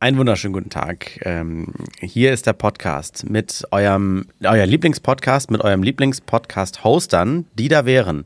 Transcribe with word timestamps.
Einen 0.00 0.16
wunderschönen 0.16 0.52
guten 0.52 0.70
Tag. 0.70 1.18
Ähm, 1.24 1.74
hier 2.00 2.32
ist 2.32 2.46
der 2.46 2.52
Podcast 2.52 3.28
mit 3.28 3.64
eurem, 3.72 4.26
euer 4.44 4.64
Lieblingspodcast, 4.64 5.50
mit 5.50 5.60
eurem 5.60 5.82
Lieblingspodcast-Hostern, 5.82 7.46
die 7.54 7.66
da 7.66 7.84
wären. 7.84 8.22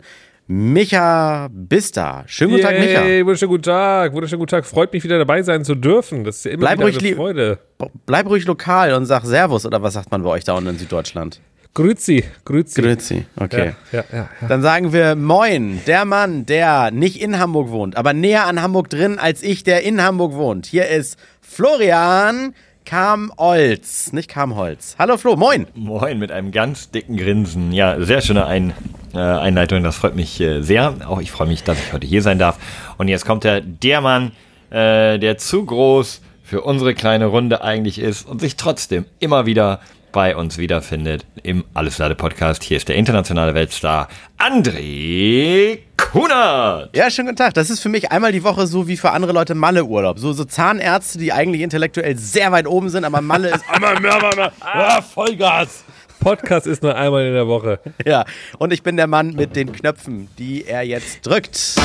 Micha 0.47 1.49
Bista. 1.51 2.25
Schönen 2.27 2.51
guten 2.51 2.65
Tag, 2.65 2.79
Micha. 2.79 3.01
Wunderschönen 3.01 3.49
guten 3.49 3.63
Tag, 3.63 4.13
wunderschönen 4.13 4.41
guten 4.41 4.51
Tag. 4.51 4.67
Freut 4.67 4.93
mich 4.93 5.03
wieder 5.03 5.17
dabei 5.17 5.41
sein 5.41 5.65
zu 5.65 5.75
dürfen. 5.75 6.25
Das 6.25 6.37
ist 6.37 6.45
ja 6.45 6.51
immer 6.51 6.61
Bleib 6.61 6.79
wieder 6.79 6.89
ruhig 6.89 7.07
eine 7.07 7.17
Freude. 7.17 7.59
Bleib 8.05 8.27
ruhig 8.27 8.45
lokal 8.45 8.93
und 8.93 9.07
sag 9.07 9.25
Servus 9.25 9.65
oder 9.65 9.83
was 9.83 9.95
sagt 9.95 10.11
man 10.11 10.23
bei 10.23 10.29
euch 10.29 10.45
da 10.45 10.53
unten 10.53 10.69
in 10.69 10.79
Süddeutschland? 10.79 11.41
Grüezi, 11.75 12.23
grüezi. 12.45 12.83
Grüezi, 12.83 13.25
okay. 13.41 13.73
Ja, 13.93 14.01
ja, 14.01 14.05
ja, 14.13 14.29
ja. 14.43 14.47
Dann 14.47 14.61
sagen 14.61 14.93
wir 14.93 15.15
Moin, 15.17 15.81
der 15.87 16.05
Mann, 16.05 16.45
der 16.45 16.91
nicht 16.91 17.19
in 17.19 17.39
Hamburg 17.39 17.71
wohnt, 17.71 17.97
aber 17.97 18.13
näher 18.13 18.47
an 18.47 18.61
Hamburg 18.61 18.91
drin 18.91 19.19
als 19.19 19.43
ich, 19.43 19.65
der 19.65 19.83
in 19.83 20.03
Hamburg 20.03 20.35
wohnt. 20.35 20.67
Hier 20.67 20.89
ist 20.89 21.19
Florian 21.41 22.55
Kamolz, 22.85 24.13
nicht 24.13 24.29
Kamholz. 24.29 24.97
Hallo 24.99 25.17
Flo, 25.17 25.35
moin. 25.35 25.67
Moin, 25.75 26.19
mit 26.19 26.31
einem 26.31 26.53
ganz 26.53 26.91
dicken 26.91 27.17
Grinsen. 27.17 27.73
Ja, 27.73 27.99
sehr 28.05 28.21
schöne 28.21 28.45
Ein, 28.45 28.75
äh, 29.15 29.19
Einleitung, 29.19 29.83
das 29.83 29.97
freut 29.97 30.15
mich 30.15 30.39
äh, 30.43 30.61
sehr. 30.61 30.97
Auch 31.07 31.23
ich 31.23 31.31
freue 31.31 31.49
mich, 31.49 31.65
dass 31.65 31.79
ich 31.79 31.95
heute 31.95 32.07
hier 32.07 32.21
sein 32.21 32.39
darf. 32.39 32.59
Und 32.99 33.09
jetzt 33.09 33.25
kommt 33.25 33.45
der, 33.45 33.63
der 33.63 34.03
Mann, 34.03 34.33
äh, 34.69 35.19
der 35.19 35.39
zu 35.39 35.65
groß 35.65 36.21
für 36.45 36.61
unsere 36.61 36.93
kleine 36.93 37.25
Runde 37.25 37.65
eigentlich 37.65 37.99
ist 37.99 38.29
und 38.29 38.43
sich 38.43 38.57
trotzdem 38.57 39.07
immer 39.21 39.47
wieder 39.47 39.81
bei 40.13 40.37
uns 40.37 40.59
wiederfindet 40.59 41.27
im 41.43 41.65
Alles 41.75 41.99
Lade 41.99 42.15
Podcast. 42.15 42.63
Hier 42.63 42.77
ist 42.77 42.89
der 42.89 42.97
internationale 42.97 43.55
Weltstar 43.55 44.09
André 44.39 45.79
Kunert. 45.97 46.95
Ja, 46.95 47.11
schönen 47.11 47.29
guten 47.29 47.39
Tag. 47.39 47.55
Das 47.55 47.71
ist 47.71 47.81
für 47.81 47.89
mich 47.89 48.13
einmal 48.13 48.33
die 48.33 48.45
Woche 48.45 48.67
so 48.67 48.87
wie 48.87 48.97
für 48.97 49.11
andere 49.11 49.33
Leute 49.33 49.55
Malle-Urlaub. 49.55 50.19
So, 50.19 50.33
so 50.33 50.45
Zahnärzte, 50.45 51.19
die 51.19 51.33
eigentlich 51.33 51.63
intellektuell 51.63 52.17
sehr 52.19 52.53
weit 52.53 52.67
oben 52.67 52.91
sind, 52.91 53.05
aber 53.05 53.21
Malle 53.23 53.49
ist 53.49 53.65
einmal 53.73 53.99
mehr, 54.01 54.21
mehr, 54.21 54.37
mehr. 54.37 54.53
Ah, 54.61 55.01
Vollgas. 55.01 55.85
Podcast 56.21 56.67
ist 56.67 56.83
nur 56.83 56.95
einmal 56.95 57.27
in 57.27 57.33
der 57.33 57.49
Woche. 57.49 57.81
Ja, 58.05 58.25
und 58.59 58.73
ich 58.73 58.83
bin 58.83 58.97
der 58.97 59.07
Mann 59.07 59.35
mit 59.35 59.57
den 59.57 59.73
Knöpfen, 59.73 60.29
die 60.39 60.65
er 60.67 60.83
jetzt 60.83 61.27
drückt. 61.27 61.77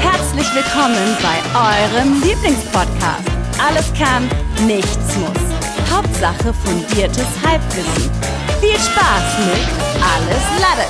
Herzlich 0.00 0.54
willkommen 0.54 1.16
bei 1.22 1.36
eurem 1.54 2.20
Lieblingspodcast. 2.22 3.28
Alles 3.58 3.92
kann, 3.94 4.28
nichts 4.66 5.16
muss. 5.18 5.49
Hauptsache 6.00 6.54
fundiertes 6.54 7.26
Halbwissen. 7.46 8.10
Viel 8.58 8.70
Spaß 8.70 9.38
mit 9.44 10.02
Alles 10.02 10.42
Lade. 10.58 10.88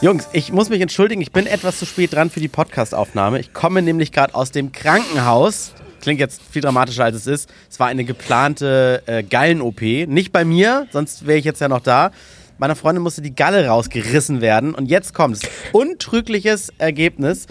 Jungs, 0.00 0.28
ich 0.32 0.50
muss 0.50 0.68
mich 0.68 0.80
entschuldigen, 0.80 1.20
ich 1.20 1.30
bin 1.30 1.46
etwas 1.46 1.78
zu 1.78 1.86
spät 1.86 2.12
dran 2.12 2.28
für 2.28 2.40
die 2.40 2.48
Podcastaufnahme. 2.48 3.38
Ich 3.38 3.52
komme 3.52 3.82
nämlich 3.82 4.10
gerade 4.10 4.34
aus 4.34 4.50
dem 4.50 4.72
Krankenhaus. 4.72 5.74
Klingt 6.00 6.18
jetzt 6.18 6.42
viel 6.50 6.60
dramatischer, 6.60 7.04
als 7.04 7.14
es 7.14 7.28
ist. 7.28 7.50
Es 7.70 7.78
war 7.78 7.86
eine 7.86 8.02
geplante 8.02 9.04
äh, 9.06 9.22
Gallen-OP. 9.22 9.80
Nicht 9.80 10.32
bei 10.32 10.44
mir, 10.44 10.88
sonst 10.90 11.28
wäre 11.28 11.38
ich 11.38 11.44
jetzt 11.44 11.60
ja 11.60 11.68
noch 11.68 11.78
da. 11.80 12.10
Meiner 12.58 12.74
Freundin 12.74 13.04
musste 13.04 13.22
die 13.22 13.36
Galle 13.36 13.64
rausgerissen 13.64 14.40
werden. 14.40 14.74
Und 14.74 14.86
jetzt 14.86 15.14
kommt 15.14 15.36
es. 15.36 15.42
Untrügliches 15.70 16.72
Ergebnis 16.78 17.46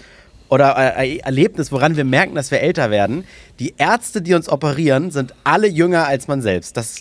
oder 0.50 0.98
äh, 0.98 1.18
Erlebnis, 1.20 1.72
woran 1.72 1.96
wir 1.96 2.04
merken, 2.06 2.36
dass 2.36 2.52
wir 2.52 2.62
älter 2.62 2.92
werden. 2.92 3.24
Die 3.60 3.74
Ärzte, 3.78 4.22
die 4.22 4.36
uns 4.36 4.50
operieren, 4.50 5.10
sind 5.10 5.34
alle 5.44 5.68
jünger 5.68 6.06
als 6.08 6.28
man 6.28 6.44
selbst. 6.44 6.78
Das, 6.78 6.98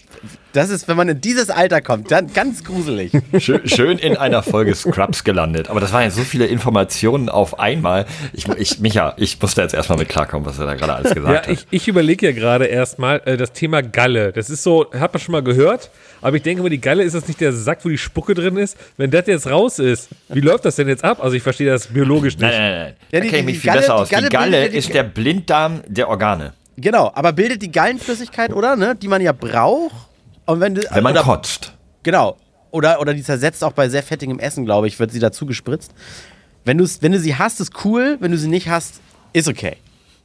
das 0.55 0.71
ist, 0.71 0.89
wenn 0.89 0.97
man 0.97 1.07
in 1.11 1.21
dieses 1.21 1.51
Alter 1.51 1.83
kommt, 1.83 2.11
dann 2.11 2.33
ganz 2.33 2.65
gruselig. 2.65 3.13
Schön, 3.39 3.69
schön 3.69 3.99
in 3.99 4.17
einer 4.17 4.43
Folge 4.43 4.75
Scrubs 4.75 5.23
gelandet. 5.23 5.69
Aber 5.69 5.81
das 5.81 5.93
waren 5.93 6.05
ja 6.05 6.11
so 6.11 6.23
viele 6.23 6.47
Informationen 6.47 7.29
auf 7.29 7.61
einmal. 7.61 8.07
Ich, 8.33 8.49
ich, 8.49 8.81
Micha, 8.81 9.13
ich 9.19 9.39
musste 9.43 9.61
jetzt 9.61 9.75
erstmal 9.75 9.99
mit 9.99 10.09
klarkommen, 10.09 10.47
was 10.47 10.59
er 10.59 10.65
da 10.65 10.75
gerade 10.77 10.95
alles 10.95 11.13
gesagt 11.15 11.31
Ja, 11.35 11.43
hat. 11.43 11.49
ich, 11.51 11.67
ich 11.71 11.89
überlege 11.89 12.25
ja 12.25 12.33
gerade 12.33 12.65
erstmal 12.65 13.21
äh, 13.27 13.37
das 13.37 13.53
Thema 13.53 13.83
Galle. 13.83 14.33
Das 14.33 14.49
ist 14.49 14.63
so, 14.63 14.91
hat 14.99 15.13
man 15.13 15.21
schon 15.21 15.33
mal 15.33 15.43
gehört, 15.43 15.91
aber 16.23 16.37
ich 16.39 16.43
denke 16.43 16.63
mal, 16.63 16.71
die 16.71 16.81
Galle 16.81 17.03
ist 17.03 17.15
das 17.15 17.29
nicht 17.29 17.43
der 17.43 17.53
Sack, 17.53 17.81
wo 17.85 17.91
die 17.91 17.99
Spucke 17.99 18.33
drin 18.33 18.57
ist. 18.57 18.79
Wenn 18.97 19.11
das 19.11 19.27
jetzt 19.27 19.47
raus 19.47 19.79
ist, 19.79 20.09
wie 20.31 20.41
läuft 20.41 20.65
das 20.65 20.77
denn 20.77 20.89
jetzt 20.89 21.05
ab? 21.05 21.23
Also 21.23 21.37
ich 21.37 21.43
verstehe 21.43 21.69
das 21.71 21.89
biologisch 21.89 22.33
nicht. 22.39 22.41
Nein, 22.51 22.53
nein, 22.59 22.79
nein. 22.79 22.95
Ja, 23.13 23.19
da 23.19 23.21
die- 23.21 23.29
kenne 23.29 23.41
ich 23.41 23.45
mich 23.45 23.59
viel 23.59 23.69
Galle- 23.69 23.81
besser 23.83 23.95
die 23.97 24.01
aus. 24.01 24.09
Galle 24.09 24.29
Die 24.31 24.33
Galle 24.37 24.71
die- 24.71 24.77
ist 24.79 24.95
der 24.95 25.03
Blinddarm 25.03 25.83
der 25.87 26.09
Organe. 26.09 26.46
Genau, 26.77 27.11
aber 27.15 27.33
bildet 27.33 27.63
die 27.63 27.71
Gallenflüssigkeit, 27.71 28.53
oder? 28.53 28.77
Ne? 28.77 28.95
Die 28.95 29.09
man 29.09 29.23
ja 29.23 29.33
braucht. 29.33 29.95
Und 30.45 30.61
wenn, 30.61 30.75
du, 30.75 30.83
Wenn 30.91 31.03
man 31.03 31.13
oder, 31.13 31.23
kotzt. 31.23 31.73
Genau. 32.03 32.37
Oder, 32.71 33.01
oder 33.01 33.15
die 33.15 33.23
zersetzt 33.23 33.65
auch 33.65 33.73
bei 33.73 33.89
sehr 33.89 34.03
fettigem 34.03 34.39
Essen, 34.39 34.65
glaube 34.65 34.87
ich, 34.87 34.99
wird 34.99 35.11
sie 35.11 35.19
dazu 35.19 35.47
gespritzt. 35.47 35.93
Wenn, 36.65 36.79
wenn 36.79 37.13
du 37.13 37.19
sie 37.19 37.37
hast, 37.37 37.61
ist 37.61 37.85
cool. 37.85 38.17
Wenn 38.21 38.33
du 38.33 38.39
sie 38.39 38.49
nicht 38.49 38.69
hast, 38.69 39.01
ist 39.33 39.49
okay. 39.49 39.77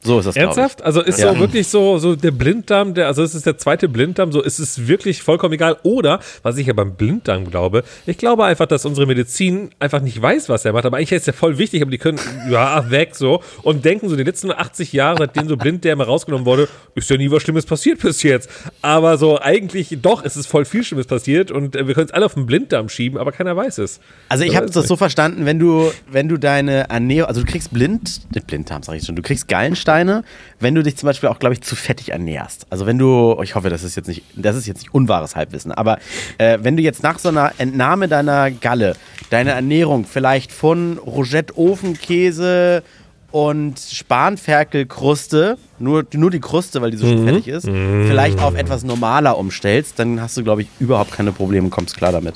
So 0.04 0.18
ist 0.18 0.26
das. 0.26 0.36
Ernsthaft? 0.36 0.82
Also 0.82 1.00
ist 1.00 1.18
Ja. 1.20 1.32
so 1.32 1.38
wirklich 1.40 1.68
so, 1.68 1.98
so 1.98 2.16
der 2.16 2.30
Blinddarm, 2.32 2.94
der, 2.94 3.06
also 3.06 3.22
es 3.22 3.34
ist 3.34 3.46
der 3.46 3.56
zweite 3.58 3.88
Blinddarm, 3.88 4.32
so 4.32 4.42
ist 4.42 4.58
es 4.58 4.88
wirklich 4.88 5.22
vollkommen 5.22 5.54
egal. 5.54 5.76
Oder, 5.84 6.20
was 6.42 6.56
ich 6.56 6.66
ja 6.66 6.72
beim 6.72 6.94
Blinddarm 6.94 7.48
glaube, 7.50 7.84
ich 8.06 8.18
glaube 8.18 8.44
einfach, 8.44 8.66
dass 8.66 8.84
unsere 8.84 9.06
Medizin 9.06 9.70
einfach 9.78 10.00
nicht 10.02 10.20
weiß, 10.20 10.48
was 10.48 10.64
er 10.64 10.72
macht. 10.72 10.86
Aber 10.86 10.96
eigentlich 10.96 11.12
ist 11.12 11.26
er 11.28 11.34
voll 11.34 11.58
wichtig, 11.58 11.82
aber 11.82 11.90
die 11.90 11.98
können, 11.98 12.18
ja, 12.50 12.90
weg 12.90 13.14
so 13.14 13.42
und 13.62 13.84
denken 13.84 14.08
so, 14.08 14.16
die 14.16 14.24
letzten 14.24 14.50
80 14.50 14.92
Jahre, 14.92 15.18
seitdem 15.18 15.48
so 15.48 15.56
Blinddärme 15.56 16.04
rausgenommen 16.04 16.46
wurde, 16.46 16.68
ist 16.94 17.08
ja 17.08 17.16
nie 17.16 17.30
was 17.30 17.42
Schlimmes 17.42 17.64
passiert 17.66 18.00
bis 18.00 18.22
jetzt. 18.22 18.50
Aber 18.82 19.18
so 19.18 19.38
eigentlich, 19.40 19.98
doch, 20.02 20.24
es 20.24 20.36
ist 20.36 20.46
voll 20.46 20.64
viel 20.64 20.82
Schlimmes 20.84 21.06
passiert 21.06 21.50
und 21.50 21.76
äh, 21.76 21.86
wir 21.86 21.94
können 21.94 22.06
es 22.06 22.12
alle 22.12 22.26
auf 22.26 22.34
den 22.34 22.46
Blinddarm 22.46 22.88
schieben, 22.88 23.18
aber 23.18 23.30
keiner 23.32 23.56
weiß 23.56 23.78
es. 23.78 24.00
Also 24.28 24.44
ich 24.44 24.50
Ja, 24.52 24.56
habe 24.56 24.70
das 24.70 24.88
so 24.88 24.96
verstanden, 24.96 25.46
wenn 25.46 25.58
du, 25.58 25.92
wenn 26.10 26.28
du 26.28 26.36
deine 26.38 26.88
Ernährung, 26.90 27.28
also 27.28 27.40
du 27.42 27.46
kriegst 27.46 27.72
blind, 27.72 28.22
nicht 28.34 28.46
Blinddarm 28.46 28.82
sag 28.82 28.96
ich 28.96 29.04
schon, 29.04 29.14
du 29.16 29.22
kriegst 29.22 29.46
Gallensteine, 29.92 30.24
wenn 30.60 30.74
du 30.74 30.82
dich 30.82 30.96
zum 30.96 31.06
Beispiel 31.06 31.28
auch, 31.28 31.38
glaube 31.38 31.54
ich, 31.54 31.60
zu 31.62 31.76
fettig 31.76 32.10
ernährst. 32.12 32.66
Also 32.70 32.86
wenn 32.86 32.98
du, 32.98 33.38
ich 33.42 33.54
hoffe, 33.54 33.68
das 33.70 33.82
ist 33.82 33.96
jetzt 33.96 34.06
nicht, 34.08 34.24
das 34.36 34.56
ist 34.56 34.66
jetzt 34.66 34.78
nicht 34.80 34.94
unwahres 34.94 35.36
Halbwissen, 35.36 35.72
aber 35.72 35.98
äh, 36.38 36.58
wenn 36.62 36.76
du 36.76 36.82
jetzt 36.82 37.02
nach 37.02 37.18
so 37.18 37.28
einer 37.28 37.52
Entnahme 37.58 38.08
deiner 38.08 38.50
Galle 38.50 38.94
deine 39.30 39.52
Ernährung 39.52 40.04
vielleicht 40.04 40.52
von 40.52 40.98
Rougette-Ofenkäse 40.98 42.82
und 43.30 43.78
Spanferkelkruste, 43.78 45.56
nur, 45.78 46.04
nur 46.14 46.30
die 46.30 46.40
Kruste, 46.40 46.82
weil 46.82 46.90
die 46.90 46.98
so 46.98 47.06
Mhm. 47.06 47.10
schon 47.10 47.26
fettig 47.28 47.48
ist, 47.48 47.64
vielleicht 47.64 48.38
auf 48.42 48.54
etwas 48.54 48.84
normaler 48.84 49.38
umstellst, 49.38 49.98
dann 49.98 50.20
hast 50.20 50.36
du, 50.36 50.44
glaube 50.44 50.62
ich, 50.62 50.68
überhaupt 50.80 51.12
keine 51.12 51.32
Probleme 51.32 51.64
und 51.64 51.70
kommst 51.70 51.96
klar 51.96 52.12
damit. 52.12 52.34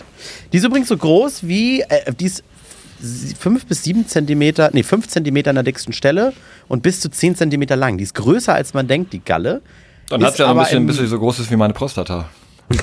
Die 0.53 0.57
ist 0.57 0.65
übrigens 0.65 0.89
so 0.89 0.97
groß 0.97 1.47
wie, 1.47 1.83
äh, 1.83 2.13
die 2.19 2.25
ist 2.27 2.43
sie- 2.99 3.35
fünf 3.35 3.67
bis 3.67 3.85
sieben 3.85 4.07
Zentimeter, 4.09 4.71
nee, 4.73 4.83
fünf 4.83 5.07
Zentimeter 5.07 5.51
an 5.51 5.57
der 5.57 5.65
dicksten 5.65 5.93
Stelle 5.93 6.33
und 6.69 6.83
bis 6.83 7.01
zu 7.01 7.09
zehn 7.11 7.35
Zentimeter 7.37 7.77
lang. 7.77 7.99
Die 7.99 8.05
ist 8.05 8.15
größer, 8.15 8.55
als 8.55 8.75
man 8.75 8.87
denkt, 8.89 9.13
die 9.13 9.21
Galle. 9.21 9.63
Dann 10.09 10.23
hat 10.25 10.37
sie 10.37 10.43
ja 10.43 10.51
ein 10.51 10.59
bisschen, 10.59 10.79
im- 10.79 10.87
bis 10.87 10.97
sie 10.99 11.07
so 11.07 11.19
groß 11.19 11.41
ist 11.41 11.51
wie 11.51 11.57
meine 11.57 11.73
Prostata. 11.75 12.27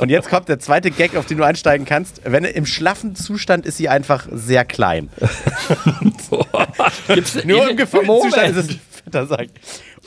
Und 0.00 0.08
jetzt 0.08 0.28
kommt 0.28 0.48
der 0.48 0.58
zweite 0.58 0.90
Gag, 0.90 1.16
auf 1.16 1.26
den 1.26 1.38
du 1.38 1.44
einsteigen 1.44 1.86
kannst. 1.86 2.20
Wenn 2.24 2.42
im 2.44 2.66
schlaffen 2.66 3.14
Zustand 3.14 3.64
ist 3.64 3.76
sie 3.76 3.88
einfach 3.88 4.26
sehr 4.32 4.64
klein. 4.64 5.08
Gibt's 7.08 7.44
Nur 7.44 7.70
im 7.70 7.76
gefühlten 7.76 8.08
Zustand 8.22 8.48
ist 8.50 8.56
es 8.56 8.68
ein 8.70 8.80
fetter 9.04 9.26
Sack. 9.26 9.48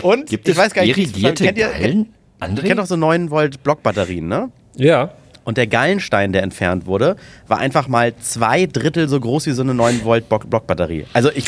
Und 0.01 0.29
Gibt 0.29 0.47
ich 0.47 0.53
es 0.55 0.59
weiß 0.61 0.73
gar 0.73 0.83
nicht, 0.83 0.97
irrigierte 0.97 1.43
kennt 1.45 1.57
ihr, 1.57 1.69
Gallen? 1.69 1.99
ihr 2.41 2.45
André? 2.47 2.61
kennt 2.63 2.79
doch 2.79 2.85
so 2.85 2.95
9 2.95 3.29
Volt 3.29 3.63
Blockbatterien, 3.63 4.28
ne? 4.28 4.51
Ja. 4.75 5.11
Und 5.43 5.57
der 5.57 5.67
Gallenstein, 5.67 6.33
der 6.33 6.43
entfernt 6.43 6.85
wurde, 6.85 7.16
war 7.47 7.59
einfach 7.59 7.88
mal 7.88 8.13
zwei 8.19 8.66
Drittel 8.67 9.09
so 9.09 9.19
groß 9.19 9.47
wie 9.47 9.51
so 9.51 9.61
eine 9.63 9.73
9 9.73 10.03
Volt 10.03 10.29
Block- 10.29 10.49
Blockbatterie. 10.49 11.05
Also 11.13 11.29
ich. 11.33 11.45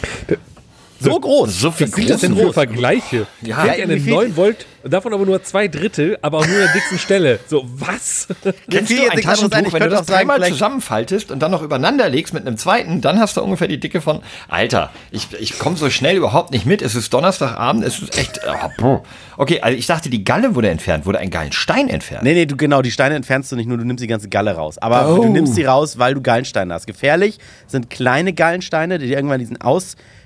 So 1.03 1.19
groß. 1.19 1.59
so 1.59 1.71
viel 1.71 1.87
Was 1.87 1.95
sind 1.95 2.09
das 2.09 2.21
denn 2.21 2.35
für 2.37 2.53
Vergleiche? 2.53 3.27
Ja. 3.41 3.65
Ja, 3.65 3.75
Ja, 3.75 3.83
eine 3.83 3.95
wie 3.95 3.99
viel- 3.99 4.13
9 4.13 4.35
Volt, 4.35 4.65
davon 4.83 5.13
aber 5.13 5.25
nur 5.25 5.41
zwei 5.43 5.67
Drittel, 5.67 6.17
aber 6.21 6.39
auch 6.39 6.47
nur 6.47 6.55
an 6.57 6.63
der 6.63 6.73
dicksten 6.73 6.97
Stelle. 6.99 7.39
So, 7.47 7.65
was? 7.67 8.27
Kennst 8.69 8.91
du 8.91 8.95
jetzt 8.95 9.11
ein. 9.11 9.21
Taschentuch, 9.21 9.59
Ich 9.67 9.73
wenn 9.73 9.83
du 9.83 9.89
das 9.89 10.05
dreimal 10.05 10.37
vielleicht- 10.37 10.53
zusammenfaltest 10.53 11.31
und 11.31 11.39
dann 11.39 11.51
noch 11.51 11.61
übereinander 11.61 12.09
legst 12.09 12.33
mit 12.33 12.45
einem 12.45 12.57
zweiten, 12.57 13.01
dann 13.01 13.19
hast 13.19 13.37
du 13.37 13.41
ungefähr 13.41 13.67
die 13.67 13.79
Dicke 13.79 14.01
von, 14.01 14.21
Alter, 14.49 14.91
ich, 15.11 15.27
ich 15.39 15.57
komme 15.59 15.77
so 15.77 15.89
schnell 15.89 16.15
überhaupt 16.17 16.51
nicht 16.51 16.65
mit, 16.65 16.81
es 16.81 16.95
ist 16.95 17.13
Donnerstagabend, 17.13 17.83
es 17.85 17.99
ist 17.99 18.17
echt, 18.17 18.39
oh, 18.81 19.01
okay, 19.37 19.59
also 19.61 19.77
ich 19.77 19.87
dachte, 19.87 20.09
die 20.09 20.23
Galle 20.23 20.55
wurde 20.55 20.69
entfernt, 20.69 21.05
wurde 21.05 21.19
ein 21.19 21.29
Gallenstein 21.29 21.89
entfernt. 21.89 22.23
Nee, 22.23 22.33
nee, 22.33 22.45
du 22.45 22.55
genau, 22.57 22.81
die 22.81 22.91
Steine 22.91 23.15
entfernst 23.15 23.51
du 23.51 23.55
nicht 23.55 23.67
nur, 23.67 23.77
du 23.77 23.85
nimmst 23.85 24.03
die 24.03 24.07
ganze 24.07 24.29
Galle 24.29 24.51
raus. 24.55 24.77
Aber 24.77 25.07
Oh. 25.09 25.17
du 25.23 25.29
nimmst 25.29 25.55
sie 25.55 25.63
raus, 25.65 25.97
weil 25.97 26.13
du 26.13 26.21
Gallensteine 26.21 26.73
hast. 26.73 26.87
Gefährlich 26.87 27.39
sind 27.67 27.89
kleine 27.89 28.33
Gallensteine, 28.33 28.99
die 28.99 29.07
dir 29.07 29.15
irgendwann 29.17 29.39
diesen 29.39 29.57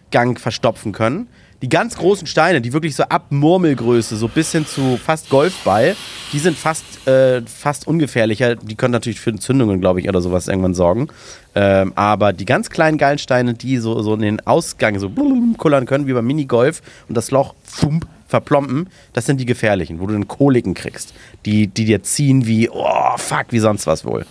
Ausgang 0.08 0.38
verstopfen 0.38 0.92
können. 0.92 1.28
Die 1.64 1.70
ganz 1.70 1.96
großen 1.96 2.28
Steine, 2.28 2.62
die 2.62 2.72
wirklich 2.72 2.96
so 2.96 3.04
ab 3.04 3.26
Murmelgröße, 3.32 4.16
so 4.16 4.28
bis 4.28 4.52
hin 4.52 4.68
zu 4.68 4.98
fast 5.04 5.30
Golfball, 5.32 5.96
die 6.32 6.38
sind 6.38 6.56
fast, 6.56 7.08
äh, 7.08 7.42
fast 7.48 7.88
ungefährlicher. 7.88 8.56
Die 8.56 8.76
können 8.76 8.92
natürlich 8.92 9.20
für 9.20 9.32
Entzündungen, 9.32 9.82
glaube 9.82 10.00
ich, 10.00 10.08
oder 10.08 10.22
sowas 10.22 10.48
irgendwann 10.48 10.76
sorgen. 10.76 11.08
Ähm, 11.56 11.94
aber 11.96 12.32
die 12.32 12.46
ganz 12.46 12.70
kleinen 12.70 13.00
Gallensteine, 13.00 13.56
die 13.56 13.78
so, 13.78 14.00
so 14.04 14.14
in 14.14 14.22
den 14.22 14.46
Ausgang 14.46 15.00
so 15.00 15.10
kullern 15.58 15.88
können, 15.88 16.06
wie 16.06 16.14
beim 16.14 16.28
Minigolf 16.28 16.84
und 17.10 17.16
das 17.16 17.32
Loch 17.32 17.56
fump, 17.64 18.06
verplompen, 18.28 18.90
das 19.14 19.26
sind 19.26 19.40
die 19.40 19.46
gefährlichen, 19.46 20.00
wo 20.00 20.06
du 20.06 20.14
dann 20.14 20.28
Koliken 20.28 20.76
kriegst, 20.76 21.14
die, 21.46 21.68
die 21.68 21.86
dir 21.86 22.04
ziehen 22.04 22.46
wie, 22.46 22.70
oh, 22.70 23.18
fuck, 23.18 23.48
wie 23.50 23.60
sonst 23.60 23.88
was 23.88 24.06
wohl. 24.06 24.28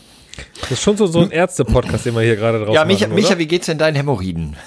Das 0.63 0.71
ist 0.73 0.83
schon 0.83 0.97
so, 0.97 1.07
so 1.07 1.21
ein 1.21 1.31
Ärzte-Podcast, 1.31 2.07
den 2.07 2.15
wir 2.15 2.23
hier 2.23 2.37
gerade 2.37 2.59
drauf 2.65 2.75
Ja, 2.75 2.81
machen, 2.81 2.89
Micha, 2.89 3.07
oder? 3.07 3.15
Micha, 3.15 3.39
wie 3.39 3.47
geht's 3.47 3.67
denn 3.67 3.79
deinen 3.79 3.95
Hämorrhoiden? 3.95 4.57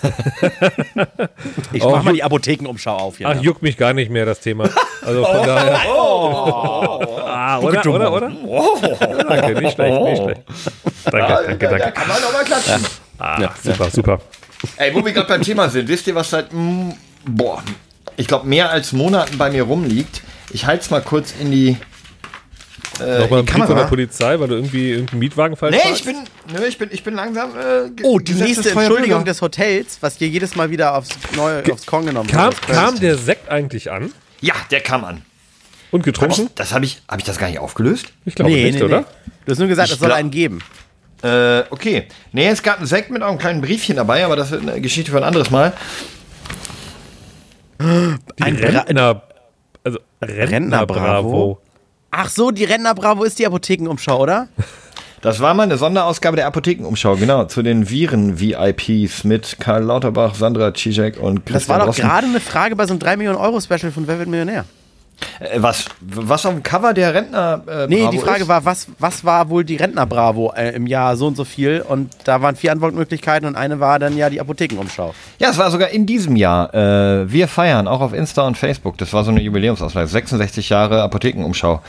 Ich 1.72 1.84
Oh, 1.84 1.92
mach 1.92 2.04
mal 2.04 2.14
die 2.14 2.24
Apothekenumschau 2.24 2.96
auf 2.96 3.18
hier. 3.18 3.28
Ach, 3.28 3.40
juckt 3.42 3.62
mich 3.62 3.78
gar 3.78 3.94
nicht 3.94 4.10
mehr, 4.10 4.26
das 4.26 4.40
Thema. 4.40 4.70
Also 5.02 5.24
von 5.24 5.46
daher. 5.46 5.80
Ah, 7.42 7.60
oder, 7.60 7.86
oder, 7.86 8.14
oder? 8.14 8.32
Danke, 9.28 9.62
nicht 9.62 9.74
schlecht, 9.74 10.02
nicht 10.04 10.22
schlecht. 10.22 10.42
Danke, 11.06 11.44
danke, 11.48 11.68
danke. 11.68 11.92
kann 11.92 12.08
man 12.08 12.22
doch 12.22 12.34
mal 12.34 12.44
klatschen. 12.44 12.86
Ah, 13.18 13.50
super, 13.64 13.90
super. 13.90 14.20
Ey, 14.78 14.94
wo 14.94 15.04
wir 15.04 15.14
gerade 15.14 15.28
beim 15.28 15.42
Thema 15.42 15.70
sind, 15.70 15.88
wisst 15.88 16.06
ihr, 16.08 16.16
was 16.16 16.30
seit, 16.30 16.52
mm, 16.52 16.90
boah, 17.26 17.64
ich 18.18 18.28
glaube, 18.28 18.46
mehr 18.48 18.70
als 18.70 18.92
Monaten 18.92 19.38
bei 19.38 19.50
mir 19.50 19.64
rumliegt? 19.64 20.22
Ich 20.52 20.66
halte 20.66 20.84
es 20.84 20.90
mal 20.90 21.02
kurz 21.02 21.34
in 21.40 21.52
die, 21.52 21.78
äh, 23.02 23.20
Nochmal 23.20 23.44
Brief 23.44 23.52
von 23.52 23.60
der 23.60 23.68
Kamera. 23.68 23.84
Polizei, 23.88 24.40
weil 24.40 24.48
du 24.48 24.56
irgendwie 24.56 24.92
irgendeinen 24.92 25.20
Mietwagen 25.20 25.56
falsch 25.58 25.76
Nee, 25.76 25.92
ich 25.94 26.04
bin, 26.04 26.16
nö, 26.54 26.66
ich 26.68 26.78
bin, 26.78 26.90
ich 26.92 27.04
bin 27.04 27.14
langsam. 27.16 27.52
Äh, 27.52 27.90
Oh, 28.04 28.20
die 28.20 28.34
nächste 28.34 28.70
Entschuldigung 28.72 29.26
des 29.26 29.42
Hotels, 29.42 29.98
was 30.02 30.18
hier 30.18 30.28
jedes 30.28 30.56
Mal 30.56 30.70
wieder 30.72 30.96
aufs, 30.96 31.10
neue, 31.36 31.64
aufs 31.72 31.86
Korn 31.86 32.06
genommen 32.06 32.30
Kam, 32.30 32.48
wird. 32.52 32.62
kam 32.68 33.00
der 33.00 33.18
Sekt 33.18 33.50
eigentlich 33.50 33.92
an 33.92 34.12
Ja, 34.42 34.54
der 34.72 34.82
kam 34.82 35.04
an. 35.06 35.22
und 35.92 36.00
Hab 36.02 36.06
getrunken? 36.06 36.42
ich, 36.48 36.54
das 36.56 36.74
habe 36.74 36.86
ich, 36.86 37.02
habe 37.08 37.20
ich 37.20 37.26
das 37.26 37.38
gar 37.38 37.48
nicht 37.50 37.60
aufgelöst? 37.60 38.08
Ich 38.26 38.36
glaube 38.36 38.52
Nee, 38.52 38.64
nicht, 38.66 38.76
nee, 38.80 38.84
oder? 38.84 39.00
nee. 39.02 39.06
Du 39.46 39.52
hast 39.52 39.60
nur 39.60 39.68
gesagt, 39.68 39.88
Ich 39.90 39.94
es 39.96 40.00
soll 40.00 40.12
einen 40.12 40.32
geben. 40.32 40.60
Äh, 41.22 41.64
okay. 41.70 42.08
Nee, 42.32 42.48
es 42.48 42.64
gab 42.64 42.78
einen 42.78 42.86
Sekt 42.88 43.10
mit 43.12 43.22
auch 43.24 43.30
einem 43.30 43.40
kleinen 43.40 43.62
Briefchen 43.62 43.96
dabei, 43.98 44.24
aber 44.24 44.36
das 44.36 44.52
ist 44.52 44.62
eine 44.62 44.80
Geschichte 44.80 45.12
für 45.12 45.18
ein 45.18 45.24
anderes 45.24 45.50
Mal. 45.52 45.74
Die 47.82 48.44
Ein 48.44 48.56
Rentner, 48.58 49.24
also 49.84 50.00
Rentner, 50.22 50.50
Rentner 50.52 50.86
Bravo. 50.86 51.62
Ach 52.12 52.30
so, 52.30 52.52
die 52.52 52.64
Rentner 52.64 52.96
Bravo 52.96 53.24
ist 53.24 53.40
die 53.40 53.46
Apothekenumschau, 53.46 54.22
oder? 54.22 54.48
Das 55.22 55.42
war 55.42 55.54
mal 55.54 55.64
eine 55.64 55.78
Sonderausgabe 55.78 56.38
der 56.38 56.48
Apothekenumschau, 56.48 57.18
genau, 57.18 57.44
zu 57.46 57.62
den 57.62 57.90
Viren-VIPs 57.90 59.26
mit 59.26 59.58
Karl 59.60 59.84
Lauterbach, 59.84 60.34
Sandra 60.34 60.74
Zizek 60.74 61.20
und 61.20 61.46
Christian 61.46 61.54
Das 61.54 61.70
war 61.70 61.86
doch 61.86 61.96
gerade 61.96 62.28
eine 62.28 62.40
Frage 62.40 62.76
bei 62.76 62.86
so 62.88 62.94
einem 62.94 63.00
3 63.00 63.18
Millionen 63.18 63.38
Euro 63.38 63.60
Special 63.60 63.92
von 63.92 64.08
Wer 64.08 64.18
wird 64.18 64.30
Millionär? 64.30 64.66
Äh, 65.40 65.62
was, 65.62 65.86
was 66.02 66.46
auf 66.46 66.54
dem 66.54 66.64
Cover 66.64 66.94
der 66.94 67.14
Rentner 67.14 67.62
äh, 67.68 67.88
Nee, 67.88 68.02
Bravo 68.02 68.12
die 68.12 68.18
Frage 68.20 68.42
ist? 68.44 68.48
war, 68.48 68.66
was, 68.66 68.88
was 69.00 69.24
war 69.24 69.50
wohl 69.50 69.64
die 69.64 69.76
Rentner 69.76 70.06
Bravo 70.06 70.54
äh, 70.56 70.76
im 70.76 70.88
Jahr 70.88 71.16
so 71.18 71.28
und 71.28 71.36
so 71.36 71.46
viel? 71.46 71.82
Und 71.88 72.12
da 72.24 72.42
waren 72.42 72.56
vier 72.56 72.72
Antwortmöglichkeiten 72.72 73.48
und 73.48 73.56
eine 73.56 73.80
war 73.80 74.00
dann 74.00 74.18
ja 74.18 74.30
die 74.30 74.42
Apothekenumschau. 74.42 75.14
Ja, 75.40 75.50
es 75.50 75.58
war 75.58 75.72
sogar 75.72 75.90
in 75.90 76.06
diesem 76.06 76.36
Jahr. 76.36 76.74
Äh, 76.74 77.32
wir 77.32 77.48
feiern, 77.48 77.88
auch 77.88 78.02
auf 78.02 78.14
Insta 78.14 78.46
und 78.46 78.58
Facebook. 78.58 78.98
Das 78.98 79.14
war 79.14 79.24
so 79.24 79.32
eine 79.32 79.42
Jubiläumsauswahl. 79.42 80.08
66 80.08 80.70
Jahre 80.70 81.02
Apothekenumschau. 81.04 81.82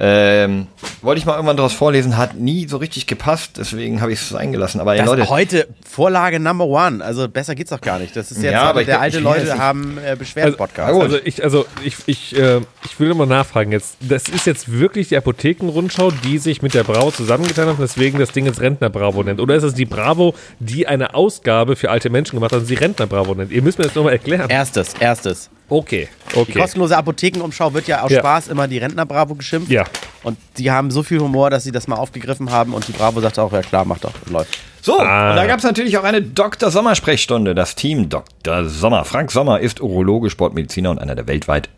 Ähm, 0.00 0.68
wollte 1.02 1.18
ich 1.18 1.26
mal 1.26 1.34
irgendwann 1.34 1.56
daraus 1.56 1.72
vorlesen, 1.72 2.16
hat 2.16 2.36
nie 2.36 2.68
so 2.68 2.76
richtig 2.76 3.08
gepasst, 3.08 3.52
deswegen 3.58 4.00
habe 4.00 4.12
ich 4.12 4.20
es 4.20 4.32
eingelassen. 4.32 4.80
Aber 4.80 4.94
ja, 4.94 5.04
Leute, 5.04 5.28
heute 5.28 5.66
Vorlage 5.84 6.38
Number 6.38 6.66
One. 6.66 7.04
Also 7.04 7.28
besser 7.28 7.56
geht's 7.56 7.70
doch 7.70 7.80
gar 7.80 7.98
nicht. 7.98 8.14
Das 8.14 8.30
ist 8.30 8.40
jetzt 8.40 8.52
Ja, 8.52 8.62
aber 8.62 8.82
ich 8.82 8.86
der 8.86 8.94
glaub, 8.94 9.02
alte 9.02 9.18
Leute 9.18 9.58
haben 9.58 9.98
äh, 9.98 10.14
Beschwerden-Podcast. 10.14 10.92
gut. 10.92 11.02
Also 11.02 11.18
ich, 11.24 11.42
also 11.42 11.66
ich, 11.84 11.96
ich, 12.06 12.38
äh, 12.38 12.60
ich 12.84 13.00
will 13.00 13.12
mal 13.14 13.26
nachfragen 13.26 13.72
jetzt. 13.72 13.96
Das 14.00 14.28
ist 14.28 14.46
jetzt 14.46 14.70
wirklich 14.70 15.08
die 15.08 15.16
Apothekenrundschau, 15.16 16.12
die 16.12 16.38
sich 16.38 16.62
mit 16.62 16.74
der 16.74 16.84
Bravo 16.84 17.10
zusammengetan 17.10 17.66
hat 17.66 17.74
und 17.74 17.80
deswegen 17.82 18.20
das 18.20 18.30
Ding 18.30 18.46
jetzt 18.46 18.60
Rentner 18.60 18.90
Bravo 18.90 19.24
nennt. 19.24 19.40
Oder 19.40 19.56
ist 19.56 19.64
es 19.64 19.74
die 19.74 19.84
Bravo, 19.84 20.34
die 20.60 20.86
eine 20.86 21.14
Ausgabe 21.14 21.74
für 21.74 21.90
alte 21.90 22.08
Menschen 22.08 22.36
gemacht 22.36 22.52
hat 22.52 22.60
und 22.60 22.66
sie 22.66 22.74
Rentner 22.74 23.08
Bravo 23.08 23.34
nennt? 23.34 23.50
Ihr 23.50 23.62
müsst 23.62 23.78
mir 23.78 23.84
das 23.86 23.96
nochmal 23.96 24.12
erklären. 24.12 24.48
Erstes, 24.48 24.94
erstes. 25.00 25.50
Okay, 25.70 26.08
Die 26.34 26.38
okay. 26.38 26.58
kostenlose 26.58 26.96
Apothekenumschau 26.96 27.74
wird 27.74 27.86
ja 27.88 28.02
aus 28.02 28.10
Ja. 28.10 28.20
Spaß 28.20 28.48
immer 28.48 28.66
die 28.68 28.78
Rentner 28.78 29.04
Bravo 29.04 29.34
geschimpft. 29.34 29.70
Ja. 29.70 29.84
Und 30.22 30.38
die 30.56 30.70
haben 30.70 30.90
so 30.90 31.02
viel 31.02 31.20
Humor, 31.20 31.50
dass 31.50 31.64
sie 31.64 31.72
das 31.72 31.86
mal 31.88 31.96
aufgegriffen 31.96 32.50
haben 32.50 32.72
und 32.74 32.88
die 32.88 32.92
Bravo 32.92 33.20
sagt 33.20 33.38
auch, 33.38 33.52
ja 33.52 33.60
klar, 33.60 33.84
mach 33.84 33.98
doch, 33.98 34.12
läuft. 34.30 34.58
So, 34.80 34.98
Ah. 35.00 35.30
und 35.30 35.36
da 35.36 35.46
gab 35.46 35.58
es 35.58 35.64
natürlich 35.64 35.98
auch 35.98 36.04
eine 36.04 36.22
Dr. 36.22 36.70
Sommer-Sprechstunde. 36.70 37.54
Das 37.54 37.74
Team 37.74 38.08
Dr. 38.08 38.64
Sommer. 38.64 39.04
Frank 39.04 39.30
Sommer 39.30 39.60
ist 39.60 39.80
Urologe, 39.82 40.30
Sportmediziner 40.30 40.90
und 40.90 40.98
einer 40.98 41.14
der 41.14 41.26
weltweit 41.26 41.68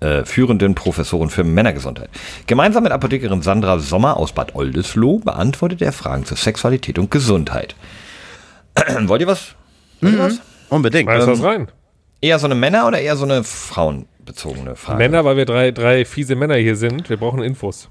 äh, 0.00 0.24
führenden 0.24 0.74
Professoren 0.74 1.30
für 1.30 1.44
Männergesundheit. 1.44 2.10
Gemeinsam 2.48 2.82
mit 2.82 2.90
Apothekerin 2.90 3.40
Sandra 3.42 3.78
Sommer 3.78 4.16
aus 4.16 4.32
Bad 4.32 4.56
Oldesloe 4.56 5.20
beantwortet 5.20 5.80
er 5.80 5.92
Fragen 5.92 6.24
zur 6.24 6.36
Sexualität 6.36 6.98
und 6.98 7.12
Gesundheit. 7.12 7.76
Wollt 9.02 9.20
ihr 9.20 9.28
was? 9.28 9.54
Wollt 10.00 10.14
ihr 10.14 10.18
was? 10.18 10.40
Unbedingt. 10.70 11.08
Schmeiß 11.08 11.24
Ähm, 11.24 11.30
was 11.30 11.42
rein. 11.44 11.68
Eher 12.22 12.38
so 12.38 12.46
eine 12.46 12.54
Männer- 12.54 12.86
oder 12.86 13.00
eher 13.00 13.16
so 13.16 13.24
eine 13.24 13.44
frauenbezogene 13.44 14.76
Frage? 14.76 14.98
Männer, 14.98 15.24
weil 15.24 15.36
wir 15.36 15.44
drei, 15.44 15.70
drei 15.72 16.04
fiese 16.04 16.34
Männer 16.36 16.54
hier 16.56 16.76
sind. 16.76 17.10
Wir 17.10 17.18
brauchen 17.18 17.42
Infos. 17.42 17.88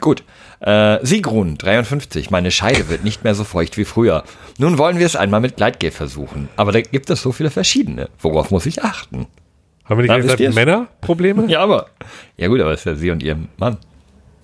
Gut. 0.00 0.22
Äh, 0.60 1.04
Sigrun, 1.04 1.58
53. 1.58 2.30
Meine 2.30 2.52
Scheide 2.52 2.88
wird 2.88 3.02
nicht 3.02 3.24
mehr 3.24 3.34
so 3.34 3.42
feucht 3.42 3.76
wie 3.76 3.84
früher. 3.84 4.22
Nun 4.58 4.78
wollen 4.78 5.00
wir 5.00 5.06
es 5.06 5.16
einmal 5.16 5.40
mit 5.40 5.56
Gleitgel 5.56 5.90
versuchen. 5.90 6.48
Aber 6.56 6.70
da 6.70 6.80
gibt 6.80 7.10
es 7.10 7.20
so 7.20 7.32
viele 7.32 7.50
verschiedene. 7.50 8.08
Worauf 8.20 8.52
muss 8.52 8.64
ich 8.66 8.84
achten? 8.84 9.26
Haben 9.84 10.00
wir 10.00 10.16
nicht 10.20 10.36
gesagt? 10.38 10.54
Männerprobleme? 10.54 11.46
Ja, 11.48 11.60
aber. 11.60 11.86
Ja, 12.36 12.46
gut, 12.46 12.60
aber 12.60 12.70
es 12.72 12.80
ist 12.80 12.86
ja 12.86 12.94
sie 12.94 13.10
und 13.10 13.24
ihr 13.24 13.36
Mann. 13.56 13.76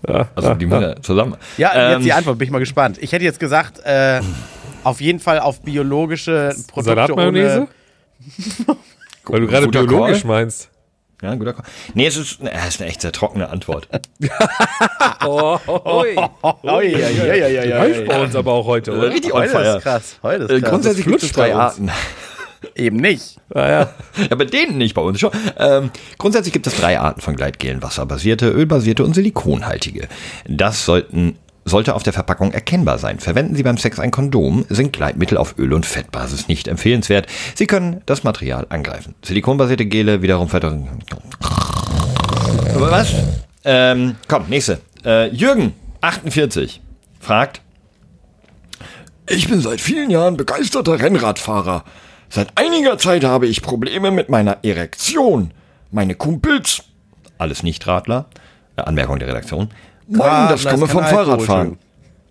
Ja, 0.08 0.28
Also 0.34 0.48
ja, 0.48 0.54
die 0.56 0.64
ja. 0.64 0.70
Männer 0.80 1.02
zusammen. 1.02 1.36
Ja, 1.56 1.70
Ähm, 1.72 1.92
jetzt 1.98 2.04
die 2.04 2.12
Antwort, 2.12 2.38
bin 2.38 2.46
ich 2.46 2.52
mal 2.52 2.58
gespannt. 2.58 2.98
Ich 3.00 3.12
hätte 3.12 3.24
jetzt 3.24 3.38
gesagt, 3.38 3.78
äh, 3.84 4.20
auf 4.82 5.00
jeden 5.00 5.20
Fall 5.20 5.38
auf 5.38 5.62
biologische 5.62 6.52
Produkte 6.66 6.82
Salatmayonnaise? 6.96 7.68
Weil 9.28 9.40
du 9.40 9.46
gerade 9.46 9.68
biologisch 9.68 10.22
Call. 10.22 10.28
meinst. 10.30 10.70
Ja, 11.22 11.34
guter 11.34 11.52
Call. 11.52 11.64
Nee, 11.94 12.06
es 12.06 12.16
ist, 12.16 12.40
äh, 12.42 12.50
es 12.50 12.68
ist 12.74 12.80
eine 12.80 12.90
echt 12.90 13.00
sehr 13.02 13.12
trockene 13.12 13.48
Antwort. 13.50 13.88
Oh, 15.26 15.58
oi. 15.66 16.16
Oh, 16.42 16.80
ja, 16.80 16.80
ja, 16.80 17.34
ja, 17.34 17.48
ja, 17.48 17.64
ja, 17.64 17.82
Läuft 17.82 18.06
bei 18.06 18.22
uns 18.22 18.36
aber 18.36 18.52
auch 18.52 18.66
heute, 18.66 18.92
oder? 18.96 19.10
Richtig 19.10 19.32
Heute 19.32 19.58
ist 19.58 19.82
krass. 19.82 20.18
Heute 20.22 20.44
ist 20.44 20.50
Äh, 20.50 20.60
krass. 20.60 20.70
grundsätzlich 20.70 21.06
gibt 21.06 21.22
es 21.22 21.32
drei. 21.32 21.54
Arten. 21.54 21.90
Eben 22.74 22.96
nicht. 22.96 23.36
Ah, 23.54 23.68
ja. 23.68 23.90
Ja, 24.30 24.36
bei 24.36 24.44
denen 24.44 24.78
nicht, 24.78 24.94
bei 24.94 25.02
uns 25.02 25.18
schon. 25.20 25.30
Ähm, 25.58 25.90
grundsätzlich 26.18 26.52
gibt 26.52 26.66
es 26.66 26.76
drei 26.76 26.98
Arten 26.98 27.20
von 27.20 27.36
Gleitgelen. 27.36 27.82
Wasserbasierte, 27.82 28.48
ölbasierte 28.48 29.04
und 29.04 29.14
silikonhaltige. 29.14 30.08
Das 30.48 30.84
sollten, 30.84 31.36
sollte 31.68 31.94
auf 31.94 32.02
der 32.02 32.12
Verpackung 32.12 32.52
erkennbar 32.52 32.98
sein. 32.98 33.20
Verwenden 33.20 33.54
Sie 33.54 33.62
beim 33.62 33.78
Sex 33.78 33.98
ein 33.98 34.10
Kondom, 34.10 34.64
sind 34.68 34.92
Gleitmittel 34.92 35.38
auf 35.38 35.58
Öl- 35.58 35.72
und 35.72 35.86
Fettbasis 35.86 36.48
nicht 36.48 36.68
empfehlenswert. 36.68 37.26
Sie 37.54 37.66
können 37.66 38.02
das 38.06 38.24
Material 38.24 38.66
angreifen. 38.68 39.14
Silikonbasierte 39.22 39.86
Gele 39.86 40.22
wiederum 40.22 40.48
verdrängen. 40.48 40.88
Was? 42.74 43.14
Ähm, 43.64 44.16
komm, 44.28 44.46
nächste. 44.48 44.80
Äh, 45.04 45.28
Jürgen, 45.28 45.74
48, 46.00 46.80
fragt, 47.20 47.60
ich 49.28 49.48
bin 49.48 49.60
seit 49.60 49.80
vielen 49.80 50.10
Jahren 50.10 50.36
begeisterter 50.36 50.98
Rennradfahrer. 51.00 51.84
Seit 52.30 52.48
einiger 52.56 52.98
Zeit 52.98 53.24
habe 53.24 53.46
ich 53.46 53.62
Probleme 53.62 54.10
mit 54.10 54.28
meiner 54.28 54.58
Erektion. 54.62 55.50
Meine 55.90 56.14
Kumpels, 56.14 56.82
alles 57.36 57.62
Nichtradler, 57.62 58.26
äh, 58.76 58.82
Anmerkung 58.82 59.18
der 59.18 59.28
Redaktion, 59.28 59.70
Radler 60.12 60.56
das 60.56 60.64
komme 60.64 60.86
vom 60.86 61.02
Alkohol, 61.02 61.24
Fahrradfahren. 61.24 61.78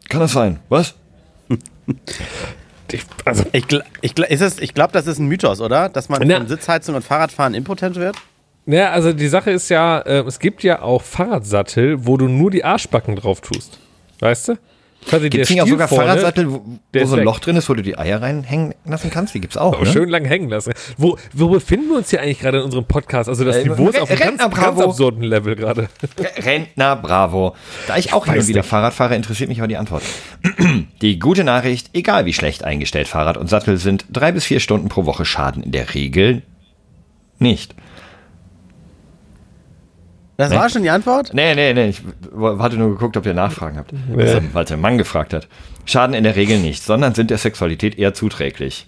Kann 0.09 0.19
das 0.21 0.31
sein? 0.31 0.59
Was? 0.69 0.95
Ich, 2.91 3.03
also, 3.25 3.43
Ich, 3.51 3.65
ich, 4.01 4.11
gl- 4.13 4.25
ist 4.27 4.41
es- 4.41 4.59
ich 4.59 4.73
glaube, 4.73 4.93
das 4.93 5.07
ist 5.07 5.19
ein 5.19 5.27
Mythos, 5.27 5.59
oder? 5.61 5.89
Dass 5.89 6.07
man 6.09 6.21
von 6.29 6.47
Sitzheizung 6.47 6.95
und 6.95 7.03
Fahrradfahren 7.03 7.53
impotent 7.53 7.95
wird? 7.97 8.15
naja, 8.65 8.91
also 8.91 9.13
die 9.13 9.27
Sache 9.29 9.51
ist 9.51 9.69
ja, 9.69 9.99
äh, 9.99 10.19
es 10.27 10.39
gibt 10.39 10.61
ja 10.63 10.81
auch 10.81 11.01
Fahrradsattel, 11.01 12.05
wo 12.05 12.17
du 12.17 12.27
nur 12.27 12.51
die 12.51 12.63
Arschbacken 12.65 13.15
drauf 13.15 13.39
tust. 13.41 13.79
Weißt 14.19 14.49
du? 14.49 14.53
Quasi 15.05 15.29
Gibt 15.29 15.43
es 15.43 15.47
der 15.47 15.55
nicht 15.55 15.63
auch 15.63 15.67
sogar 15.67 15.87
vorne, 15.87 16.05
Fahrradsattel, 16.05 16.51
wo, 16.51 16.61
wo 16.93 17.05
so 17.05 17.15
ein. 17.15 17.23
Loch 17.23 17.39
drin 17.39 17.55
ist, 17.55 17.69
wo 17.69 17.73
du 17.73 17.81
die 17.81 17.97
Eier 17.97 18.21
reinhängen 18.21 18.75
lassen 18.83 19.09
kannst? 19.09 19.33
Die 19.33 19.39
gibt's 19.39 19.55
auch, 19.55 19.73
Aber 19.75 19.85
ne? 19.85 19.91
schön 19.91 20.09
lang 20.09 20.25
hängen 20.25 20.49
lassen. 20.49 20.73
Wo, 20.97 21.17
wo 21.33 21.47
befinden 21.47 21.89
wir 21.89 21.97
uns 21.97 22.09
hier 22.09 22.21
eigentlich 22.21 22.39
gerade 22.39 22.57
in 22.57 22.63
unserem 22.65 22.83
Podcast? 22.85 23.29
Also 23.29 23.45
das 23.45 23.57
Äh, 23.57 23.69
Niveau 23.69 23.87
ist 23.89 24.01
auf 24.01 24.09
einem 24.09 24.19
ganz, 24.19 24.31
Rentner 24.41 24.49
ganz 24.49 24.55
Bravo. 24.75 24.89
absurden 24.89 25.23
Level 25.23 25.55
gerade. 25.55 25.87
Rentner, 26.43 26.95
bravo. 26.97 27.55
Da 27.87 27.95
ich 27.97 28.11
auch 28.11 28.25
hin 28.25 28.35
weiß 28.35 28.43
und 28.43 28.47
wieder 28.49 28.59
nicht. 28.61 28.69
Fahrrad 28.69 28.93
fahre, 28.93 29.15
interessiert 29.15 29.47
mich 29.47 29.59
aber 29.59 29.67
die 29.69 29.77
Antwort. 29.77 30.03
Die 31.01 31.19
gute 31.19 31.43
Nachricht, 31.45 31.91
egal 31.93 32.25
wie 32.25 32.33
schlecht 32.33 32.63
eingestellt 32.65 33.07
Fahrrad 33.07 33.37
und 33.37 33.47
Sattel 33.49 33.77
sind, 33.77 34.05
drei 34.11 34.31
bis 34.33 34.43
vier 34.45 34.59
Stunden 34.59 34.89
pro 34.89 35.05
Woche 35.05 35.23
schaden 35.25 35.63
in 35.63 35.71
der 35.71 35.93
Regel 35.93 36.41
nicht. 37.39 37.75
Das 40.37 40.51
war 40.51 40.69
schon 40.69 40.83
die 40.83 40.91
Antwort? 40.91 41.33
Nee, 41.33 41.55
nee, 41.55 41.73
nee, 41.73 41.89
ich 41.89 42.01
hatte 42.59 42.77
nur 42.77 42.91
geguckt, 42.91 43.17
ob 43.17 43.25
ihr 43.25 43.33
Nachfragen 43.33 43.77
habt. 43.77 43.91
Also, 44.15 44.39
weil 44.53 44.65
der 44.65 44.77
Mann 44.77 44.99
gefragt 44.99 45.33
hat. 45.33 45.47
Schaden 45.85 46.13
in 46.13 46.23
der 46.23 46.35
Regel 46.35 46.59
nicht, 46.59 46.83
sondern 46.83 47.15
sind 47.15 47.31
der 47.31 47.39
Sexualität 47.39 47.97
eher 47.97 48.13
zuträglich. 48.13 48.85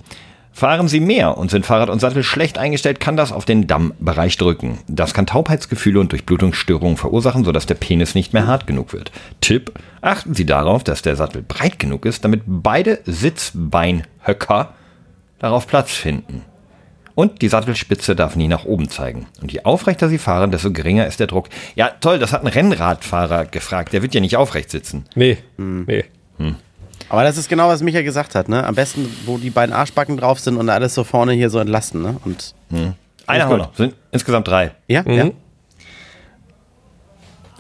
Fahren 0.51 0.87
Sie 0.87 0.99
mehr 0.99 1.37
und 1.37 1.49
sind 1.49 1.65
Fahrrad 1.65 1.89
und 1.89 1.99
Sattel 1.99 2.21
schlecht 2.21 2.57
eingestellt, 2.57 2.99
kann 2.99 3.15
das 3.15 3.31
auf 3.31 3.45
den 3.45 3.65
Dammbereich 3.65 4.35
drücken. 4.37 4.79
Das 4.87 5.13
kann 5.13 5.25
Taubheitsgefühle 5.25 5.99
und 5.99 6.11
Durchblutungsstörungen 6.11 6.97
verursachen, 6.97 7.45
sodass 7.45 7.65
der 7.65 7.75
Penis 7.75 8.13
nicht 8.13 8.33
mehr 8.33 8.45
hart 8.45 8.67
genug 8.67 8.91
wird. 8.91 9.11
Tipp: 9.41 9.71
Achten 10.01 10.33
Sie 10.33 10.45
darauf, 10.45 10.83
dass 10.83 11.01
der 11.01 11.15
Sattel 11.15 11.43
breit 11.47 11.79
genug 11.79 12.05
ist, 12.05 12.25
damit 12.25 12.41
beide 12.45 12.99
Sitzbeinhöcker 13.05 14.73
darauf 15.39 15.65
Platz 15.65 15.91
finden. 15.91 16.43
Und 17.15 17.41
die 17.41 17.49
Sattelspitze 17.49 18.15
darf 18.15 18.35
nie 18.35 18.47
nach 18.47 18.65
oben 18.65 18.89
zeigen. 18.89 19.27
Und 19.41 19.51
je 19.51 19.63
aufrechter 19.63 20.09
Sie 20.09 20.17
fahren, 20.17 20.51
desto 20.51 20.71
geringer 20.71 21.05
ist 21.07 21.19
der 21.19 21.27
Druck. 21.27 21.49
Ja, 21.75 21.89
toll, 21.99 22.19
das 22.19 22.31
hat 22.31 22.41
ein 22.41 22.47
Rennradfahrer 22.47 23.45
gefragt. 23.45 23.93
Der 23.93 24.01
wird 24.01 24.13
ja 24.13 24.21
nicht 24.21 24.37
aufrecht 24.37 24.69
sitzen. 24.71 25.05
Nee, 25.15 25.37
nee. 25.57 26.05
Aber 27.09 27.23
das 27.23 27.37
ist 27.37 27.49
genau, 27.49 27.67
was 27.67 27.81
Micha 27.81 28.01
gesagt 28.03 28.35
hat, 28.35 28.49
ne? 28.49 28.63
Am 28.65 28.75
besten, 28.75 29.09
wo 29.25 29.37
die 29.37 29.49
beiden 29.49 29.73
Arschbacken 29.73 30.15
drauf 30.15 30.39
sind 30.39 30.57
und 30.57 30.69
alles 30.69 30.93
so 30.93 31.03
vorne 31.03 31.33
hier 31.33 31.49
so 31.49 31.59
entlasten, 31.59 32.01
ne? 32.01 32.17
Und 32.23 32.53
Eine 33.25 33.43
haben 33.43 33.49
wir 33.49 33.57
noch. 33.57 33.75
Sind 33.75 33.95
insgesamt 34.11 34.47
drei. 34.47 34.71
ja, 34.87 35.03
ja. 35.09 35.31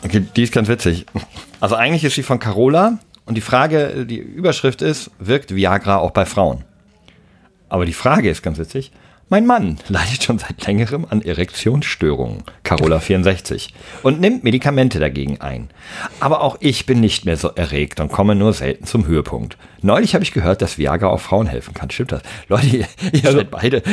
Okay, 0.03 0.23
die 0.35 0.43
ist 0.43 0.53
ganz 0.53 0.69
witzig. 0.69 1.05
Also 1.59 1.75
eigentlich 1.75 2.05
ist 2.05 2.15
sie 2.15 2.23
von 2.23 2.39
Carola 2.39 2.99
und 3.25 3.35
die 3.35 3.41
Frage, 3.41 4.05
die 4.05 4.17
Überschrift 4.17 4.81
ist, 4.81 5.11
wirkt 5.19 5.53
Viagra 5.53 5.97
auch 5.97 6.11
bei 6.11 6.25
Frauen? 6.25 6.63
Aber 7.67 7.85
die 7.85 7.93
Frage 7.93 8.29
ist 8.29 8.41
ganz 8.41 8.57
witzig. 8.57 8.91
Mein 9.31 9.45
Mann 9.45 9.77
leidet 9.89 10.23
schon 10.23 10.39
seit 10.39 10.65
längerem 10.65 11.05
an 11.07 11.21
Erektionsstörungen, 11.21 12.41
Carola 12.63 12.99
64, 12.99 13.71
und 14.01 14.19
nimmt 14.19 14.43
Medikamente 14.43 14.99
dagegen 14.99 15.39
ein. 15.39 15.69
Aber 16.19 16.41
auch 16.41 16.57
ich 16.61 16.87
bin 16.87 16.99
nicht 16.99 17.25
mehr 17.25 17.37
so 17.37 17.49
erregt 17.49 17.99
und 17.99 18.11
komme 18.11 18.33
nur 18.33 18.53
selten 18.53 18.85
zum 18.85 19.05
Höhepunkt. 19.05 19.55
Neulich 19.83 20.15
habe 20.15 20.23
ich 20.23 20.31
gehört, 20.31 20.63
dass 20.63 20.79
Viagra 20.79 21.09
auch 21.09 21.19
Frauen 21.19 21.45
helfen 21.45 21.75
kann. 21.75 21.91
Stimmt 21.91 22.11
das? 22.13 22.23
Leute, 22.47 22.65
ihr, 22.75 22.85
ihr 23.13 23.31
seid 23.31 23.51
beide 23.51 23.83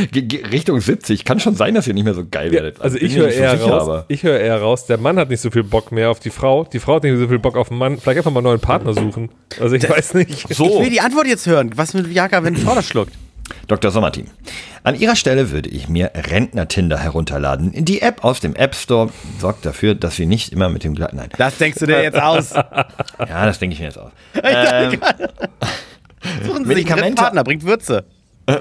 Richtung 0.51 0.81
70. 0.81 1.27
Kann 1.27 1.39
schon 1.39 1.55
sein, 1.55 1.75
dass 1.75 1.87
ihr 1.87 1.93
nicht 1.93 2.05
mehr 2.05 2.15
so 2.15 2.25
geil 2.25 2.51
werdet. 2.51 2.81
Also 2.81 2.97
ich 2.97 3.15
höre 3.15 3.31
so 3.31 3.37
eher 3.39 3.59
sicher, 3.59 3.71
raus, 3.71 4.05
ich 4.09 4.23
höre 4.23 4.41
eher 4.41 4.59
raus, 4.63 4.87
der 4.87 4.97
Mann 4.97 5.19
hat 5.19 5.29
nicht 5.29 5.43
so 5.43 5.51
viel 5.51 5.65
Bock 5.65 5.93
mehr 5.93 6.11
auf 6.11 6.19
die 6.19 6.31
Frau, 6.31 6.65
die 6.65 6.79
Frau 6.79 6.95
hat 6.97 7.03
nicht 7.03 7.19
so 7.19 7.29
viel 7.29 7.39
Bock 7.39 7.59
auf 7.59 7.69
den 7.69 7.77
Mann, 7.77 7.99
vielleicht 7.99 8.17
einfach 8.19 8.31
mal 8.31 8.39
einen 8.39 8.45
neuen 8.47 8.61
Partner 8.61 8.95
suchen. 8.95 9.29
Also 9.61 9.77
ich 9.77 9.87
weiß 9.87 10.15
nicht. 10.15 10.51
Ich 10.51 10.57
So. 10.57 10.81
will 10.81 10.89
die 10.89 11.03
Antwort 11.03 11.27
jetzt 11.27 11.47
hören. 11.47 11.73
Was 11.77 11.93
mit 11.93 12.09
Viagra, 12.09 12.43
wenn 12.43 12.55
die 12.55 12.63
Frau 12.63 12.75
das 12.75 12.87
schluckt? 12.89 13.13
Dr. 13.69 13.91
Sommerteam. 13.91 14.27
An 14.83 14.95
Ihrer 14.99 15.17
Stelle 15.17 15.51
würde 15.51 15.69
ich 15.69 15.89
mir 15.89 16.11
Rentner-Tinder 16.15 16.99
herunterladen. 16.99 17.73
Die 17.85 18.01
App 18.03 18.25
aus 18.25 18.41
dem 18.41 18.55
App 18.55 18.75
Store 18.75 19.11
sorgt 19.41 19.67
dafür, 19.67 19.95
dass 19.95 20.17
Sie 20.17 20.27
nicht 20.27 20.53
immer 20.53 20.69
mit 20.69 20.85
dem 20.85 20.95
Glatt... 20.95 21.13
Nein, 21.13 21.29
Das 21.37 21.59
denkst 21.59 21.79
du 21.81 21.87
dir 21.87 22.03
jetzt 22.03 22.21
aus. 22.21 22.51
ja, 22.55 22.85
das 23.19 23.59
denke 23.59 23.75
ich 23.75 23.81
mir 23.81 23.87
jetzt 23.87 23.99
aus. 23.99 24.13
Suchen 26.45 26.65
Sie 26.65 26.75
sich 26.75 26.85
Medikamente- 26.87 27.03
dritten 27.03 27.15
Partner, 27.17 27.45
bringt 27.45 27.65
Würze. 27.65 28.05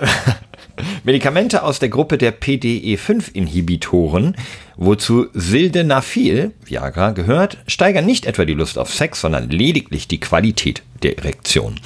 Medikamente 1.03 1.63
aus 1.63 1.79
der 1.79 1.89
Gruppe 1.89 2.17
der 2.17 2.33
PDE5-Inhibitoren, 2.39 4.35
wozu 4.77 5.27
Sildenafil, 5.33 6.51
Viagra, 6.63 7.11
gehört, 7.11 7.57
steigern 7.67 8.05
nicht 8.05 8.25
etwa 8.25 8.45
die 8.45 8.53
Lust 8.53 8.77
auf 8.77 8.93
Sex, 8.93 9.21
sondern 9.21 9.49
lediglich 9.49 10.07
die 10.07 10.19
Qualität 10.19 10.83
der 11.03 11.17
Erektion. 11.17 11.79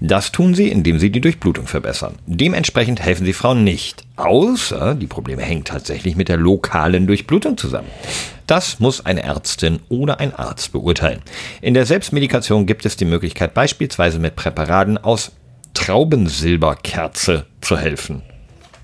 Das 0.00 0.32
tun 0.32 0.54
sie, 0.54 0.68
indem 0.68 0.98
sie 0.98 1.10
die 1.10 1.20
Durchblutung 1.20 1.66
verbessern. 1.66 2.14
Dementsprechend 2.26 3.00
helfen 3.00 3.26
sie 3.26 3.32
Frauen 3.32 3.64
nicht, 3.64 4.04
außer 4.16 4.94
die 4.94 5.06
Probleme 5.06 5.42
hängen 5.42 5.64
tatsächlich 5.64 6.16
mit 6.16 6.28
der 6.28 6.36
lokalen 6.36 7.06
Durchblutung 7.06 7.56
zusammen. 7.56 7.88
Das 8.46 8.80
muss 8.80 9.04
eine 9.04 9.24
Ärztin 9.24 9.80
oder 9.88 10.20
ein 10.20 10.34
Arzt 10.34 10.72
beurteilen. 10.72 11.20
In 11.60 11.74
der 11.74 11.86
Selbstmedikation 11.86 12.66
gibt 12.66 12.86
es 12.86 12.96
die 12.96 13.04
Möglichkeit, 13.04 13.54
beispielsweise 13.54 14.18
mit 14.18 14.36
Präparaten 14.36 14.96
aus 14.96 15.32
Traubensilberkerze 15.74 17.46
zu 17.60 17.76
helfen. 17.76 18.22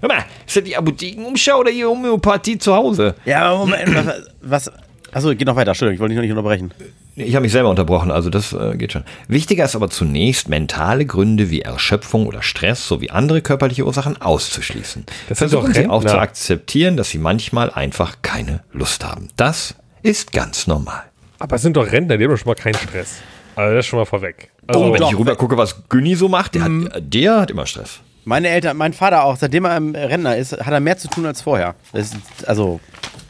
Hör 0.04 0.08
mal, 0.08 0.24
ist 0.46 0.54
das 0.54 0.64
die 0.64 0.76
Apothekenumschau 0.76 1.60
oder 1.60 1.72
die 1.72 1.82
Homöopathie 1.82 2.58
zu 2.58 2.74
Hause? 2.74 3.14
Ja, 3.24 3.44
aber 3.46 3.60
Moment, 3.60 3.94
was, 3.94 4.68
was 4.68 4.72
Achso, 5.12 5.30
geht 5.34 5.46
noch 5.46 5.56
weiter, 5.56 5.70
Entschuldigung, 5.70 5.94
ich 5.94 6.00
wollte 6.00 6.10
dich 6.10 6.16
noch 6.18 6.22
nicht 6.24 6.32
unterbrechen. 6.32 6.74
Ich 7.16 7.34
habe 7.34 7.44
mich 7.44 7.52
selber 7.52 7.70
unterbrochen, 7.70 8.10
also 8.10 8.28
das 8.28 8.52
äh, 8.52 8.76
geht 8.76 8.92
schon. 8.92 9.04
Wichtiger 9.28 9.64
ist 9.64 9.74
aber 9.74 9.88
zunächst, 9.88 10.50
mentale 10.50 11.06
Gründe 11.06 11.48
wie 11.48 11.62
Erschöpfung 11.62 12.26
oder 12.26 12.42
Stress 12.42 12.86
sowie 12.86 13.08
andere 13.08 13.40
körperliche 13.40 13.86
Ursachen 13.86 14.20
auszuschließen. 14.20 15.06
Das 15.30 15.38
Versuchen 15.38 15.72
Sie 15.72 15.88
auch 15.88 16.04
zu 16.04 16.18
akzeptieren, 16.18 16.98
dass 16.98 17.08
Sie 17.08 17.18
manchmal 17.18 17.70
einfach 17.70 18.16
keine 18.20 18.60
Lust 18.74 19.06
haben. 19.06 19.28
Das 19.38 19.74
ist 20.02 20.32
ganz 20.32 20.66
normal. 20.66 21.04
Aber 21.38 21.56
es 21.56 21.62
sind 21.62 21.78
doch 21.78 21.90
Rentner, 21.90 22.18
die 22.18 22.24
haben 22.24 22.30
doch 22.32 22.36
schon 22.36 22.48
mal 22.50 22.56
keinen 22.56 22.74
Stress. 22.74 23.20
Also 23.56 23.74
das 23.74 23.86
ist 23.86 23.88
schon 23.88 24.00
mal 24.00 24.04
vorweg. 24.04 24.50
Also, 24.66 24.84
Oh, 24.84 24.92
wenn 24.92 25.00
doch. 25.00 25.12
ich 25.12 25.18
rüber 25.18 25.34
gucke, 25.36 25.56
was 25.56 25.88
Günni 25.88 26.14
so 26.14 26.28
macht, 26.28 26.56
der, 26.56 26.64
hat, 26.64 26.70
der 26.98 27.40
hat 27.40 27.50
immer 27.50 27.64
Stress. 27.64 28.00
Meine 28.24 28.48
Eltern, 28.48 28.76
mein 28.76 28.92
Vater 28.92 29.24
auch, 29.24 29.36
seitdem 29.36 29.64
er 29.66 29.76
im 29.76 29.94
Rentner 29.94 30.36
ist, 30.36 30.52
hat 30.52 30.72
er 30.72 30.80
mehr 30.80 30.96
zu 30.96 31.08
tun 31.08 31.26
als 31.26 31.42
vorher. 31.42 31.74
Das 31.92 32.06
ist, 32.06 32.16
also, 32.46 32.80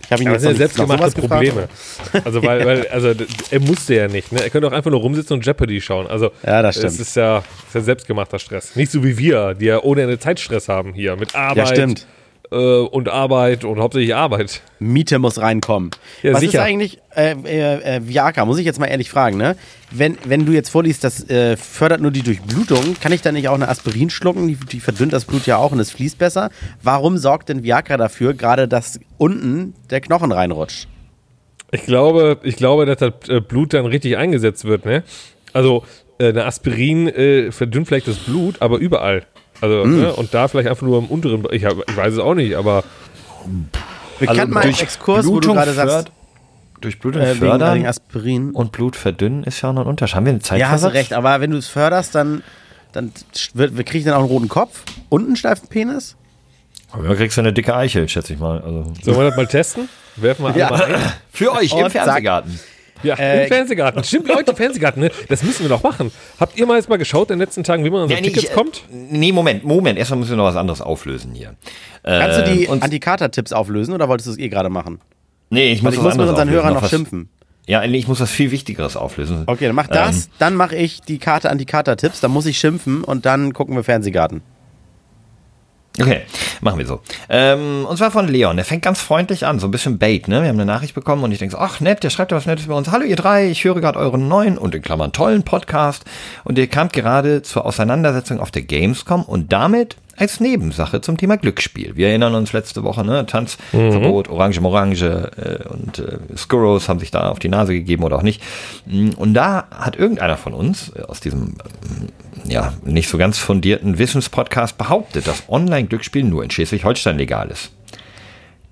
ich 0.04 0.12
habe 0.12 0.22
ihn 0.22 0.26
Ja, 0.26 0.32
jetzt 0.32 0.44
das 0.44 0.50
sind 0.50 0.52
ja 0.52 0.58
selbstgemachte 0.68 1.20
gefragt. 1.20 1.28
Probleme. 1.30 1.68
Also, 2.24 2.42
weil, 2.42 2.64
weil, 2.66 2.88
also, 2.88 3.12
er 3.50 3.60
musste 3.60 3.94
ja 3.94 4.08
nicht, 4.08 4.30
ne? 4.32 4.42
Er 4.42 4.50
könnte 4.50 4.68
auch 4.68 4.72
einfach 4.72 4.90
nur 4.90 5.00
rumsitzen 5.00 5.34
und 5.36 5.44
Jeopardy 5.44 5.80
schauen. 5.80 6.06
Also, 6.06 6.30
Ja, 6.46 6.62
das 6.62 6.76
stimmt. 6.76 6.92
Es 6.92 7.00
ist 7.00 7.16
ja, 7.16 7.38
ist 7.38 7.74
ja 7.74 7.80
selbstgemachter 7.80 8.38
Stress. 8.38 8.76
Nicht 8.76 8.92
so 8.92 9.02
wie 9.02 9.16
wir, 9.18 9.54
die 9.54 9.66
ja 9.66 9.82
ohne 9.82 10.02
Ende 10.02 10.18
Zeitstress 10.18 10.68
haben 10.68 10.92
hier. 10.94 11.16
Mit 11.16 11.34
Arbeit. 11.34 11.56
Ja, 11.56 11.66
stimmt. 11.66 12.06
Äh, 12.54 12.86
und 12.86 13.08
Arbeit 13.08 13.64
und 13.64 13.80
hauptsächlich 13.80 14.14
Arbeit. 14.14 14.62
Miete 14.78 15.18
muss 15.18 15.40
reinkommen. 15.40 15.90
Ja, 16.22 16.34
Was 16.34 16.40
sicher. 16.40 16.60
ist 16.60 16.64
eigentlich 16.64 16.98
äh, 17.16 17.32
äh, 17.32 17.96
äh, 17.96 18.08
Viagra? 18.08 18.44
Muss 18.44 18.58
ich 18.58 18.64
jetzt 18.64 18.78
mal 18.78 18.86
ehrlich 18.86 19.10
fragen, 19.10 19.36
ne? 19.36 19.56
Wenn, 19.90 20.16
wenn 20.24 20.46
du 20.46 20.52
jetzt 20.52 20.68
vorliest, 20.68 21.02
das 21.02 21.28
äh, 21.28 21.56
fördert 21.56 22.00
nur 22.00 22.12
die 22.12 22.22
Durchblutung, 22.22 22.94
kann 23.00 23.10
ich 23.10 23.22
dann 23.22 23.34
nicht 23.34 23.48
auch 23.48 23.56
eine 23.56 23.68
Aspirin 23.68 24.08
schlucken? 24.08 24.46
Die, 24.46 24.54
die 24.54 24.78
verdünnt 24.78 25.12
das 25.12 25.24
Blut 25.24 25.46
ja 25.46 25.56
auch 25.56 25.72
und 25.72 25.80
es 25.80 25.90
fließt 25.90 26.16
besser. 26.16 26.50
Warum 26.80 27.18
sorgt 27.18 27.48
denn 27.48 27.64
Viagra 27.64 27.96
dafür, 27.96 28.34
gerade 28.34 28.68
dass 28.68 29.00
unten 29.18 29.74
der 29.90 30.00
Knochen 30.00 30.30
reinrutscht? 30.30 30.86
Ich 31.72 31.86
glaube, 31.86 32.38
ich 32.44 32.54
glaube, 32.54 32.86
dass 32.86 32.98
das 32.98 33.28
äh, 33.28 33.40
Blut 33.40 33.74
dann 33.74 33.86
richtig 33.86 34.16
eingesetzt 34.16 34.64
wird, 34.64 34.84
ne? 34.84 35.02
Also, 35.52 35.82
eine 36.20 36.44
Aspirin 36.44 37.50
verdünnt 37.50 37.88
vielleicht 37.88 38.06
das 38.06 38.18
Blut, 38.18 38.62
aber 38.62 38.78
überall. 38.78 39.26
Also, 39.60 39.84
Mm. 39.84 40.00
ne? 40.00 40.12
und 40.12 40.34
da 40.34 40.48
vielleicht 40.48 40.68
einfach 40.68 40.82
nur 40.86 40.98
im 40.98 41.06
unteren, 41.06 41.46
ich, 41.50 41.64
hab, 41.64 41.76
ich 41.88 41.96
weiß 41.96 42.14
es 42.14 42.18
auch 42.18 42.34
nicht, 42.34 42.54
aber 42.56 42.84
Wir 44.18 44.28
Also 44.30 44.46
mal 44.46 44.60
einen 44.62 44.74
Exkurs, 44.78 45.26
wo 45.26 45.40
du 45.40 45.52
gerade 45.54 45.72
sagst, 45.72 45.94
fördert- 46.08 46.12
Durchblutung 46.80 47.22
äh, 47.22 47.34
fördern 47.34 47.86
Aspirin. 47.86 48.50
und 48.50 48.72
Blut 48.72 48.94
verdünnen 48.96 49.42
ist 49.44 49.60
ja 49.62 49.70
auch 49.70 49.72
noch 49.72 49.82
ein 49.82 49.88
Unterschied. 49.88 50.16
Haben 50.16 50.26
wir 50.26 50.32
eine 50.32 50.40
Zeit 50.40 50.60
Ja, 50.60 50.68
hast 50.68 50.84
du 50.84 50.92
recht, 50.92 51.12
aber 51.14 51.40
wenn 51.40 51.50
du 51.50 51.56
es 51.56 51.66
förderst, 51.68 52.14
dann, 52.14 52.42
dann 52.92 53.10
wird, 53.54 53.74
kriege 53.86 53.98
ich 53.98 54.04
dann 54.04 54.14
auch 54.14 54.18
einen 54.20 54.28
roten 54.28 54.48
Kopf 54.48 54.82
und 55.08 55.26
einen 55.26 55.36
steifen 55.36 55.68
Penis? 55.68 56.16
Ja, 57.02 57.14
kriegst 57.14 57.36
du 57.36 57.40
eine 57.40 57.52
dicke 57.52 57.74
Eichel, 57.74 58.08
schätze 58.08 58.34
ich 58.34 58.38
mal. 58.38 58.60
Also. 58.60 58.92
sollen 59.02 59.16
wir 59.18 59.24
das 59.28 59.36
mal 59.36 59.46
testen? 59.46 59.88
Werfen 60.16 60.44
wir 60.44 60.56
Ja. 60.56 60.70
mal 60.70 60.82
ein. 60.84 60.94
Für 61.32 61.52
euch 61.52 61.72
im 61.72 61.78
Und 61.78 61.82
zack. 61.90 62.04
Fernsehgarten. 62.04 62.60
Ja, 63.04 63.14
Äh, 63.16 63.42
im 63.42 63.48
Fernsehgarten. 63.48 64.02
Stimmt, 64.04 64.28
Leute, 64.28 64.54
Fernsehgarten, 64.54 65.02
ne? 65.02 65.10
Das 65.28 65.42
müssen 65.42 65.62
wir 65.62 65.68
doch 65.68 65.82
machen. 65.82 66.10
Habt 66.40 66.58
ihr 66.58 66.66
mal 66.66 66.76
jetzt 66.76 66.88
mal 66.88 66.96
geschaut 66.96 67.30
in 67.30 67.34
den 67.38 67.40
letzten 67.46 67.62
Tagen, 67.64 67.84
wie 67.84 67.90
man 67.90 68.02
an 68.02 68.08
so 68.08 68.14
Ja, 68.14 68.20
nee, 68.20 68.28
Tickets 68.28 68.44
ich, 68.46 68.50
äh, 68.50 68.54
kommt? 68.54 68.82
Nee, 68.90 69.32
Moment, 69.32 69.64
Moment. 69.64 69.98
Erstmal 69.98 70.18
müssen 70.20 70.30
wir 70.32 70.36
noch 70.36 70.44
was 70.44 70.56
anderes 70.56 70.80
auflösen 70.80 71.32
hier. 71.34 71.54
Kannst 72.02 72.38
du 72.40 72.44
die 72.52 72.64
Ähm, 72.64 72.70
und- 72.70 72.82
Antikater-Tipps 72.82 73.52
auflösen 73.52 73.94
oder 73.94 74.08
wolltest 74.08 74.26
du 74.28 74.32
es 74.32 74.38
eh 74.38 74.48
gerade 74.48 74.68
machen? 74.70 75.00
Nee, 75.50 75.72
ich 75.72 75.82
muss, 75.82 75.92
ich 75.94 75.98
was 75.98 76.04
muss 76.04 76.14
mit 76.14 76.20
unseren 76.28 76.34
auflösen, 76.48 76.54
Hörern 76.54 76.74
noch 76.74 76.82
was- 76.82 76.90
schimpfen. 76.90 77.28
Ja, 77.66 77.86
nee, 77.86 77.96
ich 77.96 78.08
muss 78.08 78.20
was 78.20 78.30
viel 78.30 78.50
Wichtigeres 78.50 78.94
auflösen. 78.96 79.44
Okay, 79.46 79.66
dann 79.66 79.74
mach 79.74 79.86
das, 79.86 80.28
dann 80.38 80.54
mache 80.54 80.76
ich 80.76 81.00
die 81.00 81.16
Karte 81.18 81.48
Antikater-Tipps, 81.50 82.20
dann 82.20 82.30
muss 82.30 82.44
ich 82.44 82.58
schimpfen 82.58 83.02
und 83.04 83.24
dann 83.24 83.54
gucken 83.54 83.74
wir 83.74 83.82
Fernsehgarten. 83.84 84.42
Okay, 86.00 86.22
machen 86.60 86.80
wir 86.80 86.86
so. 86.86 87.02
Ähm, 87.28 87.86
und 87.88 87.96
zwar 87.96 88.10
von 88.10 88.26
Leon. 88.26 88.56
Der 88.56 88.64
fängt 88.64 88.82
ganz 88.82 89.00
freundlich 89.00 89.46
an, 89.46 89.60
so 89.60 89.68
ein 89.68 89.70
bisschen 89.70 89.98
Bait, 89.98 90.26
ne? 90.26 90.42
Wir 90.42 90.48
haben 90.48 90.56
eine 90.56 90.64
Nachricht 90.64 90.92
bekommen 90.92 91.22
und 91.22 91.30
ich 91.30 91.38
denke 91.38 91.52
so, 91.52 91.58
ach 91.58 91.78
nett, 91.78 92.02
der 92.02 92.10
schreibt 92.10 92.32
ja 92.32 92.36
was 92.36 92.46
Nettes 92.46 92.66
bei 92.66 92.74
uns. 92.74 92.90
Hallo 92.90 93.04
ihr 93.04 93.14
drei, 93.14 93.48
ich 93.48 93.62
höre 93.62 93.80
gerade 93.80 94.00
euren 94.00 94.26
neuen 94.26 94.58
und 94.58 94.74
in 94.74 94.82
Klammern 94.82 95.12
tollen 95.12 95.44
Podcast 95.44 96.04
und 96.42 96.58
ihr 96.58 96.66
kamt 96.66 96.94
gerade 96.94 97.42
zur 97.42 97.64
Auseinandersetzung 97.64 98.40
auf 98.40 98.50
der 98.50 98.62
Gamescom 98.62 99.22
und 99.22 99.52
damit 99.52 99.96
als 100.16 100.40
Nebensache 100.40 101.00
zum 101.00 101.16
Thema 101.16 101.36
Glücksspiel. 101.36 101.96
Wir 101.96 102.08
erinnern 102.08 102.34
uns 102.34 102.52
letzte 102.52 102.82
Woche, 102.84 103.04
ne? 103.04 103.26
Tanzverbot, 103.26 104.28
Orange 104.28 104.60
Morange 104.60 105.30
äh, 105.36 105.68
und 105.68 105.98
äh, 105.98 106.18
Skurros 106.36 106.88
haben 106.88 107.00
sich 107.00 107.10
da 107.10 107.28
auf 107.30 107.38
die 107.38 107.48
Nase 107.48 107.72
gegeben 107.74 108.04
oder 108.04 108.16
auch 108.16 108.22
nicht. 108.22 108.42
Mm, 108.86 109.10
Und 109.16 109.34
da 109.34 109.66
hat 109.70 109.96
irgendeiner 109.96 110.36
von 110.36 110.54
uns 110.54 110.92
äh, 110.94 111.02
aus 111.02 111.20
diesem 111.20 111.54
ja, 112.46 112.74
nicht 112.84 113.08
so 113.08 113.18
ganz 113.18 113.38
fundierten 113.38 113.98
Wissenspodcast 113.98 114.76
behauptet, 114.78 115.26
dass 115.26 115.44
Online-Glücksspiel 115.48 116.24
nur 116.24 116.44
in 116.44 116.50
Schleswig-Holstein 116.50 117.16
legal 117.16 117.50
ist. 117.50 117.70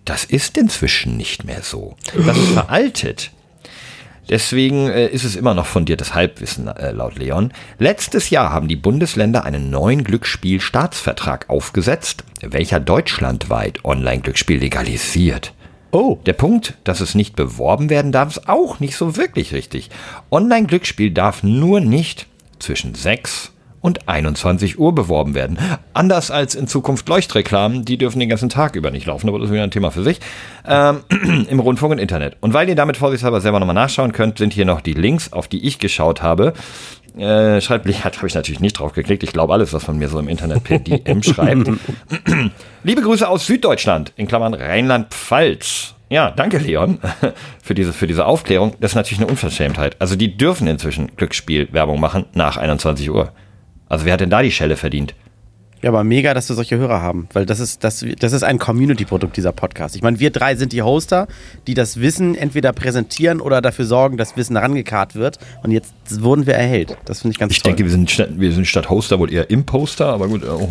Das 0.05 0.25
ist 0.25 0.59
inzwischen 0.59 1.17
nicht 1.17 1.45
mehr 1.45 1.63
so. 1.63 1.97
Das 2.27 2.37
ist 2.37 2.51
veraltet. 2.51 3.31
Deswegen 4.29 4.89
äh, 4.89 5.09
ist 5.09 5.25
es 5.25 5.37
immer 5.37 5.55
noch 5.55 5.67
fundiertes 5.67 6.15
Halbwissen, 6.15 6.69
äh, 6.69 6.93
laut 6.93 7.19
Leon. 7.19 7.53
Letztes 7.79 8.31
Jahr 8.31 8.51
haben 8.51 8.69
die 8.69 8.77
Bundesländer 8.77 9.45
einen 9.45 9.71
neuen 9.71 10.05
Glücksspielstaatsvertrag 10.05 11.51
aufgesetzt, 11.51 12.25
welcher 12.41 12.81
deutschlandweit 12.81 13.85
Online-Glücksspiel 13.85 14.59
legalisiert. 14.59 15.53
Oh. 15.91 16.19
Der 16.25 16.33
Punkt, 16.33 16.75
dass 16.85 17.01
es 17.01 17.15
nicht 17.15 17.37
beworben 17.37 17.91
werden 17.91 18.13
darf, 18.13 18.37
ist 18.37 18.49
auch 18.49 18.81
nicht 18.81 18.97
so 18.97 19.17
wirklich 19.17 19.53
richtig. 19.53 19.91
Online-Glücksspiel 20.31 21.11
darf 21.11 21.43
nur 21.43 21.81
nicht 21.81 22.27
zwischen 22.59 22.95
6 22.95 23.53
und 23.83 24.09
21 24.09 24.79
Uhr 24.79 24.95
beworben 24.95 25.35
werden. 25.35 25.59
Anders 25.93 26.31
als 26.31 26.55
in 26.55 26.67
Zukunft 26.67 27.09
Leuchtreklamen, 27.09 27.85
die 27.85 27.99
dürfen 27.99 28.21
den 28.21 28.29
ganzen 28.29 28.49
Tag 28.49 28.77
über 28.77 28.91
nicht 28.91 29.07
laufen, 29.07 29.29
aber 29.29 29.39
das 29.39 29.49
ist 29.49 29.53
wieder 29.53 29.65
ein 29.65 29.71
Thema 29.71 29.91
für 29.91 30.03
sich. 30.03 30.21
Ähm, 30.67 31.01
Im 31.49 31.61
Rundfunk 31.61 31.93
und 31.93 31.99
Internet. 31.99 32.37
Und 32.41 32.55
weil 32.55 32.69
ihr 32.69 32.77
damit 32.77 32.97
vorsichtshalber 32.97 33.41
selber 33.41 33.61
nochmal 33.61 33.75
nachschauen 33.75 34.13
könnt, 34.13 34.39
sind 34.39 34.55
hier 34.55 34.65
noch 34.65 34.81
die 34.81 34.95
Links, 34.95 35.33
auf 35.33 35.49
die 35.49 35.67
ich 35.67 35.79
geschaut 35.79 36.23
habe. 36.23 36.55
Äh, 37.19 37.61
schreibt 37.61 37.85
Lichert, 37.85 38.17
habe 38.19 38.29
ich 38.29 38.35
natürlich 38.35 38.61
nicht 38.61 38.79
drauf 38.79 38.93
geklickt. 38.93 39.23
Ich 39.23 39.33
glaube 39.33 39.53
alles, 39.53 39.73
was 39.73 39.87
man 39.87 39.99
mir 39.99 40.09
so 40.09 40.19
im 40.19 40.29
Internet 40.29 40.65
per 40.65 40.79
DM 40.79 41.23
schreibt. 41.23 41.69
Liebe 42.85 43.03
Grüße 43.03 43.29
aus 43.29 43.47
Süddeutschland, 43.47 44.13
in 44.17 44.29
Klammern 44.29 44.55
Rheinland-Pfalz. 44.55 45.95
Ja, 46.09 46.31
danke 46.31 46.59
Leon 46.59 46.99
für 47.63 47.75
diese, 47.75 47.93
für 47.93 48.07
diese 48.07 48.27
Aufklärung. 48.27 48.75
Das 48.81 48.93
ist 48.93 48.97
natürlich 48.97 49.21
eine 49.21 49.31
Unverschämtheit. 49.31 49.97
Also 49.99 50.15
die 50.15 50.37
dürfen 50.37 50.67
inzwischen 50.69 51.17
Glücksspielwerbung 51.17 51.99
machen 51.99 52.27
nach 52.35 52.59
21 52.59 53.11
Uhr. 53.11 53.33
Also 53.93 54.07
wer 54.07 54.15
hat 54.15 54.21
denn 54.21 54.31
da 54.31 54.41
die 54.41 54.51
Schelle 54.51 54.77
verdient? 54.79 55.15
Ja, 55.83 55.91
aber 55.91 56.03
mega, 56.03 56.33
dass 56.33 56.49
wir 56.49 56.57
solche 56.57 56.79
Hörer 56.79 57.03
haben, 57.03 57.29
weil 57.35 57.45
das 57.45 57.61
ist, 57.61 57.85
das, 57.85 58.07
das 58.21 58.33
ist 58.33 58.43
ein 58.43 58.59
Community-Produkt, 58.59 59.37
dieser 59.37 59.53
Podcast. 59.53 59.97
Ich 59.97 60.03
meine, 60.03 60.19
wir 60.19 60.31
drei 60.31 60.55
sind 60.55 60.73
die 60.73 60.81
Hoster, 60.81 61.27
die 61.67 61.75
das 61.75 62.01
Wissen 62.01 62.35
entweder 62.37 62.73
präsentieren 62.73 63.41
oder 63.41 63.61
dafür 63.61 63.85
sorgen, 63.85 64.17
dass 64.17 64.37
Wissen 64.37 64.57
herangekarrt 64.57 65.15
wird. 65.17 65.39
Und 65.63 65.73
jetzt 65.73 65.93
wurden 66.23 66.47
wir 66.47 66.55
erhellt. 66.55 66.97
Das 67.05 67.21
finde 67.21 67.33
ich 67.35 67.39
ganz 67.39 67.53
Ich 67.53 67.63
toll. 67.63 67.73
denke, 67.73 67.83
wir 67.85 67.91
sind, 67.91 68.11
statt, 68.11 68.31
wir 68.35 68.53
sind 68.53 68.67
statt 68.67 68.89
Hoster 68.89 69.19
wohl 69.19 69.31
eher 69.31 69.51
Imposter, 69.51 70.07
aber 70.07 70.29
gut. 70.29 70.43
Oh, 70.49 70.69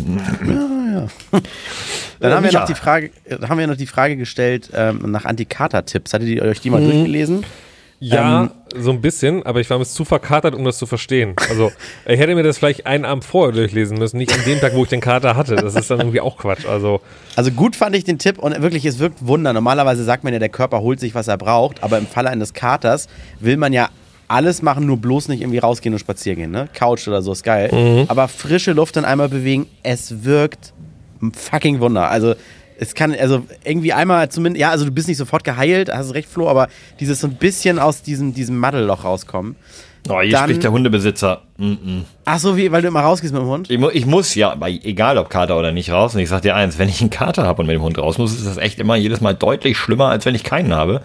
Dann 2.20 2.32
haben 2.32 2.42
wir, 2.44 2.48
Micha. 2.50 2.60
noch 2.60 2.66
die 2.66 2.74
Frage, 2.74 3.10
äh, 3.24 3.36
haben 3.46 3.58
wir 3.58 3.66
noch 3.66 3.76
die 3.76 3.86
Frage 3.86 4.16
gestellt 4.16 4.70
ähm, 4.74 5.10
nach 5.10 5.26
Antikater-Tipps. 5.26 6.12
Hattet 6.14 6.28
ihr 6.28 6.42
euch 6.42 6.60
die 6.60 6.70
mal 6.70 6.80
Mhm. 6.80 6.90
durchgelesen? 6.90 7.44
Ja, 8.04 8.42
Ähm, 8.42 8.50
so 8.74 8.90
ein 8.90 9.00
bisschen, 9.00 9.44
aber 9.46 9.60
ich 9.60 9.70
war 9.70 9.78
mir 9.78 9.84
zu 9.84 10.04
verkatert, 10.04 10.56
um 10.56 10.64
das 10.64 10.76
zu 10.76 10.86
verstehen. 10.86 11.36
Also, 11.48 11.70
ich 12.04 12.18
hätte 12.18 12.34
mir 12.34 12.42
das 12.42 12.58
vielleicht 12.58 12.84
einen 12.84 13.04
Abend 13.04 13.24
vorher 13.24 13.52
durchlesen 13.52 13.96
müssen, 13.96 14.16
nicht 14.16 14.32
an 14.34 14.40
dem 14.44 14.58
Tag, 14.58 14.74
wo 14.74 14.82
ich 14.82 14.88
den 14.88 15.00
Kater 15.00 15.36
hatte. 15.36 15.54
Das 15.54 15.76
ist 15.76 15.88
dann 15.88 16.00
irgendwie 16.00 16.20
auch 16.20 16.36
Quatsch. 16.36 16.66
Also, 16.66 17.00
Also 17.36 17.52
gut 17.52 17.76
fand 17.76 17.94
ich 17.94 18.02
den 18.02 18.18
Tipp 18.18 18.38
und 18.38 18.60
wirklich, 18.60 18.84
es 18.86 18.98
wirkt 18.98 19.24
Wunder. 19.24 19.52
Normalerweise 19.52 20.02
sagt 20.02 20.24
man 20.24 20.32
ja, 20.32 20.40
der 20.40 20.48
Körper 20.48 20.80
holt 20.80 20.98
sich, 20.98 21.14
was 21.14 21.28
er 21.28 21.38
braucht, 21.38 21.82
aber 21.84 21.98
im 21.98 22.06
Falle 22.08 22.30
eines 22.30 22.54
Katers 22.54 23.06
will 23.38 23.56
man 23.56 23.72
ja 23.72 23.88
alles 24.26 24.62
machen, 24.62 24.86
nur 24.86 24.96
bloß 24.96 25.28
nicht 25.28 25.42
irgendwie 25.42 25.58
rausgehen 25.58 25.94
und 25.94 25.98
spazieren 26.00 26.38
gehen. 26.38 26.50
Ne? 26.50 26.68
Couch 26.74 27.06
oder 27.06 27.22
so 27.22 27.30
ist 27.32 27.44
geil. 27.44 27.70
Mhm. 27.72 28.06
Aber 28.08 28.26
frische 28.26 28.72
Luft 28.72 28.96
dann 28.96 29.04
einmal 29.04 29.28
bewegen, 29.28 29.66
es 29.84 30.24
wirkt 30.24 30.72
ein 31.22 31.32
fucking 31.32 31.78
Wunder. 31.78 32.10
Also 32.10 32.34
es 32.82 32.94
kann, 32.94 33.14
also 33.14 33.42
irgendwie 33.64 33.92
einmal 33.92 34.28
zumindest, 34.28 34.60
ja, 34.60 34.70
also 34.70 34.84
du 34.84 34.90
bist 34.90 35.08
nicht 35.08 35.16
sofort 35.16 35.44
geheilt, 35.44 35.90
hast 35.92 36.14
recht, 36.14 36.28
Flo, 36.28 36.48
aber 36.48 36.68
dieses 37.00 37.20
so 37.20 37.28
ein 37.28 37.34
bisschen 37.34 37.78
aus 37.78 38.02
diesem, 38.02 38.34
diesem 38.34 38.58
Maddelloch 38.58 39.04
rauskommen. 39.04 39.56
oh 40.08 40.20
hier 40.20 40.32
Dann- 40.32 40.44
spricht 40.44 40.64
der 40.64 40.72
Hundebesitzer. 40.72 41.42
Mm 41.56 41.64
-mm. 41.64 42.02
Ach 42.24 42.38
so, 42.38 42.56
wie, 42.56 42.72
weil 42.72 42.82
du 42.82 42.88
immer 42.88 43.00
rausgehst 43.00 43.32
mit 43.32 43.42
dem 43.42 43.48
Hund? 43.48 43.70
Ich, 43.70 43.78
mu 43.78 43.88
ich 43.92 44.04
muss 44.04 44.34
ja, 44.34 44.56
egal 44.66 45.16
ob 45.18 45.30
Kater 45.30 45.56
oder 45.56 45.70
nicht, 45.70 45.90
raus. 45.90 46.14
Und 46.14 46.20
ich 46.20 46.28
sag 46.28 46.42
dir 46.42 46.56
eins, 46.56 46.78
wenn 46.78 46.88
ich 46.88 47.00
einen 47.00 47.10
Kater 47.10 47.44
habe 47.44 47.62
und 47.62 47.66
mit 47.66 47.76
dem 47.76 47.82
Hund 47.82 47.98
raus 47.98 48.18
muss, 48.18 48.32
ist 48.34 48.46
das 48.46 48.56
echt 48.56 48.80
immer 48.80 48.96
jedes 48.96 49.20
Mal 49.20 49.34
deutlich 49.34 49.78
schlimmer, 49.78 50.08
als 50.08 50.26
wenn 50.26 50.34
ich 50.34 50.42
keinen 50.42 50.74
habe. 50.74 51.02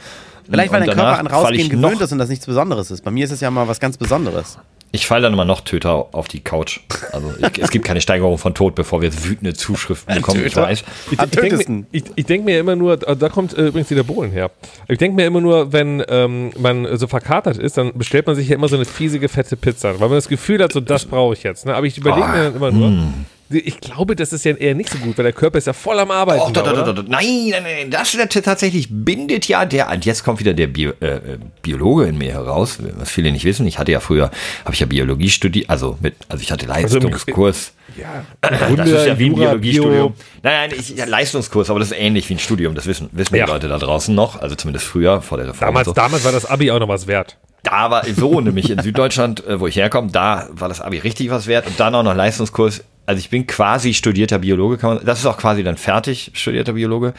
Vielleicht, 0.50 0.72
weil 0.72 0.80
dein 0.86 0.96
Körper 0.96 1.20
an 1.20 1.28
Rausgehen 1.28 1.70
gewöhnt 1.70 2.02
ist 2.02 2.12
und 2.12 2.18
das 2.18 2.30
nichts 2.30 2.46
Besonderes 2.46 2.90
ist. 2.90 3.04
Bei 3.04 3.12
mir 3.12 3.26
ist 3.26 3.32
es 3.32 3.42
ja 3.42 3.52
mal 3.52 3.68
was 3.68 3.80
ganz 3.80 3.98
Besonderes. 3.98 4.58
Ich 4.92 5.06
falle 5.06 5.24
dann 5.24 5.34
immer 5.34 5.46
noch 5.46 5.62
töter 5.62 6.08
auf 6.14 6.28
die 6.28 6.40
Couch. 6.40 6.80
Also 7.12 7.34
ich, 7.40 7.62
es 7.62 7.70
gibt 7.72 7.86
keine 7.86 8.02
Steigerung 8.02 8.38
von 8.38 8.54
Tod, 8.54 8.74
bevor 8.76 9.02
wir 9.02 9.10
jetzt 9.10 9.28
wütende 9.28 9.54
Zuschriften 9.54 10.16
bekommen. 10.16 10.46
Ich 10.46 10.56
weiß. 10.56 10.84
ich, 11.12 11.20
ich 11.20 11.30
denke 11.30 11.72
mir, 11.72 11.86
ich, 11.92 12.04
ich 12.16 12.26
denk 12.26 12.46
mir 12.46 12.60
immer 12.60 12.76
nur, 12.76 12.98
da 12.98 13.30
kommt 13.30 13.58
äh, 13.58 13.68
übrigens 13.68 13.90
wieder 13.90 14.04
Bohlen 14.04 14.32
her. 14.32 14.50
Ich 14.88 14.98
denke 14.98 15.16
mir 15.16 15.26
immer 15.26 15.42
nur, 15.42 15.74
wenn 15.74 16.04
ähm, 16.08 16.52
man 16.58 16.98
so 16.98 17.08
verkatert 17.08 17.58
ist, 17.58 17.78
dann 17.78 17.94
bestellt 17.98 18.28
man 18.28 18.36
sich 18.36 18.48
ja 18.48 18.56
immer 18.56 18.70
so 18.70 18.76
eine 18.76 18.86
fiesige, 18.86 19.28
fette 19.30 19.58
Pizza, 19.58 20.00
weil 20.00 20.08
man 20.08 20.18
das 20.18 20.30
Gefühl 20.30 20.64
hat, 20.64 20.72
so 20.72 20.80
das 20.80 21.06
brauche 21.06 21.34
ich 21.34 21.44
jetzt. 21.44 21.66
Ne? 21.66 21.76
Aber 21.76 21.86
ich 21.86 21.98
überlege 21.98 22.28
mir 22.28 22.44
dann 22.44 22.56
immer 22.56 22.72
nur, 22.72 23.04
ich 23.50 23.80
glaube, 23.80 24.16
das 24.16 24.34
ist 24.34 24.44
ja 24.46 24.54
eher 24.54 24.76
nicht 24.76 24.90
so 24.90 24.98
gut, 24.98 25.18
weil 25.18 25.24
der 25.24 25.34
Körper 25.34 25.58
ist 25.58 25.68
ja 25.68 25.74
voll 25.74 26.00
am 26.00 26.12
Arbeiten. 26.12 26.42
Oh, 26.46 26.50
da, 26.52 26.62
da, 26.62 26.74
da, 26.74 26.94
da, 26.94 27.04
nein, 27.08 27.48
nein, 27.52 27.64
nein, 27.64 27.92
das 27.92 28.12
tatsächlich 28.44 28.88
bindet 28.90 29.48
ja 29.48 29.66
der, 29.66 29.90
und 29.90 30.06
jetzt 30.06 30.24
kommt 30.24 30.40
wieder 30.40 30.54
der 30.54 30.68
Bio, 30.68 30.92
äh, 31.02 31.06
äh, 31.16 31.20
Biologe 31.62 32.06
in 32.06 32.18
mir 32.18 32.32
heraus, 32.34 32.80
was 32.98 33.10
viele 33.10 33.32
nicht 33.32 33.46
wissen. 33.46 33.66
Ich 33.68 33.80
hatte 33.80 33.92
ja 33.92 34.00
früher, 34.00 34.32
habe 34.66 34.74
ich 34.74 34.80
ja 34.80 34.86
Biologie 34.86 35.30
studiert, 35.30 35.70
also 35.70 35.98
mit, 36.02 36.16
also 36.30 36.42
ich 36.42 36.52
hatte 36.52 36.66
im- 36.66 36.72
Leistungskurs. 36.72 37.74
Ja, 37.98 38.26
das 38.76 38.90
ist 38.90 39.06
ja 39.08 39.18
wie 39.18 39.28
ein 39.28 39.36
Biologiestudium. 39.36 40.14
Bio. 40.14 40.26
Nein, 40.44 40.70
nein, 40.70 40.80
ich, 40.80 40.90
ja, 40.90 41.06
Leistungskurs, 41.06 41.70
aber 41.70 41.80
das 41.80 41.92
ist 41.92 41.98
ähnlich 41.98 42.30
wie 42.30 42.36
ein 42.36 42.40
Studium. 42.40 42.76
Das 42.76 42.86
wissen, 42.86 43.10
wissen 43.12 43.36
Ja. 43.36 43.46
die 43.46 43.52
Leute 43.52 43.68
da 43.70 43.78
draußen 43.78 44.14
noch, 44.14 44.40
also 44.42 44.56
zumindest 44.56 44.86
früher 44.86 45.22
vor 45.22 45.38
der 45.38 45.48
Reform. 45.48 45.70
Damals, 45.70 45.86
so. 45.88 45.94
damals 45.94 46.24
war 46.26 46.32
das 46.32 46.46
Abi 46.46 46.70
auch 46.72 46.80
noch 46.80 46.90
was 46.90 47.08
wert. 47.08 47.38
Da 47.64 47.90
war 47.90 48.06
so, 48.06 48.40
nämlich 48.40 48.70
in 48.70 48.80
Süddeutschland, 48.82 49.46
äh, 49.46 49.60
wo 49.60 49.68
ich 49.68 49.76
herkomme, 49.76 50.10
da 50.12 50.48
war 50.52 50.70
das 50.70 50.80
Abi 50.80 51.00
richtig 51.00 51.30
was 51.32 51.48
wert 51.48 51.68
und 51.68 51.80
dann 51.80 51.96
auch 51.96 52.04
noch 52.04 52.14
Leistungskurs. 52.16 52.84
Also 53.08 53.20
ich 53.20 53.30
bin 53.30 53.48
quasi 53.48 53.94
studierter 53.94 54.40
Biologe, 54.40 54.78
kann 54.78 54.96
man, 54.96 55.06
das 55.06 55.20
ist 55.20 55.26
auch 55.26 55.38
quasi 55.38 55.64
dann 55.64 55.78
fertig, 55.78 56.32
studierter 56.34 56.74
Biologe. 56.74 57.14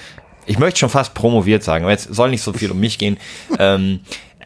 Ich 0.45 0.59
möchte 0.59 0.81
schon 0.81 0.91
fast 0.91 1.15
promoviert 1.15 1.65
sagen, 1.65 1.85
aber 1.85 1.93
jetzt 1.93 2.15
soll 2.15 2.29
nicht 2.29 2.43
so 2.43 2.53
viel 2.53 2.71
um 2.71 2.79
mich 2.79 2.99
gehen. 2.99 3.17
ähm, 3.59 4.01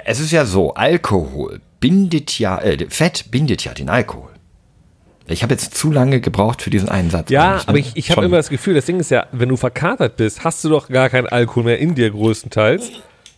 es 0.05 0.21
ist 0.21 0.31
ja 0.31 0.47
so, 0.47 0.75
Alkohol 0.75 1.61
bindet 1.81 2.39
ja, 2.39 2.59
äh, 2.59 2.87
Fett 2.89 3.33
bindet 3.33 3.65
ja 3.65 3.75
den 3.75 3.89
Alkohol. 3.89 4.31
Ich 5.27 5.43
habe 5.43 5.53
jetzt 5.53 5.75
zu 5.77 5.91
lange 5.91 6.21
gebraucht 6.21 6.63
für 6.63 6.71
diesen 6.71 6.89
einen 6.89 7.11
Satz. 7.11 7.31
Ja, 7.31 7.57
ne? 7.57 7.63
aber 7.67 7.79
ich, 7.79 7.93
ich 7.97 8.11
habe 8.13 8.25
immer 8.25 8.37
das 8.37 8.49
Gefühl, 8.49 8.75
das 8.75 8.87
Ding 8.87 9.01
ist 9.01 9.11
ja, 9.11 9.27
wenn 9.33 9.49
du 9.49 9.57
verkatert 9.57 10.17
bist, 10.17 10.45
hast 10.45 10.63
du 10.65 10.69
doch 10.69 10.89
gar 10.89 11.11
keinen 11.11 11.27
Alkohol 11.27 11.65
mehr 11.65 11.79
in 11.79 11.97
dir 11.97 12.11
größtenteils, 12.11 12.91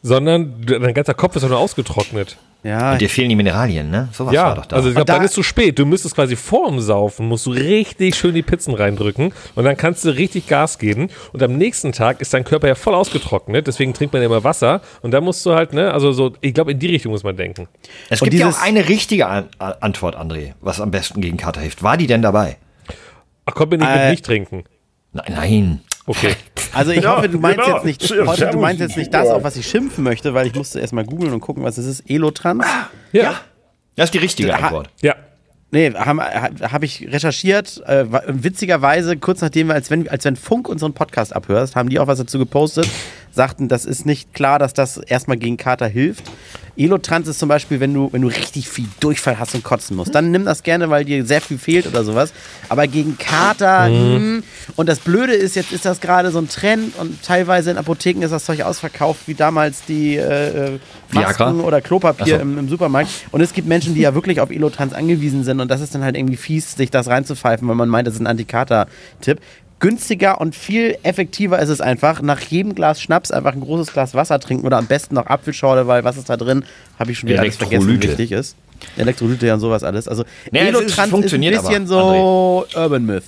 sondern 0.04 0.54
dein 0.66 0.92
ganzer 0.94 1.14
Kopf 1.14 1.34
ist 1.34 1.42
doch 1.42 1.48
nur 1.48 1.58
ausgetrocknet. 1.58 2.36
Ja, 2.62 2.96
Dir 2.96 3.10
fehlen 3.10 3.28
die 3.28 3.36
Mineralien, 3.36 3.90
ne? 3.90 4.08
Sowas 4.12 4.32
Ja, 4.32 4.44
war 4.48 4.54
doch 4.56 4.66
da. 4.66 4.76
also 4.76 4.88
ich 4.88 4.94
glaube, 4.94 5.02
Und 5.02 5.08
da- 5.10 5.16
dann 5.16 5.24
ist 5.26 5.32
zu 5.34 5.42
spät. 5.42 5.78
Du 5.78 5.84
müsstest 5.84 6.14
quasi 6.14 6.34
vorm 6.34 6.80
Saufen, 6.80 7.26
musst 7.28 7.44
du 7.44 7.50
richtig 7.50 8.14
schön 8.14 8.34
die 8.34 8.42
Pizzen 8.42 8.72
reindrücken 8.74 9.34
und 9.54 9.64
dann 9.64 9.76
kannst 9.76 10.02
du 10.04 10.10
richtig 10.10 10.46
Gas 10.46 10.78
geben 10.78 11.08
und 11.34 11.42
am 11.42 11.56
nächsten 11.58 11.92
Tag 11.92 12.20
ist 12.22 12.32
dein 12.32 12.44
Körper 12.44 12.68
ja 12.68 12.74
voll 12.74 12.94
ausgetrocknet, 12.94 13.66
deswegen 13.66 13.92
trinkt 13.92 14.12
man 14.14 14.22
ja 14.22 14.26
immer 14.26 14.44
Wasser 14.44 14.80
und 15.02 15.10
dann 15.10 15.24
musst 15.24 15.44
du 15.44 15.54
halt, 15.54 15.72
ne, 15.74 15.92
also 15.92 16.12
so, 16.12 16.32
ich 16.40 16.54
glaube, 16.54 16.72
in 16.72 16.78
die 16.78 16.86
Richtung 16.86 17.12
muss 17.12 17.22
man 17.22 17.36
denken. 17.36 17.66
es 18.08 18.22
und 18.22 18.30
gibt 18.30 18.40
ja 18.40 18.48
auch 18.48 18.62
eine 18.62 18.88
richtige 18.88 19.26
An 19.26 19.48
Antwort, 19.58 20.16
André, 20.16 20.52
was 20.62 20.80
am 20.80 20.90
besten 20.90 21.20
gegen 21.20 21.36
Kater 21.36 21.60
hilft. 21.60 21.82
War 21.82 21.96
die 21.98 22.06
denn 22.06 22.22
dabei? 22.22 22.56
Ach, 23.44 23.54
kommt 23.54 23.72
mir 23.72 23.78
nicht 23.78 23.88
Äh, 23.88 24.04
mit 24.04 24.10
nicht 24.12 24.24
trinken. 24.24 24.64
Nein, 25.12 25.32
nein. 25.34 25.80
Okay. 26.06 26.34
also 26.74 26.90
ich 26.90 27.02
Ja, 27.02 27.16
hoffe, 27.16 27.28
du 27.28 27.38
meinst 27.38 27.60
genau. 27.64 27.76
jetzt 27.76 27.84
nicht, 27.84 28.10
heute, 28.26 28.46
du 28.50 28.58
meinst 28.58 28.80
jetzt 28.80 28.96
nicht 28.96 29.12
das, 29.14 29.28
auf 29.28 29.42
was 29.42 29.56
ich 29.56 29.66
schimpfen 29.66 30.04
möchte, 30.04 30.34
weil 30.34 30.46
ich 30.46 30.54
musste 30.54 30.80
erstmal 30.80 31.04
googeln 31.04 31.32
und 31.32 31.40
gucken, 31.40 31.62
was 31.64 31.78
es 31.78 31.86
ist. 31.86 32.10
Elotrans? 32.10 32.64
Ja. 33.12 33.34
Das 33.96 34.06
ist 34.06 34.14
die 34.14 34.18
richtige 34.18 34.52
Ha- 34.52 34.58
Antwort. 34.66 34.90
Ja. 35.00 35.14
Nee, 35.70 35.92
habe 35.94 36.22
hab 36.22 36.82
ich 36.84 37.08
recherchiert. 37.10 37.82
Äh, 37.86 38.04
witzigerweise, 38.28 39.16
kurz 39.16 39.40
nachdem 39.40 39.68
wir, 39.68 39.74
als 39.74 39.90
wenn, 39.90 40.08
als 40.08 40.24
wenn 40.24 40.36
Funk 40.36 40.68
unseren 40.68 40.92
Podcast 40.92 41.34
abhörst, 41.34 41.74
haben 41.74 41.88
die 41.88 41.98
auch 41.98 42.06
was 42.06 42.18
dazu 42.18 42.38
gepostet. 42.38 42.88
Sagten, 43.32 43.66
das 43.68 43.84
ist 43.84 44.06
nicht 44.06 44.32
klar, 44.34 44.60
dass 44.60 44.72
das 44.74 44.98
erstmal 44.98 45.36
gegen 45.36 45.56
Kater 45.56 45.88
hilft. 45.88 46.30
Elotrans 46.76 47.28
ist 47.28 47.38
zum 47.38 47.48
Beispiel, 47.48 47.80
wenn 47.80 47.94
du, 47.94 48.08
wenn 48.12 48.22
du 48.22 48.28
richtig 48.28 48.68
viel 48.68 48.87
Durchfall 49.00 49.38
hast 49.38 49.54
und 49.54 49.62
kotzen 49.62 49.96
musst. 49.96 50.14
Dann 50.14 50.30
nimm 50.30 50.44
das 50.44 50.62
gerne, 50.62 50.90
weil 50.90 51.04
dir 51.04 51.24
sehr 51.24 51.40
viel 51.40 51.58
fehlt 51.58 51.87
oder 51.87 52.04
sowas. 52.04 52.32
Aber 52.68 52.87
gegen 52.87 53.16
Kater, 53.18 53.87
hm. 53.87 54.42
und 54.76 54.88
das 54.88 54.98
Blöde 54.98 55.32
ist, 55.32 55.56
jetzt 55.56 55.72
ist 55.72 55.84
das 55.84 56.00
gerade 56.00 56.30
so 56.30 56.38
ein 56.38 56.48
Trend 56.48 56.96
und 56.98 57.22
teilweise 57.22 57.70
in 57.70 57.78
Apotheken 57.78 58.22
ist 58.22 58.30
das 58.30 58.44
Zeug 58.44 58.62
ausverkauft, 58.62 59.22
wie 59.26 59.34
damals 59.34 59.84
die 59.84 60.16
äh, 60.16 60.74
äh, 60.74 60.78
Viagra? 61.10 61.50
Masken 61.50 61.60
oder 61.60 61.80
Klopapier 61.80 62.37
so. 62.37 62.42
im, 62.42 62.58
im 62.58 62.68
Supermarkt. 62.68 63.10
Und 63.30 63.40
es 63.40 63.52
gibt 63.52 63.68
Menschen, 63.68 63.94
die 63.94 64.00
ja 64.00 64.14
wirklich 64.14 64.40
auf 64.40 64.50
Elotrans 64.50 64.92
angewiesen 64.92 65.44
sind 65.44 65.60
und 65.60 65.70
das 65.70 65.80
ist 65.80 65.94
dann 65.94 66.02
halt 66.02 66.16
irgendwie 66.16 66.37
fies, 66.37 66.74
sich 66.74 66.90
das 66.90 67.08
reinzupfeifen, 67.08 67.68
weil 67.68 67.76
man 67.76 67.88
meint, 67.88 68.06
das 68.06 68.14
ist 68.14 68.20
ein 68.20 68.26
Antikater-Tipp. 68.26 69.40
Günstiger 69.85 70.40
und 70.40 70.55
viel 70.57 70.97
effektiver 71.03 71.59
ist 71.59 71.68
es 71.68 71.81
einfach, 71.81 72.23
nach 72.23 72.40
jedem 72.40 72.75
Glas 72.75 73.01
Schnaps 73.01 73.31
einfach 73.31 73.53
ein 73.53 73.61
großes 73.61 73.92
Glas 73.92 74.14
Wasser 74.14 74.40
trinken 74.40 74.66
oder 74.66 74.79
am 74.79 74.87
besten 74.87 75.14
noch 75.14 75.27
Apfelschorle, 75.27 75.87
weil 75.87 76.05
was 76.05 76.16
ist 76.16 76.29
da 76.31 76.37
drin? 76.37 76.64
Habe 76.99 77.12
ich 77.12 77.18
schon 77.18 77.29
wieder 77.29 77.40
alles 77.40 77.57
vergessen, 77.57 77.88
wie 77.88 78.03
wichtig 78.03 78.33
ist. 78.33 78.57
Elektrolyte 78.97 79.53
und 79.53 79.61
sowas 79.61 79.85
alles. 79.85 80.09
Also 80.09 80.23
ist- 80.23 80.53
Elotrans 80.53 80.87
ist, 80.92 80.99
ein 80.99 81.11
funktioniert 81.11 81.55
bisschen 81.55 81.77
aber, 81.77 81.87
so 81.87 82.66
Urban 82.77 83.05
Myth. 83.07 83.25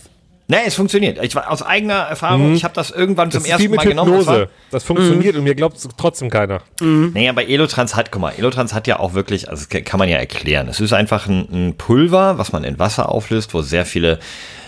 Nee, 0.49 0.59
es 0.64 0.75
funktioniert. 0.77 1.19
Ich 1.25 1.35
war 1.35 1.51
aus 1.51 1.61
eigener 1.61 1.95
Erfahrung, 1.95 2.55
ich 2.55 2.62
habe 2.62 2.73
das 2.73 2.92
irgendwann 2.92 3.29
Mhm. 3.29 3.33
Das 3.33 3.42
zum 3.42 3.51
ersten 3.51 3.75
Mal 3.75 3.85
genommen. 3.85 4.12
Das 4.12 4.21
Hypnose. 4.21 4.40
war, 4.42 4.49
Das 4.71 4.85
funktioniert 4.85 5.35
und 5.37 5.42
mir 5.42 5.57
glaubt 5.57 5.77
trotzdem 5.97 6.31
keiner. 6.31 6.61
naja, 6.81 7.33
bei 7.33 7.45
Elotrans 7.45 7.97
hat, 7.97 8.12
guck 8.12 8.23
mal, 8.23 8.33
Elotrans 8.38 8.73
hat 8.73 8.87
ja 8.87 9.01
auch 9.01 9.12
wirklich, 9.14 9.49
also 9.51 9.64
das 9.69 9.83
kann 9.85 9.99
man 9.99 10.09
ja 10.09 10.19
erklären. 10.19 10.69
Es 10.69 10.79
ist 10.79 10.92
einfach 10.92 11.27
ein, 11.27 11.49
ein 11.51 11.75
Pulver, 11.77 12.38
was 12.38 12.53
man 12.53 12.62
in 12.62 12.79
Wasser 12.79 13.09
auflöst, 13.11 13.55
wo 13.55 13.62
sehr 13.62 13.85
viele 13.85 14.21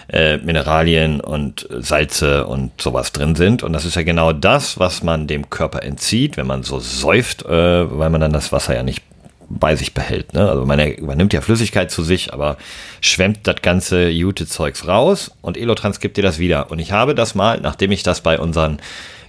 äh, 0.08 0.38
Mineralien 0.38 1.20
und 1.20 1.68
Salze 1.70 2.46
und 2.46 2.80
sowas 2.80 3.12
drin 3.12 3.34
sind. 3.34 3.62
Und 3.62 3.72
das 3.72 3.84
ist 3.84 3.96
ja 3.96 4.02
genau 4.02 4.32
das, 4.32 4.78
was 4.78 5.02
man 5.02 5.26
dem 5.26 5.50
Körper 5.50 5.82
entzieht, 5.82 6.36
wenn 6.36 6.46
man 6.46 6.62
so 6.62 6.80
säuft, 6.80 7.44
äh, 7.44 7.98
weil 7.98 8.10
man 8.10 8.20
dann 8.20 8.32
das 8.32 8.52
Wasser 8.52 8.74
ja 8.74 8.82
nicht 8.82 9.02
bei 9.50 9.76
sich 9.76 9.94
behält. 9.94 10.34
Ne? 10.34 10.48
Also 10.48 10.64
man, 10.64 10.78
man 11.00 11.16
nimmt 11.16 11.32
ja 11.32 11.40
Flüssigkeit 11.40 11.90
zu 11.90 12.02
sich, 12.02 12.32
aber 12.32 12.58
schwemmt 13.00 13.40
das 13.44 13.62
ganze 13.62 14.08
Jute-Zeugs 14.08 14.86
raus 14.86 15.32
und 15.40 15.56
Elotrans 15.56 16.00
gibt 16.00 16.16
dir 16.16 16.22
das 16.22 16.38
wieder. 16.38 16.70
Und 16.70 16.78
ich 16.78 16.92
habe 16.92 17.14
das 17.14 17.34
mal, 17.34 17.60
nachdem 17.60 17.92
ich 17.92 18.02
das 18.02 18.20
bei 18.20 18.38
unseren 18.38 18.78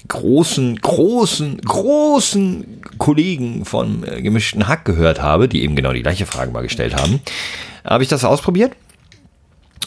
großen, 0.07 0.77
großen, 0.77 1.59
großen 1.61 2.81
Kollegen 2.97 3.65
von 3.65 4.03
äh, 4.03 4.21
gemischten 4.21 4.67
Hack 4.67 4.85
gehört 4.85 5.21
habe, 5.21 5.47
die 5.47 5.63
eben 5.63 5.75
genau 5.75 5.93
die 5.93 6.03
gleiche 6.03 6.25
Frage 6.25 6.51
mal 6.51 6.61
gestellt 6.61 6.95
haben, 6.95 7.21
habe 7.85 8.03
ich 8.03 8.09
das 8.09 8.23
ausprobiert. 8.23 8.73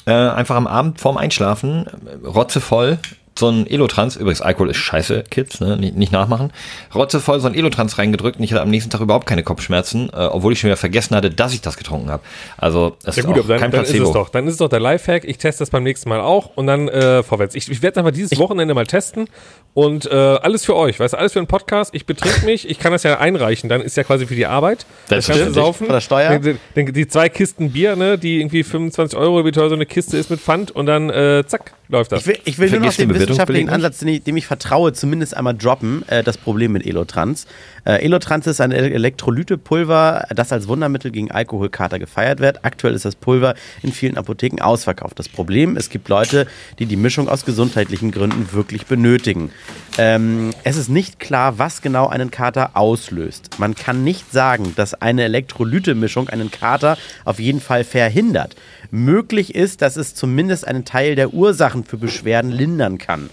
Äh, 0.05 0.12
einfach 0.12 0.57
am 0.57 0.67
Abend 0.67 1.01
vorm 1.01 1.17
Einschlafen, 1.17 1.87
äh, 1.87 2.27
rotzevoll, 2.27 2.99
so 3.42 3.48
ein 3.48 3.66
Elotrans, 3.66 4.14
übrigens 4.14 4.40
Alkohol 4.40 4.70
ist 4.70 4.76
scheiße, 4.76 5.24
Kids, 5.28 5.61
ne? 5.61 5.76
nicht, 5.76 5.96
nicht 5.96 6.12
nachmachen, 6.12 6.52
rotzevoll 6.94 7.40
so 7.40 7.48
ein 7.48 7.55
Elotrans 7.55 7.98
reingedrückt 7.98 8.38
und 8.38 8.44
ich 8.44 8.52
hatte 8.52 8.62
am 8.62 8.70
nächsten 8.70 8.88
Tag 8.90 9.00
überhaupt 9.00 9.26
keine 9.26 9.42
Kopfschmerzen, 9.42 10.11
äh, 10.11 10.26
obwohl 10.26 10.52
ich 10.52 10.61
schon 10.61 10.68
wieder 10.68 10.76
vergessen 10.76 11.16
hatte, 11.16 11.31
dass 11.31 11.52
ich 11.52 11.61
das 11.61 11.76
getrunken 11.76 12.09
habe. 12.09 12.22
Also 12.57 12.96
es 13.05 13.16
Ja 13.16 13.22
ist 13.22 13.26
gut, 13.26 13.35
auch 13.35 13.38
aber 13.40 13.48
dann, 13.48 13.61
kein 13.61 13.70
dann 13.72 13.83
ist 13.83 13.90
Placebo. 13.90 14.09
es 14.09 14.12
doch. 14.14 14.28
Dann 14.28 14.46
ist 14.46 14.52
es 14.52 14.59
doch 14.59 14.68
der 14.68 14.78
Lifehack. 14.78 15.24
Ich 15.24 15.38
teste 15.38 15.62
das 15.62 15.70
beim 15.70 15.83
nächsten 15.83 16.09
Mal 16.09 16.20
auch 16.20 16.50
und 16.55 16.68
dann 16.68 16.88
äh, 16.88 17.24
vorwärts. 17.24 17.57
Ich, 17.57 17.68
ich 17.68 17.83
werde 17.83 17.98
einfach 17.98 18.12
dieses 18.12 18.38
Wochenende 18.38 18.74
mal 18.74 18.87
testen 18.87 19.26
und 19.74 20.07
äh, 20.07 20.14
alles 20.14 20.64
für 20.64 20.76
euch. 20.76 21.00
Weißt 21.00 21.14
du, 21.14 21.18
alles 21.18 21.33
für 21.33 21.40
einen 21.40 21.48
Podcast. 21.48 21.94
Ich 21.94 22.07
betrink 22.07 22.42
mich. 22.44 22.68
Ich 22.68 22.78
kann 22.78 22.92
das 22.92 23.02
ja 23.02 23.18
einreichen. 23.18 23.68
Dann 23.68 23.81
ist 23.81 23.96
ja 23.96 24.05
quasi 24.05 24.26
für 24.26 24.37
die 24.37 24.46
Arbeit. 24.46 24.87
Das 25.09 25.26
kannst 25.26 25.46
du 25.46 25.52
saufen. 25.52 25.87
Von 25.87 25.94
der 25.94 26.00
Steuer? 26.00 26.38
Die, 26.38 26.57
die, 26.76 26.92
die 26.92 27.09
zwei 27.09 27.28
Kisten 27.28 27.72
Bier, 27.72 27.96
ne, 27.96 28.18
die 28.18 28.40
irgendwie 28.40 28.62
25 28.62 29.18
Euro, 29.18 29.44
wie 29.44 29.50
teuer 29.50 29.68
so 29.68 29.74
eine 29.74 29.87
Kiste 29.87 30.16
ist 30.16 30.31
mit 30.31 30.40
Pfand 30.40 30.70
und 30.70 30.87
dann 30.87 31.11
äh, 31.11 31.44
zack, 31.46 31.72
läuft 31.88 32.12
das. 32.12 32.20
Ich 32.20 32.26
will, 32.26 32.38
ich 32.44 32.59
will 32.59 32.70
nur 32.70 32.81
noch 32.81 32.94
den 32.94 33.09
wissenschaftlichen 33.33 33.68
Ansatz, 33.68 33.99
den 33.99 34.09
ich, 34.09 34.23
dem 34.23 34.37
ich 34.37 34.47
vertraue, 34.47 34.92
zumindest 34.92 35.37
einmal 35.37 35.55
droppen. 35.55 36.07
Äh, 36.09 36.23
das 36.23 36.38
Problem 36.38 36.73
mit 36.73 36.87
Elotrans. 36.87 37.47
Äh, 37.85 38.05
Elotrans 38.05 38.47
ist 38.47 38.61
ein 38.61 38.73
El- 38.73 38.92
Elektrolytepulver, 38.92 40.27
das 40.35 40.53
als 40.53 40.68
Wundermittel 40.68 41.11
gegen 41.11 41.31
Alkoholkater 41.31 41.99
gefeiert 41.99 42.40
wird. 42.40 42.64
Aktuell 42.64 42.95
ist 42.95 43.05
das 43.05 43.16
Pulver 43.16 43.55
in 43.83 43.92
vielen 43.92 44.16
Apotheken 44.16 44.62
ausverkauft. 44.62 45.18
Das 45.18 45.29
Problem, 45.29 45.77
es 45.77 45.90
gibt 45.90 46.09
Leute, 46.09 46.47
die 46.79 46.87
die 46.87 46.97
Mischung 46.97 47.29
aus 47.29 47.45
gesundheitlichen 47.45 48.11
Gründen 48.11 48.53
wirklich 48.53 48.87
benötigen. 48.87 49.51
Ähm, 49.99 50.53
es 50.64 50.77
ist 50.77 50.88
nicht 50.88 51.18
klar, 51.18 51.59
was 51.59 51.83
genau 51.83 52.09
einen 52.09 52.31
Kater 52.31 52.71
auslöst. 52.75 53.59
Man 53.59 53.75
kann 53.75 54.05
nicht 54.05 54.33
sagen, 54.33 54.73
dass 54.77 54.95
eine 54.95 55.25
Elektrolytemischung 55.25 56.29
einen 56.29 56.51
Kater 56.51 56.97
auf 57.25 57.40
jeden 57.40 57.61
Fall 57.61 57.85
verhindert. 57.85 58.57
Möglich 58.92 59.55
ist, 59.55 59.81
dass 59.83 59.96
es 59.96 60.14
zumindest 60.14 60.68
einen 60.68 60.85
Teil 60.85 61.14
der 61.16 61.33
Ursachen 61.33 61.83
für 61.85 61.96
Beschwerden 61.96 62.50
lindern 62.52 62.98
kann. 62.98 63.31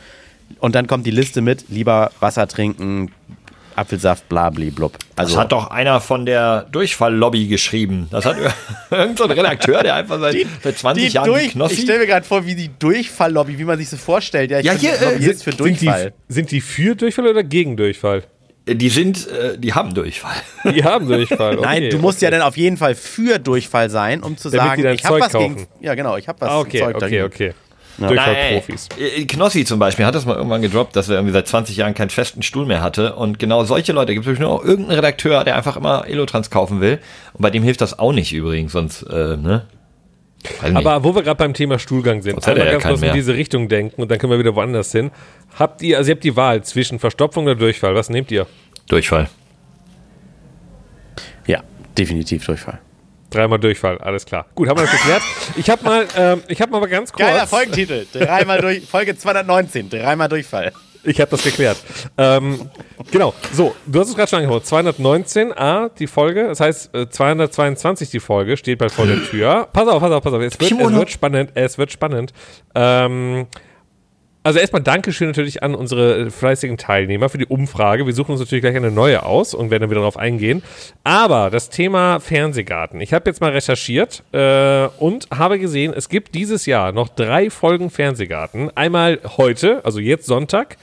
Und 0.59 0.73
dann 0.73 0.87
kommt 0.87 1.05
die 1.05 1.11
Liste 1.11 1.41
mit, 1.41 1.65
lieber 1.67 2.11
Wasser 2.21 2.47
trinken, 2.47 3.11
Apfelsaft, 3.75 4.27
blabli, 4.29 4.71
blub. 4.71 4.93
Das 5.15 5.27
Also, 5.27 5.37
hat 5.39 5.51
doch 5.51 5.69
einer 5.69 6.01
von 6.01 6.25
der 6.25 6.63
Durchfalllobby 6.71 7.47
geschrieben. 7.47 8.07
Das 8.09 8.25
hat 8.25 8.37
irgendein 8.89 9.17
so 9.17 9.23
Redakteur, 9.25 9.83
der 9.83 9.95
einfach 9.95 10.19
seit, 10.19 10.35
seit 10.63 10.77
20 10.77 11.13
Jahren 11.13 11.25
die 11.25 11.29
durch, 11.31 11.45
ich 11.45 11.51
Knossi... 11.51 11.81
stelle 11.81 11.99
mir 11.99 12.07
gerade 12.07 12.25
vor, 12.25 12.45
wie 12.45 12.55
die 12.55 12.69
Durchfalllobby, 12.79 13.57
wie 13.57 13.63
man 13.65 13.77
sich 13.77 13.89
so 13.89 13.97
vorstellt. 13.97 14.51
Ja, 14.51 14.59
ich 14.59 14.65
Ja, 14.65 14.73
hier, 14.73 14.93
äh, 14.93 15.13
Lobbyist 15.13 15.43
für 15.43 15.51
sind, 15.51 15.59
die, 15.59 15.85
Durchfall. 15.85 16.13
sind 16.27 16.51
die 16.51 16.61
für 16.61 16.95
Durchfall 16.95 17.27
oder 17.27 17.43
gegen 17.43 17.77
Durchfall? 17.77 18.23
Die 18.75 18.89
sind, 18.89 19.27
äh, 19.27 19.57
die 19.57 19.73
haben 19.73 19.93
Durchfall. 19.93 20.35
Die 20.73 20.83
haben 20.83 21.07
Durchfall. 21.07 21.53
Okay, 21.59 21.61
Nein, 21.65 21.89
du 21.89 21.97
musst 21.99 22.17
okay. 22.19 22.25
ja 22.25 22.31
dann 22.31 22.41
auf 22.41 22.57
jeden 22.57 22.77
Fall 22.77 22.95
für 22.95 23.39
Durchfall 23.39 23.89
sein, 23.89 24.21
um 24.23 24.37
zu 24.37 24.49
Damit 24.49 24.67
sagen, 24.67 24.77
die 24.77 24.83
dein 24.83 24.95
ich 24.95 25.05
habe 25.05 25.19
was 25.19 25.31
gegen. 25.33 25.55
kaufen. 25.55 25.67
Ja, 25.81 25.95
genau, 25.95 26.17
ich 26.17 26.27
habe 26.27 26.41
was 26.41 26.49
Ah, 26.49 26.59
okay, 26.59 26.79
Zeug 26.79 26.89
okay, 26.95 26.99
dagegen. 26.99 27.23
okay. 27.23 27.53
Nein, 27.97 28.09
Durchfallprofis. 28.15 28.89
äh, 28.97 29.25
Knossi 29.25 29.65
zum 29.65 29.77
Beispiel 29.77 30.05
hat 30.05 30.15
das 30.15 30.25
mal 30.25 30.35
irgendwann 30.37 30.61
gedroppt, 30.61 30.95
dass 30.95 31.09
er 31.09 31.15
irgendwie 31.15 31.33
seit 31.33 31.47
20 31.47 31.75
Jahren 31.75 31.93
keinen 31.93 32.09
festen 32.09 32.43
Stuhl 32.43 32.65
mehr 32.65 32.81
hatte. 32.81 33.15
Und 33.15 33.39
genau 33.39 33.65
solche 33.65 33.91
Leute 33.91 34.13
gibt 34.13 34.25
es 34.25 34.39
nur 34.39 34.49
auch 34.49 34.63
irgendeinen 34.63 34.95
Redakteur, 34.97 35.43
der 35.43 35.57
einfach 35.57 35.75
immer 35.75 36.07
Elotrans 36.07 36.49
kaufen 36.49 36.79
will. 36.79 36.99
Und 37.33 37.41
bei 37.41 37.49
dem 37.49 37.61
hilft 37.61 37.81
das 37.81 37.99
auch 37.99 38.13
nicht 38.13 38.31
übrigens, 38.31 38.71
sonst, 38.71 39.03
äh, 39.03 39.35
ne? 39.35 39.65
Weiß 40.43 40.71
nicht. 40.71 40.85
Aber 40.85 41.03
wo 41.03 41.13
wir 41.15 41.23
gerade 41.23 41.37
beim 41.37 41.53
Thema 41.53 41.79
Stuhlgang 41.79 42.21
sind, 42.21 42.47
einmal 42.47 42.65
ja 42.65 42.71
ganz 42.73 42.83
kurz 42.83 43.01
in 43.01 43.13
diese 43.13 43.33
Richtung 43.33 43.67
denken 43.67 44.01
und 44.01 44.09
dann 44.09 44.19
können 44.19 44.31
wir 44.31 44.39
wieder 44.39 44.55
woanders 44.55 44.91
hin. 44.91 45.11
Habt 45.57 45.81
ihr, 45.81 45.97
also 45.97 46.09
ihr 46.09 46.15
habt 46.15 46.23
die 46.23 46.35
Wahl 46.35 46.63
zwischen 46.63 46.99
Verstopfung 46.99 47.45
oder 47.45 47.55
Durchfall. 47.55 47.93
Was 47.95 48.09
nehmt 48.09 48.31
ihr? 48.31 48.47
Durchfall. 48.87 49.29
Ja, 51.45 51.63
definitiv 51.97 52.45
Durchfall. 52.45 52.79
Dreimal 53.29 53.59
Durchfall, 53.59 53.97
alles 53.99 54.25
klar. 54.25 54.47
Gut, 54.55 54.69
haben 54.69 54.77
wir 54.79 54.85
das 54.85 54.91
geklärt. 54.91 55.21
Ich 55.55 55.69
habe 55.69 55.83
mal, 55.83 56.07
ähm, 56.17 56.41
ich 56.47 56.61
habe 56.61 56.71
mal 56.71 56.83
ganz 56.87 57.11
kurz. 57.11 57.27
Geiler 57.27 57.45
Folgentitel. 57.45 58.07
Dreimal 58.11 58.59
durch, 58.59 58.85
Folge 58.85 59.15
219. 59.15 59.89
Dreimal 59.89 60.29
Durchfall. 60.29 60.71
Ich 61.03 61.21
habe 61.21 61.31
das 61.31 61.43
geklärt. 61.43 61.77
ähm, 62.17 62.69
genau. 63.11 63.33
So, 63.53 63.75
du 63.85 63.99
hast 63.99 64.09
es 64.09 64.15
gerade 64.15 64.29
schon 64.29 64.39
angesprochen. 64.39 64.65
219 64.65 65.53
A, 65.57 65.89
die 65.89 66.07
Folge. 66.07 66.47
Das 66.47 66.59
heißt, 66.59 66.93
äh, 66.93 67.09
222 67.09 68.09
die 68.09 68.19
Folge 68.19 68.57
steht 68.57 68.79
bald 68.79 68.91
vor 68.91 69.05
der 69.05 69.23
Tür. 69.23 69.67
Pass 69.71 69.87
auf, 69.87 70.01
pass 70.01 70.11
auf, 70.11 70.23
pass 70.23 70.33
auf. 70.33 70.41
Es 70.41 70.59
wird, 70.59 70.71
es 70.71 70.93
wird 70.93 71.09
spannend. 71.09 71.51
Es 71.55 71.77
wird 71.77 71.91
spannend. 71.91 72.33
Ähm, 72.75 73.47
also 74.43 74.59
erstmal 74.59 74.81
Dankeschön 74.81 75.27
natürlich 75.27 75.63
an 75.63 75.75
unsere 75.75 76.17
äh, 76.17 76.29
fleißigen 76.29 76.77
Teilnehmer 76.77 77.29
für 77.29 77.37
die 77.37 77.45
Umfrage. 77.45 78.05
Wir 78.05 78.13
suchen 78.13 78.31
uns 78.31 78.39
natürlich 78.39 78.61
gleich 78.61 78.75
eine 78.75 78.91
neue 78.91 79.23
aus 79.23 79.53
und 79.53 79.69
werden 79.69 79.81
dann 79.81 79.89
wieder 79.89 80.01
darauf 80.01 80.17
eingehen. 80.17 80.63
Aber 81.03 81.49
das 81.49 81.69
Thema 81.69 82.19
Fernsehgarten. 82.19 83.01
Ich 83.01 83.13
habe 83.13 83.29
jetzt 83.29 83.41
mal 83.41 83.51
recherchiert 83.51 84.23
äh, 84.31 84.87
und 84.97 85.27
habe 85.31 85.59
gesehen, 85.59 85.93
es 85.95 86.09
gibt 86.09 86.35
dieses 86.35 86.65
Jahr 86.65 86.91
noch 86.91 87.09
drei 87.09 87.49
Folgen 87.49 87.89
Fernsehgarten. 87.89 88.71
Einmal 88.75 89.19
heute, 89.37 89.83
also 89.83 89.99
jetzt 89.99 90.25
Sonntag, 90.25 90.77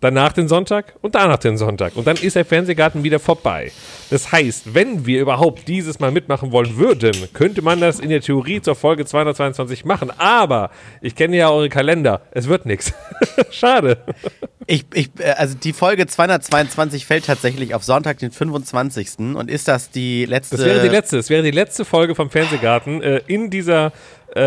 danach 0.00 0.32
den 0.32 0.48
Sonntag 0.48 0.94
und 1.02 1.14
danach 1.14 1.38
den 1.38 1.56
Sonntag. 1.56 1.96
Und 1.96 2.06
dann 2.06 2.16
ist 2.16 2.36
der 2.36 2.44
Fernsehgarten 2.44 3.04
wieder 3.04 3.18
vorbei. 3.18 3.70
Das 4.10 4.32
heißt, 4.32 4.74
wenn 4.74 5.06
wir 5.06 5.20
überhaupt 5.20 5.68
dieses 5.68 6.00
Mal 6.00 6.10
mitmachen 6.10 6.52
wollen 6.52 6.76
würden, 6.76 7.14
könnte 7.32 7.62
man 7.62 7.80
das 7.80 8.00
in 8.00 8.08
der 8.08 8.20
Theorie 8.20 8.60
zur 8.60 8.74
Folge 8.74 9.04
222 9.04 9.84
machen. 9.84 10.10
Aber 10.18 10.70
ich 11.00 11.14
kenne 11.14 11.36
ja 11.36 11.50
eure 11.50 11.68
Kalender. 11.68 12.22
Es 12.32 12.48
wird 12.48 12.66
nichts. 12.66 12.92
Schade. 13.50 13.98
Ich, 14.66 14.86
ich, 14.94 15.10
äh, 15.18 15.30
also 15.32 15.56
die 15.56 15.72
Folge 15.72 16.06
222 16.06 17.06
fällt 17.06 17.26
tatsächlich 17.26 17.74
auf 17.74 17.84
Sonntag, 17.84 18.18
den 18.18 18.30
25. 18.30 19.18
Und 19.36 19.50
ist 19.50 19.68
das 19.68 19.90
die 19.90 20.24
letzte? 20.24 20.56
Das 20.56 20.64
wäre 20.64 20.82
die 20.82 20.88
letzte. 20.88 21.16
Das 21.16 21.30
wäre 21.30 21.42
die 21.42 21.50
letzte 21.50 21.84
Folge 21.84 22.14
vom 22.14 22.30
Fernsehgarten 22.30 23.02
äh, 23.02 23.20
in 23.26 23.50
dieser 23.50 23.92
äh, 24.36 24.40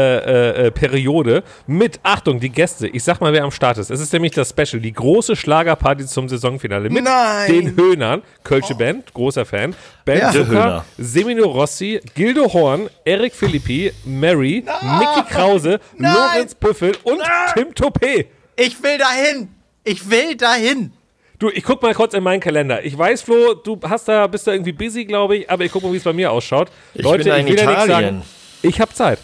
äh, 0.63 0.67
äh, 0.67 0.71
Periode 0.71 1.43
mit, 1.67 1.99
Achtung, 2.03 2.39
die 2.39 2.49
Gäste. 2.49 2.87
Ich 2.87 3.03
sag 3.03 3.19
mal, 3.21 3.33
wer 3.33 3.43
am 3.43 3.51
Start 3.51 3.77
ist. 3.77 3.89
Es 3.91 3.99
ist 3.99 4.13
nämlich 4.13 4.31
das 4.33 4.49
Special, 4.49 4.81
die 4.81 4.93
große 4.93 5.35
Schlagerparty 5.35 6.05
zum 6.05 6.29
Saisonfinale 6.29 6.89
mit 6.89 7.03
Nein! 7.03 7.47
den 7.51 7.75
Höhnern, 7.75 8.21
Kölsche 8.43 8.75
Band, 8.75 9.13
großer 9.13 9.45
Fan, 9.45 9.75
Ben 10.05 10.19
Ja. 10.19 10.31
Zucker, 10.31 10.47
Höhner. 10.47 10.85
Semino 10.97 11.45
Rossi, 11.47 11.99
Gildo 12.15 12.51
Horn, 12.53 12.89
Eric 13.05 13.33
Philippi, 13.35 13.91
Mary, 14.05 14.63
Mickey 14.81 15.29
Krause, 15.29 15.79
Nein! 15.97 16.13
Lorenz 16.13 16.55
Büffel 16.55 16.93
und 17.03 17.21
Tim 17.53 17.69
Topé. 17.73 18.25
Ich 18.55 18.81
will 18.83 18.97
dahin. 18.97 19.49
Ich 19.83 20.09
will 20.09 20.35
dahin. 20.37 20.93
Du, 21.39 21.49
ich 21.49 21.63
guck 21.63 21.81
mal 21.81 21.93
kurz 21.93 22.13
in 22.13 22.23
meinen 22.23 22.39
Kalender. 22.39 22.85
Ich 22.85 22.97
weiß, 22.97 23.23
Flo, 23.23 23.53
du 23.55 23.77
hast 23.83 24.07
da, 24.07 24.27
bist 24.27 24.47
da 24.47 24.53
irgendwie 24.53 24.71
busy, 24.71 25.03
glaube 25.03 25.37
ich, 25.37 25.49
aber 25.49 25.65
ich 25.65 25.71
guck 25.73 25.83
mal, 25.83 25.91
wie 25.91 25.97
es 25.97 26.03
bei 26.03 26.13
mir 26.13 26.31
ausschaut. 26.31 26.69
Ich 26.93 27.01
Leute, 27.03 27.25
bin 27.25 27.33
ich 27.33 27.39
in 27.39 27.47
will 27.47 27.57
ja 27.57 27.65
nichts 27.69 27.83
Italien. 27.85 27.89
sagen. 27.89 28.21
Ich 28.61 28.79
habe 28.79 28.93
Zeit. 28.93 29.19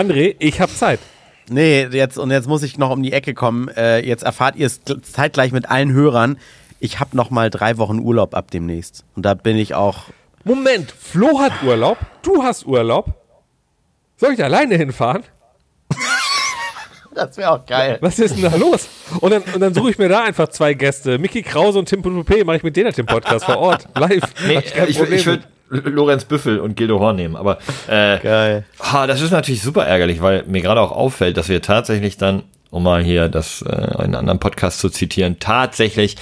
André, 0.00 0.34
ich 0.38 0.60
habe 0.60 0.72
Zeit. 0.72 1.00
Nee, 1.48 1.84
jetzt 1.90 2.16
und 2.16 2.30
jetzt 2.30 2.46
muss 2.48 2.62
ich 2.62 2.78
noch 2.78 2.90
um 2.90 3.02
die 3.02 3.12
Ecke 3.12 3.34
kommen. 3.34 3.68
Äh, 3.68 4.00
jetzt 4.06 4.22
erfahrt 4.22 4.56
ihr 4.56 4.66
es 4.66 4.82
gl- 4.86 5.02
zeitgleich 5.02 5.52
mit 5.52 5.68
allen 5.70 5.92
Hörern. 5.92 6.38
Ich 6.78 7.00
habe 7.00 7.16
noch 7.16 7.30
mal 7.30 7.50
drei 7.50 7.76
Wochen 7.76 7.98
Urlaub 7.98 8.34
ab 8.34 8.50
demnächst. 8.50 9.04
Und 9.16 9.26
da 9.26 9.34
bin 9.34 9.56
ich 9.56 9.74
auch. 9.74 10.04
Moment, 10.44 10.90
Flo 10.90 11.40
hat 11.40 11.52
Urlaub, 11.62 11.98
du 12.22 12.42
hast 12.42 12.64
Urlaub. 12.66 13.12
Soll 14.16 14.32
ich 14.34 14.42
alleine 14.42 14.76
hinfahren? 14.76 15.22
Das 17.12 17.36
wäre 17.36 17.50
auch 17.50 17.66
geil. 17.66 17.98
Was 18.00 18.20
ist 18.20 18.36
denn 18.36 18.42
da 18.48 18.54
los? 18.56 18.88
Und 19.20 19.30
dann, 19.32 19.42
und 19.42 19.60
dann 19.60 19.74
suche 19.74 19.90
ich 19.90 19.98
mir 19.98 20.08
da 20.08 20.22
einfach 20.22 20.46
zwei 20.48 20.74
Gäste. 20.74 21.18
Mickey 21.18 21.42
Krause 21.42 21.80
und 21.80 21.86
Tim 21.88 22.02
Poupé 22.02 22.44
mache 22.44 22.58
ich 22.58 22.62
mit 22.62 22.76
denen 22.76 22.92
den 22.92 23.04
Podcast 23.04 23.46
vor 23.46 23.58
Ort, 23.58 23.88
live. 23.96 24.22
Nee, 24.46 24.56
Hab 24.56 24.64
ich 24.64 24.72
kein 24.72 24.88
ich, 24.88 24.96
Problem 24.96 25.18
ich 25.18 25.26
würde 25.26 25.42
Lorenz 25.70 26.24
Büffel 26.24 26.58
und 26.58 26.76
Gildo 26.76 26.98
Horn 26.98 27.16
nehmen, 27.16 27.36
aber 27.36 27.58
äh, 27.86 28.18
Geil. 28.18 28.64
ah, 28.78 29.06
das 29.06 29.20
ist 29.20 29.30
natürlich 29.30 29.62
super 29.62 29.86
ärgerlich, 29.86 30.20
weil 30.20 30.44
mir 30.44 30.60
gerade 30.62 30.80
auch 30.80 30.92
auffällt, 30.92 31.36
dass 31.36 31.48
wir 31.48 31.62
tatsächlich 31.62 32.16
dann, 32.16 32.42
um 32.70 32.82
mal 32.82 33.02
hier 33.02 33.28
das 33.28 33.62
äh, 33.62 33.70
einen 33.70 34.14
anderen 34.14 34.40
Podcast 34.40 34.80
zu 34.80 34.90
zitieren, 34.90 35.38
tatsächlich 35.38 36.16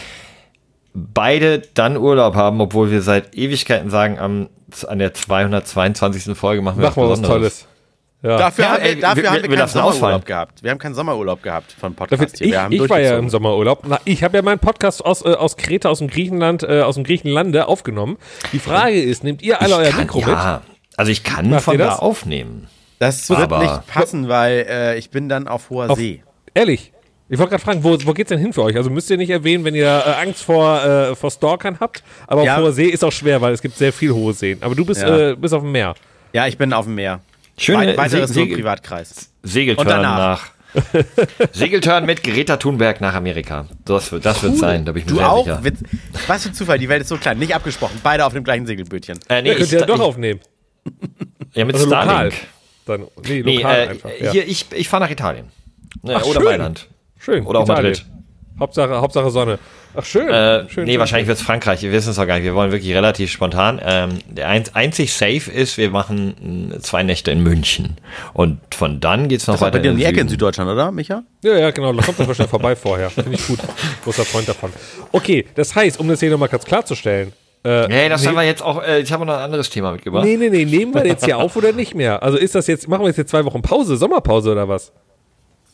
beide 0.94 1.62
dann 1.74 1.96
Urlaub 1.96 2.34
haben, 2.34 2.60
obwohl 2.60 2.90
wir 2.90 3.02
seit 3.02 3.34
Ewigkeiten 3.34 3.90
sagen, 3.90 4.18
am, 4.18 4.48
an 4.86 4.98
der 4.98 5.14
222. 5.14 6.36
Folge 6.36 6.62
machen 6.62 6.78
wir 6.78 6.84
wir 6.84 6.88
was 6.88 6.94
Besonderes. 6.94 7.28
Tolles. 7.28 7.68
Ja. 8.20 8.36
Dafür, 8.36 8.64
Ja, 8.64 8.70
haben, 8.72 8.82
wir, 8.82 8.90
ey, 8.90 8.98
dafür 9.00 9.22
wir- 9.22 9.30
haben 9.30 9.36
wir 9.36 9.42
wir 9.42 9.48
keinen 9.50 9.58
lassen 9.58 9.78
ausfallen. 9.78 9.94
Sommerurlaub 10.00 10.26
gehabt. 10.26 10.62
Wir 10.64 10.70
haben 10.72 10.78
keinen 10.78 10.94
Sommerurlaub 10.94 11.42
gehabt 11.42 11.72
von 11.78 11.94
Dafür, 11.94 12.16
Podcast 12.18 12.38
hier. 12.38 12.66
ich 12.70 12.82
ich 12.82 12.90
war 12.90 13.00
ja 13.00 13.16
im 13.16 13.28
Sommerurlaub. 13.30 13.84
Na, 13.86 14.00
ich 14.04 14.24
habe 14.24 14.36
ja 14.36 14.42
meinen 14.42 14.58
Podcast 14.58 15.04
aus, 15.04 15.24
äh, 15.24 15.28
aus 15.34 15.56
Kreta, 15.56 15.88
aus 15.88 15.98
dem 15.98 16.08
Griechenland, 16.08 16.64
äh, 16.64 16.80
aus 16.82 16.96
dem 16.96 17.04
Griechenlande 17.04 17.68
aufgenommen. 17.68 18.16
Die 18.52 18.58
Frage 18.58 19.00
ist, 19.00 19.22
nehmt 19.22 19.40
ihr 19.42 19.60
alle 19.62 19.70
Ich 19.70 19.76
euer 19.76 19.90
kann, 19.90 20.00
Mikro 20.00 20.18
mit? 20.18 20.28
ja, 20.28 20.62
also 20.96 21.12
ich 21.12 21.22
kann 21.22 21.48
Macht 21.48 21.62
von 21.62 21.78
da 21.78 21.86
das? 21.86 21.98
aufnehmen. 22.00 22.66
Das 22.98 23.30
wird 23.30 23.38
Aber- 23.38 23.60
nicht 23.60 23.86
passen, 23.86 24.28
weil 24.28 24.66
äh, 24.68 24.98
ich 24.98 25.10
bin 25.10 25.28
dann 25.28 25.46
auf 25.46 25.70
hoher 25.70 25.88
Auf- 25.88 25.98
See. 25.98 26.24
Ehrlich? 26.54 26.92
Ich 27.28 27.38
wollte 27.38 27.50
gerade 27.50 27.62
fragen, 27.62 27.84
wo, 27.84 27.96
wo 28.04 28.14
geht's 28.14 28.30
denn 28.30 28.40
hin 28.40 28.52
für 28.52 28.62
euch? 28.62 28.74
Also 28.76 28.90
müsst 28.90 29.08
ihr 29.10 29.16
nicht 29.18 29.30
erwähnen, 29.30 29.62
wenn 29.64 29.74
ihr 29.76 29.84
äh, 29.86 30.22
Angst 30.26 30.42
vor, 30.42 30.82
äh, 30.82 31.14
vor 31.14 31.30
Stalkern 31.30 31.76
habt, 31.78 32.02
aber 32.26 32.42
Ja. 32.42 32.56
auf 32.56 32.62
hoher 32.62 32.72
See 32.72 32.86
ist 32.86 33.04
auch 33.04 33.12
schwer, 33.12 33.40
weil 33.40 33.52
es 33.52 33.62
gibt 33.62 33.76
sehr 33.76 33.92
viel 33.92 34.10
hohe 34.12 34.32
Seen. 34.32 34.58
Aber 34.62 34.74
du 34.74 34.84
bist, 34.84 35.02
Ja. 35.02 35.30
äh, 35.30 35.36
bist 35.36 35.54
auf 35.54 35.62
dem 35.62 35.70
Meer. 35.70 35.94
Ja, 36.32 36.48
ich 36.48 36.58
bin 36.58 36.72
auf 36.72 36.86
dem 36.86 36.96
Meer. 36.96 37.20
Schöne 37.58 37.88
Wei- 37.88 37.96
weiteres 37.96 38.30
Se- 38.30 38.46
Privatkreis. 38.46 39.30
Segeltörn 39.42 39.86
Und 39.86 39.92
danach. 39.92 40.18
nach. 40.74 40.84
Segeltörn 41.52 42.04
mit 42.06 42.22
Greta 42.22 42.56
Thunberg 42.56 43.00
nach 43.00 43.14
Amerika. 43.14 43.66
Das 43.84 44.12
wird, 44.12 44.24
das 44.26 44.42
wird 44.42 44.56
sein, 44.58 44.84
da 44.84 44.92
bin 44.92 45.00
ich 45.02 45.06
mir 45.06 45.12
Du 45.12 45.18
sehr 45.18 45.30
auch? 45.32 45.44
sicher. 45.44 45.64
Witz. 45.64 45.78
Was 46.26 46.42
für 46.42 46.50
ein 46.50 46.54
Zufall, 46.54 46.78
die 46.78 46.88
Welt 46.88 47.02
ist 47.02 47.08
so 47.08 47.16
klein. 47.16 47.38
Nicht 47.38 47.54
abgesprochen. 47.54 47.98
Beide 48.02 48.24
auf 48.26 48.32
dem 48.34 48.44
gleichen 48.44 48.66
Segelbötchen. 48.66 49.18
Äh, 49.28 49.42
nee, 49.42 49.50
Ja, 49.50 49.54
könnt 49.56 49.72
ihr 49.72 49.80
ja 49.80 49.86
doch 49.86 49.96
ich, 49.96 50.00
aufnehmen. 50.02 50.40
ja, 51.54 51.64
mit 51.64 51.74
Also 51.74 51.86
lokal. 51.86 52.04
Starlink. 52.04 52.34
Dann, 52.86 53.00
nee, 53.26 53.42
Nee, 53.42 53.56
lokal 53.56 53.78
äh, 53.78 53.88
einfach. 53.88 54.10
Ja. 54.20 54.30
hier, 54.32 54.46
ich, 54.46 54.66
ich 54.74 54.88
fahre 54.88 55.04
nach 55.04 55.10
Italien. 55.10 55.46
Ne, 56.02 56.14
Ach, 56.16 56.24
oder 56.24 56.40
schön. 56.40 56.44
Mailand. 56.50 56.86
Schön. 57.18 57.46
Oder 57.46 57.60
auch 57.60 57.64
Italien. 57.64 57.92
Madrid. 57.92 58.06
Hauptsache, 58.60 59.00
Hauptsache 59.00 59.30
Sonne. 59.30 59.58
Ach, 60.00 60.04
schön. 60.04 60.28
Äh, 60.28 60.68
schön 60.68 60.84
nee, 60.84 60.92
schön, 60.92 61.00
wahrscheinlich 61.00 61.26
wird 61.26 61.38
es 61.38 61.44
Frankreich. 61.44 61.82
Wir 61.82 61.90
wissen 61.90 62.10
es 62.10 62.16
doch 62.16 62.26
gar 62.26 62.36
nicht. 62.36 62.44
Wir 62.44 62.54
wollen 62.54 62.70
wirklich 62.70 62.94
relativ 62.94 63.30
spontan. 63.32 63.80
Ähm, 63.84 64.10
der 64.28 64.48
ein, 64.48 64.62
einzig 64.74 65.12
safe 65.12 65.50
ist, 65.50 65.76
wir 65.76 65.90
machen 65.90 66.70
mh, 66.70 66.78
zwei 66.80 67.02
Nächte 67.02 67.32
in 67.32 67.42
München. 67.42 67.96
Und 68.32 68.60
von 68.72 69.00
dann 69.00 69.26
geht's 69.28 69.46
noch 69.48 69.54
Das 69.54 69.60
war 69.62 69.70
bei 69.70 69.78
weiter 69.78 69.82
dir 69.82 69.90
um 69.90 69.96
die 69.96 70.04
Ecke 70.04 70.20
in. 70.20 70.28
Süddeutschland, 70.28 70.70
oder, 70.70 70.92
Micha? 70.92 71.24
Ja, 71.42 71.58
ja, 71.58 71.70
genau. 71.72 71.92
Da 71.92 72.02
kommt 72.02 72.20
doch 72.20 72.26
mal 72.28 72.34
schnell 72.34 72.46
vorbei 72.48 72.76
vorher. 72.76 73.10
Finde 73.10 73.32
ich 73.34 73.44
gut. 73.46 73.58
Großer 74.04 74.24
Freund 74.24 74.48
davon. 74.48 74.70
Okay, 75.10 75.46
das 75.56 75.74
heißt, 75.74 75.98
um 75.98 76.06
das 76.08 76.20
hier 76.20 76.30
nochmal 76.30 76.48
ganz 76.48 76.64
klarzustellen. 76.64 77.32
Äh, 77.64 77.88
Nee, 77.88 78.08
das 78.08 78.20
nehm- 78.22 78.28
haben 78.28 78.36
wir 78.36 78.42
jetzt 78.44 78.62
auch. 78.62 78.80
Äh, 78.80 79.00
ich 79.00 79.10
habe 79.10 79.26
noch 79.26 79.34
ein 79.34 79.40
anderes 79.42 79.68
Thema 79.68 79.90
mitgebracht. 79.90 80.24
Nee, 80.24 80.36
nee, 80.36 80.48
nee, 80.48 80.64
nehmen 80.64 80.94
wir 80.94 81.04
jetzt 81.04 81.24
hier 81.24 81.38
auf 81.38 81.56
oder 81.56 81.72
nicht 81.72 81.96
mehr? 81.96 82.22
Also 82.22 82.38
ist 82.38 82.54
das 82.54 82.68
jetzt, 82.68 82.86
machen 82.86 83.00
wir 83.02 83.08
jetzt 83.08 83.16
hier 83.16 83.26
zwei 83.26 83.44
Wochen 83.44 83.62
Pause, 83.62 83.96
Sommerpause 83.96 84.52
oder 84.52 84.68
was? 84.68 84.92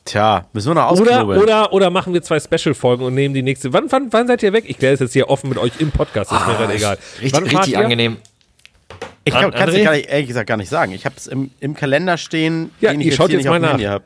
Tja, 0.05 0.47
müssen 0.53 0.69
wir 0.69 0.75
noch 0.75 0.91
Oder, 0.93 1.27
oder, 1.27 1.73
oder 1.73 1.91
machen 1.91 2.13
wir 2.13 2.23
zwei 2.23 2.39
Special-Folgen 2.39 3.05
und 3.05 3.15
nehmen 3.15 3.35
die 3.35 3.43
nächste. 3.43 3.73
Wann, 3.73 3.91
wann, 3.91 4.13
wann 4.13 4.27
seid 4.27 4.43
ihr 4.43 4.53
weg? 4.53 4.65
Ich 4.67 4.79
kläre 4.79 4.93
es 4.95 5.01
jetzt 5.01 5.15
hier 5.15 5.31
offen 5.31 5.49
mit 5.49 5.57
euch 5.57 5.73
im 5.79 5.91
Podcast, 5.91 6.31
ist 6.31 6.47
mir 6.47 6.55
gerade 6.55 6.75
egal. 6.75 6.99
Richtig, 7.23 7.43
richtig 7.43 7.69
ihr? 7.69 7.79
angenehm. 7.79 8.17
ich 9.25 9.33
kann 9.33 9.53
es 9.55 9.75
ehrlich 9.75 10.27
gesagt 10.29 10.47
gar 10.47 10.59
nicht 10.59 10.69
sagen. 10.69 10.93
Ich 10.93 11.07
habe 11.07 11.15
es 11.17 11.27
im, 11.27 11.51
im 11.61 11.75
Kalender 11.75 12.19
stehen, 12.19 12.71
Ja, 12.81 12.91
den 12.91 13.01
ich 13.01 13.07
ihr 13.07 13.13
jetzt 13.13 13.21
jetzt 13.21 13.37
nicht 13.39 13.49
auf 13.49 13.59
mal. 13.59 13.71
Handy 13.71 13.85
habe. 13.85 14.05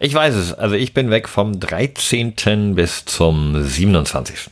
Ich 0.00 0.14
weiß 0.14 0.34
es. 0.34 0.54
Also 0.54 0.74
ich 0.74 0.94
bin 0.94 1.10
weg 1.10 1.28
vom 1.28 1.60
13. 1.60 2.74
bis 2.74 3.04
zum 3.04 3.62
27. 3.62 4.50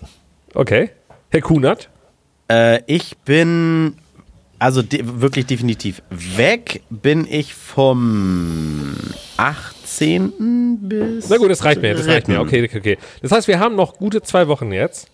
Okay. 0.54 0.90
Herr 1.30 1.40
Kunert? 1.40 1.88
Äh, 2.50 2.80
ich 2.86 3.16
bin, 3.24 3.96
also 4.58 4.82
de 4.82 5.00
wirklich 5.02 5.46
definitiv 5.46 6.02
weg 6.10 6.82
bin 6.90 7.26
ich 7.28 7.54
vom 7.54 8.96
18. 9.94 10.78
bis. 10.80 11.28
Na 11.28 11.36
gut, 11.36 11.50
das 11.50 11.64
reicht 11.64 11.82
mir, 11.82 11.94
das 11.94 12.06
reicht 12.06 12.28
mir. 12.28 12.40
Okay, 12.40 12.64
okay, 12.64 12.78
okay. 12.78 12.98
Das 13.22 13.32
heißt, 13.32 13.48
wir 13.48 13.58
haben 13.58 13.76
noch 13.76 13.96
gute 13.96 14.22
zwei 14.22 14.48
Wochen 14.48 14.72
jetzt, 14.72 15.08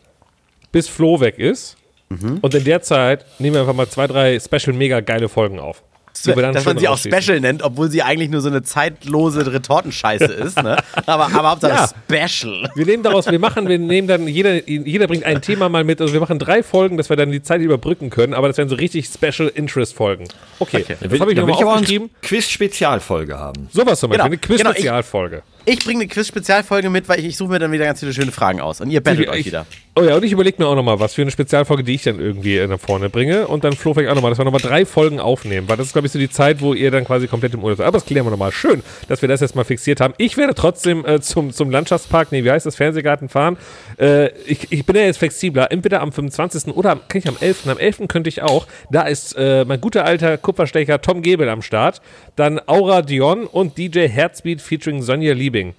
bis 0.72 0.88
Flo 0.88 1.20
weg 1.20 1.38
ist. 1.38 1.76
Mhm. 2.08 2.38
Und 2.40 2.54
in 2.54 2.64
der 2.64 2.82
Zeit 2.82 3.24
nehmen 3.38 3.54
wir 3.54 3.60
einfach 3.60 3.74
mal 3.74 3.88
zwei, 3.88 4.06
drei 4.06 4.38
special 4.40 4.76
mega 4.76 5.00
geile 5.00 5.28
Folgen 5.28 5.60
auf. 5.60 5.82
Dass 6.24 6.64
man 6.64 6.78
sie 6.78 6.88
auch. 6.88 6.98
Special 6.98 7.40
nennt, 7.40 7.62
obwohl 7.62 7.90
sie 7.90 8.02
eigentlich 8.02 8.30
nur 8.30 8.40
so 8.40 8.48
eine 8.48 8.62
zeitlose 8.62 9.52
Retortenscheiße 9.52 10.24
ist. 10.24 10.62
Ne? 10.62 10.76
Aber, 11.06 11.26
aber 11.26 11.50
Hauptsache 11.50 11.72
Ja. 11.72 12.26
Special. 12.28 12.70
Wir 12.74 12.86
nehmen 12.86 13.02
daraus, 13.02 13.26
wir 13.30 13.38
machen, 13.38 13.68
wir 13.68 13.78
nehmen 13.78 14.08
dann, 14.08 14.26
jeder, 14.28 14.68
jeder 14.68 15.06
bringt 15.06 15.24
ein 15.24 15.40
Thema 15.42 15.68
mal 15.68 15.84
mit. 15.84 16.00
Also 16.00 16.12
wir 16.12 16.20
machen 16.20 16.38
drei 16.38 16.62
Folgen, 16.62 16.96
dass 16.96 17.08
wir 17.08 17.16
dann 17.16 17.30
die 17.30 17.42
Zeit 17.42 17.60
überbrücken 17.60 18.10
können, 18.10 18.34
aber 18.34 18.48
das 18.48 18.56
wären 18.58 18.68
so 18.68 18.76
richtig 18.76 19.06
Special 19.06 19.48
Interest 19.54 19.94
Folgen. 19.94 20.24
Okay, 20.58 20.78
Okay. 20.82 20.96
das 21.00 21.20
habe 21.20 21.32
ich 21.32 21.38
ich 21.38 21.44
aber 21.44 21.74
aufgeschrieben. 21.74 22.10
eine 22.10 22.28
Quiz-Spezialfolge 22.28 23.38
haben. 23.38 23.68
Sowas 23.72 24.00
zum 24.00 24.10
Beispiel, 24.10 24.16
Genau, 24.18 24.24
eine 24.26 24.38
Quiz-Spezialfolge. 24.38 25.42
Ich 25.64 25.84
bringe 25.84 26.00
eine 26.00 26.08
Quiz-Spezialfolge 26.08 26.90
mit, 26.90 27.08
weil 27.08 27.20
ich, 27.20 27.26
ich 27.26 27.36
suche 27.36 27.50
mir 27.50 27.58
dann 27.58 27.72
wieder 27.72 27.84
ganz 27.84 28.00
viele 28.00 28.12
schöne 28.12 28.32
Fragen 28.32 28.60
aus. 28.60 28.80
Und 28.80 28.90
ihr 28.90 29.02
battelt 29.02 29.28
euch 29.28 29.46
wieder. 29.46 29.66
Oh 29.96 30.02
ja, 30.02 30.14
und 30.14 30.24
ich 30.24 30.30
überlege 30.30 30.62
mir 30.62 30.68
auch 30.68 30.76
nochmal 30.76 31.00
was 31.00 31.14
für 31.14 31.22
eine 31.22 31.32
Spezialfolge, 31.32 31.82
die 31.82 31.94
ich 31.96 32.04
dann 32.04 32.20
irgendwie 32.20 32.64
nach 32.66 32.78
vorne 32.78 33.10
bringe. 33.10 33.48
Und 33.48 33.64
dann 33.64 33.72
Flo 33.72 33.92
vielleicht 33.92 34.08
auch 34.08 34.14
nochmal, 34.14 34.30
dass 34.30 34.38
wir 34.38 34.44
nochmal 34.44 34.60
drei 34.60 34.86
Folgen 34.86 35.18
aufnehmen. 35.18 35.68
Weil 35.68 35.76
das 35.76 35.88
ist, 35.88 35.92
glaube 35.92 36.06
ich, 36.06 36.12
so 36.12 36.18
die 36.18 36.30
Zeit, 36.30 36.60
wo 36.60 36.74
ihr 36.74 36.92
dann 36.92 37.04
quasi 37.04 37.26
komplett 37.26 37.54
im 37.54 37.64
Urlaub 37.64 37.78
seid. 37.78 37.86
Aber 37.86 37.98
das 37.98 38.06
klären 38.06 38.24
wir 38.24 38.30
nochmal. 38.30 38.52
Schön, 38.52 38.82
dass 39.08 39.20
wir 39.20 39.28
das 39.28 39.40
jetzt 39.40 39.56
mal 39.56 39.64
fixiert 39.64 40.00
haben. 40.00 40.14
Ich 40.16 40.36
werde 40.36 40.54
trotzdem 40.54 41.04
äh, 41.04 41.20
zum, 41.20 41.52
zum 41.52 41.70
Landschaftspark, 41.70 42.30
nee, 42.30 42.44
wie 42.44 42.50
heißt 42.52 42.66
das, 42.66 42.76
Fernsehgarten 42.76 43.28
fahren. 43.28 43.56
Äh, 43.98 44.28
ich, 44.46 44.70
ich 44.70 44.86
bin 44.86 44.94
ja 44.94 45.02
jetzt 45.02 45.18
flexibler. 45.18 45.72
Entweder 45.72 46.02
am 46.02 46.12
25. 46.12 46.68
oder 46.74 46.92
am, 46.92 47.00
kann 47.08 47.18
ich 47.18 47.28
am 47.28 47.36
11. 47.40 47.66
Am 47.66 47.78
11. 47.78 48.02
könnte 48.06 48.28
ich 48.28 48.42
auch. 48.42 48.68
Da 48.92 49.02
ist 49.02 49.34
äh, 49.36 49.64
mein 49.64 49.80
guter 49.80 50.04
alter 50.04 50.38
Kupferstecher 50.38 51.02
Tom 51.02 51.20
Gebel 51.20 51.48
am 51.48 51.62
Start. 51.62 52.00
Dann 52.36 52.60
Aura 52.64 53.02
Dion 53.02 53.44
und 53.44 53.76
DJ 53.76 54.06
Herzbeat 54.06 54.60
featuring 54.60 55.02
Sonja 55.02 55.34
Liebing. 55.68 55.74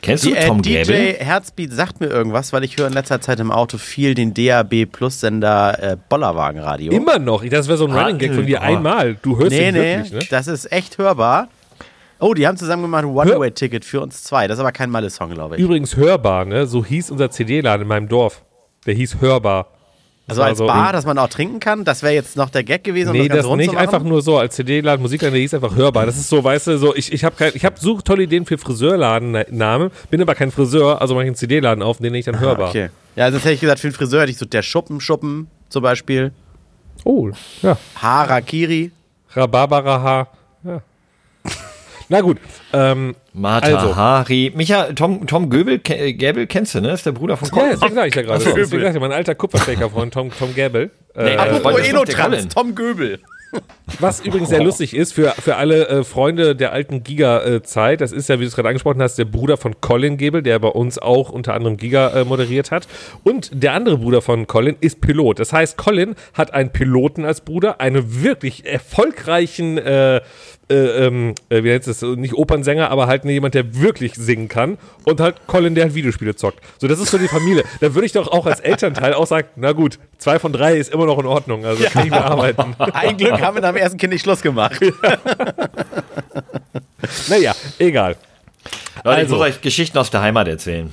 Kennst 0.00 0.24
Die, 0.24 0.30
du 0.30 0.36
äh, 0.36 0.46
Tom 0.46 0.62
DJ 0.62 0.82
Gäbel? 0.82 1.14
Herzbeat 1.18 1.72
sagt 1.72 2.00
mir 2.00 2.06
irgendwas, 2.06 2.52
weil 2.52 2.62
ich 2.62 2.76
höre 2.76 2.86
in 2.86 2.92
letzter 2.92 3.20
Zeit 3.20 3.40
im 3.40 3.50
Auto 3.50 3.78
viel 3.78 4.14
den 4.14 4.32
DAB 4.32 4.86
Plus 4.86 5.20
Sender 5.20 5.76
äh, 5.82 5.96
Bollerwagenradio. 6.08 6.92
Immer 6.92 7.18
noch. 7.18 7.44
Das 7.44 7.66
wäre 7.66 7.78
so 7.78 7.86
ein 7.86 7.92
Ah, 7.92 8.02
Running 8.02 8.18
Gag 8.18 8.34
von 8.34 8.46
dir 8.46 8.58
oh. 8.60 8.64
einmal. 8.64 9.16
Du 9.22 9.38
hörst 9.38 9.50
Nee, 9.50 9.68
ihn 9.68 9.74
nee, 9.74 9.96
wirklich, 9.96 10.12
ne? 10.12 10.20
das 10.30 10.46
ist 10.46 10.70
echt 10.70 10.98
hörbar. 10.98 11.48
Oh, 12.20 12.34
die 12.34 12.46
haben 12.46 12.56
zusammen 12.56 12.82
gemacht 12.82 13.04
One-Way-Ticket 13.04 13.84
für 13.84 14.00
uns 14.00 14.22
zwei. 14.22 14.46
Das 14.46 14.58
ist 14.58 14.60
aber 14.60 14.70
kein 14.70 14.90
Malle-Song, 14.90 15.30
glaube 15.30 15.56
ich. 15.56 15.60
Übrigens 15.60 15.96
hörbar, 15.96 16.44
ne? 16.44 16.66
So 16.68 16.84
hieß 16.84 17.10
unser 17.10 17.32
CD-Laden 17.32 17.82
in 17.82 17.88
meinem 17.88 18.08
Dorf. 18.08 18.44
Der 18.86 18.94
hieß 18.94 19.16
hörbar. 19.20 19.71
Also 20.32 20.42
als 20.42 20.60
also 20.60 20.66
Bar, 20.66 20.92
dass 20.92 21.04
man 21.04 21.18
auch 21.18 21.28
trinken 21.28 21.60
kann, 21.60 21.84
das 21.84 22.02
wäre 22.02 22.14
jetzt 22.14 22.36
noch 22.36 22.50
der 22.50 22.64
Gag 22.64 22.84
gewesen, 22.84 23.10
um 23.10 23.12
Nee, 23.14 23.20
das 23.20 23.28
Ganze 23.28 23.42
das 23.42 23.46
rund 23.46 23.60
nicht 23.60 23.76
einfach 23.76 24.02
nur 24.02 24.22
so 24.22 24.38
als 24.38 24.56
CD-Laden, 24.56 25.02
Musikladen, 25.02 25.32
der 25.32 25.40
hieß 25.40 25.54
einfach 25.54 25.74
hörbar. 25.74 26.06
Das 26.06 26.16
ist 26.16 26.28
so, 26.28 26.42
weißt 26.42 26.68
du, 26.68 26.78
so 26.78 26.94
ich, 26.94 27.12
ich 27.12 27.24
habe 27.24 27.34
ich 27.54 27.64
hab 27.64 27.78
so 27.78 28.00
tolle 28.00 28.24
Ideen 28.24 28.46
für 28.46 28.58
Friseurladen-Namen, 28.58 29.90
bin 30.10 30.20
aber 30.22 30.34
kein 30.34 30.50
Friseur, 30.50 31.00
also 31.00 31.14
mache 31.14 31.24
ich 31.24 31.28
einen 31.28 31.36
CD-Laden 31.36 31.82
auf, 31.82 31.98
den 31.98 32.14
ich 32.14 32.24
dann 32.24 32.40
hörbar. 32.40 32.68
Okay. 32.68 32.90
Ja, 33.16 33.30
sonst 33.30 33.44
hätte 33.44 33.54
ich 33.54 33.60
gesagt, 33.60 33.80
für 33.80 33.88
den 33.88 33.94
Friseur 33.94 34.22
hätte 34.22 34.32
ich 34.32 34.38
so 34.38 34.46
der 34.46 34.62
Schuppen, 34.62 35.00
Schuppen 35.00 35.48
zum 35.68 35.82
Beispiel. 35.82 36.32
Oh, 37.04 37.30
ja. 37.62 37.76
Harakiri. 37.96 38.92
Rhabarbaraha. 39.34 40.28
Ja. 42.08 42.18
Na 42.18 42.20
gut. 42.20 42.38
Ähm, 42.72 43.14
Martha 43.32 43.76
Also. 43.76 43.96
Hari. 43.96 44.52
Micha, 44.54 44.92
Tom, 44.92 45.26
Tom 45.26 45.48
Göbel, 45.50 45.80
äh, 45.88 46.12
Gäbel 46.12 46.46
kennst 46.46 46.74
du, 46.74 46.80
ne? 46.80 46.92
Ist 46.92 47.06
der 47.06 47.12
Bruder 47.12 47.36
von 47.36 47.48
ja, 47.48 47.54
Colin. 47.54 47.70
deswegen 47.72 47.94
sage 47.94 48.08
ich 48.08 48.14
ja 48.14 48.22
gerade. 48.22 48.44
Deswegen 48.44 48.82
sag 48.82 48.88
ich 48.88 48.94
ja, 48.94 49.00
mein 49.00 49.12
alter 49.12 49.34
Kupferstecher-Freund 49.34 50.12
Tom, 50.14 50.30
Tom 50.38 50.54
Gäbel. 50.54 50.90
Nee, 51.14 51.22
Äh, 51.32 51.36
Apropos 51.36 51.76
das 51.78 51.88
Enotrans. 51.88 52.48
Tom 52.48 52.74
Göbel. 52.74 53.18
Was 54.00 54.20
übrigens 54.20 54.48
sehr 54.48 54.62
lustig 54.64 54.96
ist 54.96 55.12
für, 55.12 55.32
für 55.32 55.56
alle 55.56 55.86
äh, 55.86 56.04
Freunde 56.04 56.56
der 56.56 56.72
alten 56.72 57.04
Giga-Zeit, 57.04 58.00
das 58.00 58.10
ist 58.10 58.30
ja, 58.30 58.38
wie 58.38 58.44
du 58.44 58.48
es 58.48 58.54
gerade 58.54 58.68
angesprochen 58.68 59.02
hast, 59.02 59.18
der 59.18 59.26
Bruder 59.26 59.58
von 59.58 59.78
Colin 59.82 60.16
Gebel, 60.16 60.42
der 60.42 60.58
bei 60.58 60.68
uns 60.68 60.98
auch 60.98 61.28
unter 61.28 61.52
anderem 61.52 61.76
Giga 61.76 62.08
äh, 62.18 62.24
moderiert 62.24 62.70
hat. 62.70 62.88
Und 63.24 63.50
der 63.52 63.74
andere 63.74 63.98
Bruder 63.98 64.22
von 64.22 64.46
Colin 64.46 64.76
ist 64.80 65.02
Pilot. 65.02 65.38
Das 65.38 65.52
heißt, 65.52 65.76
Colin 65.76 66.14
hat 66.32 66.54
einen 66.54 66.70
Piloten 66.70 67.26
als 67.26 67.42
Bruder, 67.42 67.78
einen 67.78 68.22
wirklich 68.22 68.64
erfolgreichen, 68.64 69.76
äh, 70.72 70.74
äh, 70.74 71.06
ähm, 71.06 71.34
äh, 71.50 71.62
wie 71.62 71.68
nennt 71.68 71.86
es, 71.86 72.02
nicht 72.02 72.34
Opernsänger, 72.34 72.90
aber 72.90 73.06
halt 73.06 73.24
jemand, 73.24 73.54
der 73.54 73.76
wirklich 73.80 74.14
singen 74.14 74.48
kann. 74.48 74.78
Und 75.04 75.20
halt 75.20 75.46
Colin, 75.46 75.74
der 75.74 75.84
halt 75.84 75.94
Videospiele 75.94 76.34
zockt. 76.34 76.60
So, 76.78 76.88
das 76.88 76.98
ist 76.98 77.10
so 77.10 77.18
die 77.18 77.28
Familie. 77.28 77.64
Da 77.80 77.94
würde 77.94 78.06
ich 78.06 78.12
doch 78.12 78.28
auch 78.28 78.46
als 78.46 78.60
Elternteil 78.60 79.14
auch 79.14 79.26
sagen, 79.26 79.48
na 79.56 79.72
gut, 79.72 79.98
zwei 80.18 80.38
von 80.38 80.52
drei 80.52 80.76
ist 80.76 80.92
immer 80.92 81.06
noch 81.06 81.18
in 81.18 81.26
Ordnung. 81.26 81.64
Also 81.64 81.84
kann 81.84 82.06
ich 82.06 82.10
mir 82.10 82.24
arbeiten. 82.24 82.74
Ein 82.78 83.16
Glück 83.16 83.40
haben 83.40 83.56
wir 83.56 83.62
nach 83.62 83.72
dem 83.72 83.76
ersten 83.76 83.98
Kind 83.98 84.12
nicht 84.12 84.22
Schluss 84.22 84.40
gemacht. 84.40 84.80
Naja, 87.28 87.54
egal. 87.78 88.16
Leute, 89.04 89.20
ich 89.20 89.24
Also. 89.24 89.36
muss 89.36 89.44
euch 89.44 89.60
Geschichten 89.60 89.98
aus 89.98 90.10
der 90.10 90.22
Heimat 90.22 90.48
erzählen. 90.48 90.92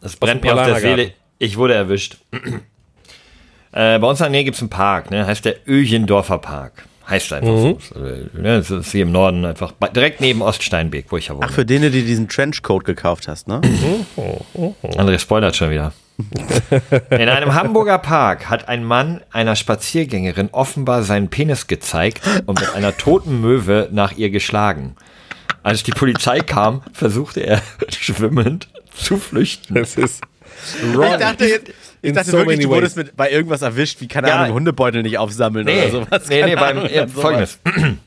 Das 0.00 0.16
brennt 0.16 0.42
mir 0.42 0.54
auf 0.54 0.64
der. 0.64 0.76
Seele. 0.76 1.12
Ich 1.38 1.56
wurde 1.56 1.74
erwischt. 1.74 2.16
äh, 3.72 3.98
bei 3.98 4.06
uns 4.06 4.20
in 4.20 4.24
der 4.24 4.30
Nähe 4.30 4.44
gibt 4.44 4.56
es 4.56 4.62
einen 4.62 4.70
Park, 4.70 5.10
ne? 5.10 5.26
heißt 5.26 5.44
der 5.44 5.56
Öchendorfer 5.68 6.38
Park. 6.38 6.86
Heißt 7.08 7.32
einfach 7.32 7.48
Mhm. 7.52 7.76
so. 7.78 7.94
Also, 8.00 8.16
ne, 8.34 8.58
Das 8.58 8.70
ist 8.70 8.90
hier 8.92 9.02
im 9.02 9.12
Norden 9.12 9.44
einfach 9.44 9.72
direkt 9.94 10.20
neben 10.20 10.42
Oststeinbeek, 10.42 11.06
wo 11.10 11.16
ich 11.16 11.28
ja 11.28 11.36
wohne. 11.36 11.46
Ach, 11.48 11.52
für 11.52 11.64
den, 11.64 11.82
die 11.82 12.02
diesen 12.04 12.28
Trenchcoat 12.28 12.84
gekauft 12.84 13.28
hast, 13.28 13.46
ne? 13.48 13.60
André 14.82 15.18
spoilert 15.18 15.54
schon 15.56 15.70
wieder. 15.70 15.92
In 17.10 17.28
einem 17.28 17.54
Hamburger 17.54 17.98
Park 17.98 18.48
hat 18.48 18.68
ein 18.68 18.82
Mann 18.84 19.20
einer 19.30 19.54
Spaziergängerin 19.54 20.48
offenbar 20.50 21.02
seinen 21.02 21.28
Penis 21.28 21.66
gezeigt 21.66 22.22
und 22.46 22.58
mit 22.60 22.74
einer 22.74 22.96
toten 22.96 23.40
Möwe 23.40 23.88
nach 23.92 24.12
ihr 24.16 24.30
geschlagen. 24.30 24.96
Als 25.62 25.82
die 25.82 25.90
Polizei 25.90 26.40
kam, 26.40 26.82
versuchte 26.92 27.40
er 27.40 27.60
schwimmend 27.98 28.68
zu 28.96 29.18
flüchten. 29.18 29.74
Das 29.74 29.96
ist 29.96 30.22
Ich 30.82 31.16
dachte, 31.18 31.44
jetzt, 31.44 31.70
ich 32.06 32.12
dachte 32.14 32.30
so 32.30 32.38
wirklich, 32.38 32.60
du 32.60 32.68
wurdest 32.68 32.96
mit, 32.96 33.16
bei 33.16 33.30
irgendwas 33.30 33.62
erwischt, 33.62 34.00
wie, 34.00 34.08
keine 34.08 34.28
Ja. 34.28 34.36
Ahnung, 34.42 34.54
Hundebeutel 34.56 35.02
nicht 35.02 35.18
aufsammeln 35.18 35.68
oder 35.68 35.90
sowas. 35.90 36.28
Nee, 36.28 36.40
Keine 36.40 36.54
nee, 36.54 36.60
beim, 36.60 36.80
sowas. 36.88 37.12
folgendes. 37.12 37.58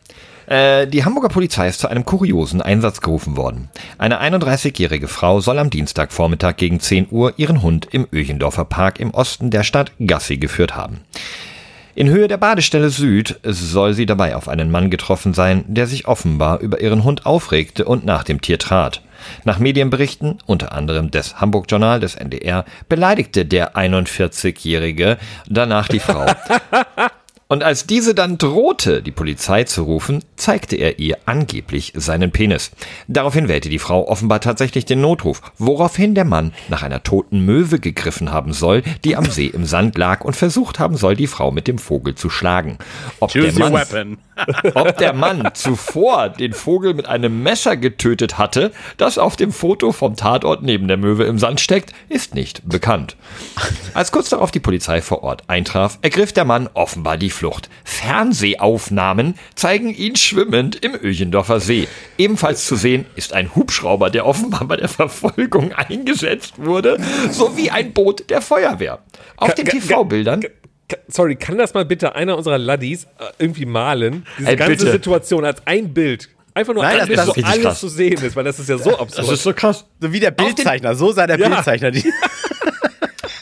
Äh, 0.47 0.87
Die 0.87 1.05
Hamburger 1.05 1.29
Polizei 1.29 1.67
ist 1.67 1.79
zu 1.79 1.87
einem 1.89 2.05
kuriosen 2.05 2.59
Einsatz 2.59 3.01
gerufen 3.01 3.37
worden. 3.37 3.69
Eine 3.99 4.19
31-jährige 4.19 5.07
Frau 5.07 5.41
soll 5.41 5.59
am 5.59 5.69
Dienstagvormittag 5.69 6.55
gegen 6.57 6.79
10 6.79 7.09
Uhr 7.11 7.33
ihren 7.37 7.61
Hund 7.61 7.87
im 7.91 8.07
Öchendorfer 8.11 8.65
Park 8.65 8.99
im 8.99 9.11
Osten 9.11 9.51
der 9.51 9.61
Stadt 9.63 9.91
Gassi 10.03 10.37
geführt 10.37 10.75
haben. 10.75 11.01
In 11.93 12.09
Höhe 12.09 12.27
der 12.27 12.37
Badestelle 12.37 12.89
Süd 12.89 13.39
soll 13.43 13.93
sie 13.93 14.07
dabei 14.07 14.35
auf 14.35 14.47
einen 14.47 14.71
Mann 14.71 14.89
getroffen 14.89 15.35
sein, 15.35 15.65
der 15.67 15.85
sich 15.85 16.07
offenbar 16.07 16.61
über 16.61 16.81
ihren 16.81 17.03
Hund 17.03 17.27
aufregte 17.27 17.85
und 17.85 18.03
nach 18.03 18.23
dem 18.23 18.41
Tier 18.41 18.57
trat. 18.57 19.03
Nach 19.43 19.59
Medienberichten, 19.59 20.39
unter 20.45 20.71
anderem 20.71 21.11
des 21.11 21.39
Hamburg 21.39 21.65
Journal 21.69 21.99
des 21.99 22.15
NDR, 22.15 22.65
beleidigte 22.87 23.45
der 23.45 23.75
41-Jährige 23.75 25.17
danach 25.47 25.87
die 25.87 25.99
Frau. 25.99 26.25
Und 27.51 27.63
als 27.63 27.87
diese 27.87 28.13
dann 28.13 28.37
drohte, 28.37 29.01
die 29.01 29.09
Polizei 29.09 29.63
zu 29.63 29.81
rufen, 29.81 30.23
zeigte 30.35 30.75
er 30.75 30.99
ihr 30.99 31.17
angeblich 31.25 31.93
seinen 31.95 32.29
Penis. 32.29 32.69
Daraufhin 33.07 33.47
wählte 33.47 33.69
die 33.69 33.79
Frau 33.79 34.07
offenbar 34.07 34.39
tatsächlich 34.39 34.85
den 34.85 35.01
Notruf, 35.01 35.41
woraufhin 35.57 36.13
der 36.13 36.25
Mann 36.25 36.53
nach 36.67 36.83
einer 36.83 37.01
toten 37.01 37.43
Möwe 37.43 37.79
gegriffen 37.79 38.31
haben 38.31 38.53
soll, 38.53 38.83
die 39.03 39.15
am 39.15 39.25
See 39.25 39.47
im 39.47 39.65
Sand 39.65 39.97
lag 39.97 40.23
und 40.23 40.35
versucht 40.35 40.77
haben 40.77 40.95
soll, 40.95 41.15
die 41.15 41.25
Frau 41.25 41.49
mit 41.49 41.67
dem 41.67 41.79
Vogel 41.79 42.13
zu 42.13 42.29
schlagen. 42.29 42.77
Ob 43.19 43.31
der 43.31 43.51
Mann 43.53 44.17
ob 44.75 44.97
der 44.97 45.13
Mann 45.13 45.49
zuvor 45.53 46.29
den 46.29 46.53
Vogel 46.53 46.93
mit 46.93 47.07
einem 47.07 47.41
Messer 47.43 47.77
getötet 47.77 48.37
hatte, 48.37 48.71
das 48.97 49.17
auf 49.17 49.35
dem 49.35 49.51
Foto 49.51 49.91
vom 49.91 50.15
Tatort 50.15 50.61
neben 50.61 50.87
der 50.87 50.97
Möwe 50.97 51.23
im 51.23 51.39
Sand 51.39 51.61
steckt, 51.61 51.93
ist 52.09 52.35
nicht 52.35 52.67
bekannt. 52.67 53.15
Als 53.95 54.11
kurz 54.11 54.29
darauf 54.29 54.51
die 54.51 54.59
Polizei 54.59 55.01
vor 55.01 55.23
Ort 55.23 55.43
eintraf, 55.47 55.97
ergriff 56.01 56.31
der 56.31 56.45
Mann 56.45 56.69
offenbar 56.73 57.17
die 57.17 57.31
Flucht. 57.39 57.69
Fernsehaufnahmen 57.85 59.35
zeigen 59.55 59.93
ihn 59.93 60.15
schwimmend 60.17 60.75
im 60.83 60.93
Öchendorfer 60.93 61.59
See. 61.61 61.87
Ebenfalls 62.17 62.65
zu 62.65 62.75
sehen 62.75 63.05
ist 63.15 63.31
ein 63.33 63.55
Hubschrauber, 63.55 64.09
der 64.09 64.25
offenbar 64.25 64.65
bei 64.65 64.75
der 64.75 64.89
Verfolgung 64.89 65.71
eingesetzt 65.75 66.55
wurde, 66.57 66.97
sowie 67.31 67.69
ein 67.69 67.93
Boot 67.93 68.29
der 68.29 68.41
Feuerwehr. 68.41 68.99
Auf 69.37 69.55
den 69.55 69.65
TV-Bildern 69.67 70.41
Sorry, 71.07 71.35
kann 71.35 71.57
das 71.59 71.75
mal 71.75 71.85
bitte 71.85 72.15
einer 72.15 72.35
unserer 72.35 72.57
Laddies 72.57 73.03
äh, 73.03 73.25
irgendwie 73.37 73.65
malen? 73.67 74.25
Diese 74.39 74.49
Ey, 74.49 74.55
ganze 74.55 74.71
bitte. 74.85 74.91
Situation 74.93 75.45
als 75.45 75.61
ein 75.65 75.93
Bild. 75.93 76.29
Einfach 76.55 76.73
nur 76.73 76.81
Nein, 76.81 76.93
ein 77.01 77.07
das- 77.07 77.07
Bild, 77.07 77.27
richtig 77.27 77.45
alles 77.45 77.61
krass. 77.63 77.79
zu 77.79 77.87
sehen 77.89 78.19
ist, 78.23 78.35
weil 78.35 78.43
das 78.43 78.57
ist 78.59 78.69
ja 78.69 78.77
so 78.79 78.97
absurd. 78.97 79.19
Das 79.27 79.29
ist 79.31 79.43
so 79.43 79.53
krass. 79.53 79.85
So 80.01 80.11
wie 80.11 80.19
der 80.19 80.31
Bildzeichner, 80.31 80.95
so 80.95 81.11
sah 81.11 81.27
der 81.27 81.37
Ja. 81.39 81.47
Bildzeichner. 81.47 81.91
Die 81.91 82.03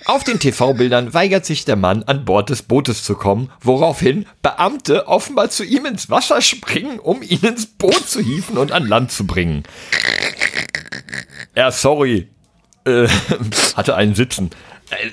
Auf 0.07 0.23
den 0.23 0.39
TV-Bildern 0.39 1.13
weigert 1.13 1.45
sich 1.45 1.65
der 1.65 1.75
Mann, 1.75 2.03
an 2.03 2.23
Bord 2.23 2.49
des 2.49 2.61
Bootes 2.61 3.03
zu 3.03 3.15
kommen, 3.15 3.51
woraufhin 3.59 4.25
Beamte 4.41 5.05
offenbar 5.09 5.49
zu 5.49 5.65
ihm 5.65 5.85
ins 5.85 6.09
Wasser 6.09 6.41
springen, 6.41 6.97
um 6.99 7.21
ihn 7.21 7.41
ins 7.41 7.65
Boot 7.65 8.07
zu 8.07 8.21
hieven 8.21 8.57
und 8.57 8.71
an 8.71 8.87
Land 8.87 9.11
zu 9.11 9.27
bringen. 9.27 9.63
Ja, 11.55 11.71
sorry. 11.71 12.29
Äh, 12.85 13.09
hatte 13.75 13.95
einen 13.95 14.15
Sitzen. 14.15 14.51
Äh, 14.91 15.09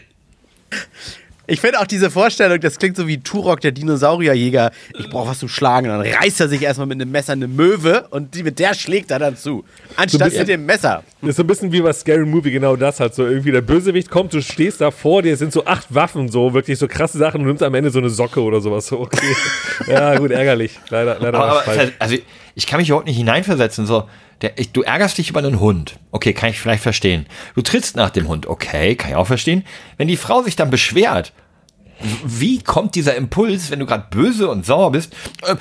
Ich 1.46 1.60
finde 1.60 1.78
auch 1.80 1.86
diese 1.86 2.10
Vorstellung, 2.10 2.58
das 2.60 2.78
klingt 2.78 2.96
so 2.96 3.06
wie 3.06 3.18
Turok, 3.18 3.60
der 3.60 3.72
Dinosaurierjäger. 3.72 4.70
Ich 4.98 5.10
brauche 5.10 5.28
was 5.28 5.40
zum 5.40 5.48
Schlagen. 5.48 5.90
Und 5.90 5.98
dann 6.02 6.14
reißt 6.14 6.40
er 6.40 6.48
sich 6.48 6.62
erstmal 6.62 6.86
mit 6.86 7.00
einem 7.00 7.10
Messer 7.10 7.32
eine 7.32 7.48
Möwe 7.48 8.06
und 8.10 8.34
die, 8.34 8.42
mit 8.42 8.58
der 8.58 8.72
schlägt 8.74 9.10
er 9.10 9.18
dann 9.18 9.36
zu. 9.36 9.64
Anstatt 9.96 10.24
bisschen- 10.24 10.40
mit 10.40 10.48
dem 10.48 10.64
Messer. 10.66 11.02
Das 11.20 11.30
ist 11.30 11.36
so 11.36 11.42
ein 11.42 11.46
bisschen 11.46 11.70
wie 11.72 11.80
bei 11.82 11.92
Scary 11.92 12.24
Movie, 12.24 12.50
genau 12.50 12.76
das 12.76 12.98
halt 13.00 13.14
so. 13.14 13.26
Irgendwie 13.26 13.52
der 13.52 13.60
Bösewicht 13.60 14.10
kommt, 14.10 14.32
du 14.32 14.40
stehst 14.40 14.80
da 14.80 14.90
vor 14.90 15.22
dir, 15.22 15.34
es 15.34 15.38
sind 15.38 15.52
so 15.52 15.64
acht 15.66 15.94
Waffen, 15.94 16.28
so 16.30 16.54
wirklich 16.54 16.78
so 16.78 16.88
krasse 16.88 17.18
Sachen 17.18 17.40
und 17.40 17.44
du 17.44 17.48
nimmst 17.48 17.62
am 17.62 17.74
Ende 17.74 17.90
so 17.90 17.98
eine 17.98 18.10
Socke 18.10 18.40
oder 18.42 18.60
sowas. 18.60 18.86
So, 18.86 19.00
okay. 19.00 19.34
ja, 19.86 20.16
gut, 20.16 20.30
ärgerlich. 20.30 20.78
Leider, 20.88 21.18
leider 21.20 21.38
aber, 21.38 21.50
aber, 21.50 21.60
falsch. 21.62 21.92
also, 21.98 22.16
ich 22.54 22.66
kann 22.66 22.78
mich 22.80 22.88
überhaupt 22.88 23.06
nicht 23.06 23.16
hineinversetzen. 23.18 23.84
So, 23.86 24.04
der, 24.42 24.58
ich, 24.58 24.72
du 24.72 24.82
ärgerst 24.82 25.18
dich 25.18 25.30
über 25.30 25.40
einen 25.40 25.60
Hund. 25.60 25.98
Okay, 26.10 26.32
kann 26.32 26.50
ich 26.50 26.58
vielleicht 26.60 26.82
verstehen. 26.82 27.26
Du 27.54 27.62
trittst 27.62 27.96
nach 27.96 28.10
dem 28.10 28.28
Hund. 28.28 28.46
Okay, 28.46 28.94
kann 28.96 29.10
ich 29.10 29.16
auch 29.16 29.26
verstehen. 29.26 29.64
Wenn 29.96 30.08
die 30.08 30.16
Frau 30.16 30.42
sich 30.42 30.56
dann 30.56 30.70
beschwert, 30.70 31.32
wie 32.24 32.60
kommt 32.62 32.94
dieser 32.96 33.14
Impuls, 33.14 33.70
wenn 33.70 33.78
du 33.78 33.86
gerade 33.86 34.06
böse 34.10 34.48
und 34.48 34.66
sauer 34.66 34.92
bist? 34.92 35.12
Äh, 35.46 35.54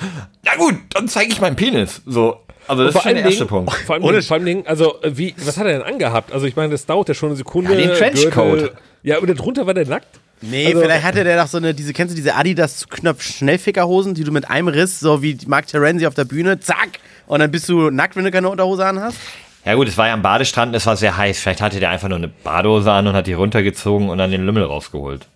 na 0.44 0.56
gut, 0.56 0.74
dann 0.90 1.08
zeige 1.08 1.32
ich 1.32 1.40
meinen 1.40 1.56
Penis. 1.56 2.02
So, 2.06 2.38
also 2.66 2.84
das 2.84 2.94
ist 2.94 3.02
schon 3.02 3.14
der 3.14 3.24
erste 3.24 3.46
Punkt. 3.46 3.72
Vor 3.72 3.94
allem, 3.94 4.22
vor 4.22 4.34
allem 4.36 4.44
Dingen, 4.44 4.66
also 4.66 5.00
äh, 5.02 5.16
wie, 5.16 5.34
was 5.38 5.56
hat 5.56 5.66
er 5.66 5.72
denn 5.74 5.82
angehabt? 5.82 6.32
Also 6.32 6.46
ich 6.46 6.56
meine, 6.56 6.70
das 6.72 6.86
dauert 6.86 7.08
ja 7.08 7.14
schon 7.14 7.30
eine 7.30 7.36
Sekunde. 7.36 7.70
Ja, 7.72 7.86
den 7.86 7.96
Trenchcoat. 7.96 8.58
Gürtel. 8.58 8.72
Ja, 9.02 9.18
und 9.18 9.28
darunter 9.28 9.66
war 9.66 9.74
der 9.74 9.86
nackt. 9.86 10.08
Nee, 10.40 10.66
Also- 10.66 10.80
vielleicht 10.80 11.04
hatte 11.04 11.24
der 11.24 11.40
doch 11.40 11.46
so 11.48 11.58
eine, 11.58 11.72
diese, 11.72 11.92
kennst 11.92 12.12
du 12.12 12.16
diese 12.16 12.34
Adidas 12.34 12.78
zu 12.78 12.88
Knopf 12.88 13.22
Schnellfickerhosen, 13.22 14.14
die 14.14 14.24
du 14.24 14.32
mit 14.32 14.50
einem 14.50 14.68
Riss, 14.68 15.00
so 15.00 15.22
wie 15.22 15.38
Mark 15.46 15.66
Terenzi 15.68 16.06
auf 16.06 16.14
der 16.14 16.24
Bühne, 16.24 16.58
zack, 16.60 16.98
und 17.26 17.40
dann 17.40 17.50
bist 17.50 17.68
du 17.68 17.90
nackt, 17.90 18.16
wenn 18.16 18.24
du 18.24 18.30
keine 18.30 18.48
Unterhose 18.48 18.84
an 18.86 19.00
hast? 19.00 19.18
Ja 19.64 19.74
gut, 19.74 19.88
es 19.88 19.96
war 19.96 20.08
ja 20.08 20.14
am 20.14 20.22
Badestrand, 20.22 20.74
es 20.74 20.84
war 20.86 20.96
sehr 20.96 21.16
heiß. 21.16 21.38
Vielleicht 21.40 21.62
hatte 21.62 21.80
der 21.80 21.88
einfach 21.90 22.08
nur 22.08 22.18
eine 22.18 22.28
Badehose 22.28 22.92
an 22.92 23.06
und 23.06 23.14
hat 23.14 23.26
die 23.26 23.32
runtergezogen 23.32 24.10
und 24.10 24.18
dann 24.18 24.30
den 24.30 24.44
Lümmel 24.44 24.64
rausgeholt. 24.64 25.26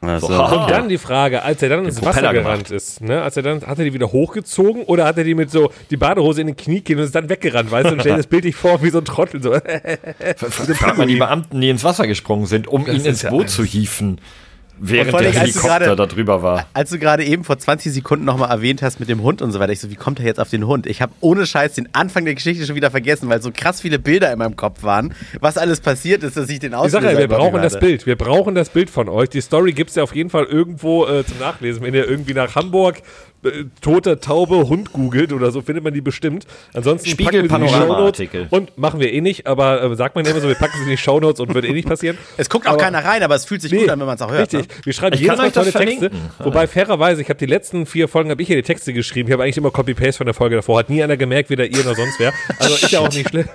Also, 0.00 0.28
Und 0.28 0.70
dann 0.70 0.88
die 0.88 0.96
Frage, 0.98 1.42
als 1.42 1.60
er 1.60 1.70
dann 1.70 1.84
ins 1.84 2.04
Wasser 2.04 2.32
gerannt 2.32 2.70
ist, 2.70 3.00
ne, 3.00 3.20
als 3.20 3.36
er 3.36 3.42
dann, 3.42 3.62
hat 3.66 3.78
er 3.80 3.84
die 3.84 3.92
wieder 3.92 4.12
hochgezogen 4.12 4.82
oder 4.84 5.04
hat 5.04 5.18
er 5.18 5.24
die 5.24 5.34
mit 5.34 5.50
so, 5.50 5.72
die 5.90 5.96
Badehose 5.96 6.40
in 6.40 6.46
den 6.46 6.56
Knie 6.56 6.82
gehen 6.82 6.98
und 6.98 7.04
ist 7.04 7.14
dann 7.16 7.28
weggerannt, 7.28 7.68
weißt 7.70 7.90
du, 7.90 7.94
und 7.94 8.00
stell 8.00 8.12
dir 8.12 8.18
das 8.18 8.28
Bild 8.28 8.44
nicht 8.44 8.54
vor 8.56 8.80
wie 8.84 8.90
so 8.90 8.98
ein 8.98 9.04
Trottel, 9.04 9.42
so. 9.42 9.54
Fragt 10.74 10.98
man 10.98 11.08
die 11.08 11.16
Beamten, 11.16 11.60
die 11.60 11.68
ins 11.68 11.82
Wasser 11.82 12.06
gesprungen 12.06 12.46
sind, 12.46 12.68
um 12.68 12.82
ihn 12.86 12.94
ist 12.96 13.06
ins 13.06 13.22
ja 13.22 13.30
Boot 13.30 13.42
alles- 13.42 13.54
zu 13.54 13.64
hieven, 13.64 14.20
während 14.80 15.14
allem, 15.14 15.32
der 15.32 15.40
Helikopter 15.42 15.78
gerade- 15.80 15.96
da 15.96 16.06
drüber 16.06 16.42
war. 16.42 16.66
als 16.72 16.90
du 16.90 16.98
gerade 16.98 17.24
eben 17.24 17.44
vor 17.44 17.58
20 17.58 17.92
Sekunden 17.92 18.24
nochmal 18.24 18.50
erwähnt 18.50 18.82
hast 18.82 19.00
mit 19.00 19.08
dem 19.08 19.22
Hund 19.22 19.42
und 19.42 19.52
so 19.52 19.60
weiter, 19.60 19.72
ich 19.72 19.80
so, 19.80 19.90
wie 19.90 19.94
kommt 19.96 20.20
er 20.20 20.26
jetzt 20.26 20.40
auf 20.40 20.50
den 20.50 20.66
Hund? 20.66 20.86
Ich 20.86 21.02
habe 21.02 21.12
ohne 21.20 21.46
Scheiß 21.46 21.74
den 21.74 21.88
Anfang 21.92 22.24
der 22.24 22.34
Geschichte 22.34 22.64
schon 22.66 22.76
wieder 22.76 22.90
vergessen, 22.90 23.28
weil 23.28 23.42
so 23.42 23.50
krass 23.52 23.80
viele 23.80 23.98
Bilder 23.98 24.32
in 24.32 24.38
meinem 24.38 24.56
Kopf 24.56 24.82
waren, 24.82 25.14
was 25.40 25.58
alles 25.58 25.80
passiert 25.80 26.22
ist, 26.22 26.36
dass 26.36 26.48
ich 26.48 26.58
den 26.60 26.72
Ich 26.72 26.76
Auslöser 26.76 27.02
sag 27.02 27.12
ja, 27.12 27.18
wir 27.18 27.28
brauchen 27.28 27.62
das. 27.62 27.78
Bild. 27.78 28.06
Wir 28.06 28.16
brauchen 28.16 28.54
das 28.54 28.70
Bild 28.70 28.90
von 28.90 29.08
euch. 29.08 29.28
Die 29.30 29.40
Story 29.40 29.72
gibt's 29.72 29.94
ja 29.94 30.02
auf 30.02 30.14
jeden 30.14 30.30
Fall 30.30 30.44
irgendwo 30.44 31.06
äh, 31.06 31.24
zum 31.24 31.38
Nachlesen. 31.38 31.82
Wenn 31.82 31.94
ihr 31.94 32.08
irgendwie 32.08 32.34
nach 32.34 32.54
Hamburg 32.54 32.96
äh, 33.44 33.64
tote 33.80 34.20
Taube 34.20 34.68
Hund 34.68 34.92
googelt 34.92 35.32
oder 35.32 35.50
so, 35.50 35.62
findet 35.62 35.84
man 35.84 35.94
die 35.94 36.00
bestimmt. 36.00 36.46
Ansonsten 36.74 37.08
Spiegel 37.08 37.46
Panorama-Artikel. 37.48 38.46
Und 38.50 38.76
machen 38.78 39.00
wir 39.00 39.12
eh 39.12 39.20
nicht, 39.20 39.46
aber 39.46 39.82
äh, 39.82 39.94
sagt 39.96 40.14
man 40.16 40.24
ja 40.24 40.30
immer 40.32 40.40
so, 40.40 40.48
wir 40.48 40.54
packen 40.54 40.76
sie 40.78 40.84
in 40.84 40.90
die 40.90 40.96
Shownotes 40.96 41.40
und 41.40 41.54
wird 41.54 41.64
eh 41.64 41.72
nicht 41.72 41.88
passieren. 41.88 42.18
Es 42.36 42.48
guckt 42.48 42.66
auch 42.66 42.72
Aber- 42.72 42.82
keiner 42.82 43.04
rein, 43.04 43.22
aber 43.22 43.34
es 43.34 43.44
fühlt 43.44 43.62
sich 43.62 43.72
gut 43.72 43.88
an, 43.88 43.98
wenn 44.00 44.06
man 44.06 44.16
es 44.16 44.22
auch 44.22 44.30
hört. 44.30 44.52
Richtig. 44.52 44.68
Ne? 44.68 44.84
Wir 44.84 44.92
schreiben 44.92 45.14
Ich 45.14 45.20
jedes 45.20 45.36
Mal 45.38 45.50
tolle 45.50 45.72
Texte. 45.72 46.10
Wobei 46.38 46.66
fairerweise, 46.66 47.20
ich 47.22 47.28
habe 47.28 47.38
die 47.38 47.46
letzten 47.46 47.86
vier 47.86 48.08
Folgen 48.08 48.30
habe 48.30 48.40
ich 48.42 48.48
hier 48.48 48.56
die 48.56 48.62
Texte 48.62 48.92
geschrieben. 48.92 49.28
Ich 49.28 49.32
habe 49.32 49.42
eigentlich 49.42 49.56
immer 49.56 49.70
Copy-Paste 49.70 50.14
von 50.18 50.26
der 50.26 50.34
Folge 50.34 50.56
davor. 50.56 50.78
Hat 50.78 50.90
nie 50.90 51.02
einer 51.02 51.16
gemerkt, 51.16 51.50
weder 51.50 51.64
ihr 51.66 51.84
noch 51.84 51.96
sonst 51.96 52.18
wer. 52.18 52.32
Also 52.58 52.74
ist 52.74 52.90
ja 52.90 53.00
auch 53.00 53.12
nicht 53.12 53.28
schlimm. 53.28 53.48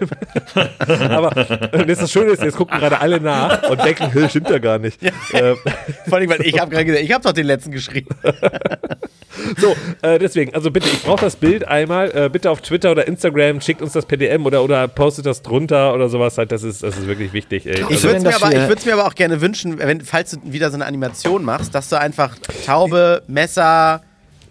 Aber 1.10 1.36
äh, 1.38 1.86
das, 1.86 2.00
das 2.00 2.12
Schöne 2.12 2.32
ist, 2.32 2.42
jetzt 2.44 2.58
gucken 2.58 2.78
gerade 2.78 3.00
alle 3.00 3.20
nach 3.20 3.70
und 3.70 3.84
denken, 3.84 4.12
"Hä, 4.12 4.28
stimmt 4.30 4.50
ja 4.50 4.60
gar 4.60 4.80
nicht. 4.80 5.00
Ähm, 5.34 5.56
Vor 6.08 6.18
allem, 6.18 6.30
weil 6.30 6.42
ich 6.42 6.60
habe 6.60 6.72
gerade 6.72 6.86
gesagt, 6.86 7.04
ich 7.04 7.12
habe 7.14 7.24
doch 7.24 7.32
den 7.34 7.46
letzten 7.46 7.72
geschrieben. 7.72 8.10
So, 9.58 9.76
äh, 10.02 10.20
deswegen, 10.20 10.54
also 10.54 10.72
bitte, 10.72 10.88
ich 10.90 11.04
brauche 11.04 11.22
das 11.22 11.36
Bild 11.36 11.68
einmal. 11.68 12.12
Äh, 12.16 12.30
bitte 12.30 12.50
auf 12.52 12.62
Twitter 12.62 12.92
oder 12.92 13.08
Instagram, 13.08 13.62
schickt 13.62 13.82
uns 13.82 13.94
das 13.94 14.06
per 14.06 14.18
DM 14.18 14.46
oder, 14.46 14.64
oder 14.64 14.88
postet 14.88 15.26
das 15.26 15.42
drunter 15.42 15.94
oder 15.94 16.10
sowas. 16.10 16.38
Halt, 16.38 16.52
das, 16.52 16.64
ist, 16.64 16.84
das 16.84 16.98
ist 16.98 17.08
wirklich 17.08 17.34
wichtig. 17.34 17.66
Ey. 17.66 17.74
Ich 17.76 17.84
Also 17.86 18.04
würde 18.04 18.18
es 18.18 18.24
mir, 18.24 18.36
aber- 18.36 18.74
ich 18.78 18.86
mir 18.86 18.94
aber 18.94 19.08
auch 19.08 19.16
gerne 19.16 19.42
wünschen, 19.42 19.80
wenn, 19.80 20.02
falls 20.02 20.32
du 20.32 20.38
wieder 20.44 20.70
so 20.70 20.76
eine 20.76 20.86
Animation 20.86 21.44
machst, 21.44 21.74
dass 21.76 21.90
du 21.90 22.00
einfach 22.00 22.38
Taube, 22.66 23.24
Messer 23.28 24.02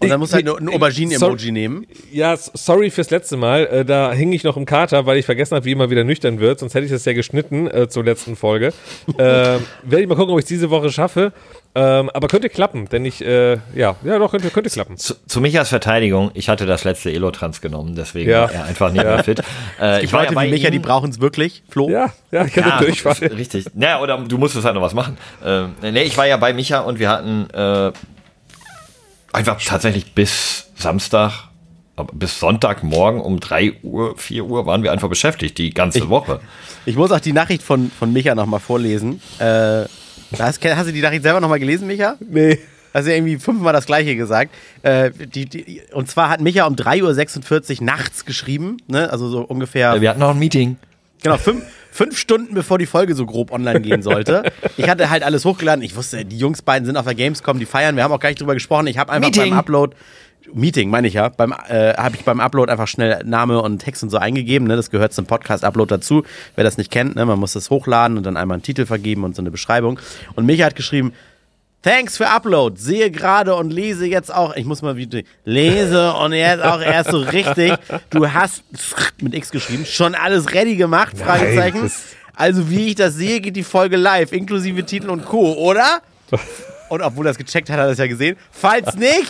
und 0.03 0.09
dann 0.09 0.19
musst 0.19 0.33
du 0.33 0.35
halt 0.35 0.45
nur 0.45 0.59
ein 0.59 0.69
Aubergine-Emoji 0.69 1.17
Sorry. 1.39 1.51
nehmen. 1.51 1.85
Ja, 2.11 2.35
sorry 2.37 2.89
fürs 2.91 3.09
letzte 3.09 3.37
Mal. 3.37 3.65
Äh, 3.65 3.85
da 3.85 4.11
hing 4.13 4.31
ich 4.33 4.43
noch 4.43 4.57
im 4.57 4.65
Kater, 4.65 5.05
weil 5.05 5.17
ich 5.17 5.25
vergessen 5.25 5.55
habe, 5.55 5.65
wie 5.65 5.71
immer 5.71 5.89
wieder 5.89 6.03
nüchtern 6.03 6.39
wird. 6.39 6.59
Sonst 6.59 6.75
hätte 6.75 6.85
ich 6.85 6.91
das 6.91 7.05
ja 7.05 7.13
geschnitten 7.13 7.67
äh, 7.67 7.87
zur 7.89 8.03
letzten 8.03 8.35
Folge. 8.35 8.73
ähm, 9.17 9.61
Werde 9.83 10.01
ich 10.01 10.07
mal 10.07 10.15
gucken, 10.15 10.33
ob 10.33 10.39
ich 10.39 10.43
es 10.45 10.49
diese 10.49 10.69
Woche 10.69 10.91
schaffe. 10.91 11.33
Ähm, 11.75 12.11
aber 12.11 12.27
könnte 12.27 12.49
klappen, 12.49 12.87
denn 12.91 13.03
ich, 13.03 13.19
äh, 13.25 13.53
ja, 13.73 13.95
ja, 14.03 14.19
doch, 14.19 14.29
könnte, 14.29 14.51
könnte 14.51 14.69
klappen. 14.69 14.95
Zu, 14.97 15.15
zu 15.25 15.41
Michas 15.41 15.69
Verteidigung, 15.69 16.29
ich 16.35 16.47
hatte 16.47 16.67
das 16.67 16.83
letzte 16.83 17.11
Elotrans 17.11 17.61
genommen, 17.61 17.95
deswegen 17.95 18.29
Ja. 18.29 18.43
war 18.43 18.51
er 18.53 18.65
einfach 18.65 18.91
nicht 18.91 19.03
mehr 19.03 19.23
fit. 19.23 19.41
Äh, 19.81 20.03
Ich 20.03 20.13
war 20.13 20.19
ja 20.19 20.25
Leute 20.25 20.35
bei 20.35 20.45
wie 20.45 20.51
Micha, 20.51 20.69
die 20.69 20.77
brauchen 20.77 21.09
es 21.09 21.19
wirklich. 21.19 21.63
Flo? 21.69 21.89
Ja, 21.89 22.13
ja, 22.31 22.45
ich 22.45 22.55
hatte 22.57 22.69
Ja, 22.69 22.77
Durchfall. 22.79 23.15
richtig. 23.35 23.65
Ja, 23.75 23.99
oder 24.01 24.19
du 24.19 24.37
musstest 24.37 24.65
halt 24.65 24.75
noch 24.75 24.83
was 24.83 24.93
machen. 24.93 25.17
Ähm, 25.43 25.71
nee, 25.81 26.03
ich 26.03 26.15
war 26.15 26.27
ja 26.27 26.37
bei 26.37 26.53
Micha 26.53 26.81
und 26.81 26.99
wir 26.99 27.09
hatten 27.09 27.49
äh, 27.51 27.91
einfach 29.33 29.61
tatsächlich 29.63 30.13
bis 30.13 30.71
Samstag, 30.75 31.49
bis 32.13 32.39
Sonntagmorgen 32.39 33.21
um 33.21 33.39
3 33.39 33.73
Uhr, 33.83 34.17
4 34.17 34.45
Uhr 34.45 34.65
waren 34.65 34.83
wir 34.83 34.91
einfach 34.91 35.09
beschäftigt, 35.09 35.57
die 35.57 35.73
ganze 35.73 36.09
Woche. 36.09 36.39
Ich 36.85 36.95
muss 36.95 37.11
auch 37.11 37.19
die 37.19 37.33
Nachricht 37.33 37.63
von, 37.63 37.91
von 37.91 38.11
Micha 38.13 38.35
nochmal 38.35 38.59
vorlesen. 38.59 39.21
Äh, 39.39 39.85
hast, 40.39 40.63
hast 40.63 40.87
du 40.87 40.93
die 40.93 41.01
Nachricht 41.01 41.23
selber 41.23 41.39
nochmal 41.39 41.59
gelesen, 41.59 41.87
Micha? 41.87 42.15
Nee. 42.19 42.59
Also 42.93 43.09
irgendwie 43.09 43.37
fünfmal 43.37 43.73
das 43.73 43.87
gleiche 43.87 44.15
gesagt. 44.15 44.53
Äh, 44.83 45.11
die, 45.11 45.45
die, 45.47 45.81
und 45.93 46.09
zwar 46.09 46.29
hat 46.29 46.41
Micha 46.41 46.65
um 46.65 46.75
3.46 46.75 47.79
Uhr 47.79 47.85
nachts 47.85 48.23
geschrieben, 48.25 48.77
ne? 48.87 49.09
also 49.11 49.29
so 49.29 49.41
ungefähr 49.41 49.93
Äh, 49.93 50.01
Wir 50.01 50.09
hatten 50.11 50.19
noch 50.19 50.29
ein 50.31 50.39
Meeting. 50.39 50.77
Genau, 51.23 51.37
fünf, 51.37 51.63
fünf 51.91 52.17
Stunden 52.17 52.53
bevor 52.53 52.77
die 52.77 52.85
Folge 52.85 53.15
so 53.15 53.25
grob 53.25 53.51
online 53.51 53.81
gehen 53.81 54.01
sollte. 54.01 54.43
Ich 54.77 54.89
hatte 54.89 55.09
halt 55.09 55.23
alles 55.23 55.45
hochgeladen. 55.45 55.83
Ich 55.83 55.95
wusste, 55.95 56.25
die 56.25 56.37
Jungs 56.37 56.61
beiden 56.61 56.85
sind 56.85 56.97
auf 56.97 57.05
der 57.05 57.15
Gamescom, 57.15 57.59
die 57.59 57.65
feiern. 57.65 57.95
Wir 57.95 58.03
haben 58.03 58.11
auch 58.11 58.19
gar 58.19 58.29
nicht 58.29 58.41
drüber 58.41 58.53
gesprochen. 58.53 58.87
Ich 58.87 58.97
habe 58.97 59.11
einfach 59.11 59.29
Meeting. 59.29 59.51
beim 59.51 59.59
Upload, 59.59 59.95
Meeting 60.53 60.89
meine 60.89 61.07
ich 61.07 61.13
ja, 61.13 61.29
beim 61.29 61.51
äh, 61.51 61.93
habe 61.93 62.15
ich 62.15 62.25
beim 62.25 62.39
Upload 62.39 62.71
einfach 62.71 62.87
schnell 62.87 63.23
Name 63.23 63.61
und 63.61 63.79
Text 63.79 64.03
und 64.03 64.09
so 64.09 64.17
eingegeben. 64.17 64.67
Ne? 64.67 64.75
Das 64.75 64.91
gehört 64.91 65.13
zum 65.13 65.25
Podcast-Upload 65.25 65.89
dazu. 65.89 66.23
Wer 66.55 66.63
das 66.63 66.77
nicht 66.77 66.91
kennt, 66.91 67.15
ne? 67.15 67.25
man 67.25 67.39
muss 67.39 67.53
das 67.53 67.69
hochladen 67.69 68.17
und 68.17 68.25
dann 68.25 68.37
einmal 68.37 68.55
einen 68.55 68.63
Titel 68.63 68.85
vergeben 68.85 69.23
und 69.23 69.35
so 69.35 69.41
eine 69.41 69.51
Beschreibung. 69.51 69.99
Und 70.35 70.45
Micha 70.45 70.65
hat 70.65 70.75
geschrieben, 70.75 71.13
Thanks 71.83 72.15
für 72.15 72.29
Upload. 72.29 72.79
Sehe 72.79 73.11
gerade 73.11 73.53
und 73.55 73.71
lese 73.71 74.05
jetzt 74.05 74.33
auch. 74.33 74.55
Ich 74.55 74.65
muss 74.65 74.81
mal 74.81 74.95
wieder. 74.95 75.21
Lese 75.43 76.13
und 76.13 76.31
jetzt 76.31 76.63
auch 76.63 76.81
erst 76.81 77.11
so 77.11 77.17
richtig. 77.17 77.73
Du 78.09 78.31
hast 78.31 78.63
mit 79.21 79.33
X 79.33 79.51
geschrieben. 79.51 79.85
Schon 79.85 80.15
alles 80.15 80.53
ready 80.53 80.77
gemacht? 80.77 81.17
Fragezeichen. 81.17 81.91
Also 82.35 82.69
wie 82.69 82.87
ich 82.87 82.95
das 82.95 83.15
sehe, 83.15 83.41
geht 83.41 83.57
die 83.57 83.63
Folge 83.63 83.97
live, 83.97 84.31
inklusive 84.31 84.85
Titel 84.85 85.09
und 85.09 85.25
Co. 85.25 85.53
Oder? 85.55 86.01
Und 86.89 87.01
obwohl 87.01 87.27
er 87.27 87.31
es 87.31 87.37
gecheckt 87.37 87.69
hat, 87.69 87.77
hat 87.77 87.87
er 87.87 87.91
es 87.91 87.97
ja 87.97 88.07
gesehen. 88.07 88.37
Falls 88.49 88.95
nicht, 88.95 89.29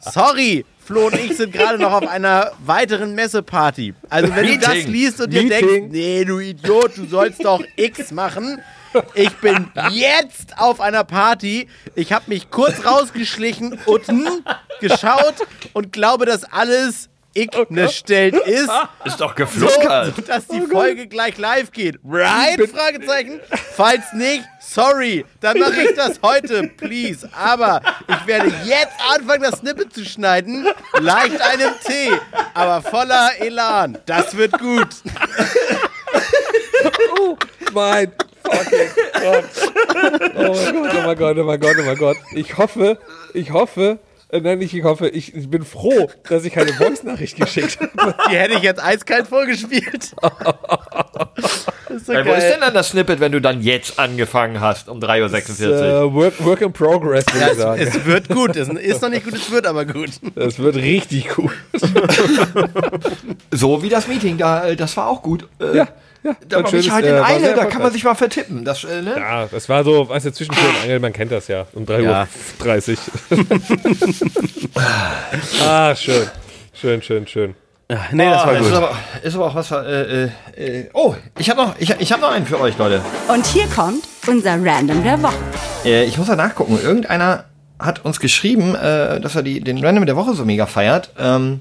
sorry, 0.00 0.66
Flo 0.84 1.06
und 1.06 1.14
ich 1.14 1.36
sind 1.36 1.52
gerade 1.52 1.78
noch 1.78 1.92
auf 1.92 2.06
einer 2.06 2.52
weiteren 2.64 3.14
Messeparty. 3.14 3.94
Also 4.10 4.36
wenn 4.36 4.46
du 4.46 4.58
das 4.58 4.74
Meeting. 4.74 4.92
liest 4.92 5.20
und 5.20 5.32
dir 5.32 5.42
Meeting. 5.42 5.68
denkst, 5.68 5.88
nee, 5.92 6.24
du 6.24 6.38
Idiot, 6.40 6.96
du 6.96 7.06
sollst 7.06 7.44
doch 7.44 7.62
X 7.76 8.12
machen. 8.12 8.60
Ich 9.14 9.30
bin 9.36 9.70
jetzt 9.90 10.58
auf 10.58 10.80
einer 10.80 11.04
Party. 11.04 11.68
Ich 11.94 12.12
habe 12.12 12.24
mich 12.28 12.50
kurz 12.50 12.84
rausgeschlichen, 12.84 13.78
unten 13.86 14.26
geschaut 14.80 15.34
und 15.72 15.92
glaube, 15.92 16.26
dass 16.26 16.44
alles 16.44 17.08
iggestellt 17.34 18.34
ist. 18.34 18.70
Ist 19.04 19.20
doch 19.20 19.30
So, 19.30 19.34
geflunkert. 19.36 20.26
dass 20.26 20.46
die 20.46 20.62
Folge 20.62 21.06
gleich 21.06 21.36
live 21.36 21.70
geht. 21.70 21.98
Right? 22.02 22.58
Fragezeichen. 22.70 23.40
Falls 23.74 24.10
nicht, 24.14 24.44
sorry, 24.58 25.26
dann 25.40 25.58
mache 25.58 25.82
ich 25.82 25.94
das 25.94 26.18
heute, 26.22 26.62
please. 26.68 27.28
Aber 27.38 27.82
ich 28.08 28.26
werde 28.26 28.50
jetzt 28.64 28.94
anfangen, 29.14 29.42
das 29.42 29.58
Snippet 29.60 29.92
zu 29.92 30.04
schneiden. 30.06 30.66
Leicht 30.98 31.38
einem 31.42 31.74
Tee, 31.86 32.12
aber 32.54 32.80
voller 32.80 33.30
Elan. 33.38 33.98
Das 34.06 34.34
wird 34.34 34.58
gut. 34.58 34.88
Mein 37.74 38.12
fucking 38.50 38.88
Gott. 39.22 39.44
Oh 40.36 40.54
mein 40.54 40.74
Gott, 40.74 40.94
oh 40.96 41.04
mein 41.04 41.16
Gott, 41.18 41.36
oh 41.38 41.44
mein 41.44 41.60
Gott, 41.60 41.76
oh 41.78 41.84
mein 41.84 41.96
Gott. 41.98 42.16
Ich 42.32 42.56
hoffe, 42.58 42.98
ich 43.34 43.52
hoffe, 43.52 43.98
äh, 44.30 44.40
nein, 44.40 44.58
nicht 44.58 44.74
ich 44.74 44.82
hoffe, 44.84 45.08
ich, 45.08 45.34
ich 45.34 45.48
bin 45.48 45.64
froh, 45.64 46.10
dass 46.28 46.44
ich 46.44 46.52
keine 46.52 46.72
Voice-Nachricht 46.72 47.36
geschickt 47.36 47.78
habe. 47.96 48.14
Die 48.30 48.36
hätte 48.36 48.54
ich 48.54 48.62
jetzt 48.62 48.82
eiskalt 48.82 49.28
vorgespielt. 49.28 50.12
Ist 51.88 52.06
so 52.06 52.12
Ey, 52.12 52.26
wo 52.26 52.32
ist 52.32 52.42
denn 52.48 52.60
dann 52.60 52.74
das 52.74 52.88
Snippet, 52.90 53.20
wenn 53.20 53.30
du 53.32 53.40
dann 53.40 53.62
jetzt 53.62 53.98
angefangen 53.98 54.60
hast 54.60 54.88
um 54.88 54.98
3.46 54.98 55.68
Uhr? 55.68 55.76
Äh, 55.82 56.12
work, 56.14 56.44
work 56.44 56.60
in 56.60 56.72
progress, 56.72 57.24
würde 57.32 57.38
Ja, 57.40 57.46
ich 57.46 57.52
es, 57.52 57.58
sagen. 57.58 57.80
es 57.82 58.04
wird 58.04 58.28
gut. 58.28 58.56
Es 58.56 58.68
ist 58.68 59.00
noch 59.02 59.08
nicht 59.08 59.24
gut, 59.24 59.34
es 59.34 59.50
wird 59.52 59.66
aber 59.66 59.84
gut. 59.84 60.10
Das 60.34 60.58
wird 60.58 60.74
richtig 60.76 61.28
gut. 61.28 61.52
So 63.52 63.82
wie 63.82 63.88
das 63.88 64.08
Meeting, 64.08 64.36
da, 64.36 64.66
äh, 64.68 64.76
das 64.76 64.96
war 64.96 65.08
auch 65.08 65.22
gut. 65.22 65.48
Äh, 65.60 65.76
Ja, 65.76 65.88
ja. 66.26 66.36
Da 66.48 66.62
war 66.64 66.74
ich 66.74 66.90
halt 66.90 67.04
äh, 67.04 67.08
in 67.10 67.14
war 67.16 67.26
Eile, 67.26 67.54
da 67.54 67.64
kann 67.66 67.82
man 67.82 67.92
sich 67.92 68.04
mal 68.04 68.14
vertippen. 68.14 68.64
Das, 68.64 68.84
äh, 68.84 69.02
ne? 69.02 69.14
Ja, 69.16 69.46
das 69.46 69.68
war 69.68 69.84
so, 69.84 70.08
weißt 70.08 70.26
du, 70.26 70.32
zwischen 70.32 70.54
Tür 70.54 70.68
und 70.68 70.82
Angel, 70.84 71.00
man 71.00 71.12
kennt 71.12 71.32
das 71.32 71.48
ja. 71.48 71.66
Um 71.74 71.84
3.30 71.84 72.02
Ja. 72.02 72.20
Uhr. 72.22 72.28
30. 72.64 72.98
ah, 75.66 75.94
schön. 75.94 76.26
Schön, 76.72 77.02
schön, 77.02 77.26
schön. 77.26 77.54
Nee, 78.10 78.28
das 78.28 78.44
war 78.44 78.48
Ah, 78.48 78.52
ist, 78.58 78.64
gut. 78.68 78.72
aber, 78.74 78.96
ist 79.22 79.34
aber 79.36 79.46
auch 79.46 79.54
was. 79.54 79.70
Äh, 79.70 80.24
äh, 80.24 80.30
äh, 80.56 80.90
oh, 80.92 81.14
ich 81.38 81.48
habe 81.50 81.62
noch, 81.62 81.74
ich, 81.78 81.90
ich 82.00 82.12
hab 82.12 82.20
noch 82.20 82.32
einen 82.32 82.44
für 82.44 82.60
euch, 82.60 82.76
Leute. 82.78 83.00
Und 83.28 83.46
hier 83.46 83.66
kommt 83.68 84.02
unser 84.26 84.54
Random 84.62 85.04
der 85.04 85.22
Woche. 85.22 85.34
Äh, 85.84 86.04
ich 86.04 86.18
muss 86.18 86.26
da 86.26 86.34
nachgucken. 86.34 86.78
Irgendeiner 86.82 87.44
hat 87.78 88.04
uns 88.04 88.18
geschrieben, 88.18 88.74
äh, 88.74 89.20
dass 89.20 89.36
er 89.36 89.42
die, 89.44 89.60
den 89.60 89.84
Random 89.84 90.04
der 90.04 90.16
Woche 90.16 90.34
so 90.34 90.44
mega 90.44 90.66
feiert. 90.66 91.10
Ähm, 91.18 91.60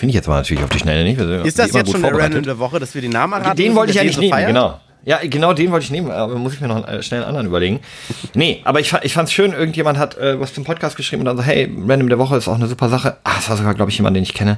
Finde 0.00 0.12
ich 0.12 0.14
jetzt 0.14 0.28
mal 0.28 0.36
natürlich 0.36 0.64
auf 0.64 0.70
die 0.70 0.78
Schnelle 0.78 1.04
nicht. 1.04 1.20
Ist 1.20 1.58
das 1.58 1.74
jetzt 1.74 1.92
gut 1.92 2.00
schon 2.00 2.02
der. 2.02 2.16
Random 2.16 2.42
der 2.42 2.58
Woche, 2.58 2.80
dass 2.80 2.94
wir 2.94 3.02
den 3.02 3.10
Namen 3.10 3.34
erraten 3.34 3.54
Den 3.54 3.66
müssen, 3.66 3.76
wollte 3.76 3.92
ich 3.92 4.00
eigentlich 4.00 4.14
den 4.14 4.20
nehmen, 4.22 4.30
so 4.30 4.34
feiert? 4.36 4.48
genau. 4.48 4.80
Ja, 5.04 5.18
genau 5.22 5.52
den 5.52 5.70
wollte 5.72 5.84
ich 5.84 5.90
nehmen, 5.90 6.10
aber 6.10 6.36
muss 6.36 6.54
ich 6.54 6.60
mir 6.62 6.68
noch 6.68 6.88
äh, 6.88 7.02
schnell 7.02 7.20
einen 7.20 7.28
anderen 7.28 7.46
überlegen. 7.48 7.80
Nee, 8.32 8.62
aber 8.64 8.80
ich, 8.80 8.94
ich 9.02 9.12
fand 9.12 9.28
es 9.28 9.34
schön, 9.34 9.52
irgendjemand 9.52 9.98
hat 9.98 10.16
äh, 10.16 10.40
was 10.40 10.54
zum 10.54 10.64
Podcast 10.64 10.96
geschrieben 10.96 11.20
und 11.20 11.26
dann 11.26 11.36
so, 11.36 11.42
hey, 11.42 11.70
Random 11.86 12.08
der 12.08 12.18
Woche 12.18 12.34
ist 12.38 12.48
auch 12.48 12.54
eine 12.54 12.66
super 12.66 12.88
Sache. 12.88 13.18
Ah, 13.24 13.32
das 13.36 13.50
war 13.50 13.58
sogar, 13.58 13.74
glaube 13.74 13.90
ich, 13.90 13.98
jemand, 13.98 14.16
den 14.16 14.22
ich 14.22 14.32
kenne. 14.32 14.56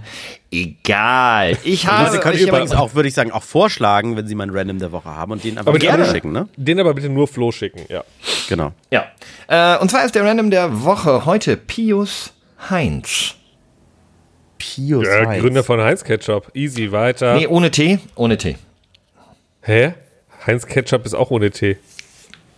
Egal. 0.52 1.58
Ich 1.64 1.86
habe 1.88 2.12
Sie 2.12 2.18
können 2.18 2.38
übrigens 2.38 2.70
auch, 2.70 2.94
würde 2.94 3.08
ich 3.08 3.14
sagen, 3.14 3.32
auch 3.32 3.42
vorschlagen, 3.42 4.16
wenn 4.16 4.28
Sie 4.28 4.36
mal 4.36 4.44
einen 4.44 4.56
Random 4.56 4.78
der 4.78 4.92
Woche 4.92 5.08
haben 5.08 5.32
und 5.32 5.42
den 5.42 5.58
einfach 5.58 5.70
Aber 5.70 5.78
gerne. 5.80 6.06
schicken, 6.06 6.30
ne? 6.30 6.46
Den 6.56 6.78
aber 6.78 6.94
bitte 6.94 7.08
nur 7.08 7.26
Flo 7.26 7.50
schicken, 7.50 7.80
ja. 7.88 8.04
Genau. 8.48 8.72
Ja. 8.92 9.06
Äh, 9.48 9.78
und 9.78 9.90
zwar 9.90 10.04
ist 10.04 10.14
der 10.14 10.24
Random 10.24 10.50
der 10.52 10.84
Woche 10.84 11.26
heute 11.26 11.56
Pius 11.56 12.32
Heinz. 12.70 13.34
Pius 14.62 15.02
Der 15.04 15.26
Heinz. 15.26 15.42
Gründer 15.42 15.64
von 15.64 15.80
Heinz 15.80 16.04
Ketchup. 16.04 16.50
Easy, 16.54 16.92
weiter. 16.92 17.34
Nee, 17.34 17.48
ohne 17.48 17.70
Tee, 17.72 17.98
ohne 18.14 18.36
Tee. 18.38 18.56
Hä? 19.62 19.94
Heinz 20.46 20.66
Ketchup 20.66 21.04
ist 21.04 21.14
auch 21.14 21.30
ohne 21.30 21.50
Tee. 21.50 21.76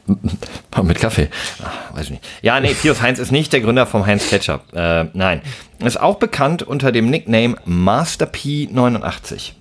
Mit 0.82 0.98
Kaffee. 0.98 1.28
Ach, 1.62 1.94
weiß 1.96 2.04
ich 2.04 2.10
nicht. 2.10 2.28
Ja, 2.42 2.60
nee, 2.60 2.74
Pius 2.74 3.00
Heinz 3.00 3.18
ist 3.18 3.32
nicht 3.32 3.52
der 3.54 3.60
Gründer 3.62 3.86
vom 3.86 4.04
Heinz 4.04 4.28
Ketchup. 4.28 4.60
Äh, 4.74 5.04
nein. 5.14 5.40
Ist 5.82 5.98
auch 5.98 6.16
bekannt 6.16 6.62
unter 6.62 6.92
dem 6.92 7.08
Nickname 7.08 7.56
Master 7.64 8.26
P89. 8.26 9.52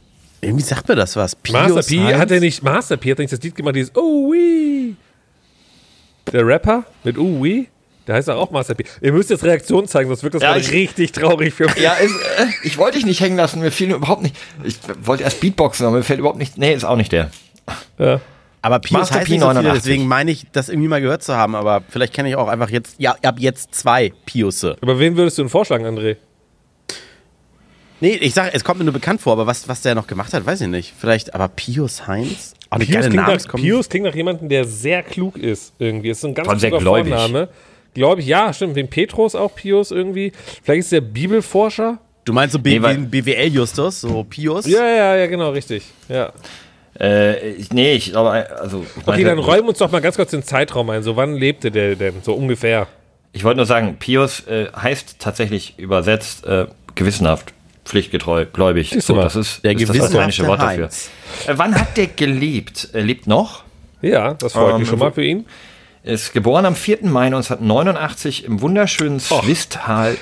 Irgendwie 0.41 0.63
sagt 0.63 0.89
mir 0.89 0.95
das 0.95 1.15
was. 1.15 1.35
Pius 1.37 1.53
Master 1.53 1.83
P 1.83 2.03
Heinz? 2.03 2.17
hat 2.17 2.31
er 2.31 2.39
nicht, 2.41 2.61
Master 2.61 2.97
P 2.97 3.11
hat 3.11 3.19
er 3.19 3.23
nicht 3.23 3.31
das 3.33 3.41
Lied 3.41 3.55
gemacht, 3.55 3.75
dieses 3.77 3.95
Oh 3.95 4.31
wee. 4.33 4.95
Der 6.33 6.45
Rapper 6.45 6.83
mit 7.05 7.17
Oh 7.17 7.41
wee, 7.41 7.67
der 8.07 8.15
heißt 8.15 8.29
auch 8.29 8.51
Master 8.51 8.75
P. 8.75 8.83
Ihr 9.01 9.13
müsst 9.13 9.29
jetzt 9.29 9.43
Reaktion 9.43 9.87
zeigen, 9.87 10.09
sonst 10.09 10.23
wirkt 10.23 10.35
das 10.35 10.41
Ja, 10.43 10.49
gerade 10.53 10.61
ich- 10.61 10.71
richtig 10.71 11.11
traurig 11.11 11.53
für 11.53 11.65
mich. 11.65 11.77
Ja, 11.77 11.93
ist, 11.93 12.11
äh, 12.37 12.45
ich 12.63 12.77
wollte 12.77 12.97
dich 12.97 13.05
nicht 13.05 13.21
hängen 13.21 13.37
lassen. 13.37 13.59
Mir 13.61 13.71
fiel 13.71 13.91
überhaupt 13.91 14.21
nicht. 14.23 14.35
Ich 14.63 14.77
wollte 15.03 15.23
erst 15.23 15.39
Beatboxen, 15.39 15.85
aber 15.85 15.97
mir 15.97 16.03
fällt 16.03 16.19
überhaupt 16.19 16.39
nicht. 16.39 16.57
Nee, 16.57 16.73
ist 16.73 16.83
auch 16.83 16.97
nicht 16.97 17.11
der. 17.11 17.31
Ja. 17.97 18.19
Aber 18.61 18.79
Pius 18.79 18.91
Master 18.91 19.15
heißt 19.19 19.29
nicht 19.29 19.41
so 19.41 19.49
viele, 19.49 19.59
P89. 19.59 19.73
deswegen 19.73 20.07
meine 20.07 20.31
ich, 20.31 20.45
das 20.53 20.69
irgendwie 20.69 20.87
mal 20.87 21.01
gehört 21.01 21.21
zu 21.23 21.35
haben. 21.35 21.53
Aber 21.55 21.83
vielleicht 21.89 22.13
kenne 22.13 22.29
ich 22.29 22.35
auch 22.37 22.47
einfach 22.47 22.69
jetzt, 22.69 22.95
ja, 22.97 23.15
ab 23.23 23.35
jetzt 23.39 23.75
zwei 23.75 24.13
Piusse. 24.25 24.77
Aber 24.81 24.99
wen 24.99 25.17
würdest 25.17 25.37
du 25.37 25.41
denn 25.43 25.49
vorschlagen, 25.49 25.85
André? 25.85 26.15
Nee, 27.99 28.15
ich 28.15 28.33
sag, 28.33 28.53
es 28.53 28.63
kommt 28.63 28.79
mir 28.79 28.85
nur 28.85 28.93
bekannt 28.93 29.21
vor, 29.21 29.33
aber 29.33 29.47
was, 29.47 29.67
was 29.69 29.81
der 29.81 29.95
noch 29.95 30.07
gemacht 30.07 30.33
hat, 30.33 30.45
weiß 30.45 30.61
ich 30.61 30.67
nicht. 30.67 30.93
Vielleicht, 30.97 31.33
aber 31.33 31.47
Pius 31.47 32.05
Heinz? 32.07 32.53
Oh, 32.69 32.77
Pius 32.77 32.87
klingt, 33.07 33.15
nach, 33.15 33.37
Pius 33.55 33.87
klingt 33.87 34.05
nach 34.07 34.15
jemandem, 34.15 34.49
der 34.49 34.65
sehr 34.65 35.03
klug 35.03 35.37
ist 35.37 35.73
irgendwie. 35.79 36.09
Ist 36.09 36.21
so 36.21 36.27
ein 36.27 36.33
ganz 36.33 36.47
kluger 36.61 36.79
gläubig. 36.79 37.13
Glaube 37.93 38.21
ich, 38.21 38.27
ja, 38.27 38.51
stimmt. 38.53 38.75
Wegen 38.75 38.87
Petrus 38.89 39.35
auch 39.35 39.53
Pius 39.55 39.91
irgendwie. 39.91 40.31
Vielleicht 40.63 40.79
ist 40.81 40.91
der 40.91 41.01
Bibelforscher. 41.01 41.99
Du 42.25 42.33
meinst 42.33 42.53
so 42.53 42.59
B 42.59 42.79
Nee, 42.79 42.97
BWL-Justus, 42.97 44.01
so 44.01 44.23
Pius? 44.23 44.65
Ja, 44.65 44.85
ja, 44.85 45.15
ja, 45.17 45.27
genau, 45.27 45.49
richtig. 45.51 45.83
Ja. 46.09 46.31
Äh, 46.99 47.49
ich, 47.53 47.71
nee, 47.73 47.93
ich 47.93 48.11
glaube, 48.11 48.31
also. 48.59 48.81
Ich, 48.83 48.97
Okay, 48.97 49.23
meinte- 49.23 49.25
dann 49.25 49.39
räum 49.39 49.67
uns 49.67 49.77
doch 49.79 49.91
mal 49.91 49.99
ganz 50.01 50.15
kurz 50.15 50.31
den 50.31 50.43
Zeitraum 50.43 50.89
ein. 50.89 51.03
So, 51.03 51.15
wann 51.15 51.35
lebte 51.35 51.71
der 51.71 51.95
denn? 51.95 52.15
So 52.21 52.33
ungefähr. 52.33 52.87
ich 53.33 53.43
wollte 53.43 53.57
nur 53.57 53.65
sagen, 53.65 53.97
Pius 53.99 54.41
äh, 54.47 54.67
heißt 54.75 55.17
tatsächlich 55.19 55.73
übersetzt 55.77 56.45
äh, 56.45 56.67
gewissenhaft, 56.95 57.51
pflichtgetreu, 57.83 58.45
gläubig. 58.51 58.91
Siehst 58.91 59.09
du 59.09 59.13
So, 59.13 59.17
mal. 59.17 59.23
das 59.23 59.35
ist, 59.35 59.63
Der 59.63 59.71
ist 59.71 59.81
das 59.81 59.87
gewissenhafte 59.87 60.15
lateinische 60.17 60.47
Wort 60.47 60.61
dafür. 60.61 60.85
Äh, 60.85 61.53
wann 61.57 61.75
hat 61.75 61.97
der 61.97 62.07
gelebt? 62.07 62.89
Er 62.93 63.01
lebt 63.03 63.27
noch. 63.27 63.63
Ja, 64.01 64.33
das 64.35 64.53
freut 64.53 64.73
Ähm, 64.75 64.79
mich 64.81 64.87
schon 64.89 64.99
mal 64.99 65.11
für 65.11 65.23
ihn. 65.25 65.45
Ist 66.03 66.33
geboren 66.33 66.65
am 66.65 66.75
4. 66.75 66.99
Mai 67.03 67.27
1989 67.27 68.43
im 68.45 68.61
wunderschönen 68.61 69.19
Swisttal 69.19 70.17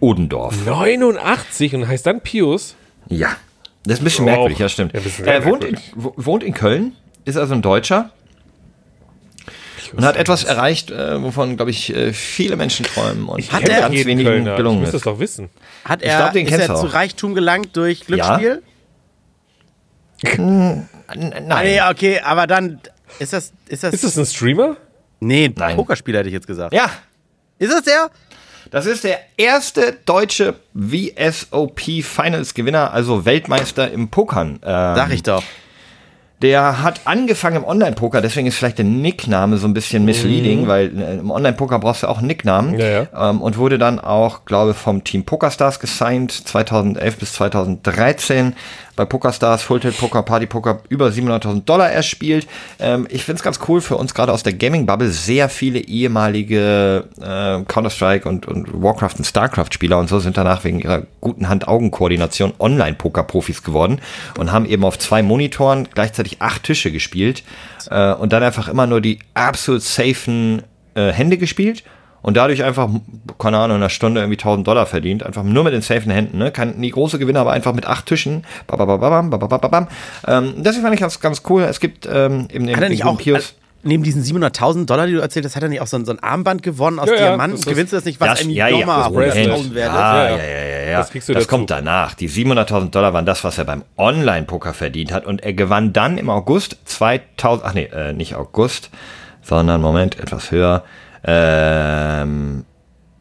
Odendorf. 0.00 0.66
89 0.66 1.74
und 1.74 1.88
heißt 1.88 2.06
dann 2.06 2.20
Pius. 2.20 2.74
Ja. 3.08 3.36
Das 3.84 3.94
ist 3.94 4.00
ein 4.00 4.04
bisschen 4.04 4.24
Wow. 4.26 4.30
merkwürdig, 4.32 4.58
ja, 4.58 4.68
stimmt. 4.68 4.92
Ja, 4.92 5.32
er 5.32 5.44
wohnt 5.46 5.64
in, 5.64 5.78
wohnt 5.94 6.42
in 6.42 6.52
Köln, 6.52 6.92
ist 7.24 7.38
also 7.38 7.54
ein 7.54 7.62
Deutscher 7.62 8.10
und 9.96 10.04
hat 10.04 10.16
etwas 10.16 10.44
erreicht, 10.44 10.90
äh, 10.90 11.22
wovon, 11.22 11.56
glaube 11.56 11.70
ich, 11.70 11.94
äh, 11.96 12.12
viele 12.12 12.56
Menschen 12.56 12.84
träumen 12.84 13.26
und 13.26 13.50
Hat 13.50 13.62
kenn 13.62 13.70
er- 13.70 13.80
ganz 13.80 13.94
wenigen 13.94 14.24
Kölner. 14.28 14.56
gelungen 14.56 14.84
Ich 14.84 14.90
das 14.90 15.02
doch 15.02 15.18
wissen. 15.18 15.48
Hat 15.86 16.02
Ich 16.02 16.08
er, 16.08 16.18
glaub, 16.18 16.32
den 16.34 16.46
ist 16.46 16.52
er 16.58 16.74
zu. 16.76 16.86
Reichtum 16.86 17.34
gelangt 17.34 17.74
durch 17.74 18.04
Glücksspiel? 18.04 18.62
Ah, 20.26 21.14
Nein. 21.14 21.46
nee, 21.64 21.80
okay, 21.90 22.20
aber 22.20 22.46
dann 22.46 22.80
ist 23.18 23.32
das, 23.32 23.52
ist 23.68 23.82
das, 23.84 23.94
Ist 23.94 24.04
das 24.04 24.18
ein 24.18 24.26
Streamer? 24.26 24.76
Nee, 25.20 25.52
Nein. 25.54 25.76
Pokerspieler 25.76 26.20
hätte 26.20 26.28
ich 26.28 26.34
jetzt 26.34 26.46
gesagt. 26.46 26.72
Ja, 26.72 26.90
Ist 27.58 27.72
das 27.72 27.82
der? 27.82 28.10
das 28.70 28.86
ist 28.86 29.04
der 29.04 29.18
erste 29.36 29.96
deutsche 30.04 30.54
VSOP 30.74 31.80
Finals 32.02 32.54
Gewinner, 32.54 32.92
also 32.92 33.24
Weltmeister 33.24 33.90
im 33.90 34.08
Pokern. 34.08 34.60
Ähm, 34.62 34.94
Sag 34.96 35.12
ich 35.12 35.22
doch. 35.22 35.42
Der 36.40 36.84
hat 36.84 37.00
angefangen 37.04 37.56
im 37.56 37.64
Online-Poker, 37.64 38.20
deswegen 38.20 38.46
ist 38.46 38.56
vielleicht 38.56 38.78
der 38.78 38.84
Nickname 38.84 39.56
so 39.56 39.66
ein 39.66 39.74
bisschen 39.74 40.04
misleading, 40.04 40.68
weil 40.68 40.96
äh, 40.96 41.18
im 41.18 41.32
Online-Poker 41.32 41.80
brauchst 41.80 42.04
du 42.04 42.06
auch 42.06 42.18
einen 42.18 42.28
Nicknamen. 42.28 42.74
Mhm. 42.74 42.78
Ja, 42.78 42.86
ja. 42.86 43.30
Ähm, 43.30 43.42
und 43.42 43.56
wurde 43.56 43.76
dann 43.76 43.98
auch, 43.98 44.44
glaube 44.44 44.74
vom 44.74 45.02
Team 45.02 45.24
PokerStars 45.24 45.80
gesigned, 45.80 46.30
2011 46.30 47.16
bis 47.16 47.32
2013. 47.32 48.54
Bei 48.98 49.04
PokerStars, 49.04 49.62
Full-Tilt 49.62 49.96
Poker, 49.96 50.24
Party 50.24 50.46
Poker 50.46 50.80
über 50.88 51.06
700.000 51.06 51.64
Dollar 51.64 51.88
erspielt. 51.88 52.48
Ähm, 52.80 53.06
ich 53.08 53.22
finde 53.22 53.36
es 53.36 53.44
ganz 53.44 53.60
cool 53.68 53.80
für 53.80 53.96
uns 53.96 54.12
gerade 54.12 54.32
aus 54.32 54.42
der 54.42 54.54
Gaming-Bubble, 54.54 55.08
sehr 55.10 55.48
viele 55.48 55.78
ehemalige 55.78 57.04
äh, 57.20 57.62
Counter-Strike 57.62 58.28
und, 58.28 58.48
und 58.48 58.82
Warcraft 58.82 59.14
und 59.18 59.24
Starcraft-Spieler 59.24 59.98
und 59.98 60.08
so 60.08 60.18
sind 60.18 60.36
danach 60.36 60.64
wegen 60.64 60.80
ihrer 60.80 61.04
guten 61.20 61.48
Hand-Augen-Koordination 61.48 62.54
Online-Poker-Profis 62.58 63.62
geworden 63.62 64.00
und 64.36 64.50
haben 64.50 64.66
eben 64.66 64.84
auf 64.84 64.98
zwei 64.98 65.22
Monitoren 65.22 65.86
gleichzeitig 65.94 66.42
acht 66.42 66.64
Tische 66.64 66.90
gespielt 66.90 67.44
äh, 67.90 68.12
und 68.14 68.32
dann 68.32 68.42
einfach 68.42 68.66
immer 68.66 68.88
nur 68.88 69.00
die 69.00 69.20
absolut 69.34 69.82
safen 69.82 70.64
äh, 70.96 71.12
Hände 71.12 71.38
gespielt 71.38 71.84
und 72.28 72.36
dadurch 72.36 72.62
einfach, 72.62 72.88
keine 73.38 73.56
Ahnung, 73.58 73.76
in 73.78 73.82
einer 73.82 73.88
Stunde 73.90 74.20
irgendwie 74.20 74.38
1000 74.38 74.66
Dollar 74.68 74.84
verdient. 74.86 75.22
Einfach 75.24 75.42
nur 75.42 75.64
mit 75.64 75.72
den 75.72 75.80
safen 75.82 76.12
Händen, 76.12 76.38
ne? 76.38 76.50
Kein, 76.52 76.76
nie 76.78 76.90
große 76.90 77.18
Gewinner, 77.18 77.40
aber 77.40 77.52
einfach 77.52 77.72
mit 77.72 77.86
acht 77.86 78.04
Tischen. 78.06 78.44
Babababam, 78.66 79.30
babababam. 79.30 79.88
Ähm, 80.26 80.54
das 80.58 80.76
fand 80.76 80.94
ich 80.94 81.00
ganz, 81.00 81.18
ganz 81.20 81.42
cool. 81.48 81.62
Es 81.62 81.80
gibt 81.80 82.06
ähm, 82.10 82.46
eben 82.52 82.66
den, 82.66 82.76
Hat 82.76 82.82
er 82.82 82.90
den 82.90 83.02
auch, 83.02 83.16
Pius. 83.18 83.54
neben 83.82 84.02
diesen 84.02 84.22
700.000 84.22 84.84
Dollar, 84.86 85.06
die 85.06 85.14
du 85.14 85.20
erzählt 85.20 85.46
hast, 85.46 85.56
hat 85.56 85.62
er 85.62 85.68
nicht 85.70 85.80
auch 85.80 85.86
so 85.86 85.96
ein, 85.96 86.04
so 86.04 86.12
ein 86.12 86.22
Armband 86.22 86.62
gewonnen 86.62 86.98
aus 86.98 87.08
Ja, 87.08 87.14
ja, 87.14 87.20
Diamanten? 87.28 87.52
das 87.56 87.60
ist- 87.66 87.68
Gewinnst 87.72 87.92
du 87.92 87.96
das 87.96 88.04
nicht, 88.04 88.20
was 88.20 88.28
Das, 88.28 88.40
ein 88.42 88.50
ja, 88.50 88.68
ja, 88.68 88.78
Nummer 88.78 89.10
das 89.24 89.34
100.000 89.36 89.74
wert? 89.74 89.90
Ah, 89.90 90.24
Ja, 90.24 90.30
ja, 90.30 90.36
ja. 90.36 90.42
ja, 90.44 90.44
ja, 90.44 90.90
ja. 90.90 90.98
Das 90.98 91.10
kriegst 91.10 91.28
du 91.28 91.32
das 91.32 91.44
dazu. 91.44 91.56
kommt 91.56 91.70
danach. 91.70 92.12
Die 92.14 92.28
700.000 92.28 92.90
Dollar 92.90 93.12
waren 93.14 93.24
das, 93.24 93.42
was 93.44 93.56
er 93.56 93.64
beim 93.64 93.84
Online-Poker 93.96 94.74
verdient 94.74 95.12
hat. 95.12 95.24
Und 95.24 95.42
er 95.42 95.54
gewann 95.54 95.92
dann 95.94 96.18
im 96.18 96.28
August 96.28 96.76
2000, 96.84 97.64
ach 97.64 97.72
nee, 97.74 97.84
äh, 97.94 98.12
nicht 98.12 98.34
August, 98.34 98.90
sondern, 99.42 99.80
Moment, 99.80 100.18
etwas 100.18 100.50
höher. 100.50 100.82
Ähm, 101.24 102.64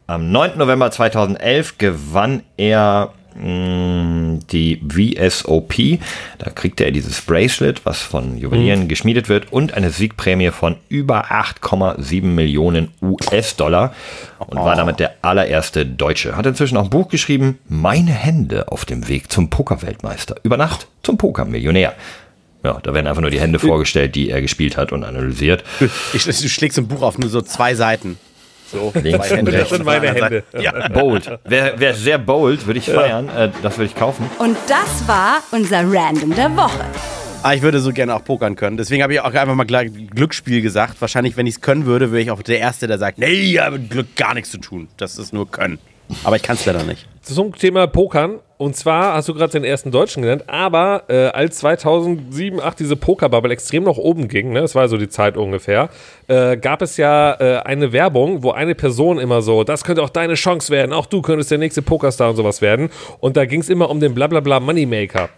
am 0.07 0.31
9. 0.31 0.57
November 0.57 0.89
2011 0.91 1.77
gewann 1.77 2.43
er 2.55 3.13
mh, 3.35 4.39
die 4.51 4.81
VSOP. 4.87 5.99
Da 6.37 6.49
kriegte 6.49 6.85
er 6.85 6.91
dieses 6.91 7.21
Bracelet, 7.21 7.85
was 7.85 8.01
von 8.01 8.37
Juwelieren 8.37 8.87
geschmiedet 8.87 9.29
wird, 9.29 9.51
und 9.51 9.73
eine 9.73 9.89
Siegprämie 9.89 10.51
von 10.51 10.75
über 10.89 11.25
8,7 11.31 12.23
Millionen 12.23 12.91
US-Dollar 13.01 13.93
und 14.39 14.57
war 14.57 14.75
damit 14.75 14.99
der 14.99 15.15
allererste 15.21 15.85
Deutsche. 15.85 16.35
Hat 16.35 16.45
inzwischen 16.45 16.77
auch 16.77 16.85
ein 16.85 16.89
Buch 16.89 17.09
geschrieben, 17.09 17.59
Meine 17.67 18.11
Hände 18.11 18.71
auf 18.71 18.85
dem 18.85 19.07
Weg 19.07 19.31
zum 19.31 19.49
Pokerweltmeister. 19.49 20.35
Über 20.43 20.57
Nacht 20.57 20.87
zum 21.03 21.17
Pokermillionär. 21.17 21.93
Ja, 22.67 22.79
da 22.83 22.93
werden 22.93 23.07
einfach 23.07 23.21
nur 23.21 23.31
die 23.31 23.39
Hände 23.39 23.59
vorgestellt, 23.59 24.13
die 24.15 24.29
er 24.29 24.41
gespielt 24.41 24.75
hat 24.75 24.91
und 24.91 25.05
analysiert. 25.05 25.63
Ich, 26.11 26.25
du 26.25 26.33
schlägst 26.33 26.77
im 26.77 26.89
Buch 26.89 27.01
auf 27.01 27.17
nur 27.17 27.29
so 27.29 27.41
zwei 27.41 27.75
Seiten. 27.75 28.17
So, 28.69 28.91
Links 28.93 29.25
zwei 29.25 29.31
und 29.31 29.37
Hände. 29.37 29.53
rechts. 29.53 29.69
Das 29.69 29.77
sind 29.77 29.85
meine 29.85 30.13
Hände. 30.13 30.43
Ja. 30.59 30.89
Bold. 30.89 31.39
Wäre 31.45 31.79
wär 31.79 31.93
sehr 31.93 32.17
bold, 32.17 32.67
würde 32.67 32.79
ich 32.79 32.85
feiern. 32.87 33.29
Äh, 33.29 33.51
das 33.63 33.77
würde 33.77 33.85
ich 33.85 33.95
kaufen. 33.95 34.29
Und 34.39 34.57
das 34.67 35.07
war 35.07 35.41
unser 35.51 35.89
Random 35.89 36.35
der 36.35 36.57
Woche. 36.57 36.83
Ah, 37.41 37.53
ich 37.53 37.61
würde 37.61 37.79
so 37.79 37.93
gerne 37.93 38.13
auch 38.13 38.25
pokern 38.25 38.57
können. 38.57 38.75
Deswegen 38.75 39.01
habe 39.01 39.13
ich 39.13 39.21
auch 39.21 39.33
einfach 39.33 39.55
mal 39.55 39.63
gleich 39.63 39.89
Glücksspiel 40.13 40.61
gesagt. 40.61 40.99
Wahrscheinlich, 40.99 41.37
wenn 41.37 41.47
ich 41.47 41.55
es 41.55 41.61
können 41.61 41.85
würde, 41.85 42.11
wäre 42.11 42.21
ich 42.21 42.31
auch 42.31 42.41
der 42.41 42.59
Erste, 42.59 42.87
der 42.87 42.97
sagt, 42.97 43.17
nee, 43.17 43.43
ja, 43.45 43.69
mit 43.69 43.89
Glück 43.89 44.13
gar 44.17 44.33
nichts 44.33 44.51
zu 44.51 44.57
tun. 44.57 44.89
Das 44.97 45.17
ist 45.17 45.31
nur 45.31 45.49
können. 45.49 45.79
Aber 46.23 46.35
ich 46.35 46.43
kann 46.43 46.55
es 46.55 46.65
leider 46.65 46.83
nicht. 46.83 47.05
Zum 47.21 47.55
Thema 47.55 47.87
Pokern. 47.87 48.39
Und 48.57 48.75
zwar 48.75 49.13
hast 49.13 49.29
du 49.29 49.35
gerade 49.35 49.51
den 49.51 49.63
ersten 49.63 49.91
Deutschen 49.91 50.23
genannt, 50.23 50.45
aber 50.47 51.03
äh, 51.09 51.27
als 51.27 51.59
2007, 51.59 52.57
2008 52.57 52.79
diese 52.79 52.95
Pokerbubble 52.95 53.53
extrem 53.53 53.83
nach 53.83 53.97
oben 53.97 54.27
ging, 54.27 54.51
ne, 54.51 54.61
das 54.61 54.73
war 54.73 54.87
so 54.87 54.97
die 54.97 55.09
Zeit 55.09 55.37
ungefähr, 55.37 55.89
äh, 56.27 56.57
gab 56.57 56.81
es 56.81 56.97
ja 56.97 57.33
äh, 57.33 57.59
eine 57.59 57.93
Werbung, 57.93 58.41
wo 58.41 58.49
eine 58.49 58.73
Person 58.73 59.19
immer 59.19 59.43
so, 59.43 59.63
das 59.63 59.83
könnte 59.83 60.01
auch 60.01 60.09
deine 60.09 60.33
Chance 60.33 60.71
werden, 60.71 60.91
auch 60.91 61.05
du 61.05 61.21
könntest 61.21 61.51
der 61.51 61.59
nächste 61.59 61.83
Pokerstar 61.83 62.31
und 62.31 62.35
sowas 62.35 62.59
werden. 62.63 62.89
Und 63.19 63.37
da 63.37 63.45
ging 63.45 63.61
es 63.61 63.69
immer 63.69 63.91
um 63.91 63.99
den 63.99 64.15
blablabla 64.15 64.59
Moneymaker. 64.59 65.29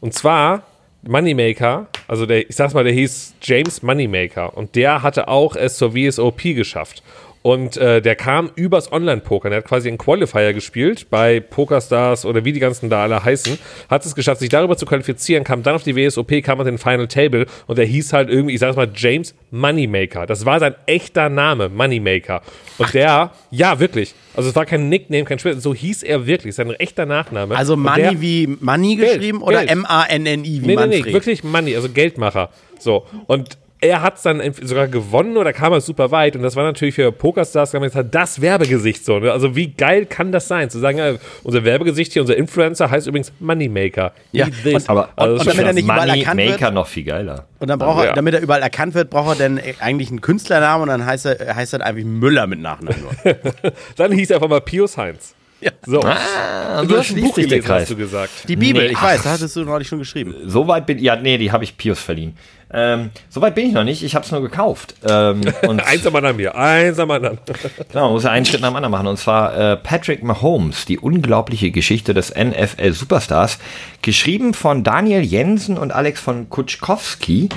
Und 0.00 0.14
zwar 0.14 0.62
Moneymaker, 1.02 1.86
also 2.06 2.26
der, 2.26 2.48
ich 2.48 2.54
sag's 2.54 2.74
mal, 2.74 2.84
der 2.84 2.92
hieß 2.92 3.34
James 3.42 3.82
Moneymaker 3.82 4.56
und 4.56 4.76
der 4.76 5.02
hatte 5.02 5.26
auch 5.26 5.56
es 5.56 5.78
zur 5.78 5.92
VSOP 5.92 6.42
geschafft. 6.54 7.02
Und 7.46 7.76
äh, 7.76 8.02
der 8.02 8.16
kam 8.16 8.50
übers 8.56 8.90
Online-Poker. 8.90 9.50
Der 9.50 9.58
hat 9.58 9.66
quasi 9.66 9.86
einen 9.86 9.98
Qualifier 9.98 10.52
gespielt 10.52 11.06
bei 11.10 11.38
PokerStars 11.38 12.24
oder 12.26 12.44
wie 12.44 12.52
die 12.52 12.58
ganzen 12.58 12.90
da 12.90 13.04
alle 13.04 13.22
heißen. 13.24 13.56
Hat 13.88 14.04
es 14.04 14.16
geschafft, 14.16 14.40
sich 14.40 14.48
darüber 14.48 14.76
zu 14.76 14.84
qualifizieren, 14.84 15.44
kam 15.44 15.62
dann 15.62 15.76
auf 15.76 15.84
die 15.84 15.94
WSOP, 15.94 16.42
kam 16.42 16.58
auf 16.58 16.66
den 16.66 16.76
Final 16.78 17.06
Table 17.06 17.46
und 17.68 17.78
der 17.78 17.84
hieß 17.84 18.12
halt 18.14 18.30
irgendwie, 18.30 18.54
ich 18.54 18.58
sag's 18.58 18.74
mal, 18.74 18.88
James 18.92 19.32
Moneymaker. 19.52 20.26
Das 20.26 20.44
war 20.44 20.58
sein 20.58 20.74
echter 20.86 21.28
Name, 21.28 21.68
Moneymaker. 21.68 22.42
Und 22.78 22.92
der, 22.94 23.30
ja, 23.52 23.78
wirklich. 23.78 24.12
Also 24.34 24.48
es 24.50 24.56
war 24.56 24.66
kein 24.66 24.88
Nickname, 24.88 25.22
kein 25.24 25.38
Spiel, 25.38 25.60
so 25.60 25.72
hieß 25.72 26.02
er 26.02 26.26
wirklich, 26.26 26.52
sein 26.56 26.68
echter 26.72 27.06
Nachname. 27.06 27.54
Also 27.56 27.76
Money 27.76 27.96
der- 28.02 28.20
wie 28.20 28.56
Money 28.60 28.96
Geld, 28.96 29.18
geschrieben 29.20 29.40
oder. 29.42 29.70
M-A-N-N-I 29.70 30.44
wie 30.44 30.58
Nee, 30.58 30.66
nee, 30.66 30.74
Manfred? 30.74 31.06
nee, 31.06 31.12
wirklich 31.12 31.44
Money, 31.44 31.76
also 31.76 31.88
Geldmacher. 31.90 32.50
So. 32.80 33.06
Und 33.28 33.56
er 33.80 34.00
hat 34.02 34.16
es 34.16 34.22
dann 34.22 34.42
sogar 34.62 34.88
gewonnen 34.88 35.36
oder 35.36 35.52
kam 35.52 35.72
er 35.72 35.80
super 35.80 36.10
weit. 36.10 36.34
Und 36.34 36.42
das 36.42 36.56
war 36.56 36.64
natürlich 36.64 36.94
für 36.94 37.12
Pokerstars 37.12 37.72
das 38.10 38.40
Werbegesicht 38.40 39.04
so. 39.04 39.18
Ne? 39.18 39.30
Also 39.30 39.54
wie 39.54 39.68
geil 39.68 40.06
kann 40.06 40.32
das 40.32 40.48
sein? 40.48 40.70
Zu 40.70 40.78
sagen, 40.78 40.98
ja, 40.98 41.14
unser 41.42 41.64
Werbegesicht 41.64 42.12
hier, 42.12 42.22
unser 42.22 42.36
Influencer 42.36 42.90
heißt 42.90 43.06
übrigens 43.06 43.32
Moneymaker. 43.38 44.12
Ja, 44.32 44.46
und- 44.46 44.88
Aber 44.88 45.10
also 45.16 45.32
und 45.32 45.38
das 45.40 45.46
damit 45.46 45.58
ist 45.60 45.66
er 45.66 45.72
nicht 45.74 45.84
überall 45.84 46.06
Money 46.06 46.20
erkannt 46.20 46.40
wird- 46.40 46.50
Maker 46.60 46.70
noch 46.70 46.86
viel 46.86 47.04
geiler. 47.04 47.46
Und 47.58 47.68
dann 47.68 47.78
braucht 47.78 48.00
er, 48.02 48.06
Ja. 48.06 48.12
damit 48.14 48.34
er 48.34 48.40
überall 48.40 48.62
erkannt 48.62 48.94
wird, 48.94 49.10
braucht 49.10 49.38
er 49.38 49.48
dann 49.48 49.60
eigentlich 49.80 50.08
einen 50.10 50.20
Künstlernamen 50.22 50.82
und 50.82 50.88
dann 50.88 51.04
heißt 51.04 51.26
er, 51.26 51.54
heißt 51.54 51.74
er 51.74 51.84
einfach 51.84 52.02
Müller 52.04 52.46
mit 52.46 52.60
Nachnamen 52.60 53.00
nur. 53.02 53.34
dann 53.96 54.12
hieß 54.12 54.30
er 54.30 54.36
einfach 54.36 54.48
mal 54.48 54.60
Pius 54.60 54.96
Heinz. 54.96 55.34
Ja. 55.58 55.70
So. 55.86 56.02
Ah, 56.02 56.84
du 56.84 56.98
hast 56.98 57.12
ein 57.16 57.20
Buch 57.22 57.34
gelesen, 57.34 57.66
hast 57.66 57.90
du 57.90 57.96
gesagt. 57.96 58.30
Die 58.46 58.56
Bibel, 58.56 58.82
Nee, 58.84 58.90
ich 58.90 58.96
ach. 58.98 59.04
weiß, 59.04 59.22
da 59.22 59.30
hattest 59.32 59.56
du 59.56 59.64
neulich 59.64 59.88
schon 59.88 59.98
geschrieben. 59.98 60.34
Soweit 60.44 60.84
bin 60.84 60.98
ja, 60.98 61.16
nee, 61.16 61.38
die 61.38 61.50
habe 61.50 61.64
ich 61.64 61.76
Pius 61.78 61.98
verliehen. 61.98 62.36
Ähm, 62.72 63.10
Soweit 63.28 63.54
bin 63.54 63.68
ich 63.68 63.72
noch 63.72 63.84
nicht, 63.84 64.02
ich 64.02 64.14
habe 64.14 64.24
es 64.24 64.32
nur 64.32 64.42
gekauft. 64.42 64.94
Ähm, 65.08 65.42
und 65.68 65.80
Eins 65.80 66.06
am 66.06 66.16
anderen 66.16 66.36
hier, 66.38 66.56
eins 66.56 66.98
am 66.98 67.10
anderen. 67.10 67.38
genau, 67.92 68.06
man 68.06 68.12
muss 68.12 68.24
ja 68.24 68.30
einen 68.30 68.44
Schritt 68.44 68.60
nach 68.60 68.70
dem 68.70 68.76
anderen 68.76 68.90
machen. 68.90 69.06
Und 69.06 69.18
zwar 69.18 69.56
äh, 69.56 69.76
Patrick 69.76 70.22
Mahomes, 70.22 70.84
die 70.84 70.98
unglaubliche 70.98 71.70
Geschichte 71.70 72.12
des 72.12 72.34
NFL-Superstars, 72.34 73.58
geschrieben 74.02 74.52
von 74.52 74.82
Daniel 74.82 75.22
Jensen 75.22 75.78
und 75.78 75.92
Alex 75.92 76.20
von 76.20 76.50
Kutschkowski. 76.50 77.48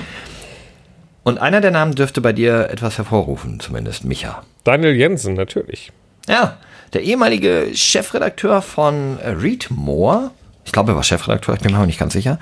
Und 1.22 1.38
einer 1.38 1.60
der 1.60 1.70
Namen 1.70 1.94
dürfte 1.94 2.20
bei 2.20 2.32
dir 2.32 2.70
etwas 2.70 2.96
hervorrufen, 2.96 3.60
zumindest 3.60 4.04
Micha. 4.04 4.42
Daniel 4.64 4.94
Jensen, 4.94 5.34
natürlich. 5.34 5.92
Ja, 6.28 6.56
der 6.92 7.02
ehemalige 7.02 7.68
Chefredakteur 7.74 8.62
von 8.62 9.18
äh, 9.18 9.30
Read 9.30 9.68
More. 9.70 10.30
Ich 10.64 10.72
glaube, 10.72 10.92
er 10.92 10.96
war 10.96 11.02
Chefredakteur, 11.02 11.54
ich 11.54 11.60
bin 11.60 11.72
mir 11.72 11.80
auch 11.80 11.86
nicht 11.86 11.98
ganz 11.98 12.12
sicher. 12.12 12.38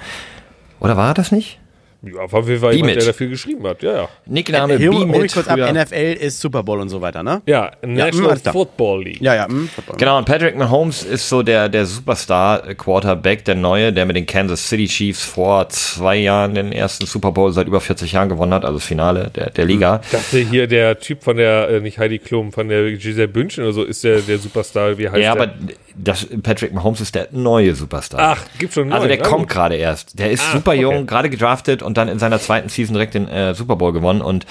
Oder 0.80 0.96
war 0.96 1.08
er 1.08 1.14
das 1.14 1.32
nicht? 1.32 1.58
Ja, 2.00 2.20
auf 2.20 2.48
jeden 2.48 2.60
Fall 2.60 2.74
jemand, 2.74 2.94
der 2.96 3.06
da 3.06 3.12
viel 3.12 3.28
geschrieben 3.28 3.66
hat. 3.66 3.82
Ja, 3.82 3.92
ja. 3.92 4.08
Nickname 4.26 4.76
Hier, 4.76 4.92
hol 4.92 5.26
kurz 5.26 5.48
ab. 5.48 5.58
NFL 5.58 6.16
ist 6.20 6.40
Super 6.40 6.62
Bowl 6.62 6.80
und 6.80 6.88
so 6.88 7.00
weiter, 7.00 7.24
ne? 7.24 7.42
Ja, 7.46 7.72
National 7.84 8.30
alles 8.30 8.42
klar. 8.42 8.52
Football 8.52 9.02
League. 9.02 9.20
Ja, 9.20 9.34
ja, 9.34 9.48
hm, 9.48 9.68
Football. 9.68 9.96
Genau, 9.96 10.18
und 10.18 10.24
Patrick 10.24 10.56
Mahomes 10.56 11.02
ist 11.02 11.28
so 11.28 11.42
der, 11.42 11.68
der 11.68 11.86
Superstar-Quarterback, 11.86 13.44
der 13.44 13.56
neue, 13.56 13.92
der 13.92 14.06
mit 14.06 14.14
den 14.16 14.26
Kansas 14.26 14.68
City 14.68 14.86
Chiefs 14.86 15.24
vor 15.24 15.68
zwei 15.70 16.16
Jahren 16.16 16.54
den 16.54 16.70
ersten 16.72 17.06
Super 17.06 17.32
Bowl 17.32 17.52
seit 17.52 17.66
über 17.66 17.80
40 17.80 18.12
Jahren 18.12 18.28
gewonnen 18.28 18.54
hat, 18.54 18.64
also 18.64 18.78
das 18.78 18.86
Finale 18.86 19.30
der, 19.34 19.50
der 19.50 19.64
Liga. 19.64 20.00
Ich 20.04 20.10
dachte 20.10 20.38
hier, 20.38 20.66
der 20.68 21.00
Typ 21.00 21.22
von 21.24 21.36
der, 21.36 21.68
äh, 21.68 21.80
nicht 21.80 21.98
Heidi 21.98 22.18
Klum, 22.20 22.52
von 22.52 22.68
der 22.68 22.92
Giselle 22.92 23.28
Bündchen 23.28 23.64
oder 23.64 23.72
so, 23.72 23.82
ist 23.82 24.04
der, 24.04 24.20
der 24.20 24.38
Superstar, 24.38 24.96
wie 24.98 25.08
heißt 25.08 25.18
Ja, 25.18 25.34
der? 25.34 25.42
aber 25.42 25.52
das, 25.98 26.26
Patrick 26.42 26.72
Mahomes 26.72 27.00
ist 27.00 27.14
der 27.14 27.28
neue 27.32 27.74
Superstar. 27.74 28.20
Ach, 28.38 28.44
gibt's 28.58 28.74
schon 28.74 28.84
einen 28.84 28.92
Also 28.92 29.06
der 29.08 29.16
neuen, 29.18 29.24
na 29.24 29.36
kommt 29.36 29.48
gerade 29.48 29.76
erst. 29.76 30.18
Der 30.18 30.30
ist 30.30 30.42
Ah, 30.48 30.52
super 30.52 30.70
okay. 30.72 30.80
jung, 30.80 31.06
gerade 31.06 31.28
gedraftet 31.30 31.82
und 31.82 31.96
dann 31.98 32.08
in 32.08 32.18
seiner 32.18 32.40
zweiten 32.40 32.68
Season 32.68 32.94
direkt 32.94 33.14
den 33.14 33.28
äh, 33.28 33.54
Super 33.54 33.76
Bowl 33.76 33.92
gewonnen. 33.92 34.20
Und 34.22 34.46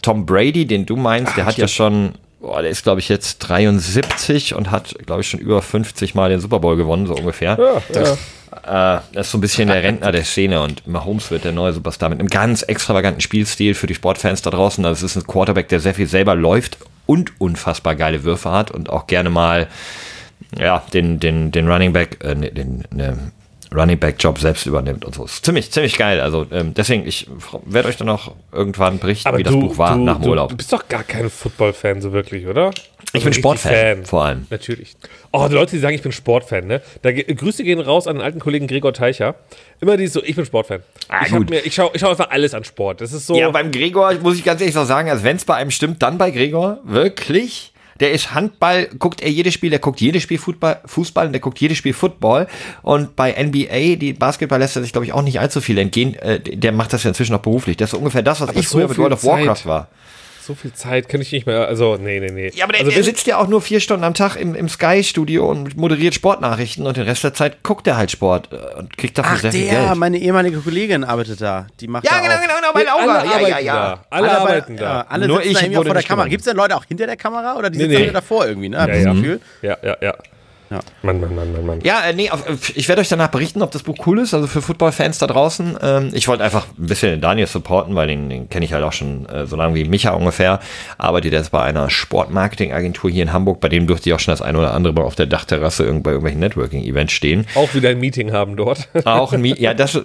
Tom 0.00 0.26
Brady, 0.26 0.66
den 0.66 0.86
du 0.86 0.96
meinst, 0.96 1.36
der 1.36 1.44
hat 1.44 1.56
ja 1.56 1.68
schon, 1.68 2.12
boah, 2.40 2.62
der 2.62 2.70
ist 2.70 2.82
glaube 2.84 3.00
ich 3.00 3.08
jetzt 3.08 3.38
73 3.38 4.54
und 4.54 4.70
hat 4.70 4.94
glaube 5.06 5.20
ich 5.22 5.28
schon 5.28 5.40
über 5.40 5.62
50 5.62 6.14
Mal 6.14 6.30
den 6.30 6.40
Super 6.40 6.60
Bowl 6.60 6.76
gewonnen, 6.76 7.06
so 7.06 7.14
ungefähr. 7.14 7.58
Ja, 7.58 8.00
ja. 8.02 8.96
Äh, 8.96 9.00
das 9.12 9.26
ist 9.26 9.32
so 9.32 9.38
ein 9.38 9.40
bisschen 9.40 9.68
der 9.68 9.82
Rentner 9.82 10.12
der 10.12 10.24
Szene 10.24 10.60
und 10.60 10.86
Mahomes 10.86 11.30
wird 11.30 11.44
der 11.44 11.52
neue 11.52 11.72
Superstar 11.72 12.10
mit 12.10 12.20
einem 12.20 12.28
ganz 12.28 12.62
extravaganten 12.62 13.20
Spielstil 13.20 13.74
für 13.74 13.86
die 13.86 13.94
Sportfans 13.94 14.42
da 14.42 14.50
draußen. 14.50 14.84
Das 14.84 15.02
ist 15.02 15.16
ein 15.16 15.26
Quarterback, 15.26 15.68
der 15.68 15.80
sehr 15.80 15.94
viel 15.94 16.06
selber 16.06 16.34
läuft 16.34 16.76
und 17.06 17.32
unfassbar 17.40 17.94
geile 17.94 18.24
Würfe 18.24 18.50
hat 18.50 18.70
und 18.70 18.90
auch 18.90 19.06
gerne 19.06 19.30
mal 19.30 19.68
ja, 20.58 20.82
den, 20.92 21.18
den, 21.20 21.50
den 21.52 21.70
Running 21.70 21.92
Back, 21.92 22.18
äh, 22.22 22.34
ne, 22.34 22.50
den, 22.50 22.84
ne, 22.90 23.32
Running 23.74 23.98
Back 23.98 24.16
Job 24.18 24.38
selbst 24.38 24.66
übernimmt 24.66 25.04
und 25.04 25.14
so. 25.14 25.24
Ist 25.24 25.44
ziemlich, 25.44 25.70
ziemlich 25.70 25.96
geil. 25.96 26.20
Also 26.20 26.46
ähm, 26.50 26.74
deswegen, 26.74 27.06
ich 27.06 27.26
werde 27.64 27.88
euch 27.88 27.96
dann 27.96 28.06
noch 28.06 28.34
irgendwann 28.52 28.98
berichten, 28.98 29.28
Aber 29.28 29.38
wie 29.38 29.42
du, 29.42 29.50
das 29.50 29.60
Buch 29.60 29.78
war 29.78 29.96
du, 29.96 30.02
nach 30.02 30.16
dem 30.16 30.24
du, 30.24 30.30
Urlaub. 30.30 30.50
Du 30.50 30.56
bist 30.56 30.72
doch 30.72 30.86
gar 30.88 31.02
kein 31.04 31.30
Football-Fan 31.30 32.00
so 32.00 32.12
wirklich, 32.12 32.46
oder? 32.46 32.66
Also 32.66 33.18
Ich 33.18 33.24
bin 33.24 33.32
Sportfan, 33.34 34.04
vor 34.04 34.24
allem. 34.24 34.46
Natürlich. 34.48 34.94
Oh, 35.32 35.46
die 35.48 35.54
Leute, 35.54 35.72
die 35.72 35.78
sagen, 35.78 35.94
ich 35.94 36.02
bin 36.02 36.12
Sportfan, 36.12 36.66
ne? 36.66 36.80
Da, 37.02 37.12
Grüße 37.12 37.62
gehen 37.62 37.80
raus 37.80 38.06
an 38.06 38.16
den 38.16 38.22
alten 38.22 38.38
Kollegen 38.38 38.66
Gregor 38.66 38.94
Teicher. 38.94 39.34
Immer 39.80 39.96
die 39.96 40.06
so, 40.06 40.22
ich 40.22 40.34
bin 40.34 40.46
Sportfan. 40.46 40.80
Ah, 41.08 41.26
ich. 41.26 41.32
Mir, 41.32 41.60
ich 41.64 41.74
schaue 41.74 41.90
ich 41.92 42.00
schau 42.00 42.10
einfach 42.10 42.30
alles 42.30 42.54
an 42.54 42.64
Sport. 42.64 43.00
Das 43.00 43.12
ist 43.12 43.26
so. 43.26 43.36
Ja, 43.36 43.50
beim 43.50 43.70
Gregor 43.70 44.14
muss 44.14 44.36
ich 44.36 44.44
ganz 44.44 44.60
ehrlich 44.60 44.74
so 44.74 44.84
sagen, 44.84 45.10
also 45.10 45.24
wenn 45.24 45.36
es 45.36 45.44
bei 45.44 45.54
einem 45.54 45.70
stimmt, 45.70 46.02
dann 46.02 46.16
bei 46.16 46.30
Gregor. 46.30 46.78
Wirklich. 46.84 47.71
Der 48.00 48.12
ist 48.12 48.34
Handball, 48.34 48.88
guckt 48.98 49.20
er 49.20 49.30
jedes 49.30 49.54
Spiel, 49.54 49.70
der 49.70 49.78
guckt 49.78 50.00
jedes 50.00 50.22
Spiel 50.22 50.38
Fußball, 50.38 50.80
Fußball 50.84 51.26
und 51.26 51.32
der 51.32 51.40
guckt 51.40 51.60
jedes 51.60 51.78
Spiel 51.78 51.92
Football. 51.92 52.46
Und 52.82 53.16
bei 53.16 53.32
NBA, 53.32 53.96
die 53.96 54.12
Basketball 54.12 54.58
lässt 54.58 54.76
er 54.76 54.82
sich, 54.82 54.92
glaube 54.92 55.06
ich, 55.06 55.12
auch 55.12 55.22
nicht 55.22 55.40
allzu 55.40 55.60
viel 55.60 55.78
entgehen. 55.78 56.14
Äh, 56.14 56.40
der 56.40 56.72
macht 56.72 56.92
das 56.92 57.04
ja 57.04 57.08
inzwischen 57.08 57.34
auch 57.34 57.40
beruflich. 57.40 57.76
Das 57.76 57.92
ist 57.92 57.98
ungefähr 57.98 58.22
das, 58.22 58.40
was 58.40 58.50
ich 58.54 58.68
so 58.68 58.78
früher 58.78 58.88
mit 58.88 58.98
World 58.98 59.12
of 59.12 59.20
Zeit. 59.20 59.46
Warcraft 59.46 59.66
war. 59.66 59.88
So 60.42 60.54
viel 60.54 60.72
Zeit 60.72 61.08
kann 61.08 61.20
ich 61.20 61.30
nicht 61.32 61.46
mehr. 61.46 61.66
Also, 61.68 61.96
nee, 61.96 62.20
nee, 62.20 62.30
nee. 62.30 62.50
Ja, 62.54 62.64
aber 62.64 62.72
der, 62.72 62.80
also, 62.82 62.92
der 62.92 63.02
sitzt 63.04 63.26
ja 63.26 63.36
auch 63.38 63.46
nur 63.48 63.62
vier 63.62 63.80
Stunden 63.80 64.04
am 64.04 64.14
Tag 64.14 64.36
im, 64.36 64.54
im 64.54 64.68
Sky-Studio 64.68 65.48
und 65.48 65.76
moderiert 65.76 66.14
Sportnachrichten 66.14 66.86
und 66.86 66.96
den 66.96 67.04
Rest 67.04 67.24
der 67.24 67.34
Zeit 67.34 67.62
guckt 67.62 67.86
er 67.86 67.96
halt 67.96 68.10
Sport 68.10 68.48
äh, 68.52 68.78
und 68.78 68.96
kriegt 68.98 69.16
dafür 69.18 69.32
Ach, 69.36 69.40
sehr 69.40 69.52
viel 69.52 69.66
der, 69.68 69.86
Geld. 69.86 69.94
meine 69.96 70.18
ehemalige 70.18 70.58
Kollegin 70.58 71.04
arbeitet 71.04 71.40
da. 71.40 71.66
Die 71.80 71.88
macht 71.88 72.04
Ja, 72.04 72.12
da 72.12 72.20
genau, 72.20 72.34
auch. 72.34 72.40
genau, 72.40 72.54
genau, 72.56 72.72
meine 72.74 72.92
alle 72.92 73.20
Augen. 73.20 73.28
Ja, 73.30 73.34
arbeiten 73.36 73.50
ja, 73.50 73.58
ja. 73.60 73.74
da. 73.74 74.04
Alle, 74.10 74.26
bei- 74.28 74.32
arbeiten 74.38 74.76
da. 74.76 74.82
Ja, 74.84 75.06
alle 75.08 75.28
Nur 75.28 75.36
sitzen 75.38 75.48
ich 75.50 75.54
da 75.58 75.60
irgendwie 75.64 75.84
vor 75.86 75.94
der 75.94 76.02
Kamera. 76.02 76.28
Gibt 76.28 76.40
es 76.40 76.44
denn 76.46 76.56
Leute 76.56 76.76
auch 76.76 76.84
hinter 76.84 77.06
der 77.06 77.16
Kamera 77.16 77.56
oder 77.56 77.70
die 77.70 77.78
Nee, 77.78 77.84
sitzen 77.84 77.96
nee. 77.98 78.02
alle 78.04 78.12
davor 78.12 78.46
irgendwie, 78.46 78.68
ne? 78.68 78.78
Hab 78.80 78.88
Ja, 78.88 78.94
ja. 78.96 79.12
Gefühl? 79.12 79.40
Ja, 79.62 79.76
ja, 79.82 79.96
ja. 80.00 80.14
Mann, 81.02 81.20
Mann, 81.20 81.34
Mann, 81.34 81.52
Mann, 81.52 81.66
Mann. 81.66 81.80
Ja, 81.82 82.02
äh, 82.04 82.12
nee, 82.12 82.30
auf, 82.30 82.76
ich 82.76 82.88
werde 82.88 83.00
euch 83.00 83.08
danach 83.08 83.28
berichten, 83.28 83.62
ob 83.62 83.70
das 83.70 83.82
Buch 83.82 83.96
cool 84.06 84.18
ist, 84.20 84.34
also 84.34 84.46
für 84.46 84.62
Football-Fans 84.62 85.18
da 85.18 85.26
draußen. 85.26 85.78
Ähm, 85.80 86.10
ich 86.12 86.28
wollte 86.28 86.44
einfach 86.44 86.66
ein 86.78 86.86
bisschen 86.86 87.10
den 87.10 87.20
Daniel 87.20 87.46
supporten, 87.46 87.94
weil 87.94 88.08
den, 88.08 88.28
den 88.28 88.48
kenne 88.48 88.64
ich 88.64 88.72
halt 88.72 88.84
auch 88.84 88.92
schon 88.92 89.26
äh, 89.26 89.46
so 89.46 89.56
lange 89.56 89.74
wie 89.74 89.84
Micha 89.84 90.12
ungefähr. 90.12 90.60
Arbeitet 90.98 91.32
jetzt 91.32 91.50
bei 91.50 91.62
einer 91.62 91.90
Sportmarketing-Agentur 91.90 93.10
hier 93.10 93.22
in 93.22 93.32
Hamburg, 93.32 93.60
bei 93.60 93.68
dem 93.68 93.86
durfte 93.86 94.08
ich 94.08 94.14
auch 94.14 94.20
schon 94.20 94.32
das 94.32 94.42
ein 94.42 94.56
oder 94.56 94.74
andere 94.74 94.92
Mal 94.94 95.02
auf 95.02 95.14
der 95.14 95.26
Dachterrasse 95.26 95.84
irgend, 95.84 96.02
bei 96.02 96.10
irgendwelchen 96.10 96.40
Networking-Events 96.40 97.12
stehen. 97.12 97.46
Auch 97.54 97.74
wieder 97.74 97.90
ein 97.90 98.00
Meeting 98.00 98.32
haben 98.32 98.56
dort. 98.56 98.88
Auch 99.04 99.32
ein 99.32 99.40
Meeting, 99.40 99.62
ja, 99.62 99.74
das 99.74 99.98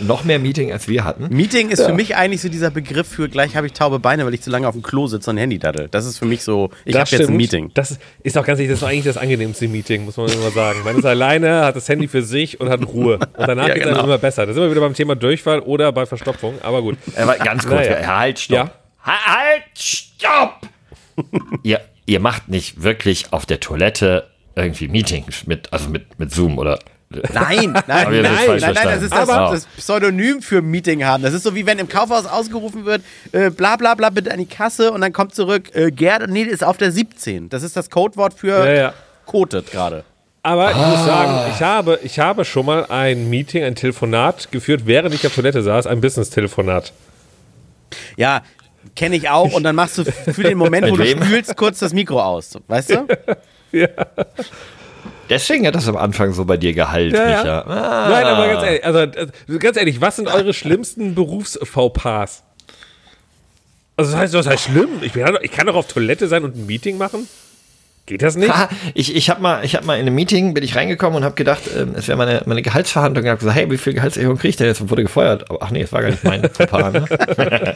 noch 0.00 0.24
mehr 0.24 0.38
Meeting 0.38 0.72
als 0.72 0.88
wir 0.88 1.04
hatten. 1.04 1.28
Meeting 1.30 1.70
ist 1.70 1.84
für 1.84 1.92
mich 1.92 2.16
eigentlich 2.16 2.40
so 2.40 2.48
dieser 2.48 2.70
Begriff 2.70 3.06
für 3.06 3.28
gleich 3.28 3.56
habe 3.56 3.66
ich 3.66 3.72
taube 3.72 3.98
Beine, 3.98 4.24
weil 4.26 4.34
ich 4.34 4.42
zu 4.42 4.50
lange 4.50 4.68
auf 4.68 4.74
dem 4.74 4.82
Klo 4.82 5.06
sitze 5.06 5.30
und 5.30 5.36
Handy 5.36 5.58
daddel. 5.58 5.88
Das 5.90 6.06
ist 6.06 6.18
für 6.18 6.24
mich 6.24 6.42
so, 6.42 6.70
ich 6.84 6.96
habe 6.96 7.08
jetzt 7.10 7.28
ein. 7.28 7.36
Meeting. 7.36 7.70
Das 7.74 7.98
ist 8.22 8.38
auch 8.38 8.44
ganz 8.44 8.58
ehrlich, 8.58 8.70
das 8.70 8.82
ist 8.82 8.88
eigentlich 8.88 9.04
das 9.04 9.16
angenehmste 9.16 9.68
Meeting, 9.68 10.04
muss 10.04 10.13
man 10.16 10.28
immer 10.28 10.50
sagen. 10.50 10.80
Man 10.84 10.98
ist 10.98 11.04
alleine, 11.04 11.62
hat 11.64 11.76
das 11.76 11.88
Handy 11.88 12.08
für 12.08 12.22
sich 12.22 12.60
und 12.60 12.68
hat 12.70 12.84
Ruhe. 12.86 13.14
Und 13.18 13.48
danach 13.48 13.68
Ja, 13.68 13.74
geht 13.74 13.84
es 13.84 13.90
genau. 13.90 14.04
immer 14.04 14.18
besser. 14.18 14.46
Da 14.46 14.52
sind 14.52 14.62
wir 14.62 14.70
wieder 14.70 14.80
beim 14.80 14.94
Thema 14.94 15.14
Durchfall 15.16 15.60
oder 15.60 15.92
bei 15.92 16.06
Verstopfung, 16.06 16.54
aber 16.62 16.82
gut. 16.82 16.96
Aber 17.16 17.34
ganz 17.36 17.62
kurz, 17.66 17.86
Naja. 17.86 18.00
ja, 18.00 18.18
halt, 18.18 18.38
stopp. 18.38 18.56
Ja. 18.56 18.70
Ha- 19.06 19.36
Halt, 19.36 19.62
stopp! 19.76 20.60
ihr, 21.62 21.80
ihr 22.06 22.20
macht 22.20 22.48
nicht 22.48 22.82
wirklich 22.82 23.32
auf 23.32 23.46
der 23.46 23.60
Toilette 23.60 24.26
irgendwie 24.56 24.88
Meetings 24.88 25.46
mit, 25.46 25.72
also 25.72 25.88
mit, 25.90 26.18
mit 26.18 26.32
Zoom 26.32 26.58
oder. 26.58 26.78
Nein, 27.32 27.72
nein, 27.72 27.82
nein, 27.86 28.22
nein, 28.22 28.22
nein, 28.60 28.74
das 28.74 29.02
ist 29.02 29.12
das, 29.14 29.28
das 29.28 29.66
Pseudonym 29.76 30.42
für 30.42 30.62
Meeting 30.62 31.04
haben. 31.04 31.22
Das 31.22 31.32
ist 31.34 31.44
so 31.44 31.54
wie 31.54 31.64
wenn 31.66 31.78
im 31.78 31.88
Kaufhaus 31.88 32.26
ausgerufen 32.26 32.84
wird, 32.86 33.02
äh, 33.30 33.50
bla 33.50 33.76
bla 33.76 33.94
bla, 33.94 34.10
bitte 34.10 34.32
an 34.32 34.38
die 34.38 34.46
Kasse 34.46 34.90
und 34.90 35.00
dann 35.00 35.12
kommt 35.12 35.32
zurück, 35.34 35.70
äh, 35.74 35.90
Gerd, 35.92 36.28
nee, 36.30 36.42
ist 36.42 36.64
auf 36.64 36.76
der 36.76 36.90
17. 36.90 37.50
Das 37.50 37.62
ist 37.62 37.76
das 37.76 37.90
Codewort 37.90 38.34
für 38.34 38.48
Ja, 38.66 38.72
ja. 38.72 38.94
Kotet 39.26 39.70
gerade. 39.70 40.04
Aber 40.42 40.70
ich 40.72 40.76
muss 40.76 41.06
sagen, 41.06 41.52
ich 41.54 41.62
habe, 41.62 41.98
ich 42.02 42.18
habe 42.18 42.44
schon 42.44 42.66
mal 42.66 42.84
ein 42.86 43.30
Meeting, 43.30 43.64
ein 43.64 43.74
Telefonat 43.74 44.52
geführt, 44.52 44.82
während 44.84 45.14
ich 45.14 45.26
auf 45.26 45.34
Toilette 45.34 45.62
saß, 45.62 45.86
ein 45.86 46.02
Business-Telefonat. 46.02 46.92
Ja, 48.16 48.42
kenne 48.94 49.16
ich 49.16 49.30
auch. 49.30 49.54
Und 49.54 49.62
dann 49.62 49.74
machst 49.74 49.96
du 49.96 50.04
für 50.04 50.42
den 50.42 50.58
Moment, 50.58 50.90
wo 50.90 50.96
du 50.96 51.06
spülst, 51.06 51.56
kurz 51.56 51.78
das 51.78 51.94
Mikro 51.94 52.20
aus. 52.20 52.58
Weißt 52.68 52.90
du? 52.90 53.06
Deswegen 55.30 55.66
hat 55.66 55.74
das 55.74 55.88
am 55.88 55.96
Anfang 55.96 56.32
so 56.32 56.44
bei 56.44 56.58
dir 56.58 56.74
Gehalt, 56.74 57.14
Ja, 57.14 57.28
ja. 57.28 57.38
Micha. 57.38 57.60
Ah. 57.62 58.08
Nein, 58.10 58.24
aber 58.24 58.46
ganz 58.46 58.62
ehrlich, 58.64 58.84
also, 58.84 58.98
äh, 58.98 59.58
ganz 59.58 59.76
ehrlich, 59.78 60.00
was 60.02 60.16
sind 60.16 60.28
eure 60.28 60.52
schlimmsten 60.52 61.14
Berufs-VPAs? 61.14 62.42
Also 63.96 64.10
das 64.10 64.20
heißt, 64.20 64.34
was 64.34 64.46
heißt 64.46 64.64
schlimm? 64.64 64.88
Ich, 65.02 65.12
bin, 65.12 65.22
ja 65.26 65.40
ich 65.40 65.52
kann 65.52 65.66
doch 65.66 65.76
auf 65.76 65.86
Toilette 65.86 66.28
sein 66.28 66.44
und 66.44 66.56
ein 66.56 66.66
Meeting 66.66 66.98
machen? 66.98 67.28
Geht 68.06 68.20
das 68.20 68.36
nicht? 68.36 68.50
Ah, 68.50 68.68
ich 68.92 69.16
ich 69.16 69.30
habe 69.30 69.40
mal, 69.40 69.64
ich 69.64 69.74
hab 69.74 69.84
mal 69.86 69.94
in 69.94 70.02
einem 70.02 70.14
Meeting, 70.14 70.52
bin 70.52 70.62
ich 70.62 70.76
reingekommen 70.76 71.16
und 71.16 71.24
habe 71.24 71.36
gedacht, 71.36 71.62
ähm, 71.74 71.94
es 71.96 72.06
wäre 72.06 72.18
meine, 72.18 72.42
meine 72.44 72.60
Gehaltsverhandlung. 72.60 73.24
Ich 73.24 73.30
habe 73.30 73.38
gesagt, 73.38 73.56
hey, 73.56 73.70
wie 73.70 73.78
viel 73.78 73.94
Gehaltserhöhung 73.94 74.36
kriegt 74.36 74.60
der 74.60 74.66
jetzt? 74.66 74.82
Und 74.82 74.90
wurde 74.90 75.04
gefeuert. 75.04 75.48
Aber, 75.48 75.62
ach 75.62 75.70
nee, 75.70 75.80
es 75.80 75.92
war 75.92 76.02
gar 76.02 76.10
nicht 76.10 76.22
mein 76.22 76.42
Fauxpas, 76.52 76.92
ne? 76.92 77.06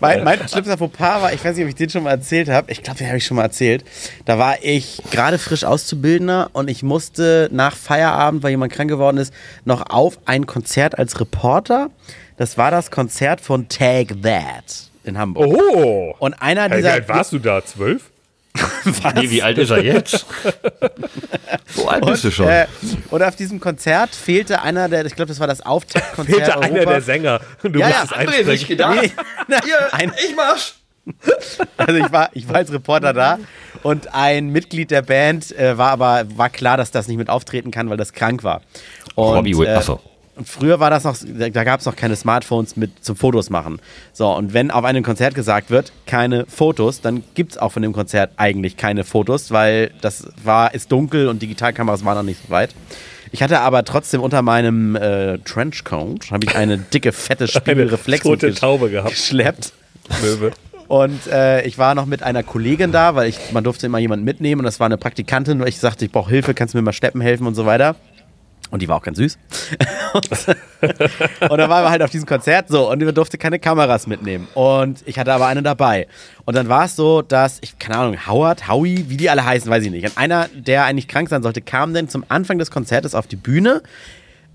Mein, 0.00 0.24
mein 0.24 0.46
schlimmster 0.46 0.76
Fauxpas 0.76 1.22
war, 1.22 1.32
ich 1.32 1.42
weiß 1.42 1.56
nicht, 1.56 1.64
ob 1.64 1.68
ich 1.70 1.74
den 1.74 1.88
schon 1.88 2.02
mal 2.02 2.10
erzählt 2.10 2.50
habe. 2.50 2.70
Ich 2.70 2.82
glaube, 2.82 2.98
den 2.98 3.06
habe 3.08 3.16
ich 3.16 3.24
schon 3.24 3.36
mal 3.38 3.44
erzählt. 3.44 3.84
Da 4.26 4.38
war 4.38 4.56
ich 4.62 5.00
gerade 5.10 5.38
frisch 5.38 5.64
Auszubildender 5.64 6.50
und 6.52 6.68
ich 6.68 6.82
musste 6.82 7.48
nach 7.50 7.74
Feierabend, 7.74 8.42
weil 8.42 8.50
jemand 8.50 8.72
krank 8.72 8.90
geworden 8.90 9.16
ist, 9.16 9.32
noch 9.64 9.88
auf 9.88 10.18
ein 10.26 10.46
Konzert 10.46 10.98
als 10.98 11.18
Reporter. 11.18 11.88
Das 12.36 12.58
war 12.58 12.70
das 12.70 12.90
Konzert 12.90 13.40
von 13.40 13.68
Tag 13.68 14.08
That 14.22 14.90
in 15.04 15.16
Hamburg. 15.18 15.46
Oh! 15.46 16.14
Und 16.18 16.34
einer 16.42 16.62
Hey, 16.64 16.70
wie 16.72 16.76
dieser. 16.76 16.92
alt 16.92 17.08
warst 17.08 17.32
du 17.32 17.38
da? 17.38 17.64
Zwölf? 17.64 18.10
Nee, 19.14 19.30
wie 19.30 19.42
alt 19.42 19.56
ist 19.58 19.70
er 19.70 19.82
jetzt? 19.82 20.26
so 21.74 21.88
alt 21.88 22.04
bist 22.04 22.24
du 22.24 22.30
schon. 22.30 22.48
Äh, 22.48 22.66
und 23.10 23.22
auf 23.22 23.36
diesem 23.36 23.60
Konzert 23.60 24.14
fehlte 24.14 24.62
einer 24.62 24.88
der, 24.88 25.06
ich 25.06 25.14
glaube, 25.14 25.28
das 25.28 25.40
war 25.40 25.46
das 25.46 25.60
Auftaktkonzert. 25.64 26.36
Fehlte 26.36 26.58
einer 26.60 26.74
Europa. 26.76 26.90
der 26.92 27.00
Sänger. 27.02 27.40
Du 27.62 27.78
Ja, 27.78 27.88
ja, 27.88 28.02
einsprechen. 28.12 28.68
gedacht? 28.68 28.94
Nee, 29.48 29.56
Hier, 29.64 29.94
ein- 29.94 30.12
ich 30.28 30.36
mach's. 30.36 30.74
Also 31.76 31.94
ich 31.94 32.12
war, 32.12 32.30
ich 32.32 32.48
war 32.48 32.56
als 32.56 32.72
Reporter 32.72 33.12
da 33.12 33.38
und 33.82 34.14
ein 34.14 34.50
Mitglied 34.50 34.90
der 34.92 35.02
Band 35.02 35.50
äh, 35.58 35.76
war 35.76 35.90
aber 35.90 36.24
war 36.36 36.48
klar, 36.48 36.76
dass 36.76 36.90
das 36.92 37.08
nicht 37.08 37.16
mit 37.16 37.28
auftreten 37.28 37.70
kann, 37.72 37.90
weil 37.90 37.96
das 37.96 38.12
krank 38.12 38.44
war. 38.44 38.60
Und, 39.16 39.34
Robbie 39.36 39.56
Wi- 39.56 39.64
äh. 39.66 39.80
Und 40.34 40.48
früher 40.48 40.80
war 40.80 40.88
das 40.88 41.04
noch, 41.04 41.16
da, 41.26 41.64
gab 41.64 41.80
es 41.80 41.86
noch 41.86 41.94
keine 41.94 42.16
Smartphones 42.16 42.76
mit 42.76 43.04
zum 43.04 43.16
Fotos 43.16 43.50
machen. 43.50 43.80
So, 44.14 44.34
und 44.34 44.54
wenn 44.54 44.70
auf 44.70 44.84
einem 44.84 45.02
Konzert 45.02 45.34
gesagt 45.34 45.70
wird, 45.70 45.92
keine 46.06 46.46
Fotos, 46.46 47.02
dann 47.02 47.22
gibt 47.34 47.52
es 47.52 47.58
auch 47.58 47.70
von 47.70 47.82
dem 47.82 47.92
Konzert 47.92 48.32
eigentlich 48.36 48.78
keine 48.78 49.04
Fotos, 49.04 49.50
weil 49.50 49.90
das 50.00 50.26
war, 50.42 50.72
ist 50.72 50.90
dunkel 50.90 51.28
und 51.28 51.42
Digitalkameras 51.42 52.04
waren 52.04 52.16
noch 52.16 52.22
nicht 52.22 52.40
so 52.46 52.50
weit. 52.50 52.74
Ich 53.30 53.42
hatte 53.42 53.60
aber 53.60 53.84
trotzdem 53.84 54.20
unter 54.20 54.42
meinem 54.42 54.96
äh, 54.96 55.38
Trenchcoat, 55.38 56.30
habe 56.30 56.46
ich 56.46 56.56
eine 56.56 56.78
dicke, 56.78 57.12
fette 57.12 57.46
Spiegelreflex 57.48 58.22
tote 58.22 58.54
Taube 58.54 58.90
gehabt. 58.90 59.10
geschleppt. 59.10 59.72
Möwe. 60.22 60.52
Und 60.88 61.26
äh, 61.28 61.62
ich 61.62 61.78
war 61.78 61.94
noch 61.94 62.04
mit 62.04 62.22
einer 62.22 62.42
Kollegin 62.42 62.92
da, 62.92 63.14
weil 63.14 63.28
ich, 63.28 63.38
man 63.52 63.64
durfte 63.64 63.86
immer 63.86 63.98
jemanden 63.98 64.24
mitnehmen 64.26 64.60
und 64.60 64.64
das 64.64 64.80
war 64.80 64.86
eine 64.86 64.98
Praktikantin, 64.98 65.60
weil 65.60 65.68
ich 65.68 65.78
sagte, 65.78 66.04
ich 66.04 66.12
brauche 66.12 66.30
Hilfe, 66.30 66.52
kannst 66.52 66.74
du 66.74 66.78
mir 66.78 66.82
mal 66.82 66.92
steppen 66.92 67.20
helfen 67.20 67.46
und 67.46 67.54
so 67.54 67.64
weiter. 67.64 67.96
Und 68.72 68.80
die 68.80 68.88
war 68.88 68.96
auch 68.96 69.02
ganz 69.02 69.18
süß. 69.18 69.38
und, 70.14 70.30
und 71.50 71.58
dann 71.58 71.68
waren 71.70 71.84
wir 71.84 71.90
halt 71.90 72.02
auf 72.02 72.08
diesem 72.08 72.26
Konzert 72.26 72.68
so 72.68 72.90
und 72.90 73.00
wir 73.00 73.12
durfte 73.12 73.36
keine 73.36 73.58
Kameras 73.58 74.06
mitnehmen. 74.06 74.48
Und 74.54 75.02
ich 75.06 75.18
hatte 75.18 75.32
aber 75.32 75.46
eine 75.46 75.62
dabei. 75.62 76.08
Und 76.46 76.56
dann 76.56 76.70
war 76.70 76.86
es 76.86 76.96
so, 76.96 77.20
dass, 77.20 77.58
ich, 77.60 77.78
keine 77.78 77.98
Ahnung, 77.98 78.26
Howard, 78.26 78.68
Howie, 78.68 79.04
wie 79.08 79.18
die 79.18 79.28
alle 79.28 79.44
heißen, 79.44 79.70
weiß 79.70 79.84
ich 79.84 79.90
nicht. 79.90 80.06
Und 80.06 80.16
einer, 80.16 80.48
der 80.54 80.86
eigentlich 80.86 81.06
krank 81.06 81.28
sein 81.28 81.42
sollte, 81.42 81.60
kam 81.60 81.92
dann 81.92 82.08
zum 82.08 82.24
Anfang 82.30 82.58
des 82.58 82.70
Konzertes 82.70 83.14
auf 83.14 83.26
die 83.26 83.36
Bühne 83.36 83.82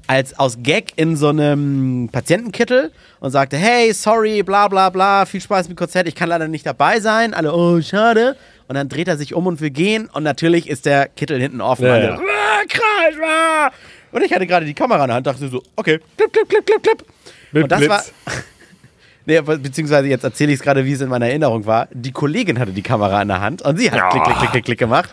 als 0.07 0.39
aus 0.39 0.57
Gag 0.63 0.93
in 0.95 1.15
so 1.15 1.28
einem 1.30 2.09
Patientenkittel 2.11 2.91
und 3.20 3.30
sagte, 3.32 3.57
hey, 3.57 3.93
sorry, 3.93 4.41
bla 4.41 4.68
bla 4.68 4.89
bla, 4.89 5.26
viel 5.26 5.41
Spaß 5.41 5.68
mit 5.68 5.78
dem 5.78 5.80
Konzert, 5.80 6.07
ich 6.07 6.15
kann 6.15 6.30
leider 6.30 6.47
nicht 6.47 6.65
dabei 6.65 7.01
sein. 7.01 7.34
Alle, 7.34 7.53
oh, 7.53 7.80
schade. 7.82 8.36
Und 8.68 8.76
dann 8.76 8.89
dreht 8.89 9.07
er 9.07 9.18
sich 9.18 9.34
um 9.34 9.45
und 9.47 9.61
will 9.61 9.70
gehen 9.70 10.09
und 10.11 10.24
natürlich 10.24 10.70
ist 10.70 10.86
der 10.86 11.07
Kittel 11.07 11.39
hinten 11.39 11.61
offen. 11.61 11.86
Ja, 11.86 11.93
Alle, 11.93 12.05
ja. 12.05 12.15
"Ah, 12.15 12.63
krass, 12.68 13.15
ah." 13.24 13.70
Und 14.11 14.23
ich 14.23 14.33
hatte 14.33 14.47
gerade 14.47 14.65
die 14.65 14.73
Kamera 14.73 15.03
in 15.03 15.07
der 15.07 15.15
Hand, 15.15 15.27
dachte 15.27 15.47
so, 15.47 15.61
okay, 15.75 15.99
klipp, 16.17 16.33
klipp, 16.33 16.49
klipp, 16.49 16.65
klipp, 16.65 16.83
klipp. 16.83 17.05
Mit 17.51 17.63
und 17.63 17.71
das 17.71 17.79
Blitz. 17.79 17.89
war, 17.89 18.03
nee, 19.25 19.41
beziehungsweise 19.41 20.07
jetzt 20.07 20.23
erzähle 20.23 20.51
ich 20.51 20.59
es 20.59 20.63
gerade, 20.63 20.85
wie 20.85 20.93
es 20.93 21.01
in 21.01 21.09
meiner 21.09 21.27
Erinnerung 21.27 21.65
war. 21.65 21.87
Die 21.91 22.11
Kollegin 22.11 22.59
hatte 22.59 22.71
die 22.71 22.81
Kamera 22.81 23.21
in 23.21 23.27
der 23.27 23.41
Hand 23.41 23.61
und 23.61 23.77
sie 23.77 23.91
hat 23.91 24.09
klick, 24.11 24.23
klick, 24.23 24.37
klick, 24.37 24.51
klick, 24.51 24.65
klick 24.65 24.79
gemacht. 24.79 25.09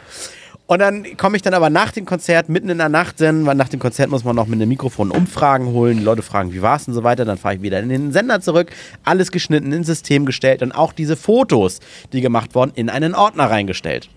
Und 0.67 0.79
dann 0.79 1.05
komme 1.19 1.37
ich 1.37 1.43
dann 1.43 1.53
aber 1.53 1.69
nach 1.69 1.93
dem 1.93 2.07
Konzert, 2.07 2.49
mitten 2.49 2.71
in 2.71 2.79
der 2.79 2.89
Nacht, 2.89 3.21
denn 3.21 3.45
weil 3.45 3.55
nach 3.55 3.69
dem 3.69 3.81
Konzert 3.81 4.09
muss 4.09 4.25
man 4.25 4.35
noch 4.35 4.47
mit 4.47 4.57
einem 4.59 4.71
Mikrofon 4.71 5.11
Umfragen 5.11 5.67
holen, 5.67 5.99
die 5.99 6.05
Leute 6.05 6.23
fragen, 6.23 6.55
wie 6.55 6.63
war 6.63 6.77
es 6.77 6.89
und 6.89 6.95
so 6.95 7.05
weiter. 7.05 7.27
Dann 7.27 7.37
fahre 7.37 7.57
ich 7.57 7.63
wieder 7.63 7.81
in 7.81 7.91
den 7.91 8.13
Sender 8.13 8.41
zurück, 8.41 8.71
alles 9.05 9.31
geschnitten, 9.31 9.73
ins 9.73 9.87
System 9.87 10.25
gestellt 10.25 10.63
und 10.63 10.73
auch 10.73 10.95
diese 10.95 11.17
Fotos, 11.17 11.81
die 12.15 12.23
gemacht 12.23 12.55
wurden, 12.55 12.73
in 12.75 12.89
einen 12.89 13.15
Ordner 13.15 13.51
reingestellt. 13.51 14.09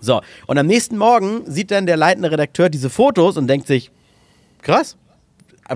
So, 0.00 0.20
und 0.46 0.58
am 0.58 0.66
nächsten 0.66 0.96
Morgen 0.96 1.42
sieht 1.46 1.70
dann 1.70 1.86
der 1.86 1.96
leitende 1.96 2.30
Redakteur 2.32 2.70
diese 2.70 2.90
Fotos 2.90 3.36
und 3.36 3.46
denkt 3.46 3.68
sich, 3.68 3.92
krass, 4.62 4.96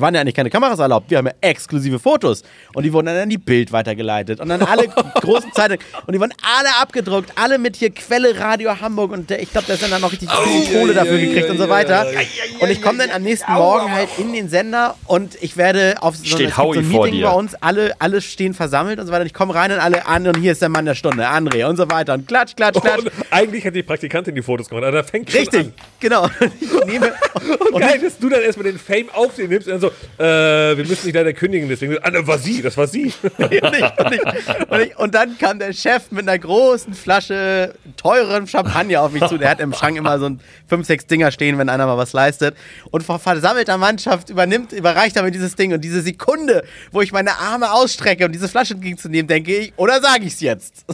waren 0.00 0.14
ja 0.14 0.20
eigentlich 0.20 0.34
keine 0.34 0.50
Kameras 0.50 0.78
erlaubt. 0.78 1.10
Wir 1.10 1.18
haben 1.18 1.26
ja 1.26 1.32
exklusive 1.40 1.98
Fotos. 1.98 2.42
Und 2.74 2.84
die 2.84 2.92
wurden 2.92 3.06
dann 3.06 3.16
an 3.16 3.28
die 3.28 3.38
Bild 3.38 3.72
weitergeleitet. 3.72 4.40
Und 4.40 4.48
dann 4.48 4.62
alle 4.62 4.88
großen 5.20 5.52
Zeitungen. 5.52 5.84
Und 6.06 6.14
die 6.14 6.20
wurden 6.20 6.34
alle 6.42 6.68
abgedruckt. 6.80 7.32
Alle 7.36 7.58
mit 7.58 7.76
hier 7.76 7.90
Quelle 7.90 8.38
Radio 8.38 8.80
Hamburg. 8.80 9.12
Und 9.12 9.30
ich 9.30 9.50
glaube, 9.50 9.66
der 9.66 9.76
Sender 9.76 9.96
hat 9.96 10.02
noch 10.02 10.12
richtig 10.12 10.30
viel 10.30 10.78
Kohle 10.78 10.94
dafür 10.94 11.18
gekriegt 11.18 11.50
und 11.50 11.58
so 11.58 11.68
weiter. 11.68 12.06
Und 12.60 12.70
ich 12.70 12.80
komme 12.82 12.98
dann 12.98 13.10
am 13.10 13.22
nächsten 13.22 13.52
Morgen 13.52 13.90
halt 13.90 14.08
in 14.18 14.32
den 14.32 14.48
Sender 14.48 14.96
und 15.06 15.36
ich 15.40 15.56
werde 15.56 15.96
auf 16.00 16.16
so, 16.16 16.24
Steht 16.24 16.54
so 16.54 16.72
ein 16.72 16.88
Meeting 16.88 17.22
bei 17.22 17.30
uns. 17.30 17.54
Alle, 17.54 17.94
alle 17.98 18.20
stehen 18.20 18.54
versammelt 18.54 18.98
und 18.98 19.06
so 19.06 19.12
weiter. 19.12 19.22
Und 19.22 19.26
ich 19.26 19.34
komme 19.34 19.54
rein 19.54 19.72
und 19.72 19.78
alle 19.78 20.06
an 20.06 20.26
und 20.26 20.38
hier 20.38 20.52
ist 20.52 20.62
der 20.62 20.68
Mann 20.68 20.84
der 20.84 20.94
Stunde, 20.94 21.28
André 21.28 21.66
und 21.66 21.76
so 21.76 21.90
weiter. 21.90 22.14
Und 22.14 22.26
klatsch, 22.26 22.56
klatsch, 22.56 22.80
klatsch. 22.80 23.04
Und 23.04 23.12
eigentlich 23.30 23.64
hat 23.66 23.74
die 23.74 23.82
Praktikantin 23.82 24.34
die 24.34 24.42
Fotos 24.42 24.68
gemacht, 24.68 24.84
aber 24.84 24.98
da 24.98 25.02
fängt 25.02 25.32
Richtig, 25.32 25.72
genau. 26.00 26.28
Ich 26.60 26.84
nehme, 26.86 27.12
Und 27.72 27.80
geil, 27.80 27.98
dass 28.00 28.18
du 28.18 28.28
dann 28.28 28.42
erstmal 28.42 28.64
den 28.64 28.78
Fame 28.78 29.08
auf 29.12 29.34
dir 29.34 29.48
nimmst 29.48 29.66
und 29.66 29.74
dann 29.74 29.80
so, 29.82 29.88
äh, 30.18 30.76
wir 30.76 30.84
müssen 30.86 31.04
dich 31.06 31.14
leider 31.14 31.32
kündigen, 31.32 31.68
deswegen, 31.68 31.98
ah, 32.02 32.10
das 32.10 32.26
war 32.26 32.38
sie, 32.38 32.62
das 32.62 32.76
war 32.76 32.86
sie. 32.86 33.12
und, 33.38 33.52
ich, 33.52 33.62
und, 33.62 34.12
ich, 34.12 34.70
und, 34.70 34.80
ich, 34.80 34.98
und 34.98 35.14
dann 35.14 35.36
kam 35.38 35.58
der 35.58 35.72
Chef 35.72 36.10
mit 36.10 36.28
einer 36.28 36.38
großen 36.38 36.94
Flasche 36.94 37.74
teuren 37.96 38.46
Champagner 38.46 39.02
auf 39.02 39.12
mich 39.12 39.26
zu. 39.26 39.38
Der 39.38 39.50
hat 39.50 39.60
im 39.60 39.72
Schrank 39.72 39.96
immer 39.96 40.18
so 40.18 40.26
ein 40.26 40.40
fünf, 40.66 40.86
sechs 40.86 41.06
Dinger 41.06 41.30
stehen, 41.32 41.58
wenn 41.58 41.68
einer 41.68 41.86
mal 41.86 41.98
was 41.98 42.12
leistet. 42.12 42.56
Und 42.90 43.02
vor 43.02 43.18
versammelter 43.18 43.76
Mannschaft 43.76 44.30
übernimmt, 44.30 44.72
überreicht 44.72 45.16
er 45.16 45.22
mir 45.22 45.30
dieses 45.30 45.56
Ding. 45.56 45.72
Und 45.72 45.82
diese 45.82 46.00
Sekunde, 46.00 46.64
wo 46.92 47.02
ich 47.02 47.12
meine 47.12 47.38
Arme 47.38 47.72
ausstrecke, 47.72 48.24
um 48.24 48.32
diese 48.32 48.48
Flasche 48.48 48.74
entgegenzunehmen, 48.74 49.26
denke 49.26 49.54
ich, 49.56 49.72
oder 49.76 50.00
sage 50.00 50.24
ich 50.24 50.34
es 50.34 50.40
jetzt? 50.40 50.86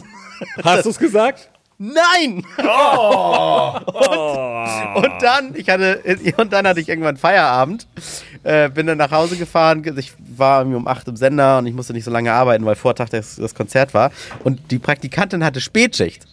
Hast 0.63 0.85
du 0.85 0.89
es 0.89 0.97
gesagt? 0.97 1.49
Nein! 1.81 2.43
und, 2.57 2.65
und 5.05 5.21
dann, 5.21 5.55
ich 5.55 5.69
hatte, 5.69 6.01
und 6.35 6.51
dann 6.51 6.67
hatte 6.67 6.81
ich 6.81 6.89
irgendwann 6.89 7.15
Feierabend, 7.15 7.87
äh, 8.43 8.69
bin 8.69 8.85
dann 8.85 8.97
nach 8.97 9.11
Hause 9.11 9.37
gefahren, 9.37 9.81
ich 9.97 10.11
war 10.35 10.65
um 10.65 10.89
8 10.89 11.07
im 11.07 11.15
Sender 11.15 11.59
und 11.59 11.67
ich 11.67 11.73
musste 11.73 11.93
nicht 11.93 12.03
so 12.03 12.11
lange 12.11 12.33
arbeiten, 12.33 12.65
weil 12.65 12.75
Vortag 12.75 13.07
das, 13.07 13.37
das 13.37 13.55
Konzert 13.55 13.93
war. 13.93 14.11
Und 14.43 14.59
die 14.71 14.79
Praktikantin 14.79 15.45
hatte 15.45 15.61
Spätschicht. 15.61 16.25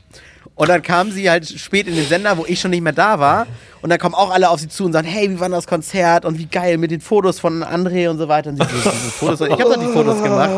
Und 0.57 0.69
dann 0.69 0.83
kam 0.83 1.13
sie 1.13 1.31
halt 1.31 1.49
spät 1.49 1.87
in 1.87 1.95
den 1.95 2.07
Sender, 2.07 2.37
wo 2.39 2.47
ich 2.47 2.59
schon 2.59 2.73
nicht 2.73 2.83
mehr 2.83 2.93
da 2.93 3.21
war. 3.21 3.47
Und 3.87 3.91
dann 3.91 4.01
kommen 4.01 4.17
auch 4.17 4.33
alle 4.33 4.51
auf 4.51 4.59
sie 4.59 4.67
zu 4.67 4.85
und 4.85 4.93
sagen, 4.93 5.07
hey, 5.07 5.31
wie 5.31 5.39
war 5.39 5.49
das 5.49 5.69
Konzert 5.69 6.25
und 6.25 6.41
wie 6.41 6.47
geil 6.47 6.77
mit 6.77 6.91
den 6.91 7.01
Fotos 7.01 7.39
von 7.39 7.63
André 7.63 8.11
und 8.11 8.19
so 8.19 8.27
weiter. 8.27 8.51
Und 8.51 8.57
sie 8.61 8.65
so, 8.83 8.91
diese 8.91 9.11
Fotos, 9.13 9.41
ich 9.43 9.53
habe 9.53 9.71
dann 9.71 9.79
die 9.81 9.87
Fotos 9.93 10.21
gemacht. 10.21 10.51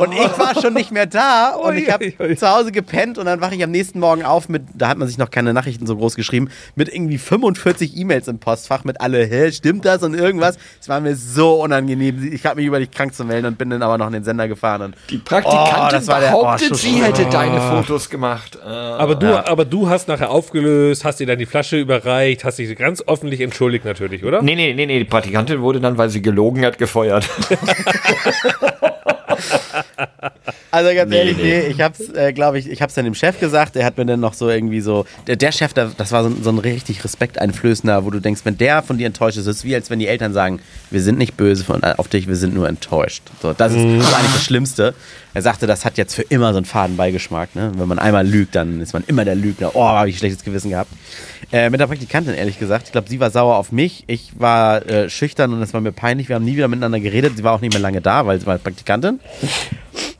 Und 0.00 0.12
ich 0.12 0.36
war 0.36 0.60
schon 0.60 0.74
nicht 0.74 0.90
mehr 0.90 1.06
da 1.06 1.50
und 1.54 1.76
ich 1.76 1.88
habe 1.92 2.12
zu 2.36 2.48
Hause 2.48 2.72
gepennt 2.72 3.18
und 3.18 3.26
dann 3.26 3.40
wache 3.40 3.54
ich 3.54 3.62
am 3.62 3.70
nächsten 3.70 4.00
Morgen 4.00 4.24
auf 4.24 4.48
mit, 4.48 4.62
da 4.74 4.88
hat 4.88 4.98
man 4.98 5.06
sich 5.06 5.16
noch 5.16 5.30
keine 5.30 5.54
Nachrichten 5.54 5.86
so 5.86 5.94
groß 5.96 6.16
geschrieben, 6.16 6.48
mit 6.74 6.88
irgendwie 6.92 7.18
45 7.18 7.96
E-Mails 7.96 8.26
im 8.26 8.40
Postfach 8.40 8.82
mit 8.82 9.00
alle, 9.00 9.24
hä, 9.26 9.52
stimmt 9.52 9.84
das 9.84 10.02
und 10.02 10.14
irgendwas. 10.14 10.56
Es 10.80 10.88
war 10.88 10.98
mir 11.00 11.14
so 11.14 11.62
unangenehm. 11.62 12.32
Ich 12.32 12.44
habe 12.46 12.56
mich 12.56 12.66
überlegt, 12.66 12.96
krank 12.96 13.14
zu 13.14 13.24
melden 13.24 13.46
und 13.46 13.58
bin 13.58 13.70
dann 13.70 13.84
aber 13.84 13.96
noch 13.96 14.08
in 14.08 14.14
den 14.14 14.24
Sender 14.24 14.48
gefahren. 14.48 14.82
Und 14.82 14.96
Die 15.08 15.18
Praktikantin 15.18 15.72
Oh, 15.86 15.88
das 15.92 16.08
war 16.08 16.18
der- 16.18 16.34
oh, 16.36 16.42
behauptet, 16.42 16.74
sie 16.76 17.00
hätte 17.00 17.26
deine 17.26 17.60
Fotos 17.60 18.10
gemacht. 18.10 18.58
Äh, 18.60 18.68
Aber 18.68 19.14
du, 19.14 19.46
aber 19.48 19.64
du 19.64 19.88
hast 19.88 20.08
nachher 20.08 20.30
aufgelöst, 20.30 21.04
hast 21.04 21.20
ihr 21.20 21.28
dann 21.28 21.38
die 21.38 21.46
Flasche 21.46 21.78
überreicht, 21.78 22.42
hast 22.44 22.58
dich 22.58 22.71
ganz 22.74 23.02
öffentlich 23.06 23.40
entschuldigt 23.40 23.84
natürlich, 23.84 24.24
oder? 24.24 24.42
Nee, 24.42 24.54
nee, 24.56 24.74
nee, 24.74 24.86
nee, 24.86 24.98
die 24.98 25.04
Praktikantin 25.04 25.60
wurde 25.60 25.80
dann, 25.80 25.98
weil 25.98 26.08
sie 26.10 26.22
gelogen 26.22 26.64
hat, 26.64 26.78
gefeuert. 26.78 27.28
Also 30.70 30.94
ganz 30.94 31.10
Nee, 31.10 31.16
ehrlich, 31.18 31.36
nee. 31.36 31.42
nee, 31.42 31.66
ich 31.66 31.80
hab's, 31.80 32.00
äh, 32.14 32.32
glaube 32.32 32.58
ich, 32.58 32.70
ich 32.70 32.80
hab's 32.80 32.94
dann 32.94 33.04
dem 33.04 33.14
Chef 33.14 33.38
gesagt, 33.38 33.74
der 33.74 33.84
hat 33.84 33.98
mir 33.98 34.06
dann 34.06 34.20
noch 34.20 34.32
so 34.32 34.48
irgendwie 34.48 34.80
so, 34.80 35.04
der, 35.26 35.36
der 35.36 35.52
Chef, 35.52 35.74
das 35.74 36.12
war 36.12 36.22
so, 36.22 36.30
ein- 36.30 36.42
so 36.42 36.48
ein 36.50 36.58
richtig 36.58 37.04
respekteinflößender, 37.04 38.04
wo 38.06 38.10
du 38.10 38.20
denkst, 38.20 38.40
wenn 38.44 38.56
der 38.56 38.82
von 38.82 38.96
dir 38.96 39.06
enttäuscht 39.06 39.36
ist, 39.36 39.46
ist 39.46 39.56
es 39.58 39.64
wie 39.64 39.74
als 39.74 39.90
wenn 39.90 39.98
die 39.98 40.06
Eltern 40.06 40.32
sagen, 40.32 40.60
wir 40.90 41.02
sind 41.02 41.18
nicht 41.18 41.36
böse 41.36 41.64
von, 41.64 41.82
auf 41.84 42.08
dich, 42.08 42.26
wir 42.26 42.36
sind 42.36 42.54
nur 42.54 42.68
enttäuscht. 42.68 43.22
So, 43.42 43.52
das 43.52 43.72
ist 43.72 43.80
so 43.82 44.14
eigentlich 44.16 44.32
das 44.32 44.44
Schlimmste. 44.44 44.94
Er 45.34 45.42
sagte, 45.42 45.66
das 45.66 45.84
hat 45.84 45.96
jetzt 45.96 46.14
für 46.14 46.22
immer 46.22 46.52
so 46.52 46.58
einen 46.58 46.66
faden 46.66 46.96
Beigeschmack, 46.96 47.54
ne? 47.54 47.72
Wenn 47.76 47.88
man 47.88 47.98
einmal 47.98 48.26
lügt, 48.26 48.54
dann 48.54 48.80
ist 48.80 48.92
man 48.92 49.02
immer 49.06 49.24
der 49.24 49.34
Lügner. 49.34 49.70
Oh, 49.74 49.84
habe 49.84 50.08
ich 50.10 50.16
ein 50.16 50.18
schlechtes 50.18 50.44
Gewissen 50.44 50.70
gehabt. 50.70 50.90
Äh, 51.50 51.70
mit 51.70 51.80
der 51.80 51.86
Praktikantin, 51.86 52.34
ehrlich 52.34 52.58
gesagt, 52.58 52.86
ich 52.86 52.92
glaube, 52.92 53.08
sie 53.08 53.18
war 53.20 53.30
sauer 53.30 53.56
auf 53.56 53.72
mich. 53.72 54.04
Ich 54.06 54.32
war 54.38 54.86
äh, 54.86 55.08
schüchtern 55.08 55.52
und 55.52 55.62
es 55.62 55.72
war 55.72 55.80
mir 55.80 55.92
peinlich. 55.92 56.28
Wir 56.28 56.36
haben 56.36 56.44
nie 56.44 56.56
wieder 56.56 56.68
miteinander 56.68 57.00
geredet. 57.00 57.36
Sie 57.36 57.44
war 57.44 57.52
auch 57.54 57.60
nicht 57.60 57.72
mehr 57.72 57.80
lange 57.82 58.00
da, 58.00 58.26
weil 58.26 58.40
sie 58.40 58.46
war 58.46 58.58
Praktikantin. 58.58 59.20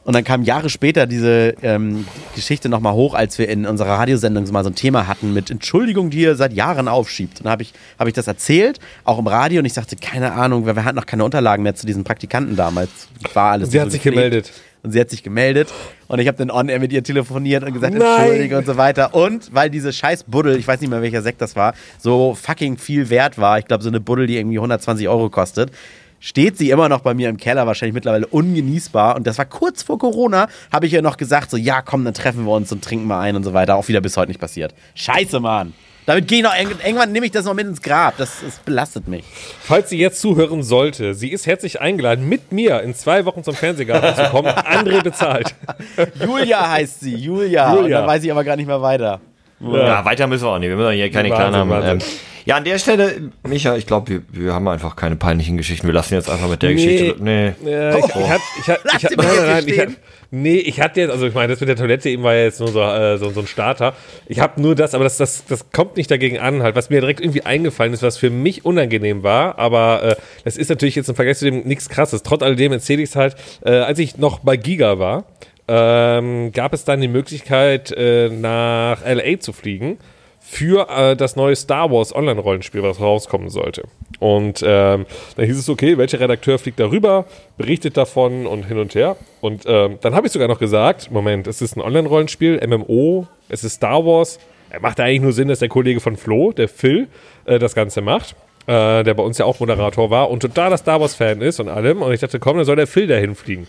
Und 0.04 0.16
dann 0.16 0.24
kam 0.24 0.42
Jahre 0.42 0.68
später 0.68 1.06
diese 1.06 1.54
ähm, 1.62 2.06
Geschichte 2.34 2.68
nochmal 2.68 2.94
hoch, 2.94 3.14
als 3.14 3.38
wir 3.38 3.48
in 3.48 3.66
unserer 3.66 3.98
Radiosendung 3.98 4.46
so 4.46 4.52
mal 4.52 4.64
so 4.64 4.70
ein 4.70 4.74
Thema 4.74 5.06
hatten 5.06 5.32
mit 5.32 5.48
Entschuldigung, 5.50 6.10
die 6.10 6.22
ihr 6.22 6.34
seit 6.34 6.52
Jahren 6.52 6.88
aufschiebt. 6.88 7.38
Und 7.38 7.44
dann 7.44 7.52
habe 7.52 7.62
ich, 7.62 7.72
hab 7.98 8.08
ich 8.08 8.14
das 8.14 8.26
erzählt, 8.26 8.80
auch 9.04 9.18
im 9.20 9.28
Radio, 9.28 9.60
und 9.60 9.64
ich 9.64 9.74
sagte, 9.74 9.94
keine 9.96 10.32
Ahnung, 10.32 10.66
wir, 10.66 10.74
wir 10.74 10.84
hatten 10.84 10.96
noch 10.96 11.06
keine 11.06 11.22
Unterlagen 11.24 11.62
mehr 11.62 11.76
zu 11.76 11.86
diesen 11.86 12.02
Praktikanten 12.02 12.56
damals. 12.56 12.90
War 13.32 13.52
alles 13.52 13.70
Sie 13.70 13.78
so 13.78 13.84
hat 13.84 13.92
sich 13.92 14.02
gepflegt. 14.02 14.30
gemeldet. 14.30 14.52
Und 14.82 14.90
sie 14.90 15.00
hat 15.00 15.10
sich 15.10 15.22
gemeldet 15.22 15.72
und 16.08 16.18
ich 16.18 16.26
habe 16.26 16.36
dann 16.36 16.50
on-air 16.50 16.80
mit 16.80 16.92
ihr 16.92 17.04
telefoniert 17.04 17.62
und 17.62 17.72
gesagt, 17.72 17.94
entschuldige 17.94 18.58
und 18.58 18.66
so 18.66 18.76
weiter. 18.76 19.14
Und 19.14 19.54
weil 19.54 19.70
diese 19.70 19.92
scheiß 19.92 20.24
Buddel, 20.24 20.58
ich 20.58 20.66
weiß 20.66 20.80
nicht 20.80 20.90
mehr 20.90 21.02
welcher 21.02 21.22
Sekt 21.22 21.40
das 21.40 21.54
war, 21.54 21.74
so 21.98 22.34
fucking 22.34 22.78
viel 22.78 23.08
wert 23.08 23.38
war, 23.38 23.60
ich 23.60 23.66
glaube 23.66 23.84
so 23.84 23.88
eine 23.88 24.00
Buddel, 24.00 24.26
die 24.26 24.36
irgendwie 24.36 24.58
120 24.58 25.08
Euro 25.08 25.30
kostet, 25.30 25.70
steht 26.18 26.56
sie 26.56 26.70
immer 26.70 26.88
noch 26.88 27.00
bei 27.00 27.14
mir 27.14 27.28
im 27.28 27.36
Keller, 27.36 27.66
wahrscheinlich 27.66 27.94
mittlerweile 27.94 28.26
ungenießbar. 28.26 29.16
Und 29.16 29.26
das 29.26 29.38
war 29.38 29.44
kurz 29.44 29.82
vor 29.82 29.98
Corona, 29.98 30.48
habe 30.72 30.86
ich 30.86 30.92
ihr 30.92 31.02
noch 31.02 31.16
gesagt, 31.16 31.50
so 31.50 31.56
ja 31.56 31.82
komm, 31.82 32.04
dann 32.04 32.14
treffen 32.14 32.44
wir 32.44 32.52
uns 32.52 32.72
und 32.72 32.82
trinken 32.82 33.06
mal 33.06 33.20
ein 33.20 33.36
und 33.36 33.44
so 33.44 33.52
weiter. 33.52 33.76
Auch 33.76 33.88
wieder 33.88 34.00
bis 34.00 34.16
heute 34.16 34.28
nicht 34.28 34.40
passiert. 34.40 34.74
Scheiße, 34.94 35.40
Mann. 35.40 35.74
Damit 36.06 36.26
gehe 36.26 36.38
ich 36.38 36.44
noch, 36.44 36.54
irgendwann 36.56 37.12
nehme 37.12 37.26
ich 37.26 37.32
das 37.32 37.44
noch 37.44 37.54
mit 37.54 37.66
ins 37.66 37.80
Grab. 37.80 38.16
Das, 38.16 38.40
das 38.44 38.58
belastet 38.58 39.06
mich. 39.06 39.24
Falls 39.60 39.88
sie 39.90 39.98
jetzt 39.98 40.20
zuhören 40.20 40.62
sollte, 40.62 41.14
sie 41.14 41.28
ist 41.28 41.46
herzlich 41.46 41.80
eingeladen, 41.80 42.28
mit 42.28 42.50
mir 42.50 42.80
in 42.82 42.94
zwei 42.94 43.24
Wochen 43.24 43.44
zum 43.44 43.54
Fernsehgarten 43.54 44.16
zu 44.16 44.30
kommen. 44.30 44.48
André 44.48 45.02
bezahlt. 45.02 45.54
Julia 46.20 46.68
heißt 46.70 47.00
sie, 47.00 47.14
Julia. 47.14 47.72
Julia. 47.72 47.84
Und 47.84 47.90
dann 47.90 48.06
weiß 48.06 48.24
ich 48.24 48.30
aber 48.32 48.42
gar 48.42 48.56
nicht 48.56 48.66
mehr 48.66 48.82
weiter. 48.82 49.20
Ja, 49.62 50.04
weiter 50.04 50.26
müssen 50.26 50.44
wir 50.44 50.50
auch 50.50 50.58
nicht. 50.58 50.68
Wir 50.68 50.76
müssen 50.76 50.92
hier 50.92 51.10
keine 51.10 51.28
Clan 51.30 51.54
haben. 51.54 51.70
Ähm, 51.70 51.98
ja, 52.44 52.56
an 52.56 52.64
der 52.64 52.78
Stelle, 52.78 53.30
Micha, 53.46 53.76
ich 53.76 53.86
glaube, 53.86 54.10
wir, 54.10 54.22
wir 54.32 54.52
haben 54.52 54.66
einfach 54.66 54.96
keine 54.96 55.14
peinlichen 55.16 55.56
Geschichten. 55.56 55.86
Wir 55.86 55.94
lassen 55.94 56.14
jetzt 56.14 56.28
einfach 56.28 56.48
mit 56.48 56.62
der 56.62 56.72
Geschichte. 56.72 57.14
Nee. 57.22 57.52
Ja, 57.64 57.96
ich, 57.96 58.04
ich 58.04 58.14
hab, 58.14 58.40
ich 58.60 58.68
hab, 58.68 58.80
Lass 58.84 58.96
ich 58.96 59.04
hab, 59.04 59.16
nein, 59.16 59.26
nein, 59.46 59.64
ich 59.68 59.78
hab, 59.78 59.90
stehen. 59.90 59.96
nee, 60.32 60.56
ich 60.56 60.80
hatte 60.80 61.00
jetzt, 61.02 61.10
also 61.10 61.26
ich 61.26 61.34
meine, 61.34 61.52
das 61.52 61.60
mit 61.60 61.68
der 61.68 61.76
Toilette 61.76 62.08
eben 62.08 62.24
war 62.24 62.34
ja 62.34 62.44
jetzt 62.44 62.58
nur 62.58 62.70
so, 62.70 62.80
äh, 62.82 63.16
so, 63.16 63.30
so 63.30 63.40
ein 63.40 63.46
Starter. 63.46 63.94
Ich 64.26 64.40
habe 64.40 64.60
nur 64.60 64.74
das, 64.74 64.94
aber 64.94 65.04
das, 65.04 65.18
das, 65.18 65.44
das 65.44 65.70
kommt 65.70 65.96
nicht 65.96 66.10
dagegen 66.10 66.38
an, 66.38 66.64
halt, 66.64 66.74
was 66.74 66.90
mir 66.90 67.00
direkt 67.00 67.20
irgendwie 67.20 67.42
eingefallen 67.42 67.92
ist, 67.92 68.02
was 68.02 68.16
für 68.16 68.30
mich 68.30 68.64
unangenehm 68.64 69.22
war, 69.22 69.58
aber 69.58 70.02
äh, 70.02 70.16
das 70.44 70.56
ist 70.56 70.68
natürlich 70.68 70.96
jetzt 70.96 71.08
im 71.08 71.14
Vergleich 71.14 71.38
zu 71.38 71.44
dem 71.44 71.60
nichts 71.60 71.88
krasses. 71.88 72.24
Trotz 72.24 72.42
alledem 72.42 72.72
erzähle 72.72 73.02
ich 73.02 73.10
es 73.10 73.16
halt, 73.16 73.36
äh, 73.64 73.70
als 73.70 74.00
ich 74.00 74.18
noch 74.18 74.40
bei 74.40 74.56
Giga 74.56 74.98
war, 74.98 75.26
ähm, 75.68 76.52
gab 76.52 76.72
es 76.72 76.84
dann 76.84 77.00
die 77.00 77.08
Möglichkeit, 77.08 77.92
äh, 77.92 78.28
nach 78.28 79.04
LA 79.04 79.40
zu 79.40 79.52
fliegen 79.52 79.98
für 80.40 80.88
äh, 80.90 81.16
das 81.16 81.36
neue 81.36 81.54
Star 81.54 81.90
Wars 81.90 82.14
Online-Rollenspiel, 82.14 82.82
was 82.82 83.00
rauskommen 83.00 83.48
sollte. 83.48 83.84
Und 84.18 84.62
ähm, 84.66 85.06
dann 85.36 85.46
hieß 85.46 85.58
es, 85.58 85.68
okay, 85.68 85.96
welcher 85.98 86.20
Redakteur 86.20 86.58
fliegt 86.58 86.80
darüber, 86.80 87.26
berichtet 87.56 87.96
davon 87.96 88.46
und 88.46 88.64
hin 88.64 88.78
und 88.78 88.94
her. 88.94 89.16
Und 89.40 89.62
ähm, 89.66 89.98
dann 90.00 90.14
habe 90.14 90.26
ich 90.26 90.32
sogar 90.32 90.48
noch 90.48 90.58
gesagt, 90.58 91.10
Moment, 91.10 91.46
es 91.46 91.62
ist 91.62 91.76
ein 91.76 91.80
Online-Rollenspiel, 91.80 92.60
MMO, 92.66 93.26
es 93.48 93.64
ist 93.64 93.74
Star 93.74 94.04
Wars. 94.04 94.38
Er 94.68 94.80
macht 94.80 94.98
eigentlich 95.00 95.20
nur 95.20 95.32
Sinn, 95.32 95.48
dass 95.48 95.60
der 95.60 95.68
Kollege 95.68 96.00
von 96.00 96.16
Flo, 96.16 96.52
der 96.52 96.68
Phil, 96.68 97.08
äh, 97.44 97.58
das 97.58 97.74
Ganze 97.74 98.00
macht. 98.00 98.34
Äh, 98.66 99.02
der 99.02 99.14
bei 99.14 99.24
uns 99.24 99.38
ja 99.38 99.44
auch 99.44 99.58
Moderator 99.58 100.10
war 100.10 100.30
und 100.30 100.40
totaler 100.40 100.76
Star 100.76 101.00
Wars-Fan 101.00 101.40
ist 101.40 101.58
und 101.58 101.68
allem. 101.68 102.00
Und 102.02 102.12
ich 102.12 102.20
dachte, 102.20 102.38
komm, 102.38 102.56
dann 102.56 102.64
soll 102.64 102.76
der 102.76 102.86
Phil 102.86 103.08
dahin 103.08 103.34
fliegen. 103.34 103.66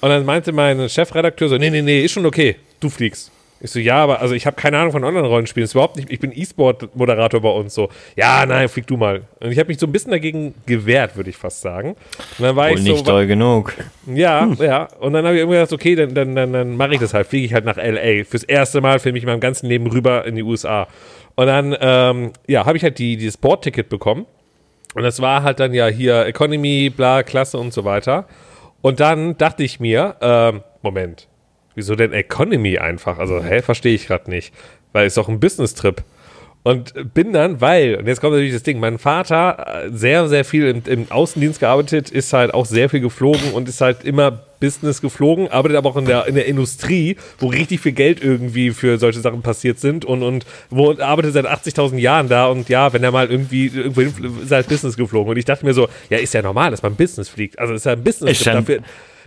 Und 0.00 0.08
dann 0.10 0.24
meinte 0.24 0.52
mein 0.52 0.88
Chefredakteur 0.88 1.48
so, 1.48 1.56
nee, 1.56 1.70
nee, 1.70 1.82
nee, 1.82 2.02
ist 2.02 2.12
schon 2.12 2.26
okay, 2.26 2.56
du 2.80 2.90
fliegst. 2.90 3.32
Ich 3.58 3.70
so, 3.70 3.78
ja, 3.78 3.96
aber 3.96 4.20
also 4.20 4.34
ich 4.34 4.44
habe 4.44 4.54
keine 4.54 4.76
Ahnung 4.78 4.92
von 4.92 5.02
Online-Rollenspielen, 5.02 5.64
ist 5.64 5.72
überhaupt 5.72 5.96
nicht, 5.96 6.10
ich 6.10 6.20
bin 6.20 6.30
E-Sport-Moderator 6.34 7.40
bei 7.40 7.48
uns 7.48 7.72
so. 7.72 7.88
Ja, 8.14 8.44
nein, 8.44 8.68
flieg 8.68 8.86
du 8.86 8.98
mal. 8.98 9.22
Und 9.40 9.50
ich 9.50 9.58
habe 9.58 9.68
mich 9.68 9.78
so 9.78 9.86
ein 9.86 9.92
bisschen 9.92 10.10
dagegen 10.10 10.54
gewehrt, 10.66 11.16
würde 11.16 11.30
ich 11.30 11.38
fast 11.38 11.62
sagen. 11.62 11.96
Und 12.38 12.44
dann 12.44 12.54
war 12.54 12.68
Wohl 12.68 12.76
ich 12.76 12.84
nicht 12.84 12.98
so, 12.98 13.04
doll 13.04 13.26
genug. 13.26 13.72
ja, 14.06 14.46
ja. 14.58 14.88
Und 15.00 15.14
dann 15.14 15.24
habe 15.24 15.36
ich 15.36 15.40
irgendwie 15.40 15.56
gedacht, 15.56 15.72
okay, 15.72 15.94
dann, 15.94 16.14
dann, 16.14 16.34
dann, 16.34 16.52
dann 16.52 16.76
mache 16.76 16.94
ich 16.94 17.00
das 17.00 17.14
halt, 17.14 17.28
fliege 17.28 17.46
ich 17.46 17.54
halt 17.54 17.64
nach 17.64 17.78
LA. 17.78 18.24
Fürs 18.24 18.42
erste 18.42 18.82
Mal 18.82 18.98
filme 18.98 19.16
ich 19.16 19.24
in 19.24 19.30
meinem 19.30 19.40
ganzen 19.40 19.68
Leben 19.68 19.86
rüber 19.86 20.26
in 20.26 20.34
die 20.34 20.42
USA. 20.42 20.86
Und 21.34 21.46
dann, 21.46 21.74
ähm, 21.80 22.32
ja, 22.46 22.66
habe 22.66 22.76
ich 22.76 22.82
halt 22.82 22.98
die, 22.98 23.16
dieses 23.16 23.38
Boardticket 23.38 23.88
bekommen. 23.88 24.26
Und 24.94 25.02
das 25.02 25.20
war 25.20 25.42
halt 25.42 25.60
dann 25.60 25.72
ja 25.72 25.86
hier 25.86 26.26
Economy, 26.26 26.90
bla, 26.90 27.22
Klasse 27.22 27.56
und 27.56 27.72
so 27.72 27.84
weiter. 27.84 28.26
Und 28.82 29.00
dann 29.00 29.36
dachte 29.36 29.62
ich 29.62 29.80
mir, 29.80 30.16
ähm, 30.20 30.62
Moment, 30.82 31.28
wieso 31.74 31.94
denn 31.94 32.12
Economy 32.12 32.78
einfach? 32.78 33.18
Also, 33.18 33.42
hä, 33.42 33.62
verstehe 33.62 33.94
ich 33.94 34.06
gerade 34.06 34.30
nicht. 34.30 34.54
Weil 34.92 35.06
ist 35.06 35.16
doch 35.16 35.28
ein 35.28 35.40
Business-Trip. 35.40 36.02
Und 36.66 37.14
bin 37.14 37.32
dann, 37.32 37.60
weil, 37.60 37.94
und 37.94 38.08
jetzt 38.08 38.20
kommt 38.20 38.32
natürlich 38.32 38.52
das 38.52 38.64
Ding, 38.64 38.80
mein 38.80 38.98
Vater 38.98 39.84
äh, 39.84 39.90
sehr, 39.92 40.26
sehr 40.26 40.44
viel 40.44 40.66
im, 40.66 40.82
im 40.84 41.12
Außendienst 41.12 41.60
gearbeitet, 41.60 42.10
ist 42.10 42.32
halt 42.32 42.52
auch 42.52 42.66
sehr 42.66 42.90
viel 42.90 42.98
geflogen 42.98 43.52
und 43.52 43.68
ist 43.68 43.80
halt 43.80 44.02
immer 44.02 44.40
Business 44.58 45.00
geflogen, 45.00 45.46
arbeitet 45.46 45.76
aber 45.76 45.90
auch 45.90 45.96
in 45.96 46.06
der, 46.06 46.26
in 46.26 46.34
der 46.34 46.46
Industrie, 46.46 47.18
wo 47.38 47.46
richtig 47.46 47.82
viel 47.82 47.92
Geld 47.92 48.20
irgendwie 48.20 48.72
für 48.72 48.98
solche 48.98 49.20
Sachen 49.20 49.42
passiert 49.42 49.78
sind 49.78 50.04
und, 50.04 50.24
und 50.24 50.44
wo 50.68 50.90
arbeitet 50.98 51.34
seit 51.34 51.46
80.000 51.46 51.98
Jahren 51.98 52.28
da 52.28 52.46
und 52.46 52.68
ja, 52.68 52.92
wenn 52.92 53.04
er 53.04 53.12
mal 53.12 53.30
irgendwie 53.30 53.66
irgendwo 53.66 54.00
hin, 54.00 54.12
ist 54.42 54.50
halt 54.50 54.66
Business 54.68 54.96
geflogen. 54.96 55.30
Und 55.30 55.36
ich 55.36 55.44
dachte 55.44 55.64
mir 55.64 55.72
so, 55.72 55.86
ja, 56.10 56.18
ist 56.18 56.34
ja 56.34 56.42
normal, 56.42 56.72
dass 56.72 56.82
man 56.82 56.96
Business 56.96 57.28
fliegt. 57.28 57.60
Also 57.60 57.74
ist 57.74 57.86
ja 57.86 57.92
ein 57.92 58.02
Business 58.02 58.40
Ist 58.40 58.46
dafür. 58.48 58.80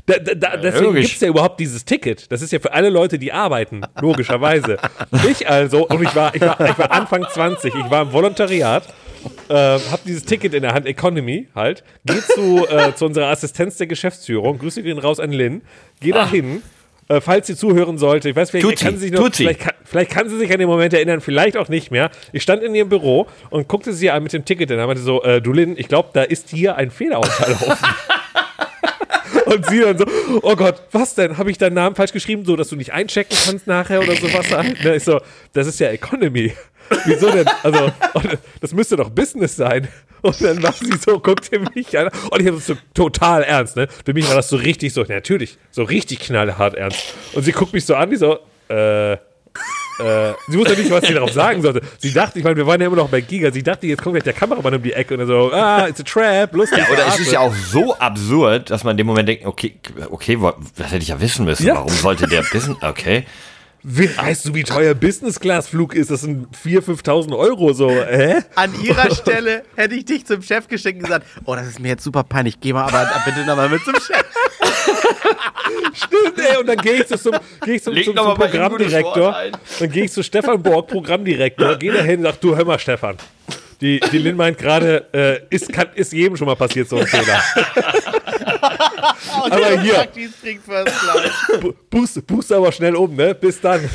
Da, 0.10 0.18
da, 0.18 0.34
da, 0.34 0.58
deswegen 0.58 0.96
gibt 0.96 1.06
es 1.06 1.20
ja 1.20 1.28
überhaupt 1.28 1.60
dieses 1.60 1.86
Ticket. 1.86 2.32
Das 2.32 2.42
ist 2.42 2.52
ja 2.52 2.58
für 2.58 2.74
alle 2.74 2.90
Leute, 2.90 3.20
die 3.20 3.32
arbeiten, 3.32 3.82
logischerweise. 4.02 4.78
ich 5.30 5.48
also, 5.48 5.88
und 5.88 6.02
ich 6.02 6.16
war, 6.16 6.34
ich, 6.34 6.42
war, 6.42 6.60
ich 6.60 6.80
war 6.80 6.92
Anfang 6.92 7.28
20, 7.32 7.76
ich 7.76 7.92
war 7.92 8.02
im 8.02 8.12
Volontariat, 8.12 8.88
äh, 9.50 9.54
habe 9.54 10.02
dieses 10.08 10.26
Ticket 10.26 10.56
in 10.56 10.64
der 10.64 10.74
Hand, 10.74 10.88
Economy 10.88 11.48
halt, 11.54 11.84
geh 12.06 12.20
zu, 12.34 12.68
äh, 12.68 12.92
zu 12.96 13.06
unserer 13.06 13.28
Assistenz 13.28 13.78
der 13.78 13.86
Geschäftsführung, 13.86 14.58
Grüße 14.58 14.82
gehen 14.82 14.98
raus 14.98 15.20
an 15.20 15.32
Lynn, 15.32 15.62
geh 16.00 16.12
da 16.12 16.28
hin, 16.28 16.64
äh, 17.08 17.22
falls 17.22 17.46
sie 17.46 17.56
zuhören 17.56 18.00
sollte. 18.00 18.30
Ich 18.30 18.36
weiß, 18.36 18.50
vielleicht 18.50 18.68
Tut 18.68 18.80
kann 18.80 18.96
sie, 18.96 19.10
sich 19.10 19.12
noch. 19.12 19.30
Vielleicht, 19.32 19.60
kann, 19.60 19.74
vielleicht 19.84 20.10
kann 20.10 20.28
sie 20.28 20.40
sich 20.40 20.52
an 20.52 20.58
den 20.58 20.70
Moment 20.70 20.92
erinnern, 20.92 21.22
vielleicht 21.22 21.56
auch 21.56 21.70
nicht 21.70 21.92
mehr. 21.92 22.10
Ich 22.34 22.42
stand 22.42 22.64
in 22.64 22.74
ihrem 22.74 22.90
Büro 22.90 23.28
und 23.52 23.68
guckte 23.68 23.94
sie 23.94 24.10
an 24.10 24.24
mit 24.24 24.34
dem 24.34 24.44
Ticket 24.44 24.72
und 24.72 24.78
meinte 24.78 25.04
so, 25.04 25.22
äh, 25.22 25.40
du 25.40 25.54
Lynn, 25.54 25.76
ich 25.78 25.88
glaube, 25.88 26.10
da 26.14 26.24
ist 26.24 26.50
hier 26.50 26.78
ein 26.78 26.90
Fehler 26.90 27.20
unterlaufen. 27.20 27.74
Und 29.50 29.66
sie 29.66 29.80
dann 29.80 29.98
so, 29.98 30.06
oh 30.42 30.56
Gott, 30.56 30.82
was 30.92 31.16
denn? 31.16 31.38
Habe 31.38 31.52
ich 31.52 31.58
deinen 31.58 31.74
Namen 31.74 31.96
falsch 31.96 32.12
geschrieben, 32.12 32.46
so 32.46 32.56
dass 32.56 32.70
du 32.70 32.76
nicht 32.76 32.94
einchecken 32.94 33.38
kannst 33.46 33.68
nachher 33.68 34.00
oder 34.02 34.16
sowas? 34.16 34.46
Ne, 34.84 34.96
Ich 34.96 35.04
so, 35.04 35.20
das 35.54 35.68
ist 35.68 35.80
ja 35.80 35.90
Economy. 35.90 36.54
Wieso 37.06 37.30
denn? 37.30 37.48
Also, 37.64 37.92
und 38.14 38.38
das 38.62 38.74
müsste 38.74 38.96
doch 38.96 39.10
Business 39.10 39.56
sein. 39.56 39.88
Und 40.22 40.42
dann 40.42 40.62
war 40.62 40.74
sie 40.74 40.92
so, 40.98 41.20
guckte 41.20 41.60
mich 41.76 41.98
an. 41.98 42.10
Und 42.30 42.42
ich 42.42 42.48
habe 42.48 42.58
das 42.58 42.68
so 42.68 42.76
total 42.94 43.44
ernst, 43.44 43.76
ne? 43.76 43.88
Für 44.06 44.14
mich 44.14 44.28
war 44.28 44.36
das 44.36 44.50
so 44.50 44.58
richtig 44.58 44.94
so, 44.94 45.04
natürlich, 45.04 45.58
so 45.72 45.84
richtig 45.84 46.20
knallhart 46.20 46.76
ernst. 46.76 47.14
Und 47.34 47.44
sie 47.44 47.52
guckt 47.52 47.74
mich 47.74 47.86
so 47.86 47.96
an, 47.96 48.10
die 48.10 48.18
so, 48.18 48.40
äh, 48.70 49.18
äh, 50.00 50.34
sie 50.48 50.58
wusste 50.58 50.76
nicht, 50.76 50.90
was 50.92 51.06
sie 51.06 51.14
darauf 51.14 51.32
sagen 51.32 51.62
sollte. 51.62 51.82
Sie 51.98 52.14
dachte, 52.14 52.40
ich 52.40 52.46
meine, 52.46 52.56
wir 52.56 52.66
waren 52.66 52.80
ja 52.80 52.88
immer 52.88 52.96
noch 52.96 53.10
bei 53.10 53.22
Giga. 53.22 53.52
Sie 53.52 53.64
dachte, 53.64 53.88
jetzt 53.88 54.02
kommt 54.02 54.14
gleich 54.14 54.24
der 54.24 54.34
Kameramann 54.34 54.76
um 54.76 54.82
die 54.82 54.94
Ecke 54.94 55.14
und 55.14 55.20
dann 55.20 55.28
so, 55.28 55.52
ah, 55.52 55.88
it's 55.88 56.00
a 56.00 56.04
trap, 56.04 56.54
lustig. 56.54 56.84
Oder 56.92 57.08
es 57.08 57.20
ist 57.20 57.32
ja 57.32 57.40
auch 57.40 57.54
so 57.54 57.96
absurd, 57.96 58.70
dass 58.70 58.84
man 58.84 58.92
in 58.92 58.98
dem 58.98 59.08
Moment 59.08 59.30
denkt, 59.30 59.46
okay, 59.46 59.76
okay, 60.10 60.38
das 60.78 60.92
hätte 60.92 61.04
ich 61.04 61.10
ja 61.10 61.20
wissen 61.22 61.46
müssen. 61.46 61.66
Ja. 61.66 61.76
Warum 61.76 61.90
sollte 61.90 62.28
der 62.28 62.44
wissen? 62.52 62.78
Okay. 62.82 63.26
We- 63.84 64.10
Weißt 64.18 64.46
du, 64.46 64.54
wie 64.54 64.64
teuer 64.64 64.94
Business-Class-Flug 64.94 65.96
ist? 65.96 66.12
Das 66.12 66.22
sind 66.22 66.48
4.000, 66.56 67.02
5.000 67.04 67.38
Euro 67.38 67.72
so. 67.74 67.90
Hä? 67.90 68.40
An 68.56 68.74
ihrer 68.82 69.10
Stelle 69.16 69.64
hätte 69.76 69.96
ich 69.96 70.06
dich 70.06 70.26
zum 70.26 70.42
Chef 70.42 70.68
geschickt 70.68 70.98
und 70.98 71.04
gesagt, 71.06 71.26
oh, 71.46 71.56
das 71.56 71.68
ist 71.68 71.80
mir 71.80 71.90
jetzt 71.90 72.04
super 72.04 72.24
peinlich, 72.24 72.60
geh 72.60 72.74
mal 72.74 72.84
aber 72.84 73.10
bitte 73.26 73.46
nochmal 73.46 73.70
mit 73.70 73.82
zum 73.84 73.94
Chef. 73.96 74.24
Stimmt, 75.94 76.38
ey. 76.40 76.58
Und 76.58 76.68
dann 76.68 76.78
gehe 76.78 76.94
ich 77.02 77.08
so 77.08 77.16
zum, 77.18 77.36
geh 77.66 77.76
ich 77.76 77.84
zum, 77.84 77.96
zum, 77.96 78.16
zum 78.16 78.34
Programmdirektor. 78.36 79.36
Dann 79.80 79.90
gehe 79.92 80.06
ich 80.06 80.12
zu 80.12 80.24
Stefan 80.24 80.62
Borg, 80.62 80.88
Programmdirektor, 80.88 81.76
gehe 81.78 81.92
da 81.94 82.02
hin 82.02 82.20
und 82.20 82.24
sag, 82.26 82.42
du, 82.42 82.56
hör 82.56 82.66
mal, 82.66 82.80
Stefan. 82.80 83.18
Die, 83.82 84.00
die 84.12 84.18
Lin 84.18 84.36
meint 84.36 84.58
gerade, 84.58 85.06
äh, 85.14 85.56
ist, 85.56 85.72
kann, 85.72 85.88
ist 85.96 86.12
jedem 86.12 86.36
schon 86.36 86.48
mal 86.48 86.56
passiert, 86.56 86.90
so 86.90 86.98
ein 86.98 87.08
Fehler. 87.08 87.42
Aber 89.50 89.82
hier, 89.82 90.08
boost, 91.90 92.26
boost 92.28 92.52
aber 92.52 92.72
schnell 92.72 92.96
um, 92.96 93.16
ne? 93.16 93.34
Bis 93.36 93.60
dann. 93.62 93.82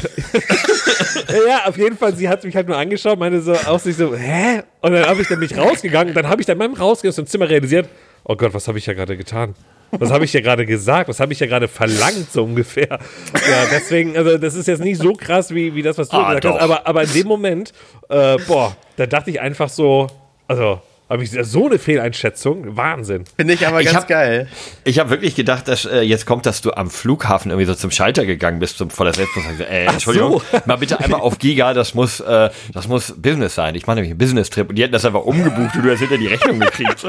ja, 1.48 1.64
auf 1.66 1.76
jeden 1.76 1.96
Fall, 1.96 2.14
sie 2.14 2.28
hat 2.28 2.44
mich 2.44 2.54
halt 2.54 2.68
nur 2.68 2.76
angeschaut, 2.76 3.18
meine 3.18 3.40
so 3.40 3.52
aus 3.52 3.84
sich 3.84 3.96
so, 3.96 4.14
hä? 4.14 4.62
Und 4.80 4.92
dann 4.92 5.06
habe 5.06 5.22
ich 5.22 5.28
dann 5.28 5.38
mich 5.38 5.56
rausgegangen, 5.56 6.14
dann 6.14 6.28
habe 6.28 6.40
ich 6.40 6.46
dann 6.46 6.58
beim 6.58 6.74
Rausgehen 6.74 7.10
aus 7.10 7.16
dem 7.16 7.26
Zimmer 7.26 7.48
realisiert, 7.48 7.88
oh 8.24 8.36
Gott, 8.36 8.54
was 8.54 8.68
habe 8.68 8.78
ich 8.78 8.86
ja 8.86 8.92
gerade 8.94 9.16
getan? 9.16 9.54
Was 9.96 10.10
habe 10.10 10.24
ich 10.24 10.32
ja 10.32 10.40
gerade 10.40 10.66
gesagt? 10.66 11.08
Was 11.08 11.20
habe 11.20 11.32
ich 11.32 11.38
ja 11.38 11.46
gerade 11.46 11.68
verlangt, 11.68 12.32
so 12.32 12.42
ungefähr? 12.42 12.88
Ja, 12.90 13.66
deswegen, 13.70 14.16
also 14.16 14.38
das 14.38 14.56
ist 14.56 14.66
jetzt 14.66 14.80
nicht 14.82 15.00
so 15.00 15.12
krass 15.12 15.54
wie, 15.54 15.72
wie 15.76 15.82
das, 15.82 15.96
was 15.98 16.08
du 16.08 16.16
Ah, 16.16 16.34
gesagt 16.34 16.44
doch. 16.46 16.54
hast, 16.54 16.62
aber, 16.62 16.86
aber 16.86 17.04
in 17.04 17.12
dem 17.12 17.28
Moment, 17.28 17.72
äh, 18.08 18.36
boah, 18.48 18.76
da 18.96 19.06
dachte 19.06 19.30
ich 19.30 19.40
einfach 19.40 19.68
so, 19.68 20.08
also, 20.48 20.80
habe 21.10 21.22
ich 21.22 21.30
so 21.30 21.66
eine 21.66 21.78
Fehleinschätzung, 21.78 22.76
Wahnsinn. 22.76 23.24
Finde 23.36 23.54
ich 23.54 23.66
aber 23.66 23.80
Ich 23.80 23.86
ganz 23.86 23.98
hab- 23.98 24.08
geil. 24.08 24.48
Ich 24.84 24.98
habe 24.98 25.10
wirklich 25.10 25.34
gedacht, 25.34 25.68
dass 25.68 25.84
äh, 25.84 26.00
jetzt 26.00 26.24
kommt, 26.26 26.46
dass 26.46 26.62
du 26.62 26.72
am 26.72 26.90
Flughafen 26.90 27.50
irgendwie 27.50 27.66
so 27.66 27.74
zum 27.74 27.90
Schalter 27.90 28.24
gegangen 28.24 28.58
bist, 28.58 28.78
zum 28.78 28.90
voller 28.90 29.12
Selbstbewusstsein. 29.12 29.66
Äh, 29.68 29.84
Entschuldigung, 29.86 30.40
mal 30.64 30.76
bitte 30.76 30.98
einmal 31.00 31.20
auf 31.20 31.38
Giga, 31.38 31.74
das 31.74 31.94
muss, 31.94 32.20
äh, 32.20 32.48
das 32.72 32.88
muss 32.88 33.14
Business 33.16 33.54
sein. 33.54 33.74
Ich 33.74 33.86
mache 33.86 33.96
nämlich 33.96 34.10
einen 34.12 34.18
Business-Trip 34.18 34.68
und 34.70 34.76
die 34.76 34.82
hätten 34.82 34.92
das 34.92 35.04
einfach 35.04 35.22
umgebucht 35.24 35.76
und 35.76 35.84
du 35.84 35.90
hast 35.90 36.00
hinter 36.00 36.18
die 36.18 36.26
Rechnung 36.28 36.58
gekriegt. 36.58 36.98
So. 36.98 37.08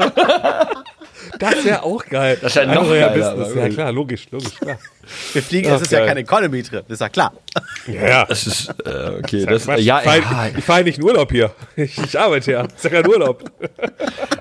Das 1.38 1.64
wäre 1.64 1.82
auch 1.82 2.04
geil. 2.06 2.38
Das 2.40 2.54
wär 2.56 2.66
noch 2.66 2.88
geiler, 2.88 3.08
Business. 3.10 3.50
aber 3.52 3.60
Ja 3.62 3.68
klar, 3.68 3.92
logisch, 3.92 4.26
logisch, 4.30 4.54
klar. 4.60 4.78
Wir 5.32 5.42
fliegen, 5.42 5.70
Ach, 5.70 5.76
es 5.76 5.82
ist 5.82 5.92
ja 5.92 6.00
geil. 6.00 6.08
kein 6.08 6.16
Economy-Trip, 6.18 6.88
ist 6.90 7.00
ja 7.00 7.08
klar. 7.08 7.32
Ja, 7.86 8.08
ja. 8.08 8.24
Das 8.26 8.46
ist, 8.46 8.68
äh, 8.84 9.18
okay, 9.18 9.46
das, 9.46 9.64
Quatsch. 9.64 9.80
ja, 9.80 9.98
ich 9.98 10.04
fahre 10.04 10.50
ja, 10.54 10.60
fahr 10.60 10.82
nicht 10.82 10.98
in 10.98 11.04
Urlaub 11.04 11.30
hier. 11.32 11.50
Ich, 11.76 11.96
ich 11.98 12.18
arbeite 12.18 12.52
ja. 12.52 12.62
Ist 12.62 12.84
ja 12.84 12.90
kein 12.90 13.06
Urlaub. 13.06 13.44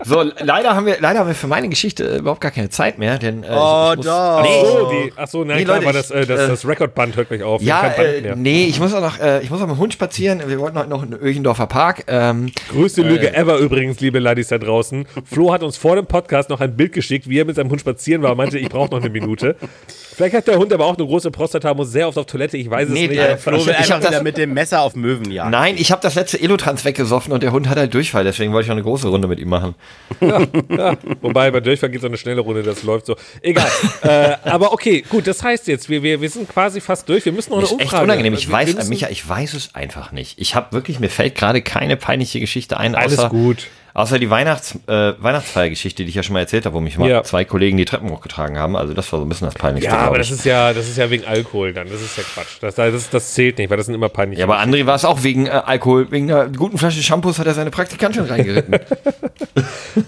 So, 0.07 0.21
leider 0.21 0.75
haben 0.75 0.85
wir, 0.85 0.97
leider 0.99 1.19
haben 1.19 1.27
wir 1.27 1.33
für 1.33 1.47
meine 1.47 1.67
Geschichte 1.67 2.03
äh, 2.07 2.17
überhaupt 2.19 2.39
gar 2.41 2.51
keine 2.51 2.69
Zeit 2.69 2.99
mehr, 2.99 3.17
denn 3.17 3.41
äh, 3.43 3.47
Oh, 3.49 3.89
ich, 3.91 3.97
muss, 3.97 4.05
doch. 4.05 4.41
Nee, 4.43 4.49
Ach 4.61 4.65
so, 4.67 4.91
die, 4.91 5.13
ach 5.15 5.27
so, 5.27 5.43
nein, 5.43 5.57
Nee, 5.57 5.63
klar, 5.63 5.77
Leute, 5.77 5.87
aber 5.89 5.97
das, 5.97 6.11
ich, 6.11 6.15
äh, 6.15 6.25
das, 6.27 6.41
äh, 6.41 6.47
das 6.49 6.67
Rekordband 6.67 7.15
hört 7.15 7.29
gleich 7.29 7.41
auf. 7.41 7.59
Ja, 7.63 7.87
äh, 7.87 8.35
nee, 8.35 8.65
ich 8.65 8.79
muss 8.79 8.93
auch 8.93 9.01
noch, 9.01 9.19
äh, 9.19 9.41
ich 9.41 9.49
muss 9.49 9.59
auch 9.61 9.65
mit 9.67 9.77
dem 9.77 9.79
Hund 9.79 9.93
spazieren. 9.93 10.43
Wir 10.45 10.59
wollten 10.59 10.77
heute 10.77 10.89
noch 10.91 11.01
in 11.01 11.09
den 11.09 11.19
Öchendorfer 11.19 11.65
Park. 11.65 12.03
Ähm, 12.07 12.51
Größte 12.71 13.01
äh, 13.01 13.05
Lüge 13.07 13.33
ever 13.33 13.57
übrigens, 13.57 13.99
liebe 13.99 14.19
Ladis 14.19 14.49
da 14.49 14.59
draußen. 14.59 15.07
Flo 15.25 15.51
hat 15.51 15.63
uns 15.63 15.75
vor 15.75 15.95
dem 15.95 16.05
Podcast 16.05 16.51
noch 16.51 16.61
ein 16.61 16.75
Bild 16.77 16.93
geschickt, 16.93 17.27
wie 17.27 17.39
er 17.39 17.45
mit 17.45 17.55
seinem 17.55 17.71
Hund 17.71 17.81
spazieren 17.81 18.21
war 18.21 18.31
und 18.31 18.37
meinte, 18.37 18.59
ich 18.59 18.69
brauche 18.69 18.91
noch 18.91 19.01
eine 19.01 19.09
Minute. 19.09 19.55
Vielleicht 19.87 20.35
hat 20.35 20.47
der 20.47 20.54
Hund 20.57 20.71
aber 20.73 20.85
auch 20.85 20.97
eine 20.97 21.05
große 21.05 21.31
Prostata, 21.31 21.73
muss 21.73 21.91
sehr 21.91 22.07
oft 22.07 22.17
auf 22.17 22.25
Toilette, 22.25 22.57
ich 22.57 22.69
weiß 22.69 22.87
es 22.87 22.93
Nee, 22.93 23.07
nicht. 23.07 23.19
der- 23.19 23.37
Flo 23.37 23.57
Ich- 23.57 23.65
will 23.65 23.73
ich 23.73 23.79
einfach 23.91 24.03
hab 24.05 24.11
das- 24.13 24.23
mit 24.23 24.37
dem 24.37 24.53
Messer 24.53 24.81
auf 24.81 24.95
Möwen 24.95 25.31
jagen. 25.31 25.51
Nein, 25.51 25.75
ich 25.77 25.91
habe 25.91 26.01
das 26.01 26.15
letzte 26.15 26.41
Elotrans 26.41 26.83
weggesoffen 26.85 27.33
und 27.33 27.43
der 27.43 27.51
Hund 27.51 27.67
hat 27.69 27.77
halt 27.77 27.93
Durchfall, 27.93 28.23
deswegen 28.23 28.51
wollte 28.53 28.65
ich 28.65 28.69
noch 28.69 28.75
eine 28.75 28.83
große 28.83 29.07
Runde 29.07 29.27
mit 29.27 29.39
ihm 29.39 29.49
machen. 29.49 29.75
Ja, 30.21 30.95
wobei 31.21 31.51
bei 31.51 31.59
Durchfall 31.59 31.89
geht 31.89 32.01
so 32.01 32.07
eine 32.07 32.17
schnelle 32.17 32.41
Runde, 32.41 32.63
das 32.63 32.83
läuft 32.83 33.05
so. 33.05 33.15
Egal. 33.41 33.67
äh, 34.01 34.35
aber 34.43 34.73
okay, 34.73 35.03
gut, 35.09 35.27
das 35.27 35.41
heißt 35.43 35.67
jetzt, 35.67 35.89
wir, 35.89 36.03
wir, 36.03 36.21
wir 36.21 36.29
sind 36.29 36.49
quasi 36.49 36.81
fast 36.81 37.07
durch. 37.09 37.25
Wir 37.25 37.31
müssen 37.31 37.51
noch 37.51 37.57
eine 37.57 37.65
Ist 37.65 37.73
echt 37.73 37.81
Umfrage. 37.83 38.03
unangenehm. 38.03 38.33
Ich 38.33 38.47
Wir- 38.47 38.53
weiß, 38.53 38.87
Micha, 38.89 39.07
ich 39.09 39.27
weiß 39.27 39.53
es 39.53 39.73
einfach 39.75 40.11
nicht. 40.11 40.39
Ich 40.39 40.55
habe 40.55 40.71
wirklich, 40.71 40.99
mir 40.99 41.09
fällt 41.09 41.35
gerade 41.35 41.61
keine 41.61 41.97
peinliche 41.97 42.39
Geschichte 42.39 42.77
ein, 42.77 42.95
Alles 42.95 43.17
außer, 43.19 43.29
gut. 43.29 43.67
Außer 43.95 44.19
die 44.19 44.29
Weihnachts, 44.29 44.75
äh, 44.87 45.13
Weihnachtsfeiergeschichte, 45.17 46.03
die 46.03 46.09
ich 46.09 46.15
ja 46.15 46.21
schon 46.21 46.33
mal 46.33 46.41
erzählt 46.41 46.65
habe, 46.65 46.75
wo 46.75 46.81
mich 46.81 46.97
mal 46.97 47.09
Ja. 47.09 47.23
zwei 47.23 47.45
Kollegen 47.45 47.77
die 47.77 47.85
Treppen 47.85 48.09
hochgetragen 48.11 48.57
haben. 48.59 48.75
Also 48.75 48.93
das 48.93 49.11
war 49.11 49.19
so 49.19 49.25
ein 49.25 49.29
bisschen 49.29 49.47
das 49.47 49.55
Peinlichste, 49.55 49.91
Ja, 49.91 49.99
aber 50.01 50.17
das 50.19 50.29
ist 50.29 50.43
ja, 50.45 50.73
das 50.73 50.87
ist 50.87 50.97
ja 50.97 51.09
wegen 51.09 51.25
Alkohol 51.25 51.73
dann. 51.73 51.89
Das 51.89 52.01
ist 52.01 52.17
ja 52.17 52.23
Quatsch. 52.23 52.57
Das, 52.61 52.75
das, 52.75 53.09
das 53.09 53.33
zählt 53.33 53.57
nicht, 53.57 53.69
weil 53.69 53.77
das 53.77 53.85
sind 53.87 53.95
immer 53.95 54.09
peinliche. 54.09 54.41
ja, 54.41 54.45
aber 54.45 54.59
André 54.59 54.85
war 54.85 54.95
es 54.95 55.05
auch 55.05 55.23
wegen 55.23 55.47
äh, 55.47 55.49
Alkohol. 55.49 56.11
Wegen 56.11 56.29
einer 56.31 56.49
guten 56.49 56.77
Flasche 56.77 57.01
Shampoos 57.01 57.39
hat 57.39 57.47
er 57.47 57.53
seine 57.55 57.71
Praktikantin 57.71 58.25
reingeritten. 58.25 58.75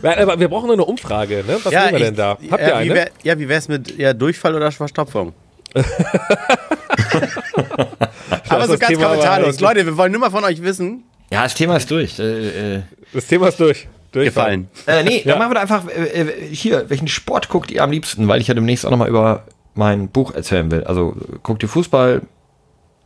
Ja, 0.04 0.18
aber 0.18 0.38
wir 0.38 0.50
brauchen 0.50 0.68
noch 0.68 0.74
eine 0.74 0.84
Umfrage, 0.84 1.46
ne? 1.48 1.58
Was 1.64 1.72
nehmen 1.72 1.90
wir 1.92 1.98
ich- 1.98 2.04
denn 2.04 2.16
da? 2.16 2.38
Habt 2.52 2.62
ja, 2.62 2.68
ihr 2.68 2.68
Wie 2.68 2.72
eine? 2.74 2.94
wär, 2.94 3.10
ja, 3.24 3.40
wie 3.40 3.48
wär's 3.48 3.70
mit 3.70 3.98
ja, 3.98 4.14
Durchfall 4.14 4.54
oder 4.54 4.70
Verstopfung? 4.72 5.32
aber 8.50 8.68
so 8.68 8.78
ganz 8.78 9.00
kommentarlos. 9.00 9.60
Leute, 9.60 9.86
wir 9.86 9.96
wollen 9.98 10.12
nur 10.12 10.22
mal 10.22 10.30
von 10.32 10.44
euch 10.44 10.62
wissen. 10.62 11.04
Ja, 11.32 11.44
das 11.44 11.54
Thema 11.56 11.78
ist 11.78 11.90
durch. 11.92 12.20
Äh, 12.20 12.76
äh, 12.78 12.82
Das 13.14 13.28
Thema 13.28 13.48
ist 13.50 13.60
durch. 13.60 13.88
Gefallen. 14.14 14.68
Äh, 14.88 15.04
nee, 15.04 15.22
Ja. 15.24 15.32
dann 15.34 15.40
machen 15.40 15.52
wir 15.52 15.56
da 15.56 15.62
einfach 15.62 15.88
äh, 15.90 16.22
äh, 16.22 16.54
hier, 16.56 16.90
welchen 16.90 17.08
Sport 17.08 17.50
guckt 17.50 17.70
ihr 17.70 17.84
am 17.84 17.92
liebsten? 17.92 18.28
Weil 18.28 18.42
ich 18.42 18.48
ja 18.48 18.56
demnächst 18.56 18.84
auch 18.86 18.90
nochmal 18.90 19.10
über 19.10 19.44
mein 19.76 20.08
Buch 20.08 20.34
erzählen 20.34 20.72
will. 20.72 20.84
Also 20.86 21.16
guckt 21.44 21.62
ihr 21.62 21.70
Fußball, 21.70 22.22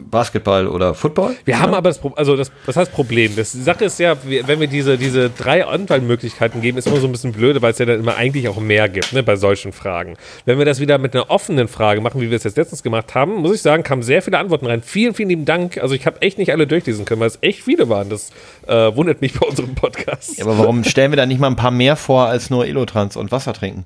Basketball 0.09 0.67
oder 0.67 0.93
Football? 0.93 1.35
Wir 1.45 1.59
haben 1.59 1.73
aber 1.73 1.89
das 1.89 1.99
Problem, 1.99 2.17
also 2.17 2.35
das, 2.35 2.51
was 2.65 2.75
heißt 2.75 2.91
Problem? 2.91 3.35
Das, 3.35 3.51
die 3.51 3.61
Sache 3.61 3.85
ist 3.85 3.99
ja, 3.99 4.15
wenn 4.23 4.59
wir 4.59 4.67
diese, 4.67 4.97
diese 4.97 5.29
drei 5.29 5.65
Anwahlmöglichkeiten 5.65 6.61
geben, 6.61 6.77
ist 6.77 6.87
immer 6.87 6.97
so 6.97 7.07
ein 7.07 7.11
bisschen 7.11 7.31
blöde, 7.31 7.61
weil 7.61 7.71
es 7.71 7.79
ja 7.79 7.85
dann 7.85 7.99
immer 7.99 8.15
eigentlich 8.15 8.47
auch 8.47 8.59
mehr 8.59 8.89
gibt, 8.89 9.13
ne, 9.13 9.23
bei 9.23 9.35
solchen 9.35 9.71
Fragen. 9.71 10.15
Wenn 10.45 10.57
wir 10.57 10.65
das 10.65 10.79
wieder 10.79 10.97
mit 10.97 11.15
einer 11.15 11.29
offenen 11.29 11.67
Frage 11.67 12.01
machen, 12.01 12.21
wie 12.21 12.29
wir 12.29 12.37
es 12.37 12.43
jetzt 12.43 12.57
letztens 12.57 12.83
gemacht 12.83 13.15
haben, 13.15 13.35
muss 13.35 13.55
ich 13.55 13.61
sagen, 13.61 13.83
kamen 13.83 14.03
sehr 14.03 14.21
viele 14.21 14.37
Antworten 14.37 14.65
rein. 14.65 14.81
Vielen, 14.81 15.13
vielen 15.13 15.29
lieben 15.29 15.45
Dank. 15.45 15.77
Also 15.77 15.95
ich 15.95 16.05
habe 16.05 16.21
echt 16.21 16.37
nicht 16.37 16.51
alle 16.51 16.67
durchlesen 16.67 17.05
können, 17.05 17.21
weil 17.21 17.27
es 17.27 17.39
echt 17.41 17.63
viele 17.63 17.89
waren. 17.89 18.09
Das 18.09 18.31
äh, 18.67 18.95
wundert 18.95 19.21
mich 19.21 19.33
bei 19.39 19.47
unserem 19.47 19.75
Podcast. 19.75 20.37
Ja, 20.37 20.45
aber 20.45 20.57
warum 20.57 20.83
stellen 20.83 21.11
wir 21.11 21.17
da 21.17 21.25
nicht 21.25 21.39
mal 21.39 21.47
ein 21.47 21.55
paar 21.55 21.71
mehr 21.71 21.95
vor 21.95 22.27
als 22.27 22.49
nur 22.49 22.65
Elotrans 22.65 23.15
und 23.15 23.31
Wasser 23.31 23.53
trinken? 23.53 23.85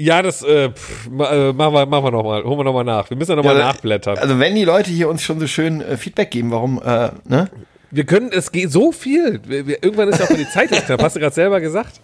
Ja, 0.00 0.22
das 0.22 0.42
äh, 0.42 0.70
pff, 0.70 1.06
äh, 1.08 1.52
machen 1.52 1.74
wir, 1.74 1.86
machen 1.86 2.04
wir 2.04 2.10
nochmal, 2.12 2.44
holen 2.44 2.58
wir 2.58 2.64
nochmal 2.64 2.84
nach. 2.84 3.10
Wir 3.10 3.16
müssen 3.16 3.30
ja 3.32 3.36
nochmal 3.36 3.56
Ja, 3.58 3.64
nachblättern. 3.66 4.16
Also 4.18 4.38
wenn 4.38 4.54
die 4.54 4.64
Leute 4.64 4.90
hier 4.90 5.08
uns 5.08 5.22
schon 5.22 5.40
so 5.40 5.46
schön 5.48 5.80
äh, 5.80 5.96
Feedback 5.96 6.30
geben, 6.30 6.50
warum, 6.52 6.80
äh, 6.80 7.10
ne? 7.24 7.50
Wir 7.90 8.04
können, 8.04 8.30
es 8.32 8.52
geht 8.52 8.70
so 8.70 8.92
viel. 8.92 9.40
Wir, 9.46 9.66
wir, 9.66 9.82
irgendwann 9.82 10.08
ist 10.08 10.18
ja 10.20 10.26
auch 10.26 10.30
mal 10.30 10.36
die 10.36 10.48
Zeit 10.48 10.70
nicht 10.70 10.84
knapp. 10.86 11.02
Hast 11.02 11.16
du 11.16 11.20
gerade 11.20 11.34
selber 11.34 11.60
gesagt? 11.60 12.00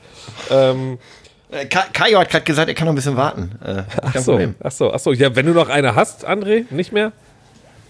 Ähm, 0.51 0.99
Äh, 1.51 1.67
Ka- 1.67 1.85
Kajo 1.93 2.19
hat 2.19 2.31
gerade 2.31 2.45
gesagt, 2.45 2.69
er 2.69 2.75
kann 2.75 2.87
noch 2.87 2.93
ein 2.93 2.97
bisschen 2.97 3.17
warten. 3.17 3.53
Äh, 3.65 3.83
ach 4.03 4.17
so, 4.19 4.41
ach 4.63 4.73
so, 4.73 4.93
ach 4.93 4.99
so. 4.99 5.13
Ja, 5.13 5.37
wenn 5.37 5.47
du 5.47 5.53
noch 5.53 5.69
eine 5.69 5.95
hast, 5.95 6.27
André, 6.27 6.65
nicht 6.71 6.91
mehr? 6.93 7.13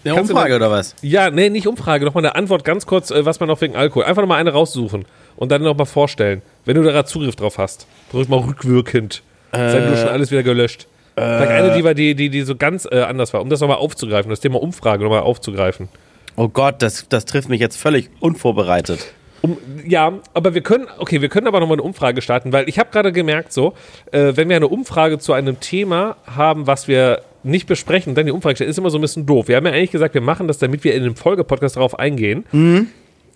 Eine 0.03 0.13
Kannst 0.13 0.29
Umfrage 0.29 0.51
mal- 0.51 0.55
oder 0.57 0.69
was? 0.71 0.93
Ja, 1.01 1.31
nee, 1.31 1.49
nicht 1.49 1.65
Umfrage. 1.67 2.05
Nochmal 2.05 2.25
eine 2.25 2.35
Antwort 2.35 2.63
ganz 2.63 2.85
kurz, 2.85 3.09
äh, 3.09 3.25
was 3.25 3.39
man 3.39 3.47
noch 3.47 3.59
wegen 3.61 3.75
Alkohol. 3.75 4.03
Einfach 4.03 4.21
nochmal 4.21 4.39
eine 4.39 4.51
raussuchen 4.51 5.05
und 5.37 5.51
dann 5.51 5.63
nochmal 5.63 5.87
vorstellen. 5.87 6.41
Wenn 6.65 6.75
du 6.75 6.83
da 6.83 6.91
gerade 6.91 7.07
Zugriff 7.07 7.35
drauf 7.37 7.57
hast. 7.57 7.87
Drück 8.11 8.29
mal 8.29 8.39
rückwirkend. 8.39 9.23
Sei 9.55 9.79
du 9.79 9.97
schon 9.97 10.09
alles 10.09 10.31
wieder 10.31 10.43
gelöscht. 10.43 10.87
Vielleicht 11.15 11.51
eine, 11.51 11.73
die, 11.73 11.83
war, 11.83 11.93
die, 11.93 12.13
die, 12.13 12.29
die 12.29 12.41
so 12.41 12.55
ganz 12.55 12.85
äh, 12.91 12.99
anders 12.99 13.33
war, 13.33 13.41
um 13.41 13.49
das 13.49 13.61
nochmal 13.61 13.77
aufzugreifen, 13.77 14.29
das 14.29 14.41
Thema 14.41 14.61
Umfrage 14.61 15.03
nochmal 15.03 15.21
aufzugreifen. 15.21 15.87
Oh 16.35 16.49
Gott, 16.49 16.81
das, 16.81 17.07
das 17.07 17.23
trifft 17.23 17.47
mich 17.47 17.61
jetzt 17.61 17.77
völlig 17.77 18.09
unvorbereitet. 18.19 19.13
Um, 19.41 19.57
ja, 19.85 20.13
aber 20.33 20.53
wir 20.53 20.61
können, 20.61 20.87
okay, 20.97 21.21
wir 21.21 21.29
können 21.29 21.47
aber 21.47 21.61
nochmal 21.61 21.75
eine 21.75 21.83
Umfrage 21.83 22.21
starten, 22.21 22.51
weil 22.51 22.67
ich 22.67 22.79
habe 22.79 22.89
gerade 22.91 23.13
gemerkt, 23.13 23.53
so, 23.53 23.73
äh, 24.11 24.33
wenn 24.35 24.49
wir 24.49 24.57
eine 24.57 24.67
Umfrage 24.67 25.19
zu 25.19 25.31
einem 25.31 25.59
Thema 25.61 26.17
haben, 26.25 26.67
was 26.67 26.87
wir 26.89 27.21
nicht 27.43 27.67
besprechen, 27.67 28.15
dann 28.15 28.25
die 28.25 28.31
Umfrage 28.31 28.55
stellen, 28.55 28.69
ist 28.69 28.77
immer 28.77 28.89
so 28.89 28.97
ein 28.97 29.01
bisschen 29.01 29.25
doof. 29.25 29.47
Wir 29.47 29.55
haben 29.55 29.65
ja 29.67 29.71
eigentlich 29.71 29.91
gesagt, 29.91 30.15
wir 30.15 30.21
machen 30.21 30.47
das, 30.47 30.57
damit 30.57 30.83
wir 30.83 30.95
in 30.95 31.03
dem 31.03 31.15
Folgepodcast 31.15 31.77
darauf 31.77 31.97
eingehen. 31.97 32.43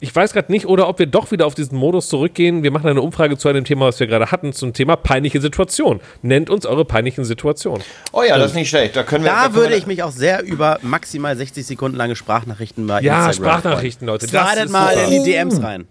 Ich 0.01 0.15
weiß 0.15 0.31
gerade 0.31 0.49
nicht, 0.49 0.65
oder 0.65 0.87
ob 0.87 0.97
wir 0.99 1.07
doch 1.07 1.29
wieder 1.31 1.45
auf 1.45 1.55
diesen 1.55 1.77
Modus 1.77 2.07
zurückgehen. 2.07 2.63
Wir 2.63 2.71
machen 2.71 2.87
eine 2.87 3.01
Umfrage 3.01 3.37
zu 3.37 3.49
einem 3.49 3.65
Thema, 3.65 3.87
was 3.87 3.99
wir 3.99 4.07
gerade 4.07 4.31
hatten, 4.31 4.53
zum 4.53 4.71
Thema 4.71 4.95
peinliche 4.95 5.41
Situation. 5.41 5.99
Nennt 6.21 6.49
uns 6.49 6.65
eure 6.65 6.85
peinlichen 6.85 7.25
Situationen. 7.25 7.83
Oh 8.13 8.23
ja, 8.23 8.37
das 8.37 8.51
ist 8.51 8.55
nicht 8.55 8.69
schlecht. 8.69 8.95
Da 8.95 9.03
können 9.03 9.25
wir. 9.25 9.31
Da 9.31 9.41
können 9.43 9.55
würde 9.55 9.69
wir- 9.71 9.77
ich 9.77 9.87
mich 9.87 10.01
auch 10.03 10.11
sehr 10.11 10.41
über 10.43 10.79
maximal 10.83 11.35
60 11.35 11.65
Sekunden 11.65 11.97
lange 11.97 12.15
Sprachnachrichten 12.15 12.87
bei 12.87 13.01
Ja, 13.01 13.27
Instagram 13.27 13.59
Sprachnachrichten, 13.59 14.07
freuen. 14.07 14.13
Leute, 14.21 14.27
das 14.31 14.47
Slidet 14.49 14.65
ist 14.65 14.71
mal 14.71 14.93
super. 14.95 15.03
in 15.05 15.11
die 15.23 15.29
DMs 15.31 15.61
rein. 15.61 15.87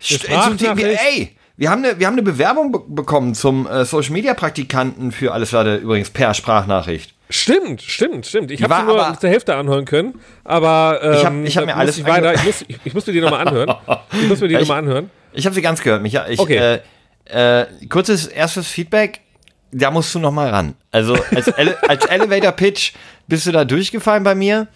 St- 0.00 0.22
Sprachnachricht. 0.24 0.60
zum- 0.64 0.78
wir, 0.78 0.86
ey, 0.92 1.36
wir 1.60 1.70
haben 1.70 1.84
eine, 1.84 1.98
wir 1.98 2.06
haben 2.06 2.14
eine 2.14 2.22
Bewerbung 2.22 2.72
be 2.72 2.80
bekommen 2.88 3.34
zum 3.34 3.66
äh, 3.68 3.84
Social 3.84 4.12
Media 4.12 4.32
Praktikanten 4.32 5.12
für 5.12 5.32
alles 5.32 5.52
Leute 5.52 5.76
übrigens 5.76 6.08
per 6.08 6.32
Sprachnachricht. 6.32 7.14
Stimmt, 7.28 7.82
stimmt, 7.82 8.24
stimmt. 8.26 8.50
Ich 8.50 8.62
habe 8.62 8.74
sie 8.74 8.82
nur 8.84 9.04
aber- 9.04 9.20
zur 9.20 9.28
Hälfte 9.28 9.54
anhören 9.54 9.84
können, 9.84 10.18
aber 10.42 11.00
ähm, 11.02 11.12
Ich 11.12 11.24
hab- 11.26 11.34
ich 11.44 11.56
hab 11.58 11.66
mir 11.66 11.76
alles 11.76 11.98
ich 11.98 12.04
weiter. 12.06 12.32
Ich 12.34 12.44
muss, 12.44 12.64
ich, 12.66 12.78
ich 12.82 12.94
muss 12.94 13.06
mir 13.06 13.12
die 13.12 13.20
nochmal 13.20 13.46
anhören. 13.46 13.74
Ich 14.20 14.26
muss 14.28 14.40
mir 14.40 14.48
die 14.48 14.54
nochmal 14.56 14.78
anhören. 14.78 15.10
Ich 15.34 15.44
habe 15.44 15.54
sie 15.54 15.60
ganz 15.62 15.82
gehört, 15.82 16.02
Micha. 16.02 16.26
Ich, 16.28 16.40
Okay. 16.40 16.78
äh, 17.26 17.60
äh, 17.60 17.66
kurzes 17.90 18.26
erstes 18.26 18.66
Feedback. 18.66 19.20
Da 19.70 19.90
musst 19.92 20.12
du 20.14 20.18
noch 20.18 20.32
mal 20.32 20.48
ran. 20.48 20.74
Also 20.90 21.14
als, 21.32 21.46
Ele 21.58 21.76
als 21.88 22.04
Elevator 22.06 22.50
Pitch 22.52 22.94
bist 23.30 23.46
du 23.46 23.52
da 23.52 23.64
durchgefallen 23.64 24.22
bei 24.22 24.34
mir. 24.34 24.66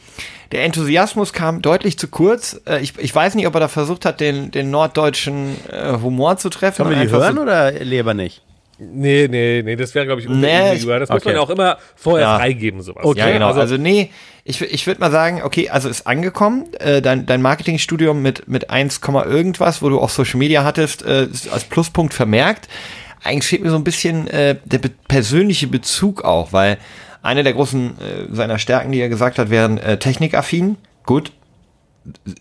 Der 0.52 0.64
Enthusiasmus 0.64 1.32
kam 1.34 1.60
deutlich 1.60 1.98
zu 1.98 2.08
kurz. 2.08 2.60
Äh, 2.66 2.80
ich, 2.80 2.94
ich 2.98 3.14
weiß 3.14 3.34
nicht, 3.34 3.46
ob 3.46 3.54
er 3.54 3.60
da 3.60 3.68
versucht 3.68 4.06
hat, 4.06 4.20
den, 4.20 4.50
den 4.50 4.70
norddeutschen 4.70 5.56
äh, 5.70 5.98
Humor 6.00 6.38
zu 6.38 6.48
treffen. 6.48 6.84
Können 6.86 6.98
wir 6.98 7.04
die 7.06 7.12
hören 7.12 7.36
so- 7.36 7.42
oder 7.42 7.70
lieber 7.72 8.14
nicht? 8.14 8.40
Nee, 8.78 9.28
nee, 9.30 9.62
nee, 9.64 9.76
das 9.76 9.94
wäre, 9.94 10.04
glaube 10.06 10.20
ich, 10.20 10.28
Nee, 10.28 10.34
unbedingt. 10.34 10.88
Das 10.88 11.08
muss 11.08 11.20
okay. 11.20 11.28
man 11.28 11.34
ja 11.36 11.40
auch 11.42 11.50
immer 11.50 11.78
vorher 11.94 12.26
Ja. 12.26 12.38
freigeben, 12.38 12.82
sowas. 12.82 13.04
Ja, 13.16 13.30
genau. 13.30 13.48
Also, 13.48 13.60
Also, 13.60 13.76
nee, 13.76 14.10
ich, 14.42 14.60
ich 14.60 14.86
würde 14.88 15.00
mal 15.00 15.12
sagen, 15.12 15.42
okay, 15.44 15.68
also 15.70 15.88
ist 15.88 16.06
angekommen, 16.08 16.66
äh, 16.80 17.00
dein, 17.00 17.24
dein 17.24 17.40
Marketingstudium 17.40 18.20
mit, 18.20 18.48
mit 18.48 18.70
1, 18.70 19.00
Komma 19.00 19.24
irgendwas, 19.26 19.80
wo 19.80 19.88
du 19.90 20.00
auch 20.00 20.10
Social 20.10 20.38
Media 20.38 20.64
hattest, 20.64 21.04
äh, 21.04 21.24
ist 21.26 21.48
als 21.52 21.64
Pluspunkt 21.64 22.14
vermerkt. 22.14 22.68
Eigentlich 23.22 23.46
fehlt 23.46 23.62
mir 23.62 23.70
so 23.70 23.76
ein 23.76 23.84
bisschen 23.84 24.26
äh, 24.26 24.56
der 24.64 24.78
be 24.78 24.90
persönliche 25.08 25.68
Bezug 25.68 26.22
auch, 26.24 26.52
weil 26.52 26.78
eine 27.24 27.42
der 27.42 27.54
großen 27.54 27.90
äh, 27.90 28.34
seiner 28.34 28.58
Stärken, 28.58 28.92
die 28.92 29.00
er 29.00 29.08
gesagt 29.08 29.38
hat, 29.38 29.50
wären 29.50 29.78
äh, 29.78 29.98
technikaffin. 29.98 30.76
Gut, 31.04 31.32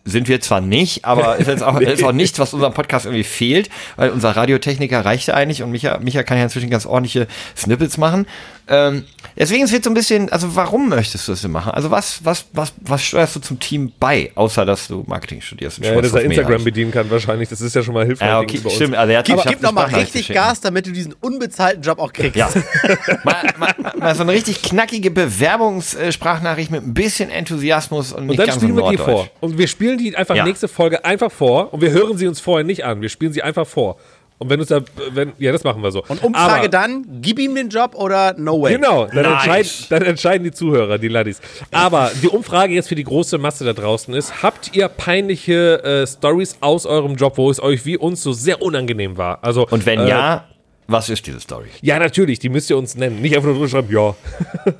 sind 0.04 0.28
wir 0.28 0.42
zwar 0.42 0.60
nicht, 0.60 1.06
aber 1.06 1.38
ist 1.38 1.48
jetzt 1.48 1.64
auch, 1.64 1.80
ist 1.80 2.04
auch 2.04 2.12
nichts, 2.12 2.38
was 2.38 2.54
unserem 2.54 2.74
Podcast 2.74 3.06
irgendwie 3.06 3.24
fehlt, 3.24 3.70
weil 3.96 4.10
unser 4.10 4.32
Radiotechniker 4.32 5.06
reicht 5.06 5.28
ja 5.28 5.36
eigentlich 5.36 5.64
und 5.64 5.72
Micha, 5.72 6.00
Micha 6.00 6.24
kann 6.24 6.38
ja 6.38 6.44
inzwischen 6.44 6.70
ganz 6.70 6.86
ordentliche 6.86 7.28
Snippets 7.56 7.98
machen. 7.98 8.28
Ähm, 8.68 9.04
deswegen 9.38 9.64
ist 9.64 9.72
jetzt 9.72 9.84
so 9.84 9.90
ein 9.90 9.94
bisschen, 9.94 10.30
also 10.32 10.56
warum 10.56 10.88
möchtest 10.90 11.28
du 11.28 11.34
das 11.34 11.42
denn 11.42 11.52
machen? 11.52 11.72
Also 11.72 11.92
was, 11.92 12.24
was, 12.24 12.46
was, 12.54 12.74
was 12.82 13.04
steuerst 13.04 13.36
du 13.36 13.40
zum 13.42 13.60
Team 13.60 13.92
bei, 14.00 14.32
außer 14.36 14.66
dass 14.66 14.88
du 14.88 15.04
Marketing 15.08 15.42
studierst? 15.42 15.80
und 15.80 15.86
ja, 15.86 16.00
dass 16.00 16.14
er 16.14 16.22
Instagram 16.22 16.50
Mehrreich? 16.52 16.64
bedienen 16.64 16.92
kann, 16.92 17.10
wahrscheinlich. 17.12 17.50
Das 17.50 17.60
ist 17.62 17.76
ja 17.76 17.84
schon 17.84 17.94
mal 17.94 18.06
hilfreich. 18.06 18.28
Ja, 18.28 18.38
okay, 18.40 18.48
gegenüber 18.48 18.70
uns. 18.70 18.76
stimmt. 18.76 18.96
Also 18.96 19.12
er 19.12 19.20
hat 19.20 19.26
Gib, 19.26 19.44
gib 19.44 19.62
nochmal 19.62 19.86
richtig. 19.88 20.30
Gas, 20.30 20.62
damit 20.62 20.88
du 20.88 20.92
diesen 20.92 21.14
unbezahlten 21.20 21.82
Job 21.82 22.00
auch 22.00 22.14
kriegst. 22.14 22.36
Ja. 22.38 22.50
mal, 23.24 23.54
mal, 23.58 23.76
mal 23.98 24.16
so 24.16 24.22
eine 24.24 24.32
richtig 24.32 24.62
knackige 24.62 25.12
Bewerbungssprachnachricht 25.12 26.72
mit 26.72 26.84
ein 26.86 26.94
bisschen 26.94 27.30
Enthusiasmus 27.30 28.12
und, 28.14 28.22
Und 28.22 28.28
nicht 28.28 28.40
dann 28.40 28.48
ganz 28.48 28.62
spielen 28.62 28.76
so 28.78 28.84
wir 28.84 28.92
die 28.92 28.98
vor. 28.98 29.28
Und 29.42 29.58
wir 29.58 29.68
spielen 29.68 29.98
die 29.98 30.16
einfach 30.16 30.36
Ja. 30.36 30.46
nächste 30.46 30.68
Folge 30.68 31.04
einfach 31.06 31.32
vor. 31.32 31.74
Und 31.74 31.82
wir 31.82 31.92
hören 31.92 32.18
sie 32.18 32.28
uns 32.28 32.40
vorher 32.40 32.64
nicht 32.64 32.86
an. 32.86 33.02
Wir 33.02 33.10
spielen 33.10 33.34
sie 33.34 33.42
einfach 33.42 33.68
vor. 33.68 33.98
Und 34.44 34.50
wenn 34.50 34.60
uns 34.60 34.70
da, 34.70 34.82
wenn, 35.14 35.34
ja, 35.40 35.52
die 35.52 35.64
wir 35.64 35.92
so. 35.92 36.04
Und 36.08 36.24
Umfrage 36.24 36.54
Aber- 36.60 36.70
dann, 36.70 37.06
gib 37.22 37.40
ihm 37.40 37.56
den 37.56 37.70
Job 37.70 37.96
oder 37.96 38.36
no 38.38 38.62
way. 38.62 38.74
Genau, 38.76 39.06
dann, 39.06 39.24
Nice. 39.24 39.34
entscheiden, 39.34 39.70
dann 39.90 40.02
entscheiden 40.04 40.44
die 40.44 40.52
Zuhörer, 40.52 40.98
die 40.98 41.08
Laddies. 41.08 41.42
Aber 41.72 42.12
die 42.22 42.28
Umfrage 42.28 42.74
jetzt 42.74 42.90
für 42.90 42.96
die 42.96 43.04
große 43.04 43.38
Masse 43.38 43.66
da 43.66 43.74
draußen 43.74 44.14
ist, 44.14 44.44
habt 44.44 44.76
ihr 44.76 44.88
peinliche 44.90 45.84
äh, 45.84 46.08
Stories 46.08 46.58
aus 46.62 46.86
eurem 46.86 47.16
Job, 47.16 47.38
wo 47.38 47.50
es 47.50 47.62
euch 47.62 47.86
wie 47.86 47.98
uns 47.98 48.22
so 48.22 48.34
sehr 48.34 48.62
unangenehm 48.62 49.18
war? 49.18 49.40
Also, 49.44 49.68
Und 49.70 49.86
wenn 49.86 50.00
äh, 50.02 50.10
ja, 50.10 50.46
was 50.88 51.10
ist 51.10 51.26
diese 51.26 51.40
Story? 51.40 51.68
Ja, 51.82 51.98
natürlich, 51.98 52.40
die 52.40 52.50
müsst 52.50 52.70
ihr 52.70 52.78
uns 52.78 52.96
nennen. 52.96 53.22
Nicht 53.22 53.34
einfach 53.36 53.48
nur 53.48 53.56
drüber 53.56 53.70
schreiben, 53.70 53.92
ja, 53.92 54.14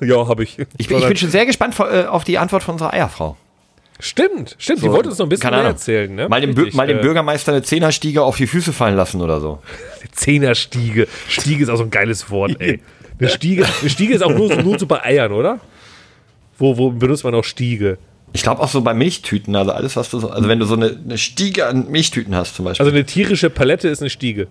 ja, 0.06 0.28
habe 0.28 0.42
ich. 0.44 0.58
Ich 0.76 0.88
bin, 0.88 0.98
ich 0.98 1.06
bin 1.08 1.16
schon 1.16 1.30
sehr 1.30 1.46
gespannt 1.46 1.74
äh, 1.80 2.04
auf 2.04 2.24
die 2.24 2.36
Antwort 2.38 2.62
von 2.62 2.74
unserer 2.74 2.92
Eierfrau. 2.92 3.36
Stimmt, 4.00 4.56
stimmt, 4.58 4.82
die 4.82 4.90
wollte 4.90 5.08
uns 5.08 5.18
noch 5.18 5.26
ein 5.26 5.28
bisschen 5.28 5.50
mehr 5.50 5.60
Ahnung. 5.60 5.72
erzählen. 5.72 6.12
Ne? 6.14 6.28
Mal, 6.28 6.40
dem, 6.40 6.50
Richtig, 6.50 6.74
mal 6.74 6.86
dem 6.86 6.98
äh, 6.98 7.02
Bürgermeister 7.02 7.52
eine 7.52 7.62
Zehnerstiege 7.62 8.22
auf 8.22 8.36
die 8.36 8.46
Füße 8.48 8.72
fallen 8.72 8.96
lassen 8.96 9.20
oder 9.20 9.40
so. 9.40 9.62
Zehnerstiege. 10.12 11.06
Stiege 11.28 11.62
ist 11.62 11.68
auch 11.68 11.76
so 11.76 11.84
ein 11.84 11.90
geiles 11.90 12.28
Wort, 12.30 12.56
ey. 12.60 12.80
Eine 13.20 13.28
Stiege, 13.28 13.64
eine 13.80 13.90
Stiege 13.90 14.14
ist 14.14 14.22
auch 14.22 14.34
nur, 14.34 14.54
nur 14.62 14.78
so 14.78 14.86
bei 14.86 15.04
Eiern, 15.04 15.30
oder? 15.32 15.60
Wo, 16.58 16.76
wo 16.76 16.90
benutzt 16.90 17.22
man 17.24 17.34
auch 17.34 17.44
Stiege? 17.44 17.98
Ich 18.32 18.42
glaube 18.42 18.60
auch 18.60 18.68
so 18.68 18.80
bei 18.80 18.94
Milchtüten, 18.94 19.54
also 19.54 19.70
alles, 19.70 19.94
was 19.94 20.10
du 20.10 20.18
so, 20.18 20.28
also 20.28 20.48
wenn 20.48 20.58
du 20.58 20.64
so 20.66 20.74
eine, 20.74 20.98
eine 21.04 21.16
Stiege 21.18 21.66
an 21.66 21.88
Milchtüten 21.88 22.34
hast 22.34 22.56
zum 22.56 22.64
Beispiel. 22.64 22.84
Also 22.84 22.94
eine 22.94 23.06
tierische 23.06 23.48
Palette 23.48 23.88
ist 23.88 24.00
eine 24.02 24.10
Stiege. 24.10 24.48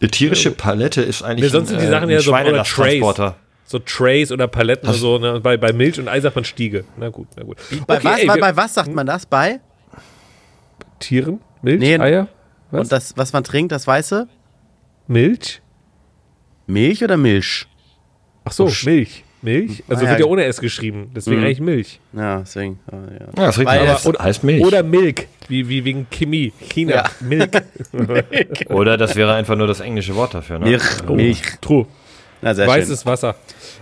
eine 0.00 0.10
tierische 0.10 0.50
Palette 0.50 1.02
ist 1.02 1.22
eigentlich 1.22 1.44
Nee, 1.44 1.48
sonst 1.50 1.68
sind 1.68 1.80
die 1.82 1.84
ein, 1.84 1.90
Sachen 1.90 2.08
äh, 2.08 2.14
ja 2.14 2.18
ein 2.20 2.24
so 2.24 2.30
oder 2.32 2.40
Trays. 2.40 2.68
Schweinelasttransporter. 2.68 3.36
So 3.74 3.80
Trays 3.80 4.30
oder 4.30 4.46
Paletten 4.46 4.88
oder 4.88 4.96
so. 4.96 5.18
Ne? 5.18 5.40
Bei, 5.40 5.56
bei 5.56 5.72
Milch 5.72 5.98
und 5.98 6.06
Ei 6.06 6.20
sagt 6.20 6.36
man 6.36 6.44
Stiege. 6.44 6.84
Na 6.96 7.08
gut, 7.08 7.26
na 7.36 7.42
gut. 7.42 7.56
Bei, 7.88 7.96
Okay, 7.96 8.04
was, 8.04 8.20
ey, 8.20 8.26
bei, 8.28 8.36
bei 8.38 8.56
was 8.56 8.72
sagt 8.74 8.94
man 8.94 9.04
das? 9.04 9.26
Bei? 9.26 9.58
Tieren? 11.00 11.40
Milch? 11.60 11.80
Nee. 11.80 11.98
Eier? 11.98 12.28
Was? 12.70 12.80
Und 12.82 12.92
das, 12.92 13.16
was 13.16 13.32
man 13.32 13.42
trinkt, 13.42 13.72
das 13.72 13.84
Weiße? 13.88 14.28
Milch? 15.08 15.60
Milch 16.68 17.02
oder 17.02 17.16
Milch? 17.16 17.66
Ach 18.44 18.52
so, 18.52 18.70
Milch. 18.84 19.24
Milch? 19.42 19.82
Also 19.88 20.06
Ah, 20.06 20.08
wird 20.10 20.20
ja. 20.20 20.24
ja 20.26 20.30
ohne 20.30 20.44
S 20.44 20.60
geschrieben. 20.60 21.10
Deswegen 21.16 21.42
eigentlich 21.42 21.60
Milch. 21.60 21.98
Ja, 22.12 22.38
deswegen. 22.38 22.78
ah, 22.92 22.96
ja. 23.12 23.20
Ja, 23.36 23.46
das. 23.46 23.58
Weil- 23.58 23.86
das 23.86 24.04
heißt 24.20 24.44
Milch. 24.44 24.64
Oder 24.64 24.84
Milk. 24.84 25.26
Wie, 25.48 25.68
wie 25.68 25.84
wegen 25.84 26.06
Chemie. 26.10 26.52
China. 26.70 26.94
Ja. 26.94 27.04
Milk. 27.20 27.50
Oder 28.70 28.96
das 28.96 29.16
wäre 29.16 29.34
einfach 29.34 29.56
nur 29.56 29.66
das 29.66 29.80
englische 29.80 30.14
Wort 30.14 30.32
dafür. 30.32 30.60
Ne? 30.60 30.66
Milch. 30.66 30.82
Milch. 31.08 31.42
True. 31.60 31.86
Na, 32.44 32.54
sehr 32.54 32.66
schön. 32.66 32.74
Weißes 32.74 33.06
Wasser. 33.06 33.34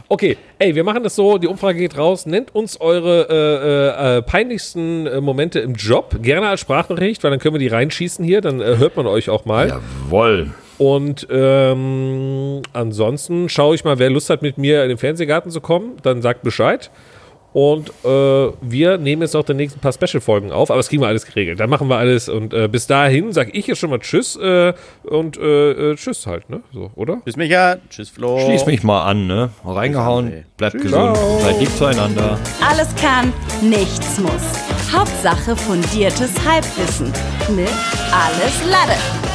Okay, 0.08 0.36
ey, 0.58 0.74
wir 0.74 0.84
machen 0.84 1.02
das 1.02 1.16
so, 1.16 1.38
die 1.38 1.46
Umfrage 1.46 1.78
geht 1.78 1.98
raus. 1.98 2.26
Nennt 2.26 2.54
uns 2.54 2.80
eure 2.80 3.26
äh, 3.28 4.14
äh, 4.14 4.18
äh, 4.18 4.22
peinlichsten 4.22 5.06
äh, 5.06 5.20
Momente 5.20 5.60
im 5.60 5.74
Job. 5.74 6.16
Gerne 6.22 6.48
als 6.48 6.60
Sprachnachricht, 6.60 7.24
weil 7.24 7.30
dann 7.30 7.40
können 7.40 7.54
wir 7.54 7.60
die 7.60 7.68
reinschießen 7.68 8.24
hier, 8.24 8.40
dann 8.40 8.60
äh, 8.60 8.76
hört 8.78 8.96
man 8.96 9.06
euch 9.06 9.28
auch 9.30 9.44
mal. 9.44 9.68
Jawohl. 9.68 10.50
Und 10.78 11.26
ähm, 11.30 12.62
ansonsten 12.72 13.48
schaue 13.48 13.74
ich 13.74 13.84
mal, 13.84 13.98
wer 13.98 14.10
Lust 14.10 14.30
hat, 14.30 14.42
mit 14.42 14.58
mir 14.58 14.82
in 14.82 14.88
den 14.88 14.98
Fernsehgarten 14.98 15.50
zu 15.50 15.60
kommen, 15.60 15.96
dann 16.02 16.22
sagt 16.22 16.42
Bescheid. 16.42 16.90
Und 17.53 17.90
äh, 18.05 18.09
wir 18.62 18.96
nehmen 18.98 19.22
jetzt 19.22 19.34
noch 19.34 19.44
die 19.44 19.55
nächsten 19.55 19.80
paar 19.80 19.92
Special-Folgen 19.92 20.53
auf, 20.53 20.70
aber 20.70 20.78
das 20.78 20.88
kriegen 20.88 21.03
wir 21.03 21.09
alles 21.09 21.26
geregelt. 21.26 21.61
Dann 21.61 21.68
machen 21.68 21.88
wir 21.88 21.96
alles 21.96 22.28
und 22.28 22.55
äh, 22.55 22.68
bis 22.68 22.86
dahin 22.86 23.32
sage 23.32 23.50
ich 23.53 23.66
jetzt 23.66 23.78
schon 23.78 23.90
mal 23.90 23.98
Tschüss 23.98 24.36
äh, 24.36 24.72
und 25.05 25.36
äh, 25.36 25.92
äh, 25.92 25.94
Tschüss 25.96 26.26
halt, 26.26 26.48
ne? 26.48 26.62
So, 26.72 26.90
oder? 26.94 27.20
Tschüss, 27.24 27.36
Micha. 27.36 27.76
Tschüss, 27.90 28.09
Flo. 28.09 28.38
Schließ 28.38 28.66
mich 28.66 28.82
mal 28.82 29.05
an, 29.05 29.26
ne? 29.26 29.50
Reingehauen, 29.64 30.44
bleibt 30.57 30.74
gesund, 30.74 31.16
Ciao. 31.16 31.40
seid 31.40 31.61
lieb 31.61 31.70
zueinander. 31.76 32.38
Alles 32.66 32.94
kann, 32.96 33.32
nichts 33.61 34.18
muss. 34.18 34.32
Hauptsache 34.92 35.55
fundiertes 35.57 36.32
Halbwissen 36.46 37.12
mit 37.55 37.68
Alles 38.12 38.64
Lade. 38.70 39.32